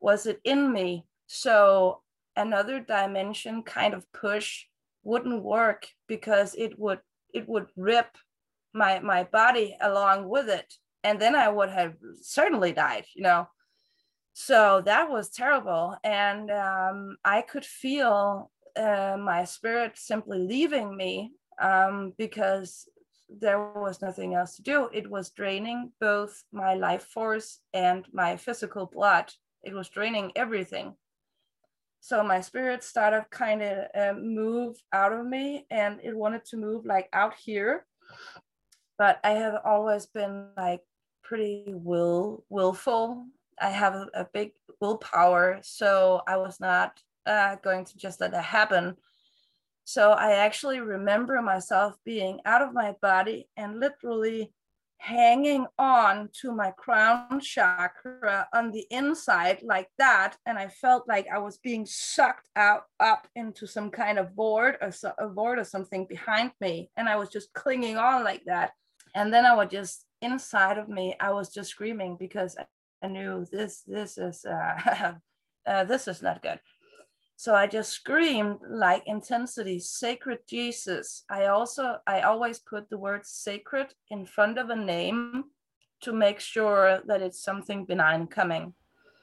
was 0.00 0.26
it 0.26 0.40
in 0.44 0.72
me. 0.72 1.06
So 1.26 2.02
another 2.36 2.80
dimension 2.80 3.62
kind 3.62 3.94
of 3.94 4.10
push 4.12 4.64
wouldn't 5.02 5.42
work 5.42 5.88
because 6.06 6.54
it 6.54 6.78
would 6.78 7.00
it 7.32 7.48
would 7.48 7.66
rip 7.76 8.16
my 8.74 8.98
my 8.98 9.24
body 9.24 9.76
along 9.80 10.28
with 10.28 10.48
it. 10.48 10.74
And 11.04 11.20
then 11.20 11.36
i 11.36 11.48
would 11.48 11.70
have 11.70 11.94
certainly 12.20 12.72
died 12.72 13.06
you 13.14 13.22
know? 13.22 13.48
So 14.34 14.82
that 14.84 15.08
was 15.10 15.30
terrible. 15.30 15.96
And 16.04 16.50
um, 16.50 17.16
i 17.24 17.42
could 17.42 17.64
feel 17.64 18.50
uh, 18.76 19.16
my 19.18 19.44
spirit 19.44 19.92
simply 19.96 20.38
leaving 20.38 20.94
me 20.96 21.32
um, 21.60 22.12
because 22.18 22.88
there 23.28 23.72
was 23.74 24.02
nothing 24.02 24.34
else 24.34 24.56
to 24.56 24.62
do. 24.62 24.88
It 24.92 25.10
was 25.10 25.30
draining 25.30 25.92
both 26.00 26.44
my 26.52 26.74
life 26.74 27.04
force 27.04 27.60
and 27.74 28.06
my 28.12 28.36
physical 28.36 28.86
blood. 28.86 29.32
It 29.62 29.74
was 29.74 29.88
draining 29.88 30.32
everything. 30.36 30.94
So 32.00 32.22
my 32.22 32.40
spirit 32.40 32.84
started 32.84 33.26
kind 33.30 33.62
of 33.62 33.86
uh, 33.94 34.18
move 34.18 34.76
out 34.92 35.12
of 35.12 35.26
me 35.26 35.66
and 35.70 35.98
it 36.04 36.16
wanted 36.16 36.44
to 36.46 36.56
move 36.56 36.86
like 36.86 37.08
out 37.12 37.34
here. 37.34 37.84
But 38.98 39.18
i 39.24 39.30
have 39.30 39.60
always 39.64 40.06
been 40.06 40.46
like 40.56 40.82
pretty 41.24 41.64
will 41.66 42.44
willful. 42.48 43.26
I 43.60 43.70
have 43.70 43.94
a, 43.94 44.06
a 44.14 44.28
big 44.32 44.52
willpower, 44.80 45.58
so 45.62 46.22
I 46.28 46.36
was 46.36 46.60
not 46.60 47.00
uh, 47.26 47.56
going 47.56 47.84
to 47.86 47.96
just 47.96 48.20
let 48.20 48.30
that 48.30 48.44
happen. 48.44 48.96
So 49.88 50.10
I 50.10 50.32
actually 50.32 50.80
remember 50.80 51.40
myself 51.40 51.94
being 52.04 52.40
out 52.44 52.60
of 52.60 52.74
my 52.74 52.96
body 53.00 53.48
and 53.56 53.78
literally 53.78 54.52
hanging 54.98 55.64
on 55.78 56.28
to 56.40 56.50
my 56.50 56.72
crown 56.72 57.38
chakra 57.38 58.48
on 58.52 58.72
the 58.72 58.84
inside 58.90 59.62
like 59.62 59.88
that. 59.98 60.36
And 60.44 60.58
i 60.58 60.66
felt 60.68 61.06
like 61.06 61.26
i 61.32 61.38
was 61.38 61.58
being 61.58 61.86
sucked 61.86 62.48
out 62.56 62.84
up 62.98 63.28
into 63.36 63.66
some 63.66 63.90
kind 63.90 64.18
of 64.18 64.34
board 64.34 64.76
or 64.80 64.90
so, 64.90 65.12
a 65.18 65.28
board 65.28 65.58
or 65.58 65.64
something 65.64 66.06
behind 66.08 66.50
me. 66.60 66.90
And 66.96 67.08
i 67.08 67.14
was 67.14 67.28
just 67.28 67.52
clinging 67.52 67.96
on 67.96 68.24
like 68.24 68.42
that. 68.46 68.72
And 69.14 69.32
then 69.32 69.46
i 69.46 69.54
was 69.54 69.68
just 69.70 70.04
inside 70.22 70.78
of 70.78 70.88
me 70.88 71.14
i 71.20 71.30
was 71.30 71.52
just 71.52 71.70
screaming 71.70 72.16
because 72.18 72.56
I 73.02 73.08
knew 73.08 73.46
this 73.52 73.82
this 73.86 74.18
is 74.18 74.44
uh, 74.44 75.12
uh, 75.66 75.84
this 75.84 76.08
is 76.08 76.22
not 76.22 76.42
good. 76.42 76.58
So 77.36 77.54
I 77.54 77.66
just 77.66 77.92
screamed 77.92 78.58
like 78.66 79.02
intensity, 79.06 79.78
sacred 79.78 80.38
Jesus. 80.48 81.24
I 81.28 81.46
also 81.46 81.98
I 82.06 82.22
always 82.22 82.58
put 82.58 82.88
the 82.88 82.98
word 82.98 83.26
sacred 83.26 83.88
in 84.10 84.24
front 84.24 84.58
of 84.58 84.70
a 84.70 84.76
name 84.76 85.44
to 86.00 86.12
make 86.12 86.40
sure 86.40 87.00
that 87.06 87.22
it's 87.22 87.40
something 87.42 87.84
benign 87.84 88.26
coming. 88.26 88.74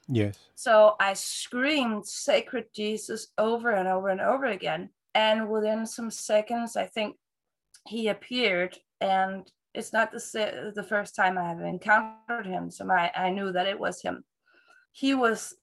Yes. 0.08 0.38
So 0.56 0.96
I 1.00 1.14
screamed 1.14 2.06
sacred 2.06 2.66
Jesus 2.76 3.28
over 3.38 3.72
and 3.72 3.88
over 3.88 4.10
and 4.10 4.22
over 4.22 4.46
again. 4.46 4.90
And 5.16 5.50
within 5.50 5.86
some 5.86 6.12
seconds, 6.12 6.76
I 6.76 6.86
think 6.86 7.16
he 7.88 8.10
appeared 8.10 8.78
and 9.02 9.50
it's 9.74 9.92
not 9.92 10.12
the, 10.12 10.72
the 10.76 10.84
first 10.84 11.16
time 11.16 11.38
I 11.38 11.50
have 11.50 11.62
encountered 11.62 12.46
him. 12.46 12.70
So 12.70 12.86
my, 12.86 13.12
I 13.16 13.32
knew 13.32 13.52
that 13.52 13.68
it 13.68 13.80
was 13.80 14.02
him. 14.02 14.24
He 14.92 15.16
was 15.16 15.56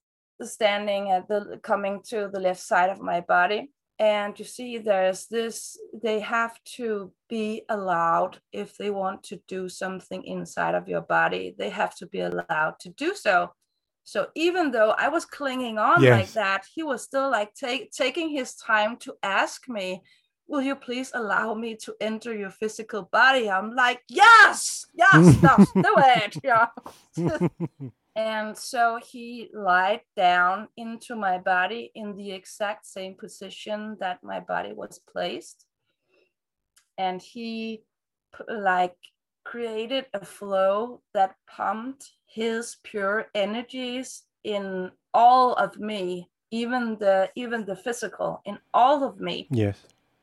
standing 0.42 1.10
at 1.10 1.28
the 1.28 1.60
coming 1.62 2.00
to 2.08 2.28
the 2.32 2.40
left 2.40 2.60
side 2.60 2.90
of 2.90 3.00
my 3.00 3.20
body. 3.20 3.70
And 3.98 4.38
you 4.38 4.46
see, 4.46 4.78
there's 4.78 5.26
this, 5.26 5.78
they 6.02 6.20
have 6.20 6.58
to 6.76 7.12
be 7.28 7.64
allowed 7.68 8.38
if 8.50 8.78
they 8.78 8.88
want 8.88 9.22
to 9.24 9.40
do 9.46 9.68
something 9.68 10.24
inside 10.24 10.74
of 10.74 10.88
your 10.88 11.02
body, 11.02 11.54
they 11.58 11.68
have 11.68 11.94
to 11.96 12.06
be 12.06 12.20
allowed 12.20 12.76
to 12.80 12.88
do 12.90 13.14
so. 13.14 13.52
So 14.04 14.28
even 14.34 14.70
though 14.70 14.94
I 14.96 15.08
was 15.08 15.26
clinging 15.26 15.76
on 15.76 16.02
yes. 16.02 16.18
like 16.18 16.32
that, 16.32 16.62
he 16.74 16.82
was 16.82 17.02
still 17.02 17.30
like 17.30 17.54
take, 17.54 17.92
taking 17.92 18.30
his 18.30 18.54
time 18.54 18.96
to 19.00 19.14
ask 19.22 19.68
me 19.68 20.02
will 20.50 20.60
you 20.60 20.74
please 20.74 21.12
allow 21.14 21.54
me 21.54 21.76
to 21.76 21.94
enter 22.00 22.36
your 22.36 22.50
physical 22.50 23.08
body? 23.12 23.48
I'm 23.48 23.72
like, 23.72 24.02
yes, 24.08 24.84
yes, 24.94 25.36
let's 25.42 25.72
do 25.72 25.94
it. 25.96 26.36
Yeah. 26.42 26.66
and 28.20 28.54
so 28.56 28.98
he 29.10 29.48
lied 29.54 30.02
down 30.14 30.68
into 30.76 31.16
my 31.16 31.38
body 31.38 31.90
in 31.94 32.14
the 32.16 32.32
exact 32.32 32.84
same 32.84 33.14
position 33.14 33.96
that 34.00 34.22
my 34.22 34.40
body 34.40 34.74
was 34.74 35.00
placed. 35.10 35.64
And 36.98 37.22
he 37.22 37.82
like 38.46 38.96
created 39.46 40.04
a 40.12 40.22
flow 40.22 41.00
that 41.14 41.34
pumped 41.48 42.12
his 42.26 42.76
pure 42.84 43.28
energies 43.34 44.24
in 44.44 44.90
all 45.14 45.54
of 45.54 45.78
me 45.78 46.28
even 46.50 46.96
the 46.98 47.28
even 47.34 47.64
the 47.64 47.76
physical 47.76 48.40
in 48.44 48.58
all 48.74 49.02
of 49.02 49.20
me 49.20 49.48
yes 49.50 49.78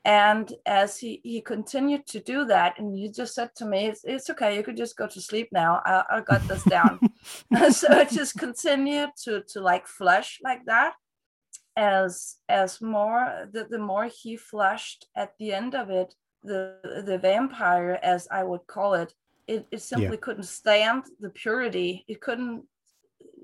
and 0.08 0.54
as 0.66 0.98
he, 0.98 1.20
he 1.22 1.42
continued 1.42 2.08
to 2.08 2.22
do 2.22 2.46
that, 2.46 2.80
and 2.80 2.96
he 2.96 3.10
just 3.10 3.36
said 3.36 3.50
to 3.58 3.66
me, 3.66 3.88
It's, 3.88 4.06
it's 4.06 4.30
okay, 4.30 4.56
you 4.56 4.64
could 4.64 4.78
just 4.78 4.96
go 4.96 5.06
to 5.06 5.20
sleep 5.20 5.50
now. 5.52 5.82
I, 5.86 6.04
I 6.10 6.22
got 6.22 6.48
this 6.48 6.64
down. 6.64 6.98
so 7.72 7.92
it 7.92 8.10
just 8.10 8.38
continued 8.38 9.10
to, 9.26 9.44
to 9.50 9.60
like 9.60 9.86
flush 9.86 10.40
like 10.42 10.66
that. 10.66 10.94
As 11.76 12.38
as 12.48 12.82
more 12.82 13.50
the, 13.52 13.68
the 13.70 13.78
more 13.78 14.06
he 14.06 14.38
flushed 14.38 15.06
at 15.16 15.34
the 15.40 15.52
end 15.52 15.76
of 15.76 15.90
it, 15.90 16.16
the 16.42 16.78
the 17.06 17.20
vampire, 17.20 18.00
as 18.02 18.30
I 18.32 18.44
would 18.44 18.66
call 18.66 18.94
it, 18.94 19.14
it, 19.46 19.68
it 19.72 19.82
simply 19.82 20.08
yeah. 20.08 20.22
couldn't 20.22 20.44
stand 20.44 21.04
the 21.20 21.30
purity. 21.30 22.06
It 22.08 22.22
couldn't 22.22 22.64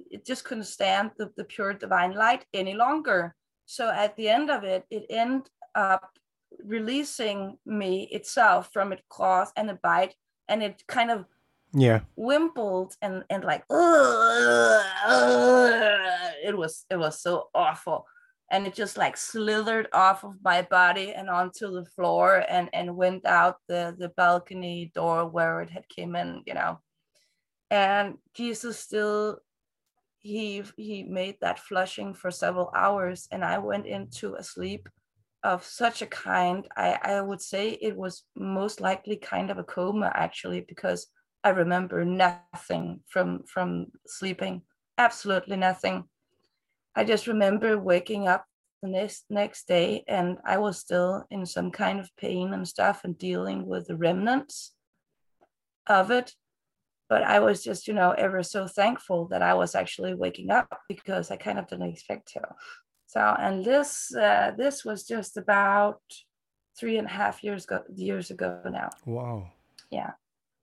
it 0.09 0.25
just 0.25 0.45
couldn't 0.45 0.63
stand 0.63 1.11
the, 1.17 1.29
the 1.35 1.43
pure 1.43 1.73
divine 1.73 2.13
light 2.13 2.45
any 2.53 2.73
longer. 2.73 3.35
So 3.65 3.91
at 3.91 4.15
the 4.15 4.29
end 4.29 4.49
of 4.49 4.63
it, 4.63 4.85
it 4.89 5.05
ended 5.09 5.49
up 5.75 6.09
releasing 6.63 7.57
me 7.65 8.07
itself 8.11 8.69
from 8.71 8.91
its 8.93 9.03
claws 9.09 9.51
and 9.55 9.69
a 9.69 9.75
bite 9.75 10.15
and 10.47 10.63
it 10.63 10.83
kind 10.87 11.11
of 11.11 11.25
yeah. 11.73 12.01
wimpled 12.15 12.95
and 13.01 13.23
and 13.29 13.43
like 13.43 13.63
it 16.43 16.55
was 16.55 16.85
it 16.89 16.97
was 16.97 17.21
so 17.21 17.49
awful. 17.53 18.05
And 18.51 18.67
it 18.67 18.75
just 18.75 18.97
like 18.97 19.17
slithered 19.17 19.87
off 19.93 20.23
of 20.23 20.35
my 20.43 20.61
body 20.61 21.13
and 21.13 21.29
onto 21.29 21.71
the 21.71 21.85
floor 21.85 22.45
and 22.47 22.69
and 22.73 22.95
went 22.95 23.25
out 23.25 23.57
the 23.67 23.95
the 23.97 24.09
balcony 24.09 24.91
door 24.93 25.27
where 25.27 25.61
it 25.61 25.71
had 25.71 25.89
came 25.89 26.15
in 26.15 26.43
you 26.45 26.53
know. 26.53 26.79
And 27.71 28.17
jesus 28.35 28.77
still 28.77 29.39
he 30.23 30.63
he 30.77 31.03
made 31.03 31.35
that 31.41 31.59
flushing 31.59 32.13
for 32.13 32.31
several 32.31 32.71
hours 32.75 33.27
and 33.29 33.43
i 33.43 33.57
went 33.57 33.85
into 33.85 34.35
a 34.35 34.43
sleep 34.43 34.87
of 35.43 35.65
such 35.65 36.01
a 36.01 36.07
kind, 36.07 36.67
I, 36.77 36.97
I 37.01 37.21
would 37.21 37.41
say 37.41 37.77
it 37.81 37.95
was 37.95 38.23
most 38.35 38.79
likely 38.79 39.17
kind 39.17 39.51
of 39.51 39.57
a 39.57 39.63
coma 39.63 40.11
actually, 40.15 40.61
because 40.61 41.07
I 41.43 41.49
remember 41.49 42.05
nothing 42.05 43.01
from 43.09 43.43
from 43.45 43.87
sleeping, 44.07 44.61
absolutely 44.97 45.57
nothing. 45.57 46.05
I 46.95 47.03
just 47.03 47.27
remember 47.27 47.77
waking 47.77 48.27
up 48.27 48.45
the 48.81 48.89
next 48.89 49.25
next 49.29 49.67
day 49.67 50.03
and 50.07 50.37
I 50.45 50.57
was 50.57 50.79
still 50.79 51.25
in 51.29 51.45
some 51.45 51.71
kind 51.71 51.99
of 51.99 52.09
pain 52.17 52.53
and 52.53 52.67
stuff 52.67 53.01
and 53.03 53.17
dealing 53.17 53.65
with 53.65 53.87
the 53.87 53.97
remnants 53.97 54.73
of 55.87 56.11
it. 56.11 56.33
But 57.09 57.23
I 57.23 57.39
was 57.39 57.63
just, 57.63 57.87
you 57.87 57.93
know, 57.93 58.11
ever 58.11 58.43
so 58.43 58.67
thankful 58.67 59.27
that 59.27 59.41
I 59.41 59.53
was 59.53 59.75
actually 59.75 60.13
waking 60.13 60.49
up 60.49 60.79
because 60.87 61.29
I 61.29 61.35
kind 61.35 61.59
of 61.59 61.67
didn't 61.67 61.89
expect 61.89 62.31
to. 62.33 62.41
So, 63.13 63.35
and 63.37 63.63
this 63.63 64.15
uh, 64.15 64.53
this 64.57 64.83
was 64.83 65.03
just 65.03 65.37
about 65.37 66.01
three 66.75 66.97
and 66.97 67.07
a 67.07 67.11
half 67.11 67.43
years 67.43 67.65
ago 67.65 67.83
years 67.93 68.31
ago 68.31 68.59
now. 68.65 68.89
Wow. 69.05 69.51
Yeah. 69.91 70.13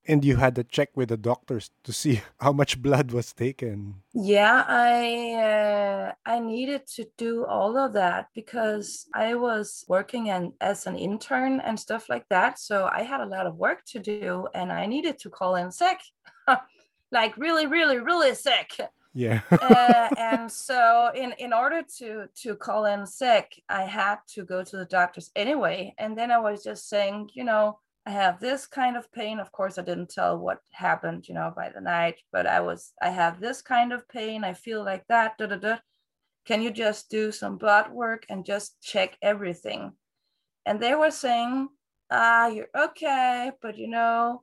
And 0.09 0.24
you 0.24 0.35
had 0.35 0.56
to 0.56 0.64
check 0.64 0.89
with 0.97 1.10
the 1.10 1.16
doctors 1.16 1.70
to 1.85 1.93
see 1.93 2.22
how 2.40 2.52
much 2.52 2.82
blood 2.82 3.12
was 3.12 3.32
taken. 3.32 4.02
Yeah, 4.12 4.64
I 4.66 5.35
uh, 5.35 6.12
I 6.27 6.40
needed 6.40 6.89
to 6.97 7.06
do 7.16 7.47
all 7.47 7.77
of 7.78 7.93
that 7.93 8.27
because 8.35 9.06
I 9.14 9.36
was 9.36 9.85
working 9.86 10.31
and 10.31 10.52
as 10.60 10.89
an 10.89 10.97
intern 10.97 11.60
and 11.60 11.78
stuff 11.78 12.09
like 12.09 12.27
that. 12.31 12.59
So 12.59 12.90
I 12.93 13.05
had 13.05 13.20
a 13.20 13.32
lot 13.36 13.47
of 13.47 13.55
work 13.59 13.85
to 13.93 14.01
do, 14.01 14.48
and 14.55 14.72
I 14.72 14.86
needed 14.86 15.20
to 15.20 15.31
call 15.31 15.55
in 15.55 15.70
sick, 15.70 16.01
like 17.12 17.36
really, 17.36 17.68
really, 17.68 18.01
really 18.01 18.35
sick 18.35 18.70
yeah. 19.12 19.41
Uh, 19.51 20.09
and 20.19 20.51
so 20.51 21.11
in 21.15 21.32
in 21.39 21.53
order 21.53 21.82
to 21.99 22.27
to 22.43 22.55
call 22.55 22.85
in 22.85 23.07
sick 23.07 23.62
i 23.69 23.82
had 23.82 24.16
to 24.28 24.45
go 24.45 24.62
to 24.62 24.77
the 24.77 24.85
doctors 24.85 25.31
anyway. 25.35 25.95
And 25.99 26.16
then 26.16 26.31
i 26.31 26.39
was 26.39 26.62
just 26.62 26.89
saying 26.89 27.31
you 27.35 27.45
know 27.45 27.78
i 28.07 28.11
have 28.11 28.41
this 28.41 28.66
kind 28.66 28.97
of 28.97 29.12
pain. 29.12 29.41
Of 29.41 29.53
course 29.53 29.78
i 29.78 29.82
didn't 29.82 30.11
tell 30.11 30.39
what 30.39 30.61
happened 30.70 31.28
you 31.28 31.35
know 31.35 31.53
by 31.55 31.70
the 31.70 31.81
night 31.81 32.16
but 32.32 32.47
i 32.47 32.61
was 32.61 32.93
i 33.03 33.11
have 33.11 33.41
this 33.41 33.62
kind 33.62 33.93
of 33.93 34.09
pain. 34.09 34.45
I 34.45 34.55
feel 34.55 34.85
like 34.85 35.07
that 35.09 35.39
da, 35.39 35.47
da, 35.47 35.57
da. 35.57 35.77
can 36.45 36.62
you 36.62 36.70
just 36.70 37.11
do 37.11 37.32
some 37.32 37.59
blood 37.59 37.91
work 37.91 38.27
and 38.28 38.45
just 38.45 38.81
check 38.81 39.16
everything? 39.23 39.93
And 40.66 40.78
they 40.81 40.95
were 40.95 41.11
saying 41.11 41.69
ah 42.12 42.47
you're 42.49 42.70
okay 42.77 43.51
but 43.62 43.77
you 43.78 43.89
know 43.89 44.43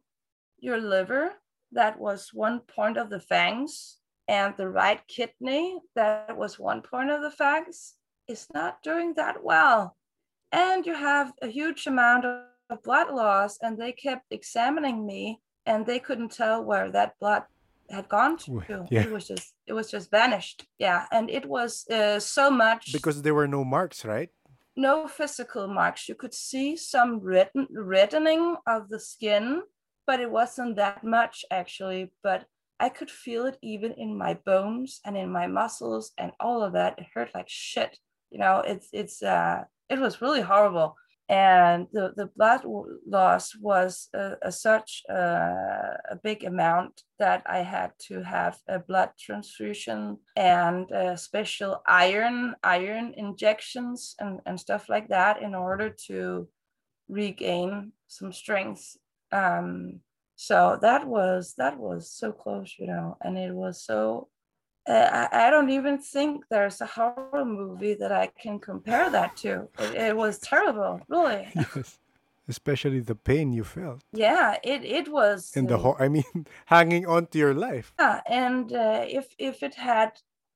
your 0.60 0.80
liver 0.80 1.31
that 1.72 1.99
was 1.99 2.34
one 2.34 2.60
point 2.61 2.98
of 2.98 3.10
the 3.10 3.19
fangs 3.19 3.98
and 4.27 4.53
the 4.57 4.69
right 4.69 5.01
kidney, 5.07 5.79
that 5.95 6.35
was 6.37 6.59
one 6.59 6.81
point 6.81 7.09
of 7.09 7.21
the 7.21 7.31
facts, 7.31 7.95
is 8.27 8.47
not 8.53 8.81
doing 8.83 9.13
that 9.15 9.43
well. 9.43 9.95
And 10.51 10.85
you 10.85 10.93
have 10.93 11.33
a 11.41 11.47
huge 11.47 11.87
amount 11.87 12.25
of 12.25 12.83
blood 12.83 13.09
loss, 13.13 13.57
and 13.61 13.77
they 13.77 13.91
kept 13.91 14.25
examining 14.31 15.05
me, 15.05 15.39
and 15.65 15.85
they 15.85 15.99
couldn't 15.99 16.31
tell 16.31 16.63
where 16.63 16.91
that 16.91 17.13
blood 17.19 17.43
had 17.89 18.09
gone 18.09 18.37
to. 18.37 18.61
Yeah. 18.91 19.03
It 19.03 19.11
was 19.11 19.27
just 19.27 19.53
it 19.65 19.73
was 19.73 19.89
just 19.89 20.11
vanished. 20.11 20.65
Yeah, 20.77 21.05
and 21.11 21.29
it 21.29 21.45
was 21.45 21.87
uh, 21.89 22.19
so 22.19 22.49
much 22.51 22.91
Because 22.91 23.21
there 23.21 23.33
were 23.33 23.47
no 23.47 23.63
marks, 23.63 24.03
right? 24.05 24.29
no 24.77 25.07
physical 25.07 25.67
marks. 25.67 26.07
You 26.07 26.15
could 26.15 26.33
see 26.33 26.77
some 26.77 27.19
redden, 27.19 27.67
reddening 27.71 28.55
of 28.67 28.89
the 28.89 28.99
skin, 28.99 29.63
but 30.05 30.19
it 30.19 30.29
wasn't 30.29 30.75
that 30.75 31.03
much 31.03 31.43
actually. 31.49 32.11
But 32.23 32.45
I 32.79 32.89
could 32.89 33.09
feel 33.09 33.45
it 33.45 33.57
even 33.61 33.93
in 33.93 34.17
my 34.17 34.35
bones 34.45 35.01
and 35.05 35.17
in 35.17 35.31
my 35.31 35.47
muscles 35.47 36.11
and 36.17 36.31
all 36.39 36.63
of 36.63 36.73
that. 36.73 36.99
It 36.99 37.07
hurt 37.13 37.33
like 37.33 37.49
shit. 37.49 37.97
You 38.29 38.39
know, 38.39 38.59
it's 38.65 38.89
it's 38.93 39.23
uh 39.23 39.63
it 39.89 39.99
was 39.99 40.21
really 40.21 40.41
horrible. 40.41 40.95
And 41.29 41.87
the, 41.91 42.13
the 42.15 42.27
blood 42.37 42.61
loss 43.05 43.53
was 43.57 44.07
a 44.13 44.49
such 44.49 45.03
uh, 45.09 45.97
a 46.09 46.15
big 46.23 46.45
amount 46.45 47.03
that 47.19 47.43
I 47.45 47.59
had 47.59 47.91
to 48.07 48.23
have 48.23 48.57
a 48.69 48.79
blood 48.79 49.09
transfusion 49.19 50.19
and 50.37 50.87
special 51.19 51.81
iron 51.85 52.55
iron 52.63 53.13
injections 53.17 54.15
and, 54.19 54.39
and 54.45 54.57
stuff 54.57 54.87
like 54.87 55.09
that 55.09 55.41
in 55.41 55.53
order 55.53 55.89
to 56.07 56.47
regain 57.09 57.91
some 58.07 58.31
strength. 58.31 58.95
Um, 59.33 59.99
so 60.38 60.77
that 60.81 61.05
was 61.07 61.53
that 61.57 61.77
was 61.77 62.09
so 62.09 62.31
close, 62.31 62.76
you 62.80 62.88
know, 62.88 63.18
and 63.22 63.38
it 63.38 63.53
was 63.53 63.81
so. 63.81 64.30
Uh, 64.88 65.27
I, 65.34 65.47
I 65.47 65.49
don't 65.49 65.69
even 65.69 65.97
think 65.97 66.45
there's 66.49 66.80
a 66.80 66.85
horror 66.85 67.43
movie 67.43 67.95
that 67.95 68.14
I 68.14 68.27
can 68.27 68.57
compare 68.57 69.09
that 69.09 69.35
to. 69.43 69.68
It, 69.80 69.95
it 70.09 70.15
was 70.15 70.39
terrible, 70.39 71.01
really. 71.09 71.47
Yes. 71.55 71.99
Especially 72.49 73.01
the 73.01 73.15
pain 73.15 73.51
you 73.51 73.65
felt 73.65 74.01
Yeah, 74.14 74.55
it 74.64 74.85
it 74.85 75.07
was. 75.11 75.51
and 75.57 75.68
the 75.68 75.76
uh, 75.76 75.80
ho- 75.84 75.97
I 75.99 76.07
mean, 76.07 76.45
hanging 76.68 77.05
on 77.05 77.27
to 77.27 77.38
your 77.38 77.53
life. 77.53 77.93
Yeah, 77.99 78.22
and 78.30 78.72
uh, 78.72 79.03
if 79.19 79.35
if 79.38 79.64
it 79.64 79.76
had 79.76 80.11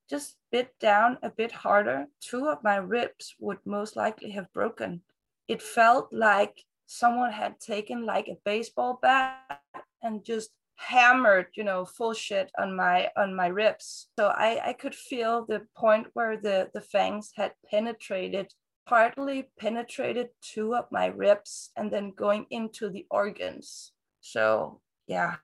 just 0.10 0.38
bit 0.52 0.70
down 0.80 1.18
a 1.22 1.30
bit 1.30 1.52
harder, 1.52 2.08
two 2.22 2.48
of 2.48 2.64
my 2.64 2.78
ribs 2.78 3.36
would 3.40 3.60
most 3.66 3.96
likely 3.98 4.32
have 4.32 4.48
broken. 4.54 5.02
It 5.48 5.62
felt 5.62 6.14
like 6.14 6.64
someone 6.86 7.32
had 7.32 7.60
taken 7.60 8.06
like 8.06 8.28
a 8.30 8.38
baseball 8.46 9.00
bat 9.02 9.61
and 10.04 10.26
just 10.26 10.52
hammered, 10.76 11.48
you 11.56 11.64
know, 11.64 11.86
full 11.86 12.14
shit 12.14 12.52
on 12.58 12.76
my 12.76 13.10
on 13.16 13.36
my 13.36 13.48
ribs. 13.48 14.10
So 14.18 14.28
I 14.28 14.70
I 14.70 14.74
could 14.74 14.96
feel 14.96 15.46
the 15.46 15.62
point 15.76 16.08
where 16.14 16.38
the 16.38 16.70
the 16.74 16.82
fangs 16.82 17.32
had 17.36 17.54
penetrated 17.70 18.54
partly 18.86 19.48
penetrated 19.60 20.30
two 20.42 20.76
of 20.76 20.86
my 20.92 21.06
ribs 21.06 21.70
and 21.78 21.92
then 21.92 22.12
going 22.18 22.46
into 22.50 22.90
the 22.90 23.06
organs. 23.12 23.94
So 24.22 24.82
yeah, 25.08 25.36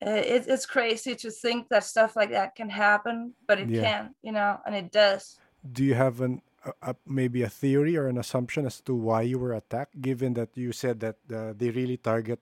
it, 0.00 0.46
it's 0.46 0.66
crazy 0.66 1.14
to 1.16 1.30
think 1.30 1.68
that 1.68 1.84
stuff 1.84 2.16
like 2.16 2.30
that 2.30 2.54
can 2.54 2.70
happen, 2.70 3.34
but 3.46 3.58
it 3.58 3.70
Yeah. 3.70 3.82
can, 3.82 4.14
you 4.22 4.32
know, 4.32 4.58
and 4.66 4.74
it 4.74 4.90
does. 4.92 5.38
Do 5.62 5.84
you 5.84 5.94
have 5.94 6.20
an 6.20 6.42
maybe 7.06 7.42
a 7.42 7.50
theory 7.50 7.96
or 7.96 8.06
an 8.06 8.18
assumption 8.18 8.66
as 8.66 8.80
to 8.82 8.94
why 8.94 9.22
you 9.22 9.38
were 9.38 9.54
attacked? 9.54 10.00
Given 10.00 10.34
that 10.34 10.56
you 10.56 10.72
said 10.72 11.00
that 11.00 11.18
uh, 11.30 11.52
they 11.56 11.70
really 11.70 11.96
target 11.96 12.38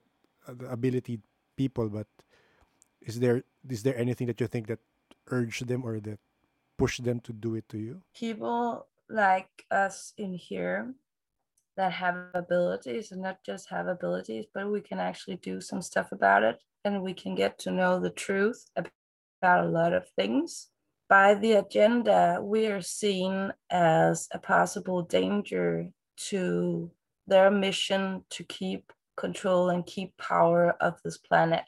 uh, 0.47 0.53
the 0.53 0.71
ability 0.71 1.19
people, 1.61 1.89
but 1.89 2.07
is 3.01 3.19
there 3.19 3.43
is 3.69 3.83
there 3.83 3.97
anything 3.97 4.27
that 4.27 4.39
you 4.41 4.47
think 4.47 4.65
that 4.67 4.81
urged 5.37 5.67
them 5.67 5.81
or 5.85 5.99
that 6.07 6.19
pushed 6.77 7.03
them 7.03 7.19
to 7.27 7.31
do 7.33 7.55
it 7.59 7.65
to 7.69 7.77
you? 7.77 8.01
People 8.15 8.87
like 9.09 9.51
us 9.69 10.13
in 10.17 10.33
here 10.33 10.93
that 11.77 11.91
have 12.03 12.15
abilities 12.33 13.11
and 13.11 13.21
not 13.21 13.37
just 13.45 13.69
have 13.69 13.87
abilities, 13.87 14.45
but 14.53 14.71
we 14.75 14.81
can 14.81 14.99
actually 14.99 15.37
do 15.37 15.61
some 15.61 15.81
stuff 15.81 16.11
about 16.11 16.43
it 16.43 16.57
and 16.83 17.03
we 17.03 17.13
can 17.13 17.35
get 17.35 17.59
to 17.59 17.71
know 17.71 17.99
the 17.99 18.09
truth 18.25 18.65
about 18.75 19.65
a 19.65 19.69
lot 19.69 19.93
of 19.93 20.09
things. 20.19 20.69
By 21.07 21.35
the 21.35 21.53
agenda, 21.53 22.39
we 22.41 22.67
are 22.67 22.81
seen 22.81 23.51
as 23.69 24.27
a 24.31 24.39
possible 24.39 25.01
danger 25.01 25.89
to 26.29 26.91
their 27.27 27.51
mission 27.51 28.23
to 28.29 28.43
keep 28.43 28.91
control 29.21 29.69
and 29.69 29.85
keep 29.85 30.17
power 30.17 30.75
of 30.81 30.99
this 31.03 31.17
planet. 31.17 31.63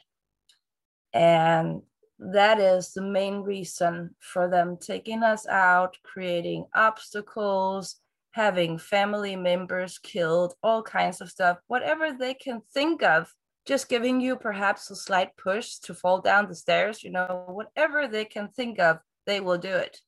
And 1.14 1.82
that 2.18 2.60
is 2.60 2.92
the 2.92 3.02
main 3.02 3.36
reason 3.42 4.14
for 4.20 4.48
them 4.48 4.76
taking 4.80 5.22
us 5.22 5.46
out, 5.46 5.96
creating 6.02 6.66
obstacles, 6.74 7.96
having 8.32 8.78
family 8.78 9.36
members 9.36 9.98
killed, 9.98 10.54
all 10.62 10.82
kinds 10.82 11.20
of 11.20 11.30
stuff, 11.30 11.58
whatever 11.68 12.12
they 12.12 12.34
can 12.34 12.60
think 12.72 13.02
of, 13.02 13.32
just 13.64 13.88
giving 13.88 14.20
you 14.20 14.36
perhaps 14.36 14.90
a 14.90 14.96
slight 14.96 15.36
push 15.36 15.76
to 15.78 15.94
fall 15.94 16.20
down 16.20 16.48
the 16.48 16.54
stairs, 16.54 17.02
you 17.04 17.10
know, 17.10 17.44
whatever 17.48 18.08
they 18.08 18.24
can 18.24 18.48
think 18.48 18.78
of, 18.78 18.98
they 19.26 19.40
will 19.40 19.58
do 19.58 19.74
it. 19.74 20.00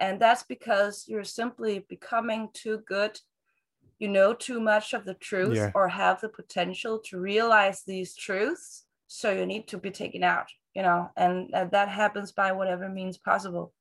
And 0.00 0.20
that's 0.20 0.42
because 0.42 1.04
you're 1.06 1.24
simply 1.24 1.84
becoming 1.88 2.48
too 2.52 2.82
good. 2.86 3.20
You 3.98 4.08
know 4.08 4.34
too 4.34 4.60
much 4.60 4.92
of 4.92 5.04
the 5.04 5.14
truth 5.14 5.56
Yeah. 5.56 5.72
or 5.74 5.88
have 5.88 6.20
the 6.20 6.28
potential 6.28 6.98
to 7.06 7.20
realize 7.20 7.82
these 7.84 8.14
truths. 8.16 8.86
So 9.06 9.30
you 9.30 9.46
need 9.46 9.68
to 9.68 9.78
be 9.78 9.90
taken 9.90 10.24
out, 10.24 10.48
you 10.74 10.82
know, 10.82 11.10
and 11.16 11.52
uh, 11.54 11.66
that 11.66 11.88
happens 11.88 12.32
by 12.32 12.52
whatever 12.52 12.88
means 12.88 13.18
possible. 13.18 13.72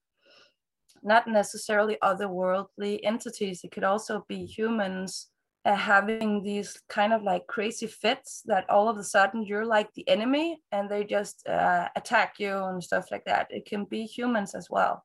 Not 1.02 1.28
necessarily 1.28 1.98
otherworldly 2.02 3.00
entities, 3.04 3.64
it 3.64 3.72
could 3.72 3.84
also 3.84 4.26
be 4.28 4.46
humans 4.46 5.30
uh, 5.66 5.76
having 5.76 6.44
these 6.44 6.82
kind 6.90 7.14
of 7.14 7.24
like 7.24 7.48
crazy 7.48 7.88
fits 7.88 8.42
that 8.46 8.70
all 8.70 8.90
of 8.90 8.98
a 8.98 9.04
sudden 9.04 9.44
you're 9.44 9.66
like 9.66 9.94
the 9.94 10.08
enemy 10.08 10.62
and 10.72 10.90
they 10.90 11.04
just 11.04 11.48
uh, 11.48 11.90
attack 11.96 12.36
you 12.40 12.56
and 12.66 12.84
stuff 12.84 13.12
like 13.12 13.26
that. 13.26 13.48
It 13.50 13.66
can 13.66 13.86
be 13.86 14.06
humans 14.06 14.56
as 14.56 14.70
well 14.70 15.04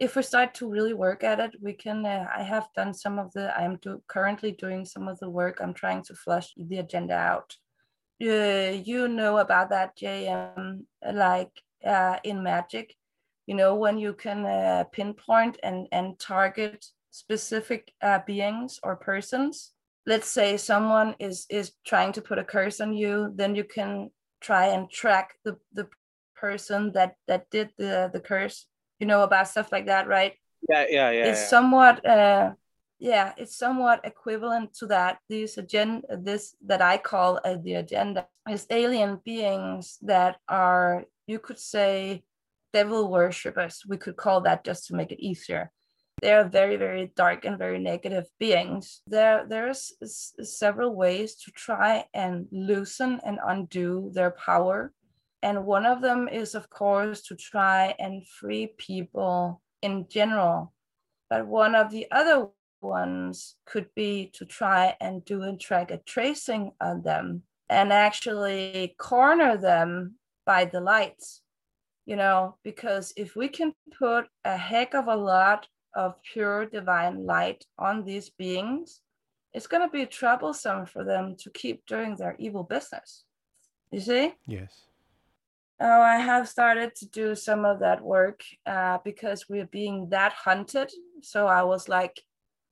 if 0.00 0.16
we 0.16 0.22
start 0.22 0.54
to 0.54 0.68
really 0.68 0.94
work 0.94 1.22
at 1.22 1.40
it, 1.40 1.54
we 1.60 1.74
can. 1.74 2.04
Uh, 2.06 2.26
I 2.34 2.42
have 2.42 2.68
done 2.74 2.94
some 2.94 3.18
of 3.18 3.30
the. 3.32 3.54
I 3.56 3.64
am 3.64 3.76
do, 3.76 4.02
currently 4.08 4.52
doing 4.52 4.86
some 4.86 5.06
of 5.06 5.18
the 5.20 5.28
work. 5.28 5.60
I'm 5.60 5.74
trying 5.74 6.02
to 6.04 6.14
flush 6.14 6.52
the 6.56 6.78
agenda 6.78 7.14
out. 7.14 7.54
Uh, 8.22 8.72
you 8.82 9.08
know 9.08 9.38
about 9.38 9.68
that, 9.70 9.96
JM, 9.96 10.84
like 11.12 11.52
uh, 11.86 12.16
in 12.24 12.42
Magic, 12.42 12.94
you 13.46 13.54
know 13.54 13.74
when 13.74 13.98
you 13.98 14.14
can 14.14 14.46
uh, 14.46 14.84
pinpoint 14.90 15.58
and 15.62 15.86
and 15.92 16.18
target 16.18 16.86
specific 17.10 17.92
uh, 18.02 18.20
beings 18.26 18.80
or 18.82 18.96
persons. 18.96 19.72
Let's 20.06 20.28
say 20.28 20.56
someone 20.56 21.14
is 21.18 21.46
is 21.50 21.72
trying 21.86 22.12
to 22.12 22.22
put 22.22 22.38
a 22.38 22.44
curse 22.44 22.80
on 22.80 22.94
you, 22.94 23.32
then 23.34 23.54
you 23.54 23.64
can 23.64 24.10
try 24.40 24.68
and 24.68 24.90
track 24.90 25.34
the 25.44 25.58
the 25.74 25.88
person 26.34 26.92
that 26.92 27.16
that 27.28 27.50
did 27.50 27.68
the 27.76 28.08
the 28.10 28.20
curse 28.20 28.66
you 29.00 29.06
know 29.06 29.22
about 29.22 29.48
stuff 29.48 29.72
like 29.72 29.86
that 29.86 30.06
right? 30.06 30.34
Yeah, 30.68 30.84
yeah, 30.88 31.10
yeah. 31.10 31.24
it's 31.30 31.40
yeah. 31.40 31.46
somewhat 31.46 32.06
uh 32.06 32.52
yeah 32.98 33.32
it's 33.36 33.56
somewhat 33.56 34.00
equivalent 34.04 34.74
to 34.74 34.86
that. 34.86 35.18
These 35.28 35.58
agenda 35.58 36.06
this 36.16 36.54
that 36.66 36.82
i 36.82 36.98
call 36.98 37.40
uh, 37.44 37.56
the 37.64 37.74
agenda 37.74 38.28
is 38.48 38.66
alien 38.70 39.20
beings 39.24 39.98
that 40.02 40.36
are 40.48 41.04
you 41.26 41.38
could 41.38 41.58
say 41.58 42.22
devil 42.72 43.10
worshippers. 43.10 43.82
We 43.88 43.96
could 43.96 44.16
call 44.16 44.42
that 44.42 44.64
just 44.64 44.86
to 44.86 44.94
make 44.94 45.10
it 45.10 45.20
easier. 45.20 45.72
They're 46.22 46.48
very 46.48 46.76
very 46.76 47.10
dark 47.16 47.46
and 47.46 47.56
very 47.58 47.78
negative 47.78 48.26
beings. 48.38 49.00
There 49.06 49.46
there's 49.48 49.92
s- 50.02 50.34
several 50.42 50.94
ways 50.94 51.36
to 51.42 51.50
try 51.50 52.04
and 52.12 52.46
loosen 52.52 53.20
and 53.24 53.38
undo 53.42 54.10
their 54.12 54.30
power 54.30 54.92
and 55.42 55.64
one 55.64 55.86
of 55.86 56.02
them 56.02 56.28
is, 56.28 56.54
of 56.54 56.68
course, 56.68 57.22
to 57.22 57.36
try 57.36 57.94
and 57.98 58.26
free 58.26 58.74
people 58.78 59.62
in 59.82 60.06
general. 60.08 60.72
But 61.30 61.46
one 61.46 61.74
of 61.74 61.90
the 61.90 62.06
other 62.10 62.48
ones 62.82 63.56
could 63.66 63.88
be 63.94 64.30
to 64.34 64.44
try 64.44 64.96
and 65.00 65.24
do 65.24 65.42
a 65.42 65.56
track 65.56 65.90
a 65.90 65.98
tracing 65.98 66.72
on 66.80 67.02
them 67.02 67.42
and 67.68 67.92
actually 67.92 68.94
corner 68.98 69.56
them 69.56 70.16
by 70.44 70.64
the 70.64 70.80
lights. 70.80 71.42
You 72.06 72.16
know, 72.16 72.56
because 72.64 73.12
if 73.16 73.36
we 73.36 73.48
can 73.48 73.72
put 73.96 74.26
a 74.44 74.56
heck 74.56 74.94
of 74.94 75.06
a 75.06 75.14
lot 75.14 75.68
of 75.94 76.14
pure 76.22 76.66
divine 76.66 77.24
light 77.24 77.64
on 77.78 78.04
these 78.04 78.30
beings, 78.30 79.00
it's 79.52 79.66
going 79.66 79.82
to 79.82 79.92
be 79.92 80.06
troublesome 80.06 80.86
for 80.86 81.04
them 81.04 81.36
to 81.38 81.50
keep 81.50 81.86
doing 81.86 82.16
their 82.16 82.36
evil 82.38 82.64
business. 82.64 83.24
You 83.90 84.00
see? 84.00 84.34
Yes. 84.46 84.86
Oh, 85.82 86.02
I 86.02 86.18
have 86.18 86.46
started 86.46 86.94
to 86.96 87.06
do 87.06 87.34
some 87.34 87.64
of 87.64 87.80
that 87.80 88.02
work 88.02 88.42
uh, 88.66 88.98
because 89.02 89.48
we're 89.48 89.66
being 89.66 90.10
that 90.10 90.32
hunted. 90.32 90.92
So 91.22 91.46
I 91.46 91.62
was 91.62 91.88
like, 91.88 92.20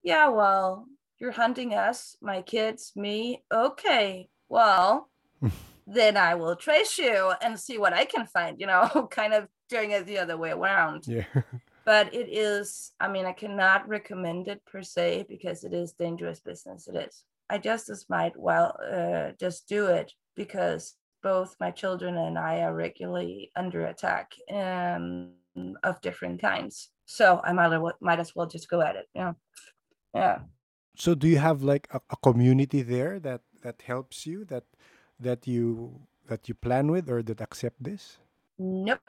yeah, 0.02 0.28
well, 0.28 0.86
you're 1.18 1.32
hunting 1.32 1.72
us, 1.72 2.16
my 2.20 2.43
kids, 2.43 2.93
me. 2.94 3.43
Okay, 3.51 4.28
well, 4.51 5.09
then 5.86 6.18
I 6.18 6.35
will 6.35 6.55
trace 6.55 6.98
you 6.98 7.32
and 7.40 7.59
see 7.59 7.78
what 7.78 7.94
I 7.94 8.05
can 8.05 8.26
find, 8.26 8.60
you 8.60 8.66
know, 8.66 9.09
kind 9.10 9.32
of 9.32 9.48
doing 9.70 9.93
it 9.93 10.06
the 10.06 10.18
other 10.18 10.36
way 10.36 10.51
around. 10.51 11.06
Yeah. 11.06 11.24
But 11.85 12.12
it 12.12 12.28
is, 12.30 12.93
I 13.01 13.09
mean, 13.09 13.24
I 13.24 13.32
cannot 13.32 13.89
recommend 13.89 14.47
it 14.47 14.62
per 14.66 14.82
se 14.82 15.24
because 15.26 15.64
it 15.64 15.72
is 15.72 15.93
dangerous 15.93 16.39
business. 16.39 16.86
It 16.86 16.97
is. 16.97 17.24
I 17.48 17.56
just 17.56 17.89
as 17.89 18.05
might 18.10 18.36
well 18.36 18.78
uh, 18.93 19.30
just 19.40 19.66
do 19.66 19.86
it 19.86 20.12
because 20.36 20.97
both 21.22 21.56
my 21.60 21.70
children 21.70 22.16
and 22.16 22.38
I 22.38 22.60
are 22.60 22.74
regularly 22.74 23.50
under 23.56 23.86
attack 23.86 24.32
um, 24.52 25.32
of 25.82 26.00
different 26.00 26.40
kinds. 26.40 26.90
So 27.06 27.40
I 27.44 27.52
might, 27.52 27.76
might 28.00 28.20
as 28.20 28.34
well 28.34 28.46
just 28.46 28.68
go 28.68 28.80
at 28.80 28.96
it. 28.96 29.08
Yeah. 29.14 29.32
Yeah. 30.14 30.38
So 30.96 31.14
do 31.14 31.28
you 31.28 31.38
have 31.38 31.62
like 31.62 31.88
a, 31.92 32.00
a 32.10 32.16
community 32.16 32.82
there 32.82 33.20
that 33.20 33.42
that 33.62 33.82
helps 33.82 34.26
you 34.26 34.44
that 34.46 34.64
that 35.20 35.46
you 35.46 36.02
that 36.26 36.48
you 36.48 36.54
plan 36.54 36.90
with 36.90 37.08
or 37.08 37.22
that 37.22 37.40
accept 37.40 37.82
this? 37.82 38.18
Nope. 38.58 39.00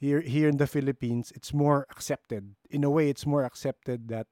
Here 0.00 0.20
here 0.20 0.48
in 0.48 0.56
the 0.56 0.66
Philippines, 0.66 1.32
it's 1.36 1.52
more 1.52 1.86
accepted. 1.90 2.56
In 2.70 2.84
a 2.84 2.90
way, 2.90 3.08
it's 3.08 3.26
more 3.26 3.44
accepted 3.44 4.08
that 4.08 4.26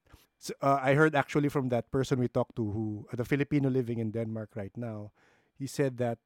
uh, 0.61 0.81
I 0.81 0.95
heard 0.95 1.15
actually 1.15 1.49
from 1.49 1.69
that 1.69 1.91
person 1.91 2.21
we 2.21 2.29
talked 2.29 2.57
to 2.57 2.73
who 2.73 3.07
the 3.13 3.25
Filipino 3.25 3.69
living 3.69 3.99
in 3.99 4.11
Denmark 4.11 4.57
right 4.57 4.75
now. 4.77 5.13
He 5.57 5.67
said 5.67 5.97
that 5.99 6.19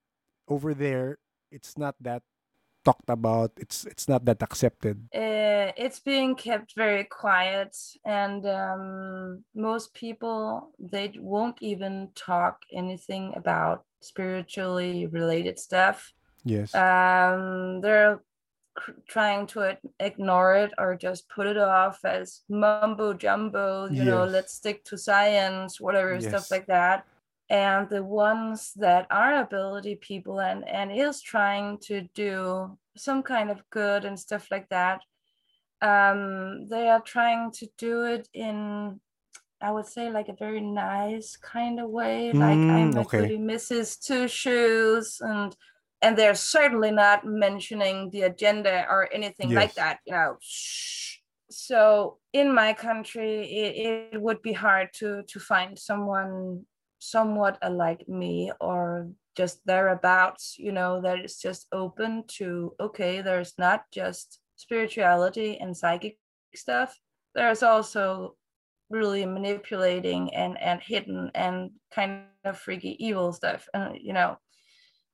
over 0.48 0.74
there 0.74 1.18
it's 1.50 1.76
not 1.78 1.94
that 2.00 2.22
talked 2.84 3.10
about 3.10 3.52
it's 3.56 3.84
it's 3.84 4.08
not 4.08 4.24
that 4.24 4.42
accepted 4.42 4.96
uh, 5.14 5.70
it's 5.76 6.00
being 6.00 6.34
kept 6.34 6.74
very 6.74 7.04
quiet 7.04 7.76
and 8.04 8.46
um, 8.46 9.44
most 9.54 9.92
people 9.94 10.70
they 10.78 11.12
won't 11.18 11.58
even 11.60 12.08
talk 12.14 12.62
anything 12.72 13.32
about 13.36 13.84
spiritually 14.00 15.06
related 15.06 15.58
stuff 15.58 16.12
yes 16.44 16.74
um, 16.74 17.80
they're 17.80 18.22
trying 19.08 19.44
to 19.44 19.76
ignore 19.98 20.54
it 20.54 20.72
or 20.78 20.96
just 20.96 21.28
put 21.28 21.46
it 21.46 21.58
off 21.58 21.98
as 22.04 22.42
mumbo 22.48 23.12
jumbo 23.12 23.86
you 23.86 23.96
yes. 23.96 24.06
know 24.06 24.24
let's 24.24 24.54
stick 24.54 24.84
to 24.84 24.96
science 24.96 25.80
whatever 25.80 26.14
yes. 26.14 26.28
stuff 26.28 26.50
like 26.50 26.66
that 26.66 27.04
and 27.50 27.88
the 27.88 28.02
ones 28.02 28.72
that 28.76 29.06
are 29.10 29.40
ability 29.40 29.96
people 29.96 30.40
and 30.40 30.68
and 30.68 30.92
is 30.92 31.22
trying 31.22 31.78
to 31.78 32.02
do 32.14 32.76
some 32.96 33.22
kind 33.22 33.50
of 33.50 33.62
good 33.70 34.04
and 34.04 34.18
stuff 34.18 34.48
like 34.50 34.68
that 34.68 35.00
um 35.80 36.66
they 36.68 36.88
are 36.88 37.00
trying 37.00 37.50
to 37.50 37.66
do 37.78 38.02
it 38.02 38.28
in 38.34 39.00
i 39.60 39.70
would 39.70 39.86
say 39.86 40.10
like 40.10 40.28
a 40.28 40.34
very 40.34 40.60
nice 40.60 41.36
kind 41.36 41.80
of 41.80 41.88
way 41.88 42.32
mm, 42.34 42.40
like 42.40 42.58
i'm 42.58 42.96
a 42.96 43.00
okay. 43.00 43.20
goody 43.20 43.38
mrs 43.38 44.04
two 44.04 44.26
shoes 44.28 45.18
and 45.20 45.56
and 46.02 46.16
they're 46.16 46.34
certainly 46.34 46.90
not 46.90 47.24
mentioning 47.24 48.10
the 48.10 48.22
agenda 48.22 48.86
or 48.88 49.08
anything 49.12 49.50
yes. 49.50 49.56
like 49.56 49.74
that 49.74 49.98
you 50.04 50.12
know 50.12 50.36
so 51.50 52.18
in 52.32 52.52
my 52.52 52.72
country 52.72 53.42
it, 53.44 54.12
it 54.12 54.20
would 54.20 54.42
be 54.42 54.52
hard 54.52 54.88
to 54.92 55.22
to 55.28 55.38
find 55.38 55.78
someone 55.78 56.64
somewhat 56.98 57.58
alike 57.62 58.08
me 58.08 58.52
or 58.60 59.08
just 59.36 59.64
thereabouts, 59.66 60.56
you 60.58 60.72
know, 60.72 61.00
that 61.00 61.18
it's 61.18 61.40
just 61.40 61.66
open 61.72 62.24
to, 62.26 62.74
okay, 62.80 63.20
there's 63.20 63.54
not 63.58 63.84
just 63.92 64.40
spirituality 64.56 65.58
and 65.58 65.76
psychic 65.76 66.18
stuff, 66.54 66.98
there's 67.34 67.62
also 67.62 68.34
really 68.90 69.26
manipulating 69.26 70.34
and 70.34 70.58
and 70.60 70.80
hidden 70.80 71.30
and 71.34 71.70
kind 71.92 72.24
of 72.44 72.58
freaky 72.58 72.96
evil 73.04 73.32
stuff 73.32 73.68
and 73.74 73.98
you 74.00 74.12
know 74.12 74.36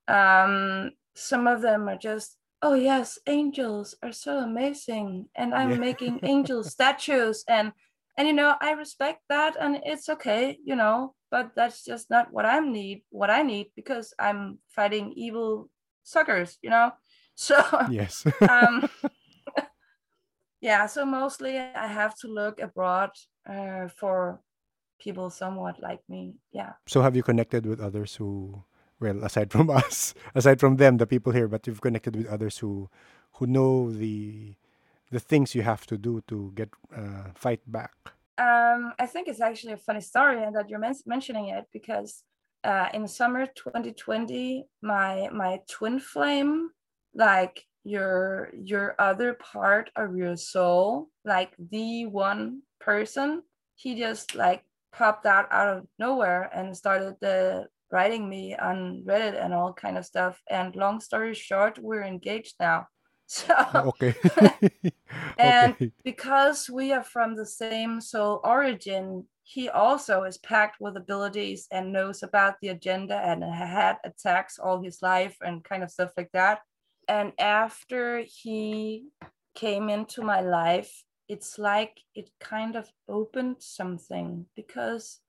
um 0.08 0.90
some 1.14 1.46
of 1.46 1.60
them 1.60 1.88
are 1.88 1.96
just 1.96 2.36
oh 2.62 2.74
yes 2.74 3.18
angels 3.26 3.94
are 4.02 4.12
so 4.12 4.38
amazing 4.38 5.26
and 5.34 5.54
i'm 5.54 5.70
yeah. 5.70 5.76
making 5.76 6.20
angel 6.22 6.62
statues 6.62 7.44
and 7.48 7.72
and 8.16 8.28
you 8.28 8.34
know 8.34 8.54
i 8.60 8.72
respect 8.72 9.20
that 9.28 9.56
and 9.60 9.80
it's 9.84 10.08
okay 10.08 10.56
you 10.64 10.76
know 10.76 11.14
but 11.34 11.50
that's 11.58 11.82
just 11.82 12.14
not 12.14 12.30
what 12.30 12.46
I 12.46 12.60
need. 12.60 13.02
What 13.10 13.28
I 13.28 13.42
need 13.42 13.74
because 13.74 14.14
I'm 14.20 14.62
fighting 14.70 15.12
evil 15.16 15.68
suckers, 16.04 16.58
you 16.62 16.70
know. 16.70 16.94
So 17.36 17.58
yes, 17.90 18.22
um, 18.48 18.88
yeah. 20.60 20.86
So 20.86 21.02
mostly 21.04 21.58
I 21.58 21.88
have 21.90 22.14
to 22.22 22.28
look 22.30 22.62
abroad 22.62 23.10
uh, 23.42 23.90
for 23.90 24.38
people 25.02 25.30
somewhat 25.30 25.82
like 25.82 25.98
me. 26.08 26.38
Yeah. 26.52 26.78
So 26.86 27.02
have 27.02 27.16
you 27.16 27.24
connected 27.24 27.66
with 27.66 27.80
others 27.80 28.14
who, 28.14 28.62
well, 29.00 29.18
aside 29.24 29.50
from 29.50 29.68
us, 29.82 30.14
aside 30.32 30.60
from 30.60 30.76
them, 30.76 30.98
the 30.98 31.10
people 31.10 31.32
here, 31.32 31.48
but 31.48 31.66
you've 31.66 31.82
connected 31.82 32.14
with 32.14 32.28
others 32.28 32.58
who, 32.58 32.88
who 33.42 33.48
know 33.48 33.90
the, 33.90 34.54
the 35.10 35.18
things 35.18 35.56
you 35.56 35.62
have 35.62 35.90
to 35.90 35.98
do 35.98 36.22
to 36.28 36.52
get 36.54 36.70
uh, 36.94 37.34
fight 37.34 37.66
back 37.66 38.13
um, 38.38 38.92
I 38.98 39.06
think 39.06 39.28
it's 39.28 39.40
actually 39.40 39.74
a 39.74 39.78
funny 39.78 40.00
story 40.00 40.42
and 40.42 40.56
that 40.56 40.68
you're 40.68 40.78
men- 40.78 40.94
mentioning 41.06 41.48
it 41.48 41.66
because 41.72 42.22
uh, 42.64 42.88
in 42.94 43.06
summer 43.06 43.46
2020, 43.46 44.66
my 44.82 45.28
my 45.32 45.60
twin 45.68 46.00
flame, 46.00 46.70
like 47.14 47.62
your 47.84 48.50
your 48.56 48.96
other 48.98 49.34
part 49.34 49.90
of 49.96 50.16
your 50.16 50.36
soul, 50.36 51.08
like 51.24 51.52
the 51.58 52.06
one 52.06 52.62
person, 52.80 53.42
he 53.76 53.94
just 53.94 54.34
like 54.34 54.64
popped 54.92 55.26
out 55.26 55.46
out 55.52 55.76
of 55.76 55.86
nowhere 55.98 56.50
and 56.54 56.76
started 56.76 57.14
the 57.20 57.66
writing 57.90 58.28
me 58.28 58.56
on 58.56 59.04
Reddit 59.06 59.40
and 59.40 59.54
all 59.54 59.72
kind 59.72 59.98
of 59.98 60.06
stuff. 60.06 60.40
And 60.50 60.74
long 60.74 61.00
story 61.00 61.34
short, 61.34 61.78
we're 61.78 62.02
engaged 62.02 62.54
now. 62.58 62.88
So 63.26 63.54
oh, 63.74 63.88
okay. 63.88 64.14
and 65.38 65.72
okay. 65.72 65.92
because 66.04 66.68
we 66.68 66.92
are 66.92 67.02
from 67.02 67.36
the 67.36 67.46
same 67.46 68.00
soul 68.00 68.40
origin, 68.44 69.24
he 69.42 69.68
also 69.68 70.24
is 70.24 70.38
packed 70.38 70.80
with 70.80 70.96
abilities 70.96 71.66
and 71.70 71.92
knows 71.92 72.22
about 72.22 72.56
the 72.60 72.68
agenda 72.68 73.16
and 73.16 73.42
had 73.44 73.96
attacks 74.04 74.58
all 74.58 74.82
his 74.82 75.00
life 75.02 75.36
and 75.40 75.64
kind 75.64 75.82
of 75.82 75.90
stuff 75.90 76.10
like 76.16 76.30
that. 76.32 76.60
And 77.08 77.32
after 77.38 78.24
he 78.26 79.06
came 79.54 79.88
into 79.88 80.22
my 80.22 80.40
life, 80.40 81.04
it's 81.28 81.58
like 81.58 82.00
it 82.14 82.30
kind 82.40 82.76
of 82.76 82.88
opened 83.08 83.56
something 83.60 84.46
because 84.54 85.20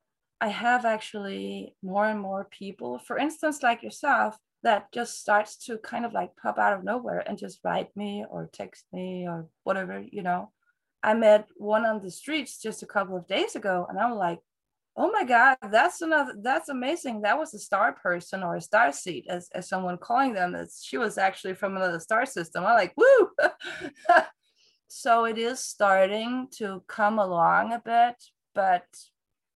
I 0.42 0.50
have 0.50 0.86
actually 0.86 1.76
more 1.82 2.06
and 2.06 2.20
more 2.20 2.48
people, 2.52 3.00
for 3.00 3.18
instance, 3.18 3.64
like 3.64 3.84
yourself, 3.84 4.38
that 4.66 4.92
just 4.92 5.22
starts 5.22 5.56
to 5.58 5.78
kind 5.78 6.06
of 6.06 6.14
like 6.14 6.36
pop 6.42 6.58
out 6.58 6.74
of 6.74 6.84
nowhere 6.84 7.24
and 7.26 7.38
just 7.38 7.60
write 7.64 7.96
me 7.96 8.26
or 8.28 8.50
text 8.52 8.84
me 8.92 9.28
or 9.28 9.48
whatever, 9.64 10.04
you 10.12 10.24
know. 10.24 10.52
I 11.04 11.14
met 11.14 11.48
one 11.56 11.86
on 11.86 12.02
the 12.02 12.10
streets 12.10 12.60
just 12.60 12.82
a 12.82 12.88
couple 12.88 13.16
of 13.16 13.28
days 13.28 13.56
ago 13.56 13.86
and 13.88 14.00
I'm 14.00 14.16
like, 14.16 14.40
oh 14.98 15.12
my 15.12 15.24
God, 15.24 15.58
that's 15.70 16.02
another, 16.02 16.34
that's 16.42 16.70
amazing. 16.70 17.22
That 17.22 17.38
was 17.38 17.54
a 17.54 17.60
star 17.60 17.94
person 17.94 18.42
or 18.42 18.56
a 18.56 18.62
star 18.62 18.92
seed 18.92 19.28
as, 19.30 19.50
as 19.54 19.70
someone 19.70 20.00
calling 20.00 20.34
them. 20.34 20.56
As 20.56 20.82
she 20.84 20.98
was 20.98 21.20
actually 21.20 21.54
from 21.54 21.78
another 21.78 22.00
star 22.00 22.26
system. 22.26 22.66
I'm 22.66 22.74
like, 22.74 22.94
woo. 22.98 23.30
so 24.88 25.26
it 25.26 25.38
is 25.38 25.60
starting 25.60 26.48
to 26.58 26.84
come 26.88 27.20
along 27.20 27.72
a 27.72 27.82
bit, 27.86 28.16
but 28.56 28.86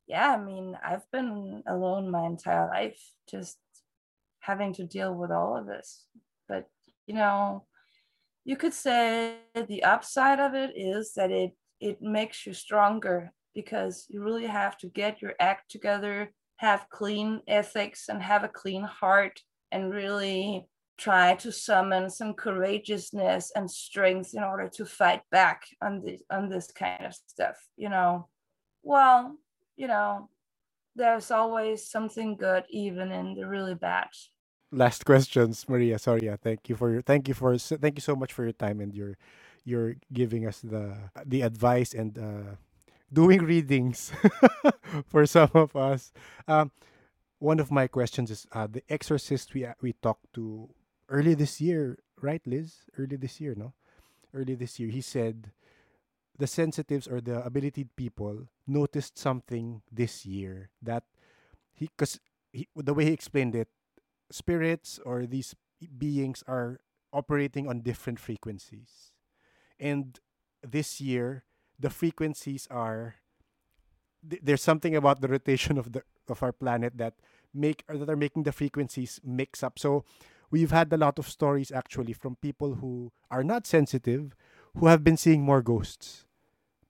yeah, 0.06 0.36
I 0.36 0.38
mean, 0.38 0.77
I've 0.84 1.10
been 1.11 1.64
alone 1.65 2.11
my 2.11 2.27
entire 2.27 2.68
life, 2.68 3.02
just 3.27 3.57
having 4.49 4.73
to 4.73 4.84
deal 4.84 5.13
with 5.13 5.31
all 5.31 5.55
of 5.55 5.67
this. 5.67 6.05
But, 6.47 6.67
you 7.05 7.13
know, 7.13 7.65
you 8.45 8.55
could 8.55 8.73
say 8.73 9.35
the 9.53 9.84
upside 9.84 10.39
of 10.39 10.55
it 10.55 10.71
is 10.76 11.13
that 11.13 11.31
it 11.31 11.51
it 11.80 12.01
makes 12.01 12.45
you 12.45 12.53
stronger 12.53 13.31
because 13.53 14.05
you 14.09 14.23
really 14.23 14.47
have 14.47 14.76
to 14.80 14.88
get 14.88 15.21
your 15.21 15.34
act 15.39 15.71
together, 15.71 16.34
have 16.57 16.89
clean 16.89 17.41
ethics 17.47 18.09
and 18.09 18.21
have 18.21 18.43
a 18.43 18.55
clean 18.61 18.84
heart 18.84 19.39
and 19.71 19.93
really 19.93 20.67
try 20.97 21.35
to 21.35 21.51
summon 21.51 22.09
some 22.09 22.34
courageousness 22.34 23.51
and 23.55 23.69
strength 23.71 24.31
in 24.34 24.43
order 24.43 24.67
to 24.67 24.85
fight 24.85 25.21
back 25.31 25.59
on 25.81 26.01
this 26.03 26.21
on 26.31 26.49
this 26.49 26.67
kind 26.71 27.05
of 27.05 27.13
stuff, 27.13 27.57
you 27.77 27.89
know. 27.89 28.27
Well, 28.81 29.38
you 29.77 29.88
know, 29.88 30.30
there's 30.95 31.31
always 31.31 31.89
something 31.89 32.35
good 32.35 32.63
even 32.69 33.11
in 33.11 33.35
the 33.35 33.47
really 33.47 33.76
bad 33.76 34.09
last 34.72 35.06
questions, 35.12 35.66
Maria. 35.70 36.00
Sorry. 36.00 36.30
Thank 36.41 36.70
you 36.70 36.76
for 36.76 36.91
your 36.91 37.02
thank 37.04 37.28
you 37.28 37.34
for 37.36 37.58
thank 37.58 37.98
you 37.98 38.02
so 38.04 38.16
much 38.16 38.34
for 38.34 38.44
your 38.44 38.54
time 38.54 38.82
and 38.82 38.96
your 38.96 39.18
you're 39.66 39.96
giving 40.14 40.48
us 40.48 40.62
the 40.62 40.96
the 41.26 41.41
advice 41.44 41.94
and 41.94 42.18
uh, 42.20 42.56
doing 43.14 43.44
readings 43.44 44.12
for 45.08 45.26
some 45.26 45.52
of 45.56 45.76
us. 45.76 46.12
Um, 46.48 46.72
one 47.40 47.60
of 47.60 47.72
my 47.72 47.88
questions 47.88 48.32
is 48.32 48.48
uh, 48.54 48.68
the 48.68 48.84
exorcist 48.90 49.54
we 49.54 49.68
we 49.82 49.94
talked 49.94 50.34
to 50.36 50.70
early 51.10 51.36
this 51.36 51.62
year, 51.62 52.00
right, 52.22 52.41
Liz? 52.48 52.86
Early 52.98 53.18
this 53.18 53.41
year, 53.41 53.56
no? 53.58 53.74
Early 54.34 54.56
this 54.56 54.80
year, 54.80 54.90
he 54.90 55.02
said 55.02 55.52
the 56.38 56.48
sensitives 56.48 57.08
or 57.08 57.22
the 57.22 57.44
ability 57.46 57.86
people 57.98 58.48
noticed 58.68 59.18
something 59.18 59.82
this 59.91 60.26
year 60.26 60.70
that 60.82 61.04
he 61.74 61.88
because 61.88 62.20
the 62.76 62.94
way 62.94 63.06
he 63.06 63.14
explained 63.14 63.56
it 63.56 63.70
spirits 64.31 64.99
or 65.06 65.26
these 65.26 65.56
beings 65.97 66.43
are 66.47 66.80
operating 67.11 67.68
on 67.68 67.81
different 67.81 68.19
frequencies. 68.19 69.14
And 69.80 70.19
this 70.61 71.01
year, 71.01 71.43
the 71.80 71.89
frequencies 71.89 72.68
are 72.69 73.15
th- 74.27 74.41
there's 74.43 74.61
something 74.61 74.95
about 74.95 75.22
the 75.22 75.27
rotation 75.27 75.77
of 75.77 75.93
the 75.93 76.03
of 76.27 76.43
our 76.43 76.51
planet 76.51 76.97
that 76.97 77.15
make 77.53 77.84
that 77.88 78.10
are 78.10 78.19
making 78.19 78.43
the 78.43 78.51
frequencies 78.51 79.19
mix 79.23 79.64
up. 79.64 79.80
So 79.80 80.03
we've 80.51 80.72
had 80.72 80.91
a 80.93 80.97
lot 80.97 81.18
of 81.18 81.27
stories 81.27 81.72
actually 81.72 82.14
from 82.14 82.35
people 82.35 82.76
who 82.76 83.11
are 83.31 83.43
not 83.43 83.65
sensitive 83.65 84.35
who 84.77 84.88
have 84.88 85.03
been 85.03 85.18
seeing 85.18 85.41
more 85.41 85.61
ghosts 85.61 86.26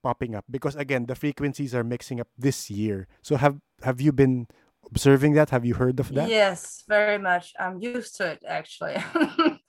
popping 0.02 0.34
up 0.34 0.44
because 0.50 0.76
again 0.76 1.06
the 1.06 1.14
frequencies 1.14 1.74
are 1.74 1.84
mixing 1.84 2.20
up 2.20 2.28
this 2.36 2.70
year. 2.70 3.06
So 3.22 3.36
have 3.36 3.60
have 3.82 4.00
you 4.00 4.12
been 4.12 4.48
observing 4.90 5.34
that? 5.34 5.50
Have 5.50 5.64
you 5.64 5.74
heard 5.74 5.98
of 6.00 6.12
that? 6.14 6.28
Yes, 6.28 6.84
very 6.88 7.18
much. 7.18 7.52
I'm 7.58 7.80
used 7.80 8.16
to 8.16 8.32
it 8.32 8.42
actually. 8.46 8.96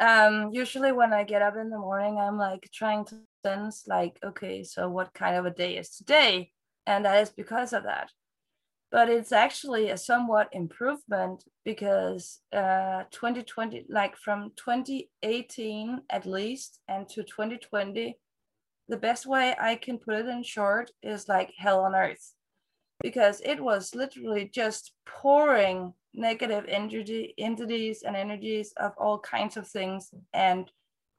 um 0.00 0.50
usually 0.52 0.92
when 0.92 1.12
I 1.12 1.24
get 1.24 1.42
up 1.42 1.56
in 1.56 1.70
the 1.70 1.78
morning 1.78 2.18
I'm 2.18 2.38
like 2.38 2.68
trying 2.72 3.04
to 3.06 3.16
sense 3.44 3.84
like 3.86 4.18
okay, 4.24 4.62
so 4.62 4.88
what 4.88 5.14
kind 5.14 5.36
of 5.36 5.46
a 5.46 5.50
day 5.50 5.76
is 5.76 5.90
today? 5.90 6.50
And 6.86 7.04
that 7.04 7.22
is 7.22 7.30
because 7.30 7.72
of 7.72 7.84
that. 7.84 8.10
But 8.90 9.10
it's 9.10 9.32
actually 9.32 9.90
a 9.90 9.98
somewhat 9.98 10.48
improvement 10.52 11.44
because 11.64 12.40
uh 12.52 13.04
2020 13.10 13.86
like 13.88 14.16
from 14.16 14.52
2018 14.56 16.02
at 16.10 16.26
least 16.26 16.80
and 16.88 17.08
to 17.10 17.22
2020 17.22 18.16
the 18.88 18.96
best 18.96 19.26
way 19.26 19.54
I 19.60 19.76
can 19.76 19.98
put 19.98 20.14
it 20.14 20.26
in 20.26 20.42
short 20.42 20.90
is 21.02 21.28
like 21.28 21.52
hell 21.58 21.80
on 21.80 21.94
earth 21.94 22.32
because 23.00 23.40
it 23.44 23.62
was 23.62 23.94
literally 23.94 24.50
just 24.52 24.92
pouring 25.06 25.92
negative 26.14 26.64
energy 26.68 27.34
entities 27.38 28.02
and 28.02 28.16
energies 28.16 28.72
of 28.76 28.92
all 28.98 29.18
kinds 29.18 29.56
of 29.56 29.66
things. 29.66 30.10
And 30.32 30.70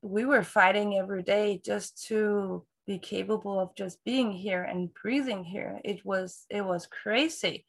we 0.02 0.26
were 0.26 0.44
fighting 0.44 0.98
every 0.98 1.24
day 1.24 1.62
just 1.64 2.06
to 2.08 2.66
be 2.86 3.00
capable 3.00 3.60
of 3.60 3.76
just 3.76 4.04
being 4.04 4.32
here 4.32 4.64
and 4.64 4.94
breathing 4.94 5.44
here. 5.44 5.80
It 5.84 6.06
was 6.06 6.46
it 6.50 6.66
was 6.66 6.88
crazy. 6.88 7.66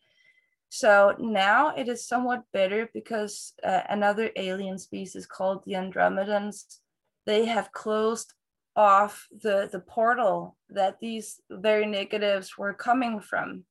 So 0.70 1.14
now 1.18 1.74
it 1.74 1.88
is 1.88 2.06
somewhat 2.06 2.44
better 2.52 2.88
because 2.94 3.54
uh, 3.64 3.82
another 3.88 4.30
alien 4.36 4.78
species 4.78 5.26
called 5.26 5.62
the 5.64 5.72
andromedans 5.72 6.78
they 7.26 7.44
have 7.44 7.72
closed 7.72 8.32
off 8.76 9.26
the 9.42 9.68
the 9.70 9.80
portal 9.80 10.56
that 10.68 10.98
these 11.00 11.40
very 11.50 11.86
negatives 11.86 12.56
were 12.56 12.72
coming 12.72 13.20
from 13.20 13.64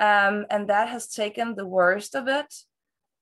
um, 0.00 0.46
and 0.50 0.68
that 0.68 0.88
has 0.88 1.08
taken 1.08 1.54
the 1.54 1.66
worst 1.66 2.14
of 2.14 2.26
it 2.26 2.52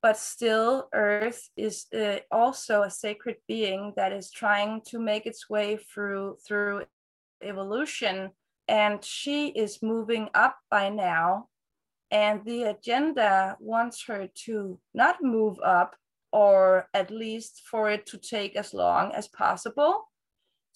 but 0.01 0.17
still 0.17 0.89
earth 0.93 1.51
is 1.57 1.87
uh, 1.93 2.19
also 2.31 2.83
a 2.83 2.91
sacred 2.91 3.37
being 3.49 3.93
that 3.97 4.13
is 4.13 4.31
trying 4.31 4.81
to 4.87 4.99
make 4.99 5.27
its 5.27 5.51
way 5.51 5.77
through 5.77 6.37
through 6.47 6.85
evolution. 7.43 8.31
And 8.69 9.03
she 9.05 9.49
is 9.49 9.83
moving 9.83 10.29
up 10.35 10.57
by 10.71 10.91
now. 10.91 11.49
And 12.11 12.45
the 12.45 12.65
agenda 12.65 13.57
wants 13.61 14.05
her 14.07 14.29
to 14.47 14.79
not 14.95 15.23
move 15.23 15.59
up 15.65 15.97
or 16.33 16.89
at 16.95 17.11
least 17.11 17.63
for 17.71 17.91
it 17.91 18.07
to 18.07 18.19
take 18.19 18.57
as 18.57 18.75
long 18.75 19.13
as 19.13 19.29
possible 19.29 20.08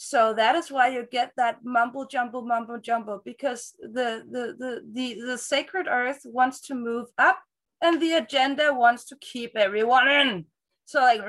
so 0.05 0.35
that 0.35 0.57
is 0.57 0.69
why 0.69 0.89
you 0.89 1.07
get 1.09 1.31
that 1.37 1.59
mumble 1.63 2.05
jumble 2.05 2.43
mumble 2.43 2.81
jumble 2.81 3.23
because 3.25 3.73
the 3.81 4.25
the 4.29 4.57
the 4.59 4.83
the, 4.93 5.27
the 5.29 5.39
sacred 5.39 5.87
earth 5.89 6.23
wants 6.25 6.61
to 6.63 6.75
move 6.75 7.07
up 7.19 7.39
and 7.81 8.03
the 8.03 8.15
agenda 8.15 8.75
wants 8.75 9.05
to 9.05 9.17
keep 9.21 9.57
everyone 9.57 10.09
in. 10.09 10.47
So 10.87 11.01
like 11.03 11.21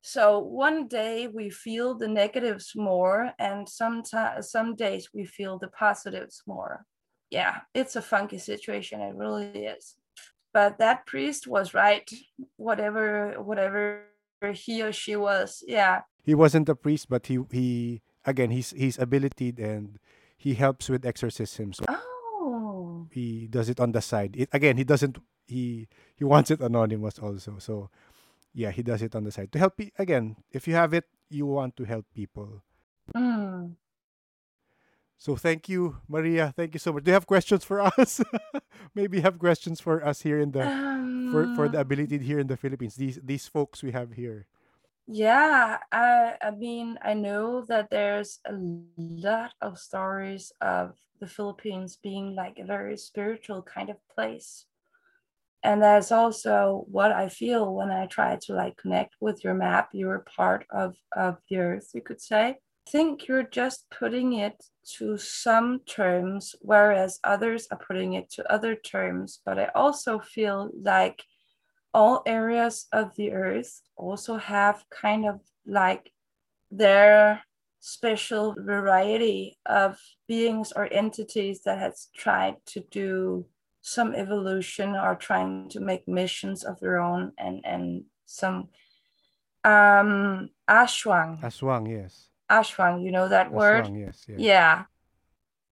so 0.00 0.40
one 0.40 0.88
day 0.88 1.28
we 1.28 1.48
feel 1.48 1.94
the 1.94 2.08
negatives 2.08 2.72
more 2.74 3.30
and 3.38 3.68
sometimes 3.68 4.50
some 4.50 4.74
days 4.74 5.10
we 5.14 5.24
feel 5.24 5.60
the 5.60 5.68
positives 5.68 6.42
more. 6.44 6.84
Yeah 7.30 7.58
it's 7.72 7.94
a 7.94 8.02
funky 8.02 8.38
situation 8.38 9.00
it 9.00 9.14
really 9.14 9.66
is. 9.66 9.94
But 10.52 10.78
that 10.78 11.06
priest 11.06 11.46
was 11.46 11.72
right 11.72 12.10
whatever 12.56 13.36
whatever 13.40 14.06
he 14.52 14.82
or 14.82 14.92
she 14.92 15.14
was 15.14 15.62
yeah 15.68 16.02
he 16.26 16.34
wasn't 16.34 16.68
a 16.68 16.74
priest, 16.74 17.08
but 17.08 17.26
he 17.26 17.38
he 17.52 18.02
again 18.26 18.50
he's 18.50 18.74
he's 18.74 18.98
abilitied 18.98 19.62
and 19.62 20.02
he 20.36 20.54
helps 20.54 20.90
with 20.90 21.06
exorcisms. 21.06 21.78
So 21.78 21.84
oh. 21.88 23.06
he 23.12 23.46
does 23.46 23.70
it 23.70 23.78
on 23.78 23.92
the 23.92 24.02
side. 24.02 24.34
It, 24.36 24.50
again, 24.52 24.76
he 24.76 24.82
doesn't 24.82 25.18
he 25.46 25.86
he 26.16 26.24
wants 26.24 26.50
it 26.50 26.60
anonymous 26.60 27.20
also. 27.20 27.58
So 27.58 27.90
yeah, 28.52 28.72
he 28.72 28.82
does 28.82 29.02
it 29.02 29.14
on 29.14 29.22
the 29.22 29.30
side 29.30 29.52
to 29.52 29.58
help. 29.60 29.78
Again, 29.98 30.34
if 30.50 30.66
you 30.66 30.74
have 30.74 30.92
it, 30.92 31.04
you 31.30 31.46
want 31.46 31.76
to 31.76 31.84
help 31.84 32.04
people. 32.12 32.62
Mm. 33.14 33.76
So 35.16 35.36
thank 35.36 35.68
you, 35.68 35.96
Maria. 36.08 36.52
Thank 36.54 36.74
you 36.74 36.80
so 36.80 36.92
much. 36.92 37.04
Do 37.04 37.10
you 37.10 37.14
have 37.14 37.26
questions 37.26 37.62
for 37.62 37.80
us? 37.98 38.20
Maybe 38.94 39.20
have 39.20 39.38
questions 39.38 39.80
for 39.80 40.04
us 40.04 40.22
here 40.22 40.40
in 40.40 40.50
the 40.50 40.66
um, 40.66 41.30
for 41.30 41.54
for 41.54 41.68
the 41.68 41.78
ability 41.78 42.18
here 42.18 42.40
in 42.42 42.48
the 42.48 42.56
Philippines. 42.56 42.96
These 42.96 43.20
these 43.22 43.46
folks 43.46 43.82
we 43.86 43.92
have 43.92 44.18
here. 44.18 44.50
Yeah, 45.08 45.78
I, 45.92 46.34
I 46.42 46.50
mean, 46.50 46.98
I 47.02 47.14
know 47.14 47.64
that 47.68 47.90
there's 47.90 48.40
a 48.46 48.52
lot 48.98 49.52
of 49.60 49.78
stories 49.78 50.52
of 50.60 50.96
the 51.20 51.28
Philippines 51.28 51.96
being 52.02 52.34
like 52.34 52.58
a 52.58 52.64
very 52.64 52.96
spiritual 52.96 53.62
kind 53.62 53.88
of 53.88 53.96
place. 54.08 54.66
And 55.62 55.82
that's 55.82 56.12
also 56.12 56.86
what 56.90 57.12
I 57.12 57.28
feel 57.28 57.74
when 57.74 57.90
I 57.90 58.06
try 58.06 58.38
to 58.42 58.54
like 58.54 58.76
connect 58.76 59.16
with 59.20 59.42
your 59.44 59.54
map. 59.54 59.90
You're 59.92 60.20
part 60.20 60.66
of, 60.70 60.96
of 61.16 61.38
the 61.50 61.58
earth, 61.58 61.90
you 61.94 62.00
could 62.02 62.20
say. 62.20 62.58
I 62.88 62.90
think 62.90 63.26
you're 63.26 63.42
just 63.44 63.86
putting 63.90 64.34
it 64.34 64.62
to 64.98 65.18
some 65.18 65.80
terms, 65.86 66.54
whereas 66.60 67.18
others 67.24 67.66
are 67.72 67.78
putting 67.78 68.14
it 68.14 68.30
to 68.32 68.52
other 68.52 68.76
terms. 68.76 69.40
But 69.44 69.58
I 69.58 69.70
also 69.74 70.20
feel 70.20 70.70
like 70.80 71.22
all 71.94 72.22
areas 72.26 72.86
of 72.92 73.14
the 73.16 73.32
earth 73.32 73.82
also 73.96 74.36
have 74.36 74.84
kind 74.90 75.26
of 75.26 75.40
like 75.66 76.12
their 76.70 77.42
special 77.80 78.54
variety 78.58 79.56
of 79.66 79.98
beings 80.26 80.72
or 80.74 80.92
entities 80.92 81.62
that 81.62 81.78
has 81.78 82.08
tried 82.16 82.56
to 82.66 82.80
do 82.90 83.46
some 83.80 84.14
evolution 84.14 84.96
or 84.96 85.14
trying 85.14 85.68
to 85.68 85.80
make 85.80 86.08
missions 86.08 86.64
of 86.64 86.78
their 86.80 86.98
own 86.98 87.32
and 87.38 87.64
and 87.64 88.02
some 88.26 88.68
um 89.64 90.50
aswang. 90.68 91.40
Aswang 91.40 91.88
yes. 91.88 92.28
Aswang 92.50 93.04
you 93.04 93.12
know 93.12 93.28
that 93.28 93.48
aswang, 93.48 93.54
word 93.54 93.86
yes, 93.94 94.26
yes. 94.28 94.38
Yeah 94.40 94.84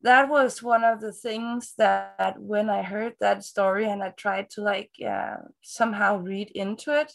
that 0.05 0.29
was 0.29 0.63
one 0.63 0.85
of 0.85 1.01
the 1.01 1.13
things 1.13 1.73
that 1.79 2.37
when 2.39 2.69
I 2.69 2.83
heard 2.83 3.15
that 3.21 3.43
story 3.43 3.89
and 3.89 4.03
I 4.03 4.11
tried 4.11 4.51
to 4.51 4.61
like 4.61 4.91
uh, 5.05 5.37
somehow 5.63 6.19
read 6.19 6.51
into 6.55 6.93
it, 6.93 7.11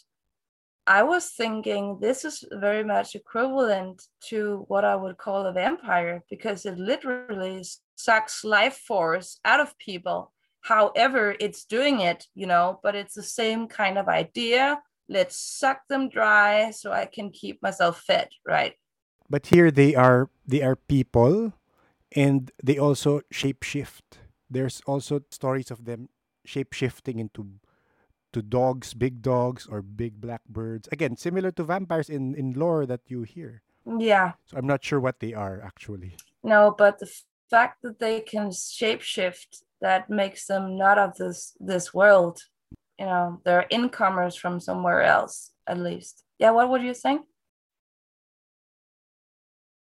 I 0.88 1.04
was 1.04 1.30
thinking 1.30 1.98
this 2.00 2.24
is 2.24 2.44
very 2.50 2.82
much 2.82 3.14
equivalent 3.14 4.02
to 4.30 4.64
what 4.66 4.84
I 4.84 4.96
would 4.96 5.18
call 5.18 5.46
a 5.46 5.52
vampire 5.52 6.24
because 6.28 6.66
it 6.66 6.78
literally 6.78 7.64
sucks 7.94 8.42
life 8.42 8.78
force 8.78 9.38
out 9.44 9.60
of 9.60 9.78
people. 9.78 10.32
However, 10.62 11.36
it's 11.38 11.64
doing 11.64 12.00
it, 12.00 12.26
you 12.34 12.46
know, 12.46 12.80
but 12.82 12.96
it's 12.96 13.14
the 13.14 13.22
same 13.22 13.68
kind 13.68 13.98
of 13.98 14.08
idea. 14.08 14.80
Let's 15.08 15.38
suck 15.38 15.82
them 15.88 16.08
dry 16.08 16.72
so 16.72 16.90
I 16.90 17.06
can 17.06 17.30
keep 17.30 17.62
myself 17.62 18.00
fed, 18.00 18.30
right? 18.44 18.74
But 19.28 19.46
here 19.46 19.70
they 19.70 19.94
are 19.94 20.28
they 20.44 20.62
are 20.62 20.74
people 20.74 21.52
and 22.14 22.50
they 22.62 22.78
also 22.78 23.20
shapeshift. 23.32 24.18
There's 24.48 24.82
also 24.86 25.20
stories 25.30 25.70
of 25.70 25.84
them 25.84 26.08
shapeshifting 26.46 27.18
into 27.18 27.46
to 28.32 28.42
dogs, 28.42 28.94
big 28.94 29.22
dogs 29.22 29.66
or 29.66 29.82
big 29.82 30.20
black 30.20 30.42
birds. 30.48 30.88
Again, 30.92 31.16
similar 31.16 31.50
to 31.52 31.64
vampires 31.64 32.08
in 32.08 32.34
in 32.34 32.52
lore 32.52 32.86
that 32.86 33.00
you 33.06 33.22
hear. 33.22 33.62
Yeah. 33.86 34.32
So 34.46 34.56
I'm 34.56 34.66
not 34.66 34.84
sure 34.84 35.00
what 35.00 35.20
they 35.20 35.34
are 35.34 35.60
actually. 35.62 36.16
No, 36.42 36.74
but 36.76 36.98
the 36.98 37.10
fact 37.50 37.82
that 37.82 37.98
they 37.98 38.20
can 38.20 38.50
shapeshift 38.50 39.62
that 39.80 40.08
makes 40.08 40.46
them 40.46 40.76
not 40.76 40.98
of 40.98 41.16
this 41.16 41.56
this 41.58 41.92
world. 41.92 42.42
You 42.98 43.06
know, 43.06 43.40
they're 43.44 43.66
incomers 43.70 44.36
from 44.36 44.60
somewhere 44.60 45.02
else 45.02 45.52
at 45.66 45.78
least. 45.78 46.22
Yeah, 46.38 46.50
what 46.50 46.68
would 46.68 46.82
you 46.82 46.94
think? 46.94 47.22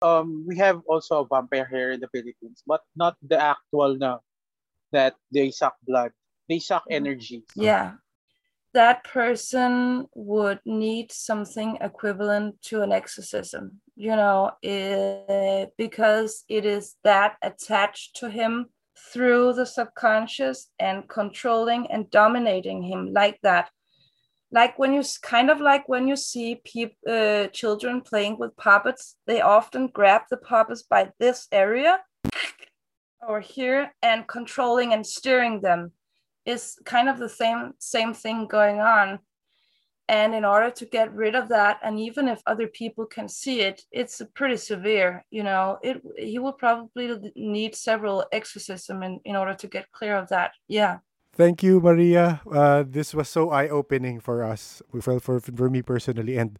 Um, 0.01 0.45
we 0.47 0.57
have 0.57 0.81
also 0.87 1.23
a 1.23 1.27
vampire 1.27 1.67
here 1.69 1.91
in 1.91 1.99
the 1.99 2.07
Philippines, 2.09 2.63
but 2.65 2.81
not 2.95 3.15
the 3.21 3.39
actual 3.41 3.95
na 3.97 4.19
that 4.91 5.15
they 5.31 5.51
suck 5.51 5.75
blood. 5.87 6.11
They 6.49 6.59
suck 6.59 6.83
mm-hmm. 6.83 7.05
energy. 7.05 7.43
Yeah. 7.55 7.93
That 8.73 9.05
person 9.05 10.07
would 10.15 10.59
need 10.65 11.11
something 11.11 11.77
equivalent 11.79 12.61
to 12.63 12.81
an 12.81 12.91
exorcism, 12.91 13.79
you 13.95 14.15
know, 14.15 14.51
it, 14.61 15.71
because 15.77 16.43
it 16.49 16.65
is 16.65 16.95
that 17.05 17.37
attached 17.41 18.17
to 18.17 18.29
him 18.29 18.67
through 19.13 19.53
the 19.53 19.65
subconscious 19.65 20.71
and 20.77 21.07
controlling 21.07 21.89
and 21.89 22.11
dominating 22.11 22.83
him 22.83 23.13
like 23.13 23.39
that. 23.43 23.69
Like 24.55 24.79
when 24.79 24.93
you 24.93 25.03
kind 25.21 25.49
of 25.49 25.59
like 25.59 25.87
when 25.89 26.07
you 26.07 26.15
see 26.15 26.61
people 26.63 26.95
uh, 27.11 27.47
children 27.47 28.01
playing 28.01 28.39
with 28.39 28.55
puppets 28.55 29.17
they 29.27 29.41
often 29.41 29.87
grab 29.87 30.21
the 30.31 30.37
puppets 30.37 30.81
by 30.81 31.11
this 31.19 31.47
area 31.51 31.99
or 33.27 33.41
here 33.41 33.93
and 34.01 34.27
controlling 34.27 34.93
and 34.93 35.05
steering 35.05 35.61
them. 35.61 35.91
Is 36.45 36.77
kind 36.85 37.09
of 37.09 37.17
the 37.17 37.29
same 37.29 37.73
same 37.79 38.13
thing 38.13 38.47
going 38.47 38.79
on. 38.79 39.19
And 40.07 40.35
in 40.35 40.45
order 40.45 40.69
to 40.69 40.85
get 40.85 41.11
rid 41.11 41.33
of 41.33 41.49
that 41.49 41.79
and 41.83 41.99
even 41.99 42.27
if 42.27 42.39
other 42.45 42.67
people 42.67 43.05
can 43.07 43.27
see 43.27 43.61
it 43.61 43.81
it's 43.91 44.21
pretty 44.35 44.57
severe 44.57 45.25
you 45.31 45.43
know? 45.43 45.79
It 45.81 46.01
he 46.17 46.39
will 46.39 46.53
probably 46.53 47.07
need 47.35 47.75
several 47.75 48.25
exorcism 48.31 49.03
in, 49.03 49.19
in 49.25 49.35
order 49.35 49.55
to 49.55 49.67
get 49.67 49.91
clear 49.91 50.15
of 50.15 50.29
that. 50.29 50.51
Yeah 50.67 50.99
Thank 51.35 51.63
you, 51.63 51.83
Maria. 51.83 52.39
Uh, 52.47 52.87
this 52.87 53.13
was 53.13 53.27
so 53.27 53.51
eye-opening 53.51 54.23
for 54.23 54.39
us, 54.39 54.81
We 54.95 55.01
felt 55.01 55.21
for, 55.21 55.43
for, 55.43 55.69
me 55.69 55.83
personally. 55.83 56.37
And 56.39 56.57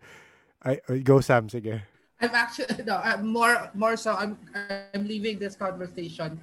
I, 0.59 0.83
I 0.91 0.99
go 0.99 1.23
Sam, 1.23 1.47
sige. 1.47 1.81
I'm 2.19 2.35
actually 2.35 2.83
no, 2.87 2.99
I'm 2.99 3.27
more 3.27 3.71
more 3.73 3.95
so. 3.95 4.15
I'm 4.15 4.35
I'm 4.55 5.07
leaving 5.07 5.39
this 5.39 5.55
conversation 5.55 6.39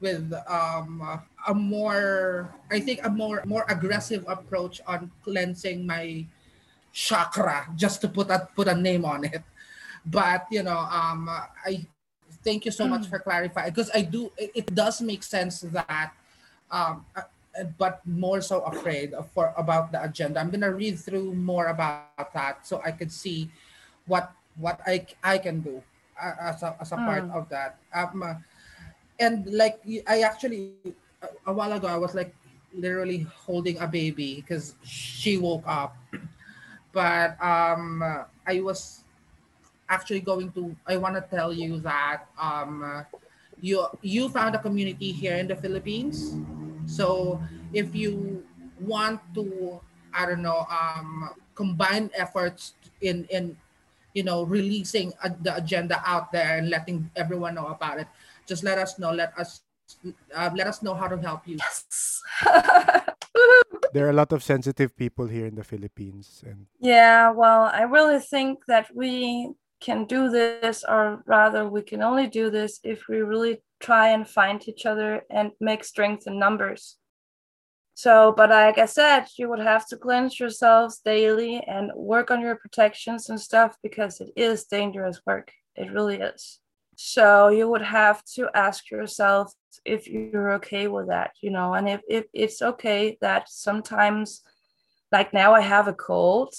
with 0.00 0.30
um 0.46 1.02
a 1.46 1.54
more 1.54 2.54
I 2.70 2.78
think 2.80 3.02
a 3.02 3.10
more 3.10 3.42
more 3.46 3.66
aggressive 3.68 4.24
approach 4.26 4.80
on 4.86 5.10
cleansing 5.22 5.86
my 5.86 6.26
chakra, 6.92 7.66
just 7.74 8.00
to 8.02 8.08
put 8.08 8.30
a 8.30 8.46
put 8.54 8.66
a 8.66 8.74
name 8.74 9.04
on 9.04 9.24
it. 9.26 9.42
But 10.06 10.46
you 10.50 10.62
know, 10.62 10.78
um, 10.78 11.26
I 11.30 11.86
thank 12.42 12.64
you 12.64 12.70
so 12.70 12.86
much 12.86 13.06
for 13.06 13.18
clarifying 13.18 13.70
because 13.70 13.90
I 13.94 14.02
do. 14.02 14.30
It, 14.38 14.50
it 14.54 14.66
does 14.74 15.00
make 15.02 15.22
sense 15.22 15.60
that 15.70 16.14
um 16.70 17.06
but 17.78 18.00
more 18.06 18.40
so 18.40 18.60
afraid 18.62 19.12
of, 19.14 19.30
for 19.30 19.52
about 19.56 19.92
the 19.92 20.02
agenda. 20.02 20.40
I'm 20.40 20.50
gonna 20.50 20.72
read 20.72 20.98
through 20.98 21.34
more 21.34 21.66
about 21.66 22.02
that 22.06 22.36
so 22.36 22.56
I 22.56 22.64
could 22.64 22.84
see 22.86 23.24
what 23.80 24.06
what 24.36 24.80
I 24.86 25.06
I 25.22 25.38
can 25.38 25.44
do 25.44 25.82
uh, 26.20 26.32
as 26.40 26.62
a, 26.62 26.76
as 26.80 26.92
a 26.92 26.98
part 26.98 27.26
Mm. 27.26 27.30
of 27.32 27.48
that. 27.48 27.78
Um, 27.94 28.22
uh, 28.22 28.34
and 29.18 29.46
like 29.52 29.80
I 30.08 30.20
actually 30.22 30.62
a, 30.94 31.00
a 31.24 31.30
while 31.30 31.48
ago 31.48 31.64
I 31.64 31.74
was 31.74 31.92
like 31.92 32.10
literally 32.52 33.06
holding 33.14 33.78
a 33.78 33.86
baby 33.86 34.36
because 34.36 34.74
she 34.84 35.36
woke 35.36 35.64
up, 35.66 35.94
but 36.92 37.36
um 37.42 38.02
I 38.46 38.60
was 38.60 39.04
actually 39.88 40.20
going 40.20 40.50
to 40.52 40.74
I 40.86 40.96
want 40.96 41.14
to 41.16 41.22
tell 41.22 41.52
you 41.52 41.78
that 41.80 42.24
um 42.40 43.04
you 43.60 43.86
you 44.02 44.28
found 44.28 44.54
a 44.54 44.58
community 44.58 45.12
here 45.12 45.36
in 45.36 45.48
the 45.48 45.56
Philippines 45.56 46.34
so 46.86 47.42
if 47.72 47.94
you 47.94 48.44
want 48.80 49.20
to, 49.34 49.80
I 50.14 50.26
don't 50.26 50.42
know, 50.42 50.66
um, 50.70 51.30
combine 51.54 52.10
efforts 52.14 52.74
in 53.00 53.26
in 53.30 53.56
you 54.14 54.22
know 54.22 54.44
releasing 54.44 55.12
uh, 55.22 55.30
the 55.42 55.56
agenda 55.56 56.00
out 56.06 56.32
there 56.32 56.58
and 56.58 56.70
letting 56.70 57.10
everyone 57.16 57.54
know 57.54 57.68
about 57.68 57.98
it, 58.00 58.08
just 58.46 58.64
let 58.64 58.78
us 58.78 58.98
know. 58.98 59.12
Let 59.12 59.36
us 59.36 59.60
uh, 60.34 60.50
let 60.54 60.66
us 60.66 60.82
know 60.82 60.94
how 60.94 61.08
to 61.08 61.18
help 61.18 61.46
you. 61.46 61.58
yes 61.58 62.22
There 63.92 64.06
are 64.06 64.10
a 64.10 64.18
lot 64.18 64.32
of 64.32 64.42
sensitive 64.42 64.96
people 64.96 65.26
here 65.26 65.46
in 65.46 65.54
the 65.54 65.64
Philippines, 65.64 66.44
and 66.44 66.66
Yeah, 66.80 67.30
well, 67.30 67.70
I 67.72 67.82
really 67.88 68.20
think 68.20 68.66
that 68.66 68.92
we 68.94 69.54
can 69.86 70.04
do 70.04 70.28
this, 70.28 70.84
or 70.86 71.22
rather, 71.26 71.62
we 71.68 71.82
can 71.90 72.02
only 72.02 72.26
do 72.26 72.50
this 72.50 72.80
if 72.82 72.98
we 73.08 73.18
really 73.18 73.62
try 73.78 74.08
and 74.08 74.28
find 74.28 74.58
each 74.66 74.84
other 74.84 75.22
and 75.30 75.52
make 75.60 75.84
strength 75.84 76.26
in 76.26 76.40
numbers. 76.40 76.96
So, 77.94 78.34
but 78.36 78.50
like 78.50 78.78
I 78.78 78.86
said, 78.86 79.26
you 79.38 79.48
would 79.48 79.64
have 79.72 79.86
to 79.88 79.96
cleanse 79.96 80.40
yourselves 80.40 81.00
daily 81.04 81.62
and 81.74 81.92
work 81.94 82.30
on 82.32 82.40
your 82.40 82.56
protections 82.56 83.30
and 83.30 83.40
stuff 83.40 83.76
because 83.80 84.20
it 84.20 84.30
is 84.36 84.64
dangerous 84.64 85.20
work. 85.24 85.52
It 85.76 85.92
really 85.92 86.16
is. 86.16 86.58
So, 86.96 87.48
you 87.48 87.68
would 87.70 87.86
have 88.00 88.24
to 88.34 88.50
ask 88.54 88.90
yourself 88.90 89.52
if 89.84 90.08
you're 90.08 90.54
okay 90.54 90.88
with 90.88 91.06
that, 91.08 91.30
you 91.40 91.50
know, 91.50 91.74
and 91.74 91.88
if, 91.88 92.00
if 92.08 92.24
it's 92.32 92.60
okay 92.60 93.16
that 93.20 93.48
sometimes 93.48 94.42
like 95.12 95.32
now 95.32 95.54
I 95.54 95.60
have 95.60 95.86
a 95.86 95.94
cold, 95.94 96.52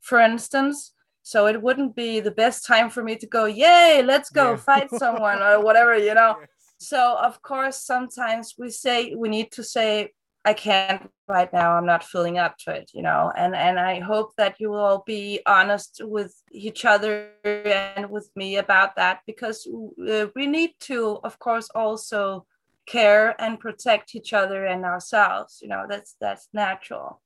for 0.00 0.20
instance. 0.20 0.92
So 1.26 1.48
it 1.48 1.60
wouldn't 1.60 1.96
be 1.96 2.20
the 2.20 2.30
best 2.30 2.64
time 2.64 2.88
for 2.88 3.02
me 3.02 3.16
to 3.16 3.26
go, 3.26 3.46
yay, 3.46 4.00
let's 4.00 4.30
go 4.30 4.50
Yeah. 4.50 4.56
fight 4.56 4.92
someone 4.92 5.42
or 5.42 5.60
whatever, 5.60 5.98
you 5.98 6.14
know. 6.14 6.36
Yes. 6.40 6.48
So 6.78 7.16
of 7.18 7.42
course, 7.42 7.78
sometimes 7.82 8.54
we 8.56 8.70
say 8.70 9.12
we 9.16 9.28
need 9.28 9.50
to 9.52 9.64
say, 9.64 10.12
I 10.44 10.52
can't 10.54 11.10
right 11.26 11.52
now. 11.52 11.72
I'm 11.76 11.86
not 11.86 12.04
feeling 12.04 12.38
up 12.38 12.54
to 12.58 12.70
it, 12.70 12.92
you 12.94 13.02
know. 13.02 13.32
And 13.36 13.56
and 13.56 13.76
I 13.80 13.98
hope 13.98 14.36
that 14.36 14.60
you 14.60 14.70
will 14.70 15.02
be 15.04 15.40
honest 15.46 16.00
with 16.04 16.32
each 16.52 16.84
other 16.84 17.32
and 17.44 18.08
with 18.08 18.30
me 18.36 18.56
about 18.58 18.94
that 18.94 19.20
because 19.26 19.66
uh, 19.66 20.26
we 20.36 20.46
need 20.46 20.72
to, 20.90 21.18
of 21.24 21.40
course, 21.40 21.68
also 21.74 22.46
care 22.86 23.34
and 23.40 23.58
protect 23.58 24.14
each 24.14 24.32
other 24.32 24.64
and 24.64 24.84
ourselves. 24.84 25.58
You 25.60 25.68
know, 25.72 25.86
that's 25.88 26.14
that's 26.20 26.48
natural 26.52 27.20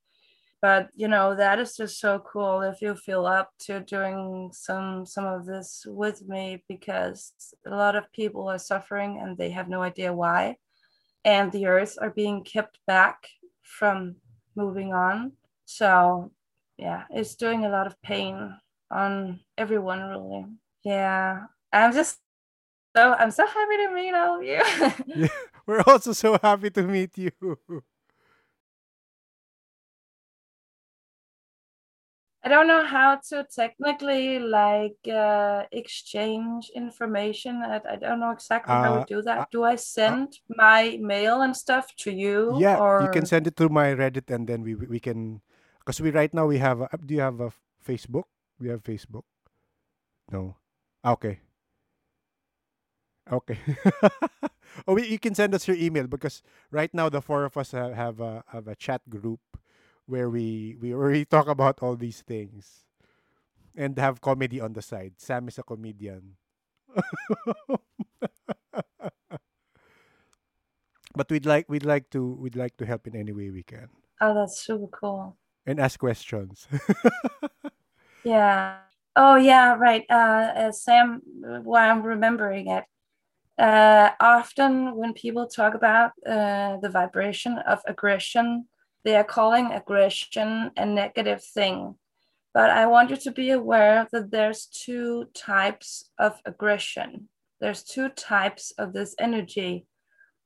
but 0.62 0.89
you 0.95 1.09
know 1.09 1.35
that 1.35 1.59
is 1.59 1.77
just 1.77 1.99
so 2.01 2.19
cool 2.20 2.61
if 2.62 2.82
you 2.82 2.95
feel 2.95 3.27
up 3.27 3.51
to 3.59 3.81
doing 3.81 4.51
some 4.53 5.07
some 5.07 5.27
of 5.27 5.47
this 5.47 5.85
with 5.89 6.27
me 6.28 6.62
because 6.69 7.32
a 7.66 7.70
lot 7.70 7.97
of 7.97 8.12
people 8.12 8.49
are 8.49 8.59
suffering 8.59 9.19
and 9.23 9.37
they 9.37 9.51
have 9.51 9.69
no 9.69 9.82
idea 9.82 10.12
why. 10.12 10.57
And 11.24 11.53
the 11.53 11.66
earth 11.66 11.99
are 12.01 12.11
being 12.11 12.45
kept 12.45 12.78
back 12.87 13.27
from 13.62 14.16
moving 14.57 14.93
on. 14.93 15.32
So 15.65 16.32
yeah 16.78 17.05
it's 17.11 17.35
doing 17.35 17.65
a 17.65 17.69
lot 17.69 17.87
of 17.87 18.01
pain 18.03 18.57
on 18.91 19.41
everyone 19.59 20.01
really. 20.03 20.47
Yeah 20.85 21.45
i'm 21.73 21.93
just 21.93 22.19
so 22.97 23.15
i'm 23.15 23.31
so 23.31 23.47
happy 23.47 23.77
to 23.77 23.95
meet 23.95 24.15
all 24.15 24.39
of 24.39 24.45
you. 24.45 24.62
Yeah, 25.15 25.28
we're 25.66 25.82
also 25.87 26.12
so 26.12 26.39
happy 26.43 26.70
to 26.70 26.82
meet 26.82 27.16
you. 27.19 27.32
I 32.43 32.49
don't 32.49 32.67
know 32.67 32.85
how 32.85 33.21
to 33.29 33.45
technically 33.55 34.39
like 34.39 34.97
uh, 35.07 35.65
exchange 35.73 36.71
information. 36.75 37.61
I, 37.61 37.81
I 37.85 37.97
don't 37.97 38.19
know 38.21 38.31
exactly 38.31 38.73
how 38.73 38.95
Uh, 38.95 38.99
we 38.99 39.05
do 39.05 39.23
that. 39.23 39.51
Do 39.51 39.65
I 39.65 39.77
send 39.77 40.41
my 40.49 40.97
mail 41.01 41.43
and 41.43 41.55
stuff 41.55 41.93
to 42.05 42.11
you? 42.11 42.57
yeah, 42.59 42.79
or... 42.79 43.03
you 43.03 43.11
can 43.11 43.27
send 43.27 43.47
it 43.47 43.57
through 43.57 43.69
my 43.69 43.93
Reddit, 43.93 44.33
and 44.33 44.49
then 44.49 44.62
we 44.62 44.75
we 44.75 44.87
we 44.87 45.01
can, 45.01 45.43
because 45.81 46.01
we 46.01 46.11
right 46.11 46.33
now 46.33 46.47
we 46.47 46.59
have. 46.59 46.81
A, 46.81 46.89
do 46.97 47.12
you 47.12 47.21
have 47.21 47.41
a 47.41 47.53
Facebook? 47.85 48.25
We 48.59 48.69
have 48.69 48.83
Facebook. 48.83 49.25
No. 50.33 50.57
Ah, 51.05 51.12
Okay. 51.12 51.41
Okay. 53.31 53.59
oh, 54.89 54.95
we, 54.95 55.07
you 55.07 55.19
can 55.19 55.35
send 55.35 55.55
us 55.55 55.69
your 55.69 55.77
email 55.77 56.09
because 56.09 56.43
right 56.71 56.93
now 56.93 57.09
the 57.09 57.23
four 57.23 57.45
of 57.45 57.57
us 57.57 57.71
have, 57.71 57.95
have 57.95 58.19
a 58.21 58.43
have 58.49 58.67
a 58.67 58.75
chat 58.75 59.03
group 59.09 59.39
where 60.11 60.28
we 60.28 60.77
we 60.82 60.95
we 60.95 61.24
talk 61.31 61.47
about 61.49 61.78
all 61.82 61.95
these 61.97 62.20
things 62.23 62.85
and 63.77 63.99
have 63.99 64.20
comedy 64.20 64.61
on 64.61 64.74
the 64.74 64.82
side. 64.82 65.15
Sam 65.19 65.49
is 65.49 65.59
a 65.59 65.62
comedian. 65.62 66.37
but 71.15 71.31
we'd 71.31 71.47
like 71.47 71.69
we'd 71.70 71.85
like 71.87 72.11
to 72.11 72.35
we'd 72.35 72.57
like 72.57 72.77
to 72.77 72.87
help 72.87 73.07
in 73.07 73.15
any 73.15 73.32
way 73.32 73.51
we 73.51 73.62
can 73.62 73.89
Oh, 74.20 74.35
that's 74.35 74.61
super 74.61 74.89
cool. 74.89 75.37
and 75.66 75.81
ask 75.81 75.99
questions. 75.99 76.66
Yeah. 78.24 78.78
Oh, 79.16 79.37
yeah, 79.37 79.74
right. 79.74 80.05
Uh, 80.11 80.69
uh, 80.69 80.73
Sam, 80.73 81.23
why 81.65 81.89
I'm 81.89 82.03
remembering 82.03 82.69
it. 82.69 82.85
Uh, 83.59 84.11
often 84.20 84.95
when 84.97 85.12
people 85.15 85.47
talk 85.47 85.74
about 85.74 86.12
uh, 86.27 86.77
the 86.81 86.89
vibration 86.89 87.59
of 87.66 87.81
aggression, 87.87 88.66
they 89.05 89.17
are 89.17 89.25
calling 89.25 89.73
aggression 89.73 90.71
a 90.77 90.87
negative 90.87 91.43
thing. 91.43 91.95
But 92.53 92.71
I 92.71 92.87
want 92.87 93.11
you 93.11 93.17
to 93.17 93.31
be 93.31 93.51
aware 93.51 94.09
that 94.13 94.31
there's 94.31 94.67
two 94.67 95.27
types 95.35 96.11
of 96.19 96.41
aggression. 96.45 97.29
There's 97.61 97.85
two 97.85 98.09
types 98.09 98.73
of 98.79 98.93
this 98.93 99.15
energy. 99.19 99.87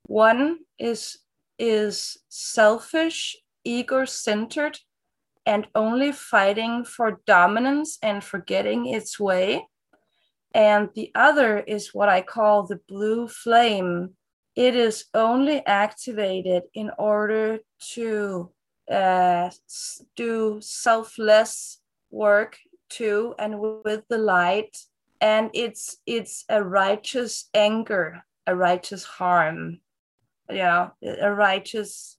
One 0.07 0.59
is 0.79 1.19
is 1.59 2.19
selfish, 2.29 3.37
ego-centered, 3.65 4.79
and 5.47 5.69
only 5.75 6.11
fighting 6.11 6.85
for 6.85 7.21
dominance 7.27 7.99
and 8.03 8.25
for 8.25 8.41
getting 8.41 8.87
its 8.87 9.21
way. 9.21 9.67
And 10.53 10.89
the 10.95 11.11
other 11.15 11.59
is 11.61 11.95
what 11.95 12.09
I 12.09 12.23
call 12.23 12.67
the 12.67 12.81
blue 12.89 13.29
flame. 13.29 14.17
It 14.57 14.77
is 14.77 15.07
only 15.15 15.65
activated 15.67 16.65
in 16.75 16.91
order 16.99 17.59
to 17.95 18.51
uh, 18.91 19.51
do 20.17 20.59
selfless 20.61 21.81
work 22.11 22.59
too 22.89 23.35
and 23.39 23.59
with 23.61 24.05
the 24.09 24.19
light. 24.19 24.77
And 25.21 25.51
it's 25.55 25.97
it's 26.07 26.45
a 26.49 26.63
righteous 26.63 27.49
anger, 27.55 28.25
a 28.47 28.55
righteous 28.55 29.05
harm, 29.05 29.81
you 30.51 30.57
know, 30.57 30.93
a 31.03 31.33
righteous 31.33 32.19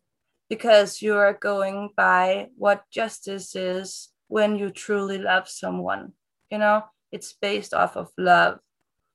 because 0.49 1.01
you 1.01 1.15
are 1.15 1.33
going 1.33 1.89
by 1.95 2.47
what 2.57 2.89
justice 2.91 3.55
is 3.55 4.09
when 4.27 4.55
you 4.55 4.69
truly 4.71 5.17
love 5.17 5.47
someone. 5.47 6.13
You 6.51 6.57
know, 6.57 6.83
it's 7.11 7.33
based 7.33 7.73
off 7.73 7.95
of 7.95 8.09
love. 8.17 8.59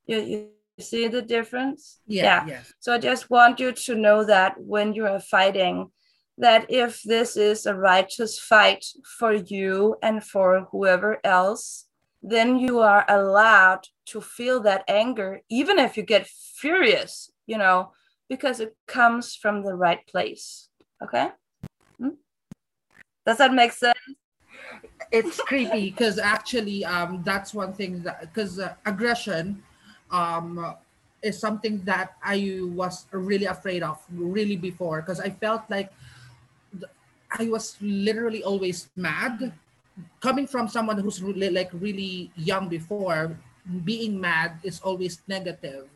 You, 0.07 0.21
you 0.21 0.49
see 0.81 1.09
the 1.09 1.23
difference? 1.23 2.01
Yeah, 2.07 2.25
yeah. 2.25 2.47
yes. 2.47 2.75
So 2.81 2.95
I 2.95 2.99
just 2.99 3.31
want 3.31 3.61
you 3.61 3.73
to 3.73 3.95
know 3.95 4.25
that 4.25 4.55
when 4.59 4.95
you 4.95 5.07
are 5.07 5.21
fighting, 5.21 5.91
that 6.39 6.67
if 6.71 7.03
this 7.03 7.37
is 7.37 7.67
a 7.67 7.75
righteous 7.75 8.39
fight 8.39 8.85
for 9.19 9.35
you 9.35 9.97
and 10.03 10.25
for 10.25 10.69
whoever 10.73 11.21
else, 11.25 11.87
then 12.23 12.59
you 12.59 12.81
are 12.81 13.05
allowed 13.09 13.87
to 14.07 14.21
feel 14.21 14.61
that 14.61 14.85
anger, 14.89 15.41
even 15.49 15.79
if 15.79 15.97
you 15.97 16.03
get 16.03 16.27
furious, 16.27 17.31
you 17.47 17.59
know, 17.59 17.93
because 18.29 18.61
it 18.61 18.77
comes 18.87 19.35
from 19.35 19.63
the 19.63 19.75
right 19.75 20.07
place. 20.07 20.69
Okay? 21.03 21.29
Hmm? 21.99 22.17
Does 23.27 23.39
that 23.39 23.53
make 23.53 23.73
sense? 23.73 23.99
it's 25.13 25.41
creepy 25.41 25.91
because 25.91 26.19
actually 26.19 26.85
um 26.85 27.23
that's 27.25 27.53
one 27.53 27.73
thing 27.73 28.03
that 28.03 28.21
because 28.21 28.59
uh, 28.59 28.75
aggression 28.87 29.63
um 30.13 30.75
is 31.23 31.39
something 31.39 31.81
that 31.85 32.17
i 32.25 32.61
was 32.75 33.07
really 33.13 33.47
afraid 33.47 33.83
of 33.83 33.99
really 34.13 34.57
before 34.57 35.01
because 35.03 35.21
i 35.21 35.31
felt 35.31 35.63
like 35.71 35.93
i 37.39 37.49
was 37.49 37.77
literally 37.81 38.43
always 38.43 38.89
mad. 38.97 39.53
Coming 40.21 40.47
from 40.47 40.69
someone 40.69 40.99
who's 40.99 41.23
really 41.23 41.51
like 41.51 41.71
really 41.75 42.31
young 42.37 42.69
before 42.69 43.37
being 43.85 44.19
mad 44.21 44.57
is 44.63 44.81
always 44.81 45.21
negative. 45.29 45.87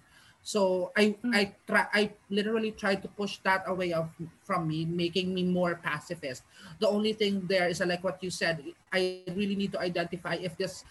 So 0.44 0.92
i 0.92 1.16
Mm. 1.24 1.32
i 1.32 1.42
try 1.64 1.84
i 1.92 2.02
literally 2.28 2.70
tried 2.76 3.00
to 3.00 3.08
push 3.08 3.40
that 3.48 3.64
away 3.64 3.96
of 3.96 4.12
from 4.44 4.68
me 4.68 4.84
making 4.84 5.32
me 5.32 5.42
more 5.42 5.74
pacifist. 5.80 6.44
The 6.78 6.88
only 6.88 7.16
thing 7.16 7.48
there 7.48 7.66
is 7.68 7.80
like 7.80 8.04
what 8.04 8.20
you 8.20 8.28
said 8.30 8.60
i 8.92 9.24
really 9.32 9.56
need 9.56 9.72
to 9.72 9.80
identify 9.80 10.36
if 10.36 10.52
this 10.60 10.84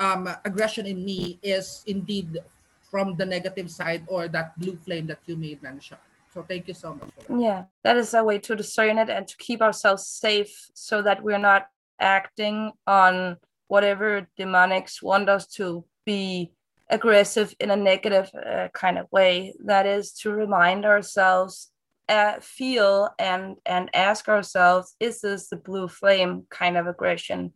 um 0.00 0.24
aggression 0.44 0.88
in 0.88 1.04
me 1.04 1.36
is 1.44 1.84
indeed 1.84 2.40
from 2.96 3.14
the 3.20 3.26
negative 3.26 3.70
side 3.70 4.02
or 4.06 4.26
that 4.26 4.58
blue 4.58 4.76
flame 4.84 5.06
that 5.06 5.20
you 5.26 5.36
made 5.36 5.62
mention 5.62 5.98
so 6.36 6.42
thank 6.42 6.68
you 6.68 6.74
so 6.74 6.92
much 6.92 7.08
that. 7.16 7.40
Yeah, 7.40 7.64
that 7.82 7.96
is 7.96 8.12
a 8.12 8.22
way 8.22 8.38
to 8.40 8.54
discern 8.54 8.98
it 8.98 9.08
and 9.08 9.26
to 9.26 9.36
keep 9.38 9.62
ourselves 9.62 10.06
safe 10.06 10.68
so 10.74 11.00
that 11.00 11.22
we're 11.22 11.46
not 11.52 11.66
acting 11.98 12.72
on 12.86 13.38
whatever 13.68 14.28
demonics 14.38 15.02
want 15.02 15.30
us 15.30 15.46
to 15.58 15.86
be 16.04 16.52
aggressive 16.90 17.54
in 17.58 17.70
a 17.70 17.76
negative 17.76 18.30
uh, 18.34 18.68
kind 18.74 18.98
of 18.98 19.10
way. 19.10 19.54
That 19.64 19.86
is 19.86 20.12
to 20.20 20.30
remind 20.30 20.84
ourselves, 20.84 21.70
uh, 22.06 22.34
feel 22.40 23.08
and 23.18 23.56
and 23.64 23.88
ask 23.94 24.28
ourselves, 24.28 24.94
is 25.00 25.22
this 25.22 25.48
the 25.48 25.56
blue 25.56 25.88
flame 25.88 26.44
kind 26.50 26.76
of 26.76 26.86
aggression? 26.86 27.54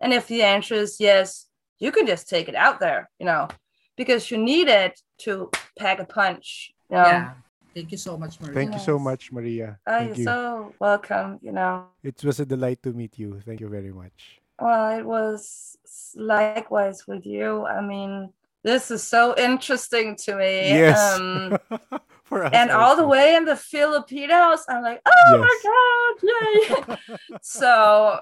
And 0.00 0.14
if 0.14 0.26
the 0.26 0.42
answer 0.42 0.74
is 0.74 0.96
yes, 1.00 1.48
you 1.78 1.92
can 1.92 2.06
just 2.06 2.30
take 2.30 2.48
it 2.48 2.54
out 2.54 2.80
there, 2.80 3.10
you 3.18 3.26
know, 3.26 3.48
because 3.96 4.30
you 4.30 4.38
need 4.38 4.68
it 4.68 5.00
to 5.18 5.50
pack 5.78 5.98
a 5.98 6.04
punch. 6.04 6.72
You 6.90 6.96
know? 6.96 7.04
yeah 7.04 7.32
thank 7.74 7.90
you 7.90 7.98
so 7.98 8.16
much 8.16 8.40
Maria. 8.40 8.54
Thank 8.54 8.72
you 8.74 8.80
so 8.80 8.98
much, 8.98 9.32
Maria. 9.32 9.78
Oh, 9.86 9.98
Thank 9.98 10.08
you're 10.08 10.16
you. 10.18 10.24
so 10.24 10.74
welcome, 10.78 11.38
you 11.42 11.52
know. 11.52 11.86
It 12.02 12.22
was 12.24 12.40
a 12.40 12.46
delight 12.46 12.82
to 12.82 12.92
meet 12.92 13.18
you. 13.18 13.40
Thank 13.44 13.60
you 13.60 13.68
very 13.68 13.92
much. 13.92 14.40
Well, 14.60 14.98
it 14.98 15.04
was 15.04 15.76
likewise 16.14 17.06
with 17.06 17.26
you. 17.26 17.64
I 17.66 17.80
mean, 17.80 18.32
this 18.62 18.90
is 18.90 19.02
so 19.02 19.34
interesting 19.36 20.16
to 20.24 20.36
me. 20.36 20.70
Yes. 20.70 21.18
Um, 21.18 21.58
For 22.24 22.44
us 22.44 22.52
and 22.54 22.70
all 22.70 22.96
the 22.96 23.06
way 23.06 23.34
in 23.34 23.44
the 23.44 23.56
Filipinos, 23.56 24.64
I'm 24.68 24.82
like, 24.82 25.02
oh 25.04 25.38
my 25.38 26.76
god, 26.78 26.88
yay! 26.88 27.36
so, 27.42 28.18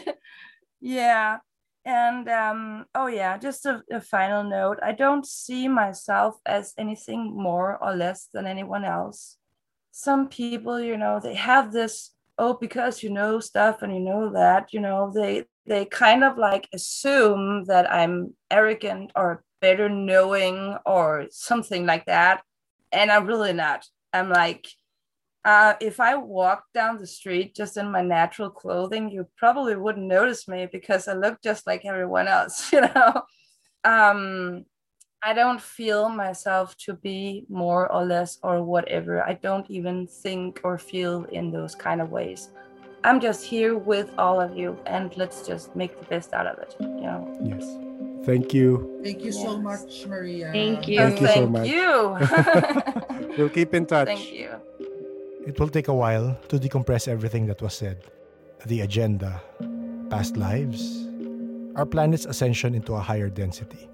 yeah. 0.80 1.38
And 1.84 2.28
um, 2.28 2.86
oh 2.94 3.08
yeah, 3.08 3.36
just 3.38 3.66
a, 3.66 3.82
a 3.90 4.00
final 4.00 4.44
note. 4.44 4.78
I 4.82 4.92
don't 4.92 5.26
see 5.26 5.66
myself 5.66 6.36
as 6.46 6.74
anything 6.78 7.34
more 7.36 7.76
or 7.82 7.94
less 7.96 8.28
than 8.32 8.46
anyone 8.46 8.84
else. 8.84 9.36
Some 9.90 10.28
people, 10.28 10.80
you 10.80 10.96
know, 10.96 11.20
they 11.20 11.34
have 11.34 11.72
this 11.72 12.10
oh 12.38 12.54
because 12.54 13.02
you 13.02 13.10
know 13.10 13.40
stuff 13.40 13.82
and 13.82 13.92
you 13.92 14.00
know 14.00 14.32
that, 14.32 14.72
you 14.72 14.80
know, 14.80 15.12
they 15.14 15.44
they 15.66 15.84
kind 15.84 16.24
of 16.24 16.38
like 16.38 16.68
assume 16.72 17.64
that 17.64 17.92
I'm 17.92 18.34
arrogant 18.50 19.10
or 19.16 19.44
better 19.60 19.88
knowing 19.88 20.76
or 20.86 21.26
something 21.30 21.86
like 21.86 22.06
that. 22.06 22.42
And 22.92 23.10
I'm 23.10 23.26
really 23.26 23.52
not. 23.52 23.86
I'm 24.12 24.28
like, 24.28 24.66
uh, 25.44 25.74
if 25.80 25.98
I 25.98 26.14
walked 26.14 26.72
down 26.72 26.98
the 26.98 27.06
street 27.06 27.54
just 27.54 27.76
in 27.76 27.90
my 27.90 28.02
natural 28.02 28.50
clothing, 28.50 29.10
you 29.10 29.26
probably 29.36 29.74
wouldn't 29.74 30.06
notice 30.06 30.46
me 30.46 30.68
because 30.70 31.08
I 31.08 31.14
look 31.14 31.42
just 31.42 31.66
like 31.66 31.84
everyone 31.84 32.28
else, 32.28 32.72
you 32.72 32.82
know. 32.82 33.22
Um, 33.84 34.64
I 35.24 35.34
don't 35.34 35.60
feel 35.60 36.08
myself 36.08 36.76
to 36.78 36.94
be 36.94 37.44
more 37.48 37.90
or 37.90 38.04
less 38.04 38.38
or 38.42 38.62
whatever. 38.62 39.22
I 39.22 39.34
don't 39.34 39.68
even 39.70 40.06
think 40.06 40.60
or 40.64 40.78
feel 40.78 41.24
in 41.24 41.50
those 41.50 41.74
kind 41.74 42.00
of 42.00 42.10
ways. 42.10 42.50
I'm 43.04 43.20
just 43.20 43.44
here 43.44 43.76
with 43.76 44.10
all 44.16 44.40
of 44.40 44.56
you, 44.56 44.78
and 44.86 45.16
let's 45.16 45.44
just 45.44 45.74
make 45.74 45.98
the 45.98 46.06
best 46.06 46.32
out 46.32 46.46
of 46.46 46.58
it. 46.58 46.76
You 46.80 46.86
know. 46.86 47.38
Yes. 47.42 47.66
Thank 48.24 48.54
you. 48.54 49.00
thank 49.02 49.24
you 49.24 49.32
so 49.32 49.58
much 49.58 50.06
maria 50.06 50.52
Thank 50.52 50.86
you. 50.86 50.98
Thank 50.98 51.20
you 51.20 51.26
so 51.26 51.46
much. 51.48 51.66
you. 51.66 52.16
we'll 53.36 53.48
keep 53.48 53.74
in 53.74 53.84
touch. 53.84 54.06
Thank 54.06 54.32
you. 54.32 54.88
It 55.44 55.58
will 55.58 55.68
take 55.68 55.88
a 55.88 55.94
while 55.94 56.38
to 56.48 56.56
decompress 56.56 57.08
everything 57.08 57.46
that 57.46 57.60
was 57.60 57.74
said. 57.74 58.04
The 58.66 58.82
agenda, 58.82 59.42
past 60.08 60.36
lives, 60.36 61.08
our 61.74 61.84
planet's 61.84 62.26
ascension 62.26 62.76
into 62.76 62.94
a 62.94 63.00
higher 63.00 63.28
density. 63.28 63.88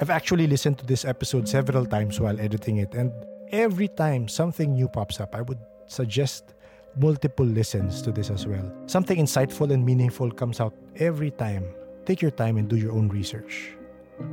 I've 0.00 0.10
actually 0.10 0.48
listened 0.48 0.78
to 0.78 0.86
this 0.86 1.04
episode 1.04 1.48
several 1.48 1.86
times 1.86 2.18
while 2.18 2.40
editing 2.40 2.78
it, 2.78 2.94
and 2.94 3.12
every 3.52 3.86
time 3.86 4.26
something 4.26 4.72
new 4.72 4.88
pops 4.88 5.20
up, 5.20 5.36
I 5.36 5.42
would 5.42 5.60
suggest 5.86 6.54
multiple 6.96 7.46
listens 7.46 8.02
to 8.02 8.10
this 8.10 8.28
as 8.28 8.48
well. 8.48 8.68
Something 8.86 9.18
insightful 9.18 9.72
and 9.72 9.86
meaningful 9.86 10.32
comes 10.32 10.60
out 10.60 10.74
every 10.96 11.30
time. 11.30 11.64
Take 12.06 12.20
your 12.20 12.32
time 12.32 12.56
and 12.56 12.68
do 12.68 12.76
your 12.76 12.90
own 12.90 13.08
research. 13.08 13.70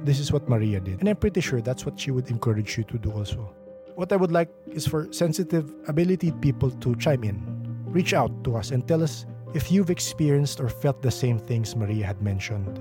This 0.04 0.20
is 0.20 0.32
what 0.32 0.50
Maria 0.50 0.80
did, 0.80 1.00
and 1.00 1.10
I'm 1.10 1.16
pretty 1.16 1.42
sure 1.42 1.62
that's 1.62 1.86
what 1.86 2.00
she 2.00 2.10
would 2.10 2.30
encourage 2.32 2.76
you 2.76 2.84
to 2.86 2.98
do 2.98 3.12
also. 3.12 3.54
What 4.00 4.14
I 4.14 4.16
would 4.16 4.32
like 4.32 4.48
is 4.72 4.88
for 4.88 5.12
sensitive, 5.12 5.76
ability 5.90 6.32
people 6.40 6.72
to 6.72 6.96
chime 6.96 7.26
in. 7.26 7.44
Reach 7.84 8.14
out 8.14 8.32
to 8.46 8.56
us 8.56 8.72
and 8.72 8.88
tell 8.88 9.04
us 9.04 9.26
if 9.54 9.74
you've 9.74 9.90
experienced 9.90 10.62
or 10.62 10.70
felt 10.70 11.02
the 11.02 11.12
same 11.12 11.38
things 11.38 11.76
Maria 11.76 12.06
had 12.06 12.22
mentioned. 12.22 12.80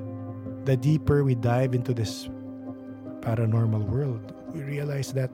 The 0.65 0.77
deeper 0.77 1.25
we 1.25 1.35
dive 1.35 1.75
into 1.75 1.93
this 1.93 2.29
paranormal 3.19 3.83
world, 3.91 4.33
we 4.55 4.63
realize 4.63 5.13
that 5.15 5.33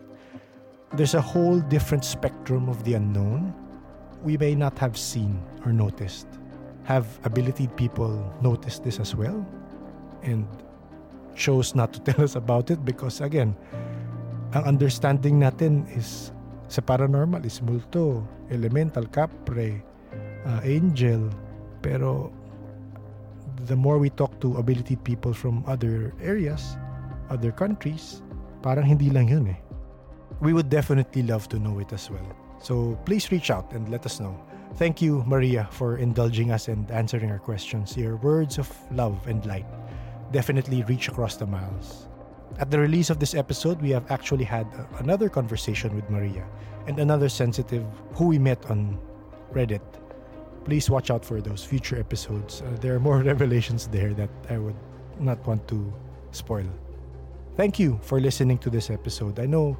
there's 0.94 1.12
a 1.12 1.20
whole 1.20 1.60
different 1.60 2.06
spectrum 2.06 2.70
of 2.70 2.82
the 2.84 2.94
unknown 2.94 3.52
we 4.22 4.38
may 4.38 4.54
not 4.54 4.78
have 4.78 4.96
seen 4.96 5.38
or 5.66 5.72
noticed. 5.74 6.28
Have 6.84 7.04
ability 7.24 7.68
people 7.76 8.24
noticed 8.40 8.84
this 8.84 8.98
as 8.98 9.14
well 9.14 9.46
and 10.22 10.48
chose 11.36 11.74
not 11.74 11.92
to 11.92 12.00
tell 12.08 12.24
us 12.24 12.36
about 12.36 12.70
it 12.70 12.86
because 12.86 13.20
again, 13.20 13.54
ang 14.54 14.78
understanding 14.78 15.42
natin 15.42 15.82
is 15.90 16.30
sa 16.70 16.80
paranormal 16.80 17.42
is 17.44 17.60
multo, 17.60 18.22
elemental, 18.48 19.04
kapre, 19.10 19.82
uh, 20.46 20.60
angel. 20.64 21.28
Pero 21.82 22.30
the 23.66 23.76
more 23.76 23.98
we 23.98 24.08
talk 24.14 24.32
to 24.40 24.56
ability 24.56 24.96
people 24.96 25.34
from 25.34 25.62
other 25.66 26.14
areas, 26.22 26.78
other 27.28 27.50
countries, 27.50 28.22
parang 28.62 28.86
hindi 28.86 29.10
lang 29.10 29.28
yun 29.28 29.50
eh. 29.50 29.58
We 30.40 30.54
would 30.54 30.70
definitely 30.70 31.22
love 31.22 31.50
to 31.50 31.58
know 31.58 31.78
it 31.78 31.92
as 31.92 32.10
well. 32.10 32.26
So 32.62 32.98
please 33.04 33.30
reach 33.30 33.50
out 33.50 33.74
and 33.74 33.90
let 33.90 34.06
us 34.06 34.18
know. 34.18 34.34
Thank 34.74 34.98
you, 34.98 35.22
Maria, 35.26 35.68
for 35.70 35.98
indulging 35.98 36.50
us 36.50 36.66
and 36.66 36.90
answering 36.90 37.30
our 37.30 37.38
questions. 37.38 37.94
Your 37.94 38.16
words 38.18 38.58
of 38.58 38.66
love 38.90 39.14
and 39.28 39.44
light 39.46 39.66
definitely 40.32 40.82
reach 40.90 41.06
across 41.06 41.36
the 41.36 41.46
miles. 41.46 42.08
At 42.56 42.70
the 42.70 42.78
release 42.78 43.10
of 43.10 43.18
this 43.18 43.34
episode, 43.34 43.82
we 43.82 43.90
have 43.90 44.08
actually 44.12 44.44
had 44.44 44.66
another 44.98 45.28
conversation 45.28 45.94
with 45.96 46.08
Maria 46.08 46.46
and 46.86 47.00
another 47.00 47.28
sensitive 47.28 47.84
who 48.14 48.28
we 48.28 48.38
met 48.38 48.64
on 48.70 48.96
Reddit. 49.52 49.82
Please 50.64 50.88
watch 50.88 51.10
out 51.10 51.24
for 51.24 51.40
those 51.40 51.64
future 51.64 51.98
episodes. 51.98 52.62
Uh, 52.62 52.76
there 52.80 52.94
are 52.94 53.00
more 53.00 53.18
revelations 53.32 53.88
there 53.88 54.14
that 54.14 54.30
I 54.48 54.58
would 54.58 54.76
not 55.18 55.44
want 55.48 55.66
to 55.68 55.92
spoil. 56.30 56.66
Thank 57.56 57.80
you 57.80 57.98
for 58.02 58.20
listening 58.20 58.58
to 58.58 58.70
this 58.70 58.88
episode. 58.88 59.40
I 59.40 59.46
know, 59.46 59.76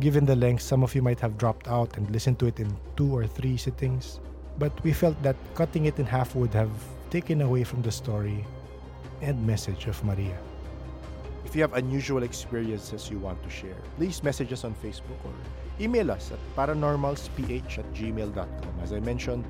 given 0.00 0.26
the 0.26 0.36
length, 0.36 0.62
some 0.62 0.82
of 0.82 0.96
you 0.96 1.02
might 1.02 1.20
have 1.20 1.38
dropped 1.38 1.68
out 1.68 1.96
and 1.96 2.10
listened 2.10 2.40
to 2.40 2.46
it 2.46 2.58
in 2.58 2.76
two 2.96 3.14
or 3.16 3.26
three 3.28 3.56
sittings, 3.56 4.18
but 4.58 4.72
we 4.82 4.92
felt 4.92 5.20
that 5.22 5.36
cutting 5.54 5.86
it 5.86 6.00
in 6.00 6.06
half 6.06 6.34
would 6.34 6.54
have 6.54 6.70
taken 7.10 7.40
away 7.42 7.62
from 7.62 7.82
the 7.82 7.92
story 7.92 8.44
and 9.22 9.46
message 9.46 9.86
of 9.86 10.02
Maria. 10.04 10.36
If 11.46 11.54
you 11.54 11.62
have 11.62 11.74
unusual 11.74 12.24
experiences 12.24 13.08
you 13.08 13.20
want 13.20 13.40
to 13.44 13.48
share, 13.48 13.76
please 13.96 14.20
message 14.24 14.52
us 14.52 14.64
on 14.64 14.74
Facebook 14.74 15.24
or 15.24 15.32
email 15.80 16.10
us 16.10 16.32
at 16.32 16.40
paranormalsph 16.56 17.78
at 17.78 17.94
gmail.com. 17.94 18.74
As 18.82 18.92
I 18.92 18.98
mentioned, 18.98 19.44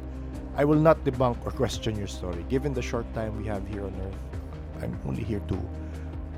I 0.56 0.66
will 0.66 0.78
not 0.78 1.02
debunk 1.04 1.38
or 1.46 1.52
question 1.52 1.96
your 1.96 2.06
story. 2.06 2.44
Given 2.50 2.74
the 2.74 2.82
short 2.82 3.06
time 3.14 3.34
we 3.38 3.46
have 3.46 3.66
here 3.66 3.82
on 3.82 3.94
Earth, 4.02 4.82
I'm 4.82 5.00
only 5.06 5.24
here 5.24 5.40
to 5.48 5.58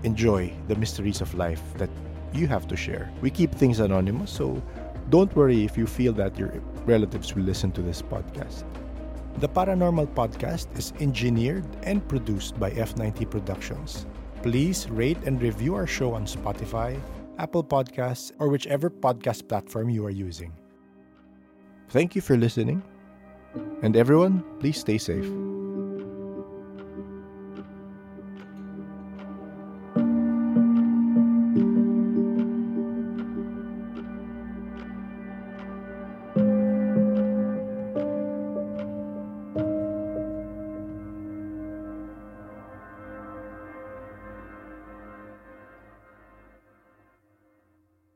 enjoy 0.05 0.53
the 0.69 0.77
mysteries 0.77 1.21
of 1.21 1.35
life 1.35 1.63
that 1.75 1.91
you 2.33 2.47
have 2.47 2.69
to 2.69 2.77
share. 2.77 3.11
We 3.21 3.29
keep 3.29 3.53
things 3.53 3.81
anonymous, 3.81 4.31
so 4.31 4.63
don't 5.11 5.35
worry 5.35 5.65
if 5.65 5.77
you 5.77 5.89
feel 5.89 6.13
that 6.13 6.39
your 6.39 6.53
relatives 6.87 7.35
will 7.35 7.43
listen 7.43 7.73
to 7.73 7.83
this 7.83 8.01
podcast. 8.01 8.63
The 9.39 9.49
Paranormal 9.49 10.15
Podcast 10.15 10.67
is 10.79 10.93
engineered 11.01 11.67
and 11.83 12.07
produced 12.07 12.59
by 12.61 12.71
F90 12.71 13.29
Productions. 13.29 14.07
Please 14.43 14.89
rate 14.91 15.19
and 15.27 15.41
review 15.43 15.75
our 15.75 15.87
show 15.87 16.15
on 16.15 16.25
Spotify, 16.25 16.99
Apple 17.39 17.65
Podcasts, 17.65 18.33
or 18.39 18.49
whichever 18.49 18.91
podcast 18.91 19.49
platform 19.49 19.91
you 19.91 20.07
are 20.07 20.11
using. 20.11 20.53
Thank 21.91 22.15
you 22.15 22.23
for 22.23 22.37
listening. 22.37 22.83
And 23.83 23.97
everyone, 23.97 24.45
please 24.61 24.79
stay 24.79 24.99
safe. 24.99 25.27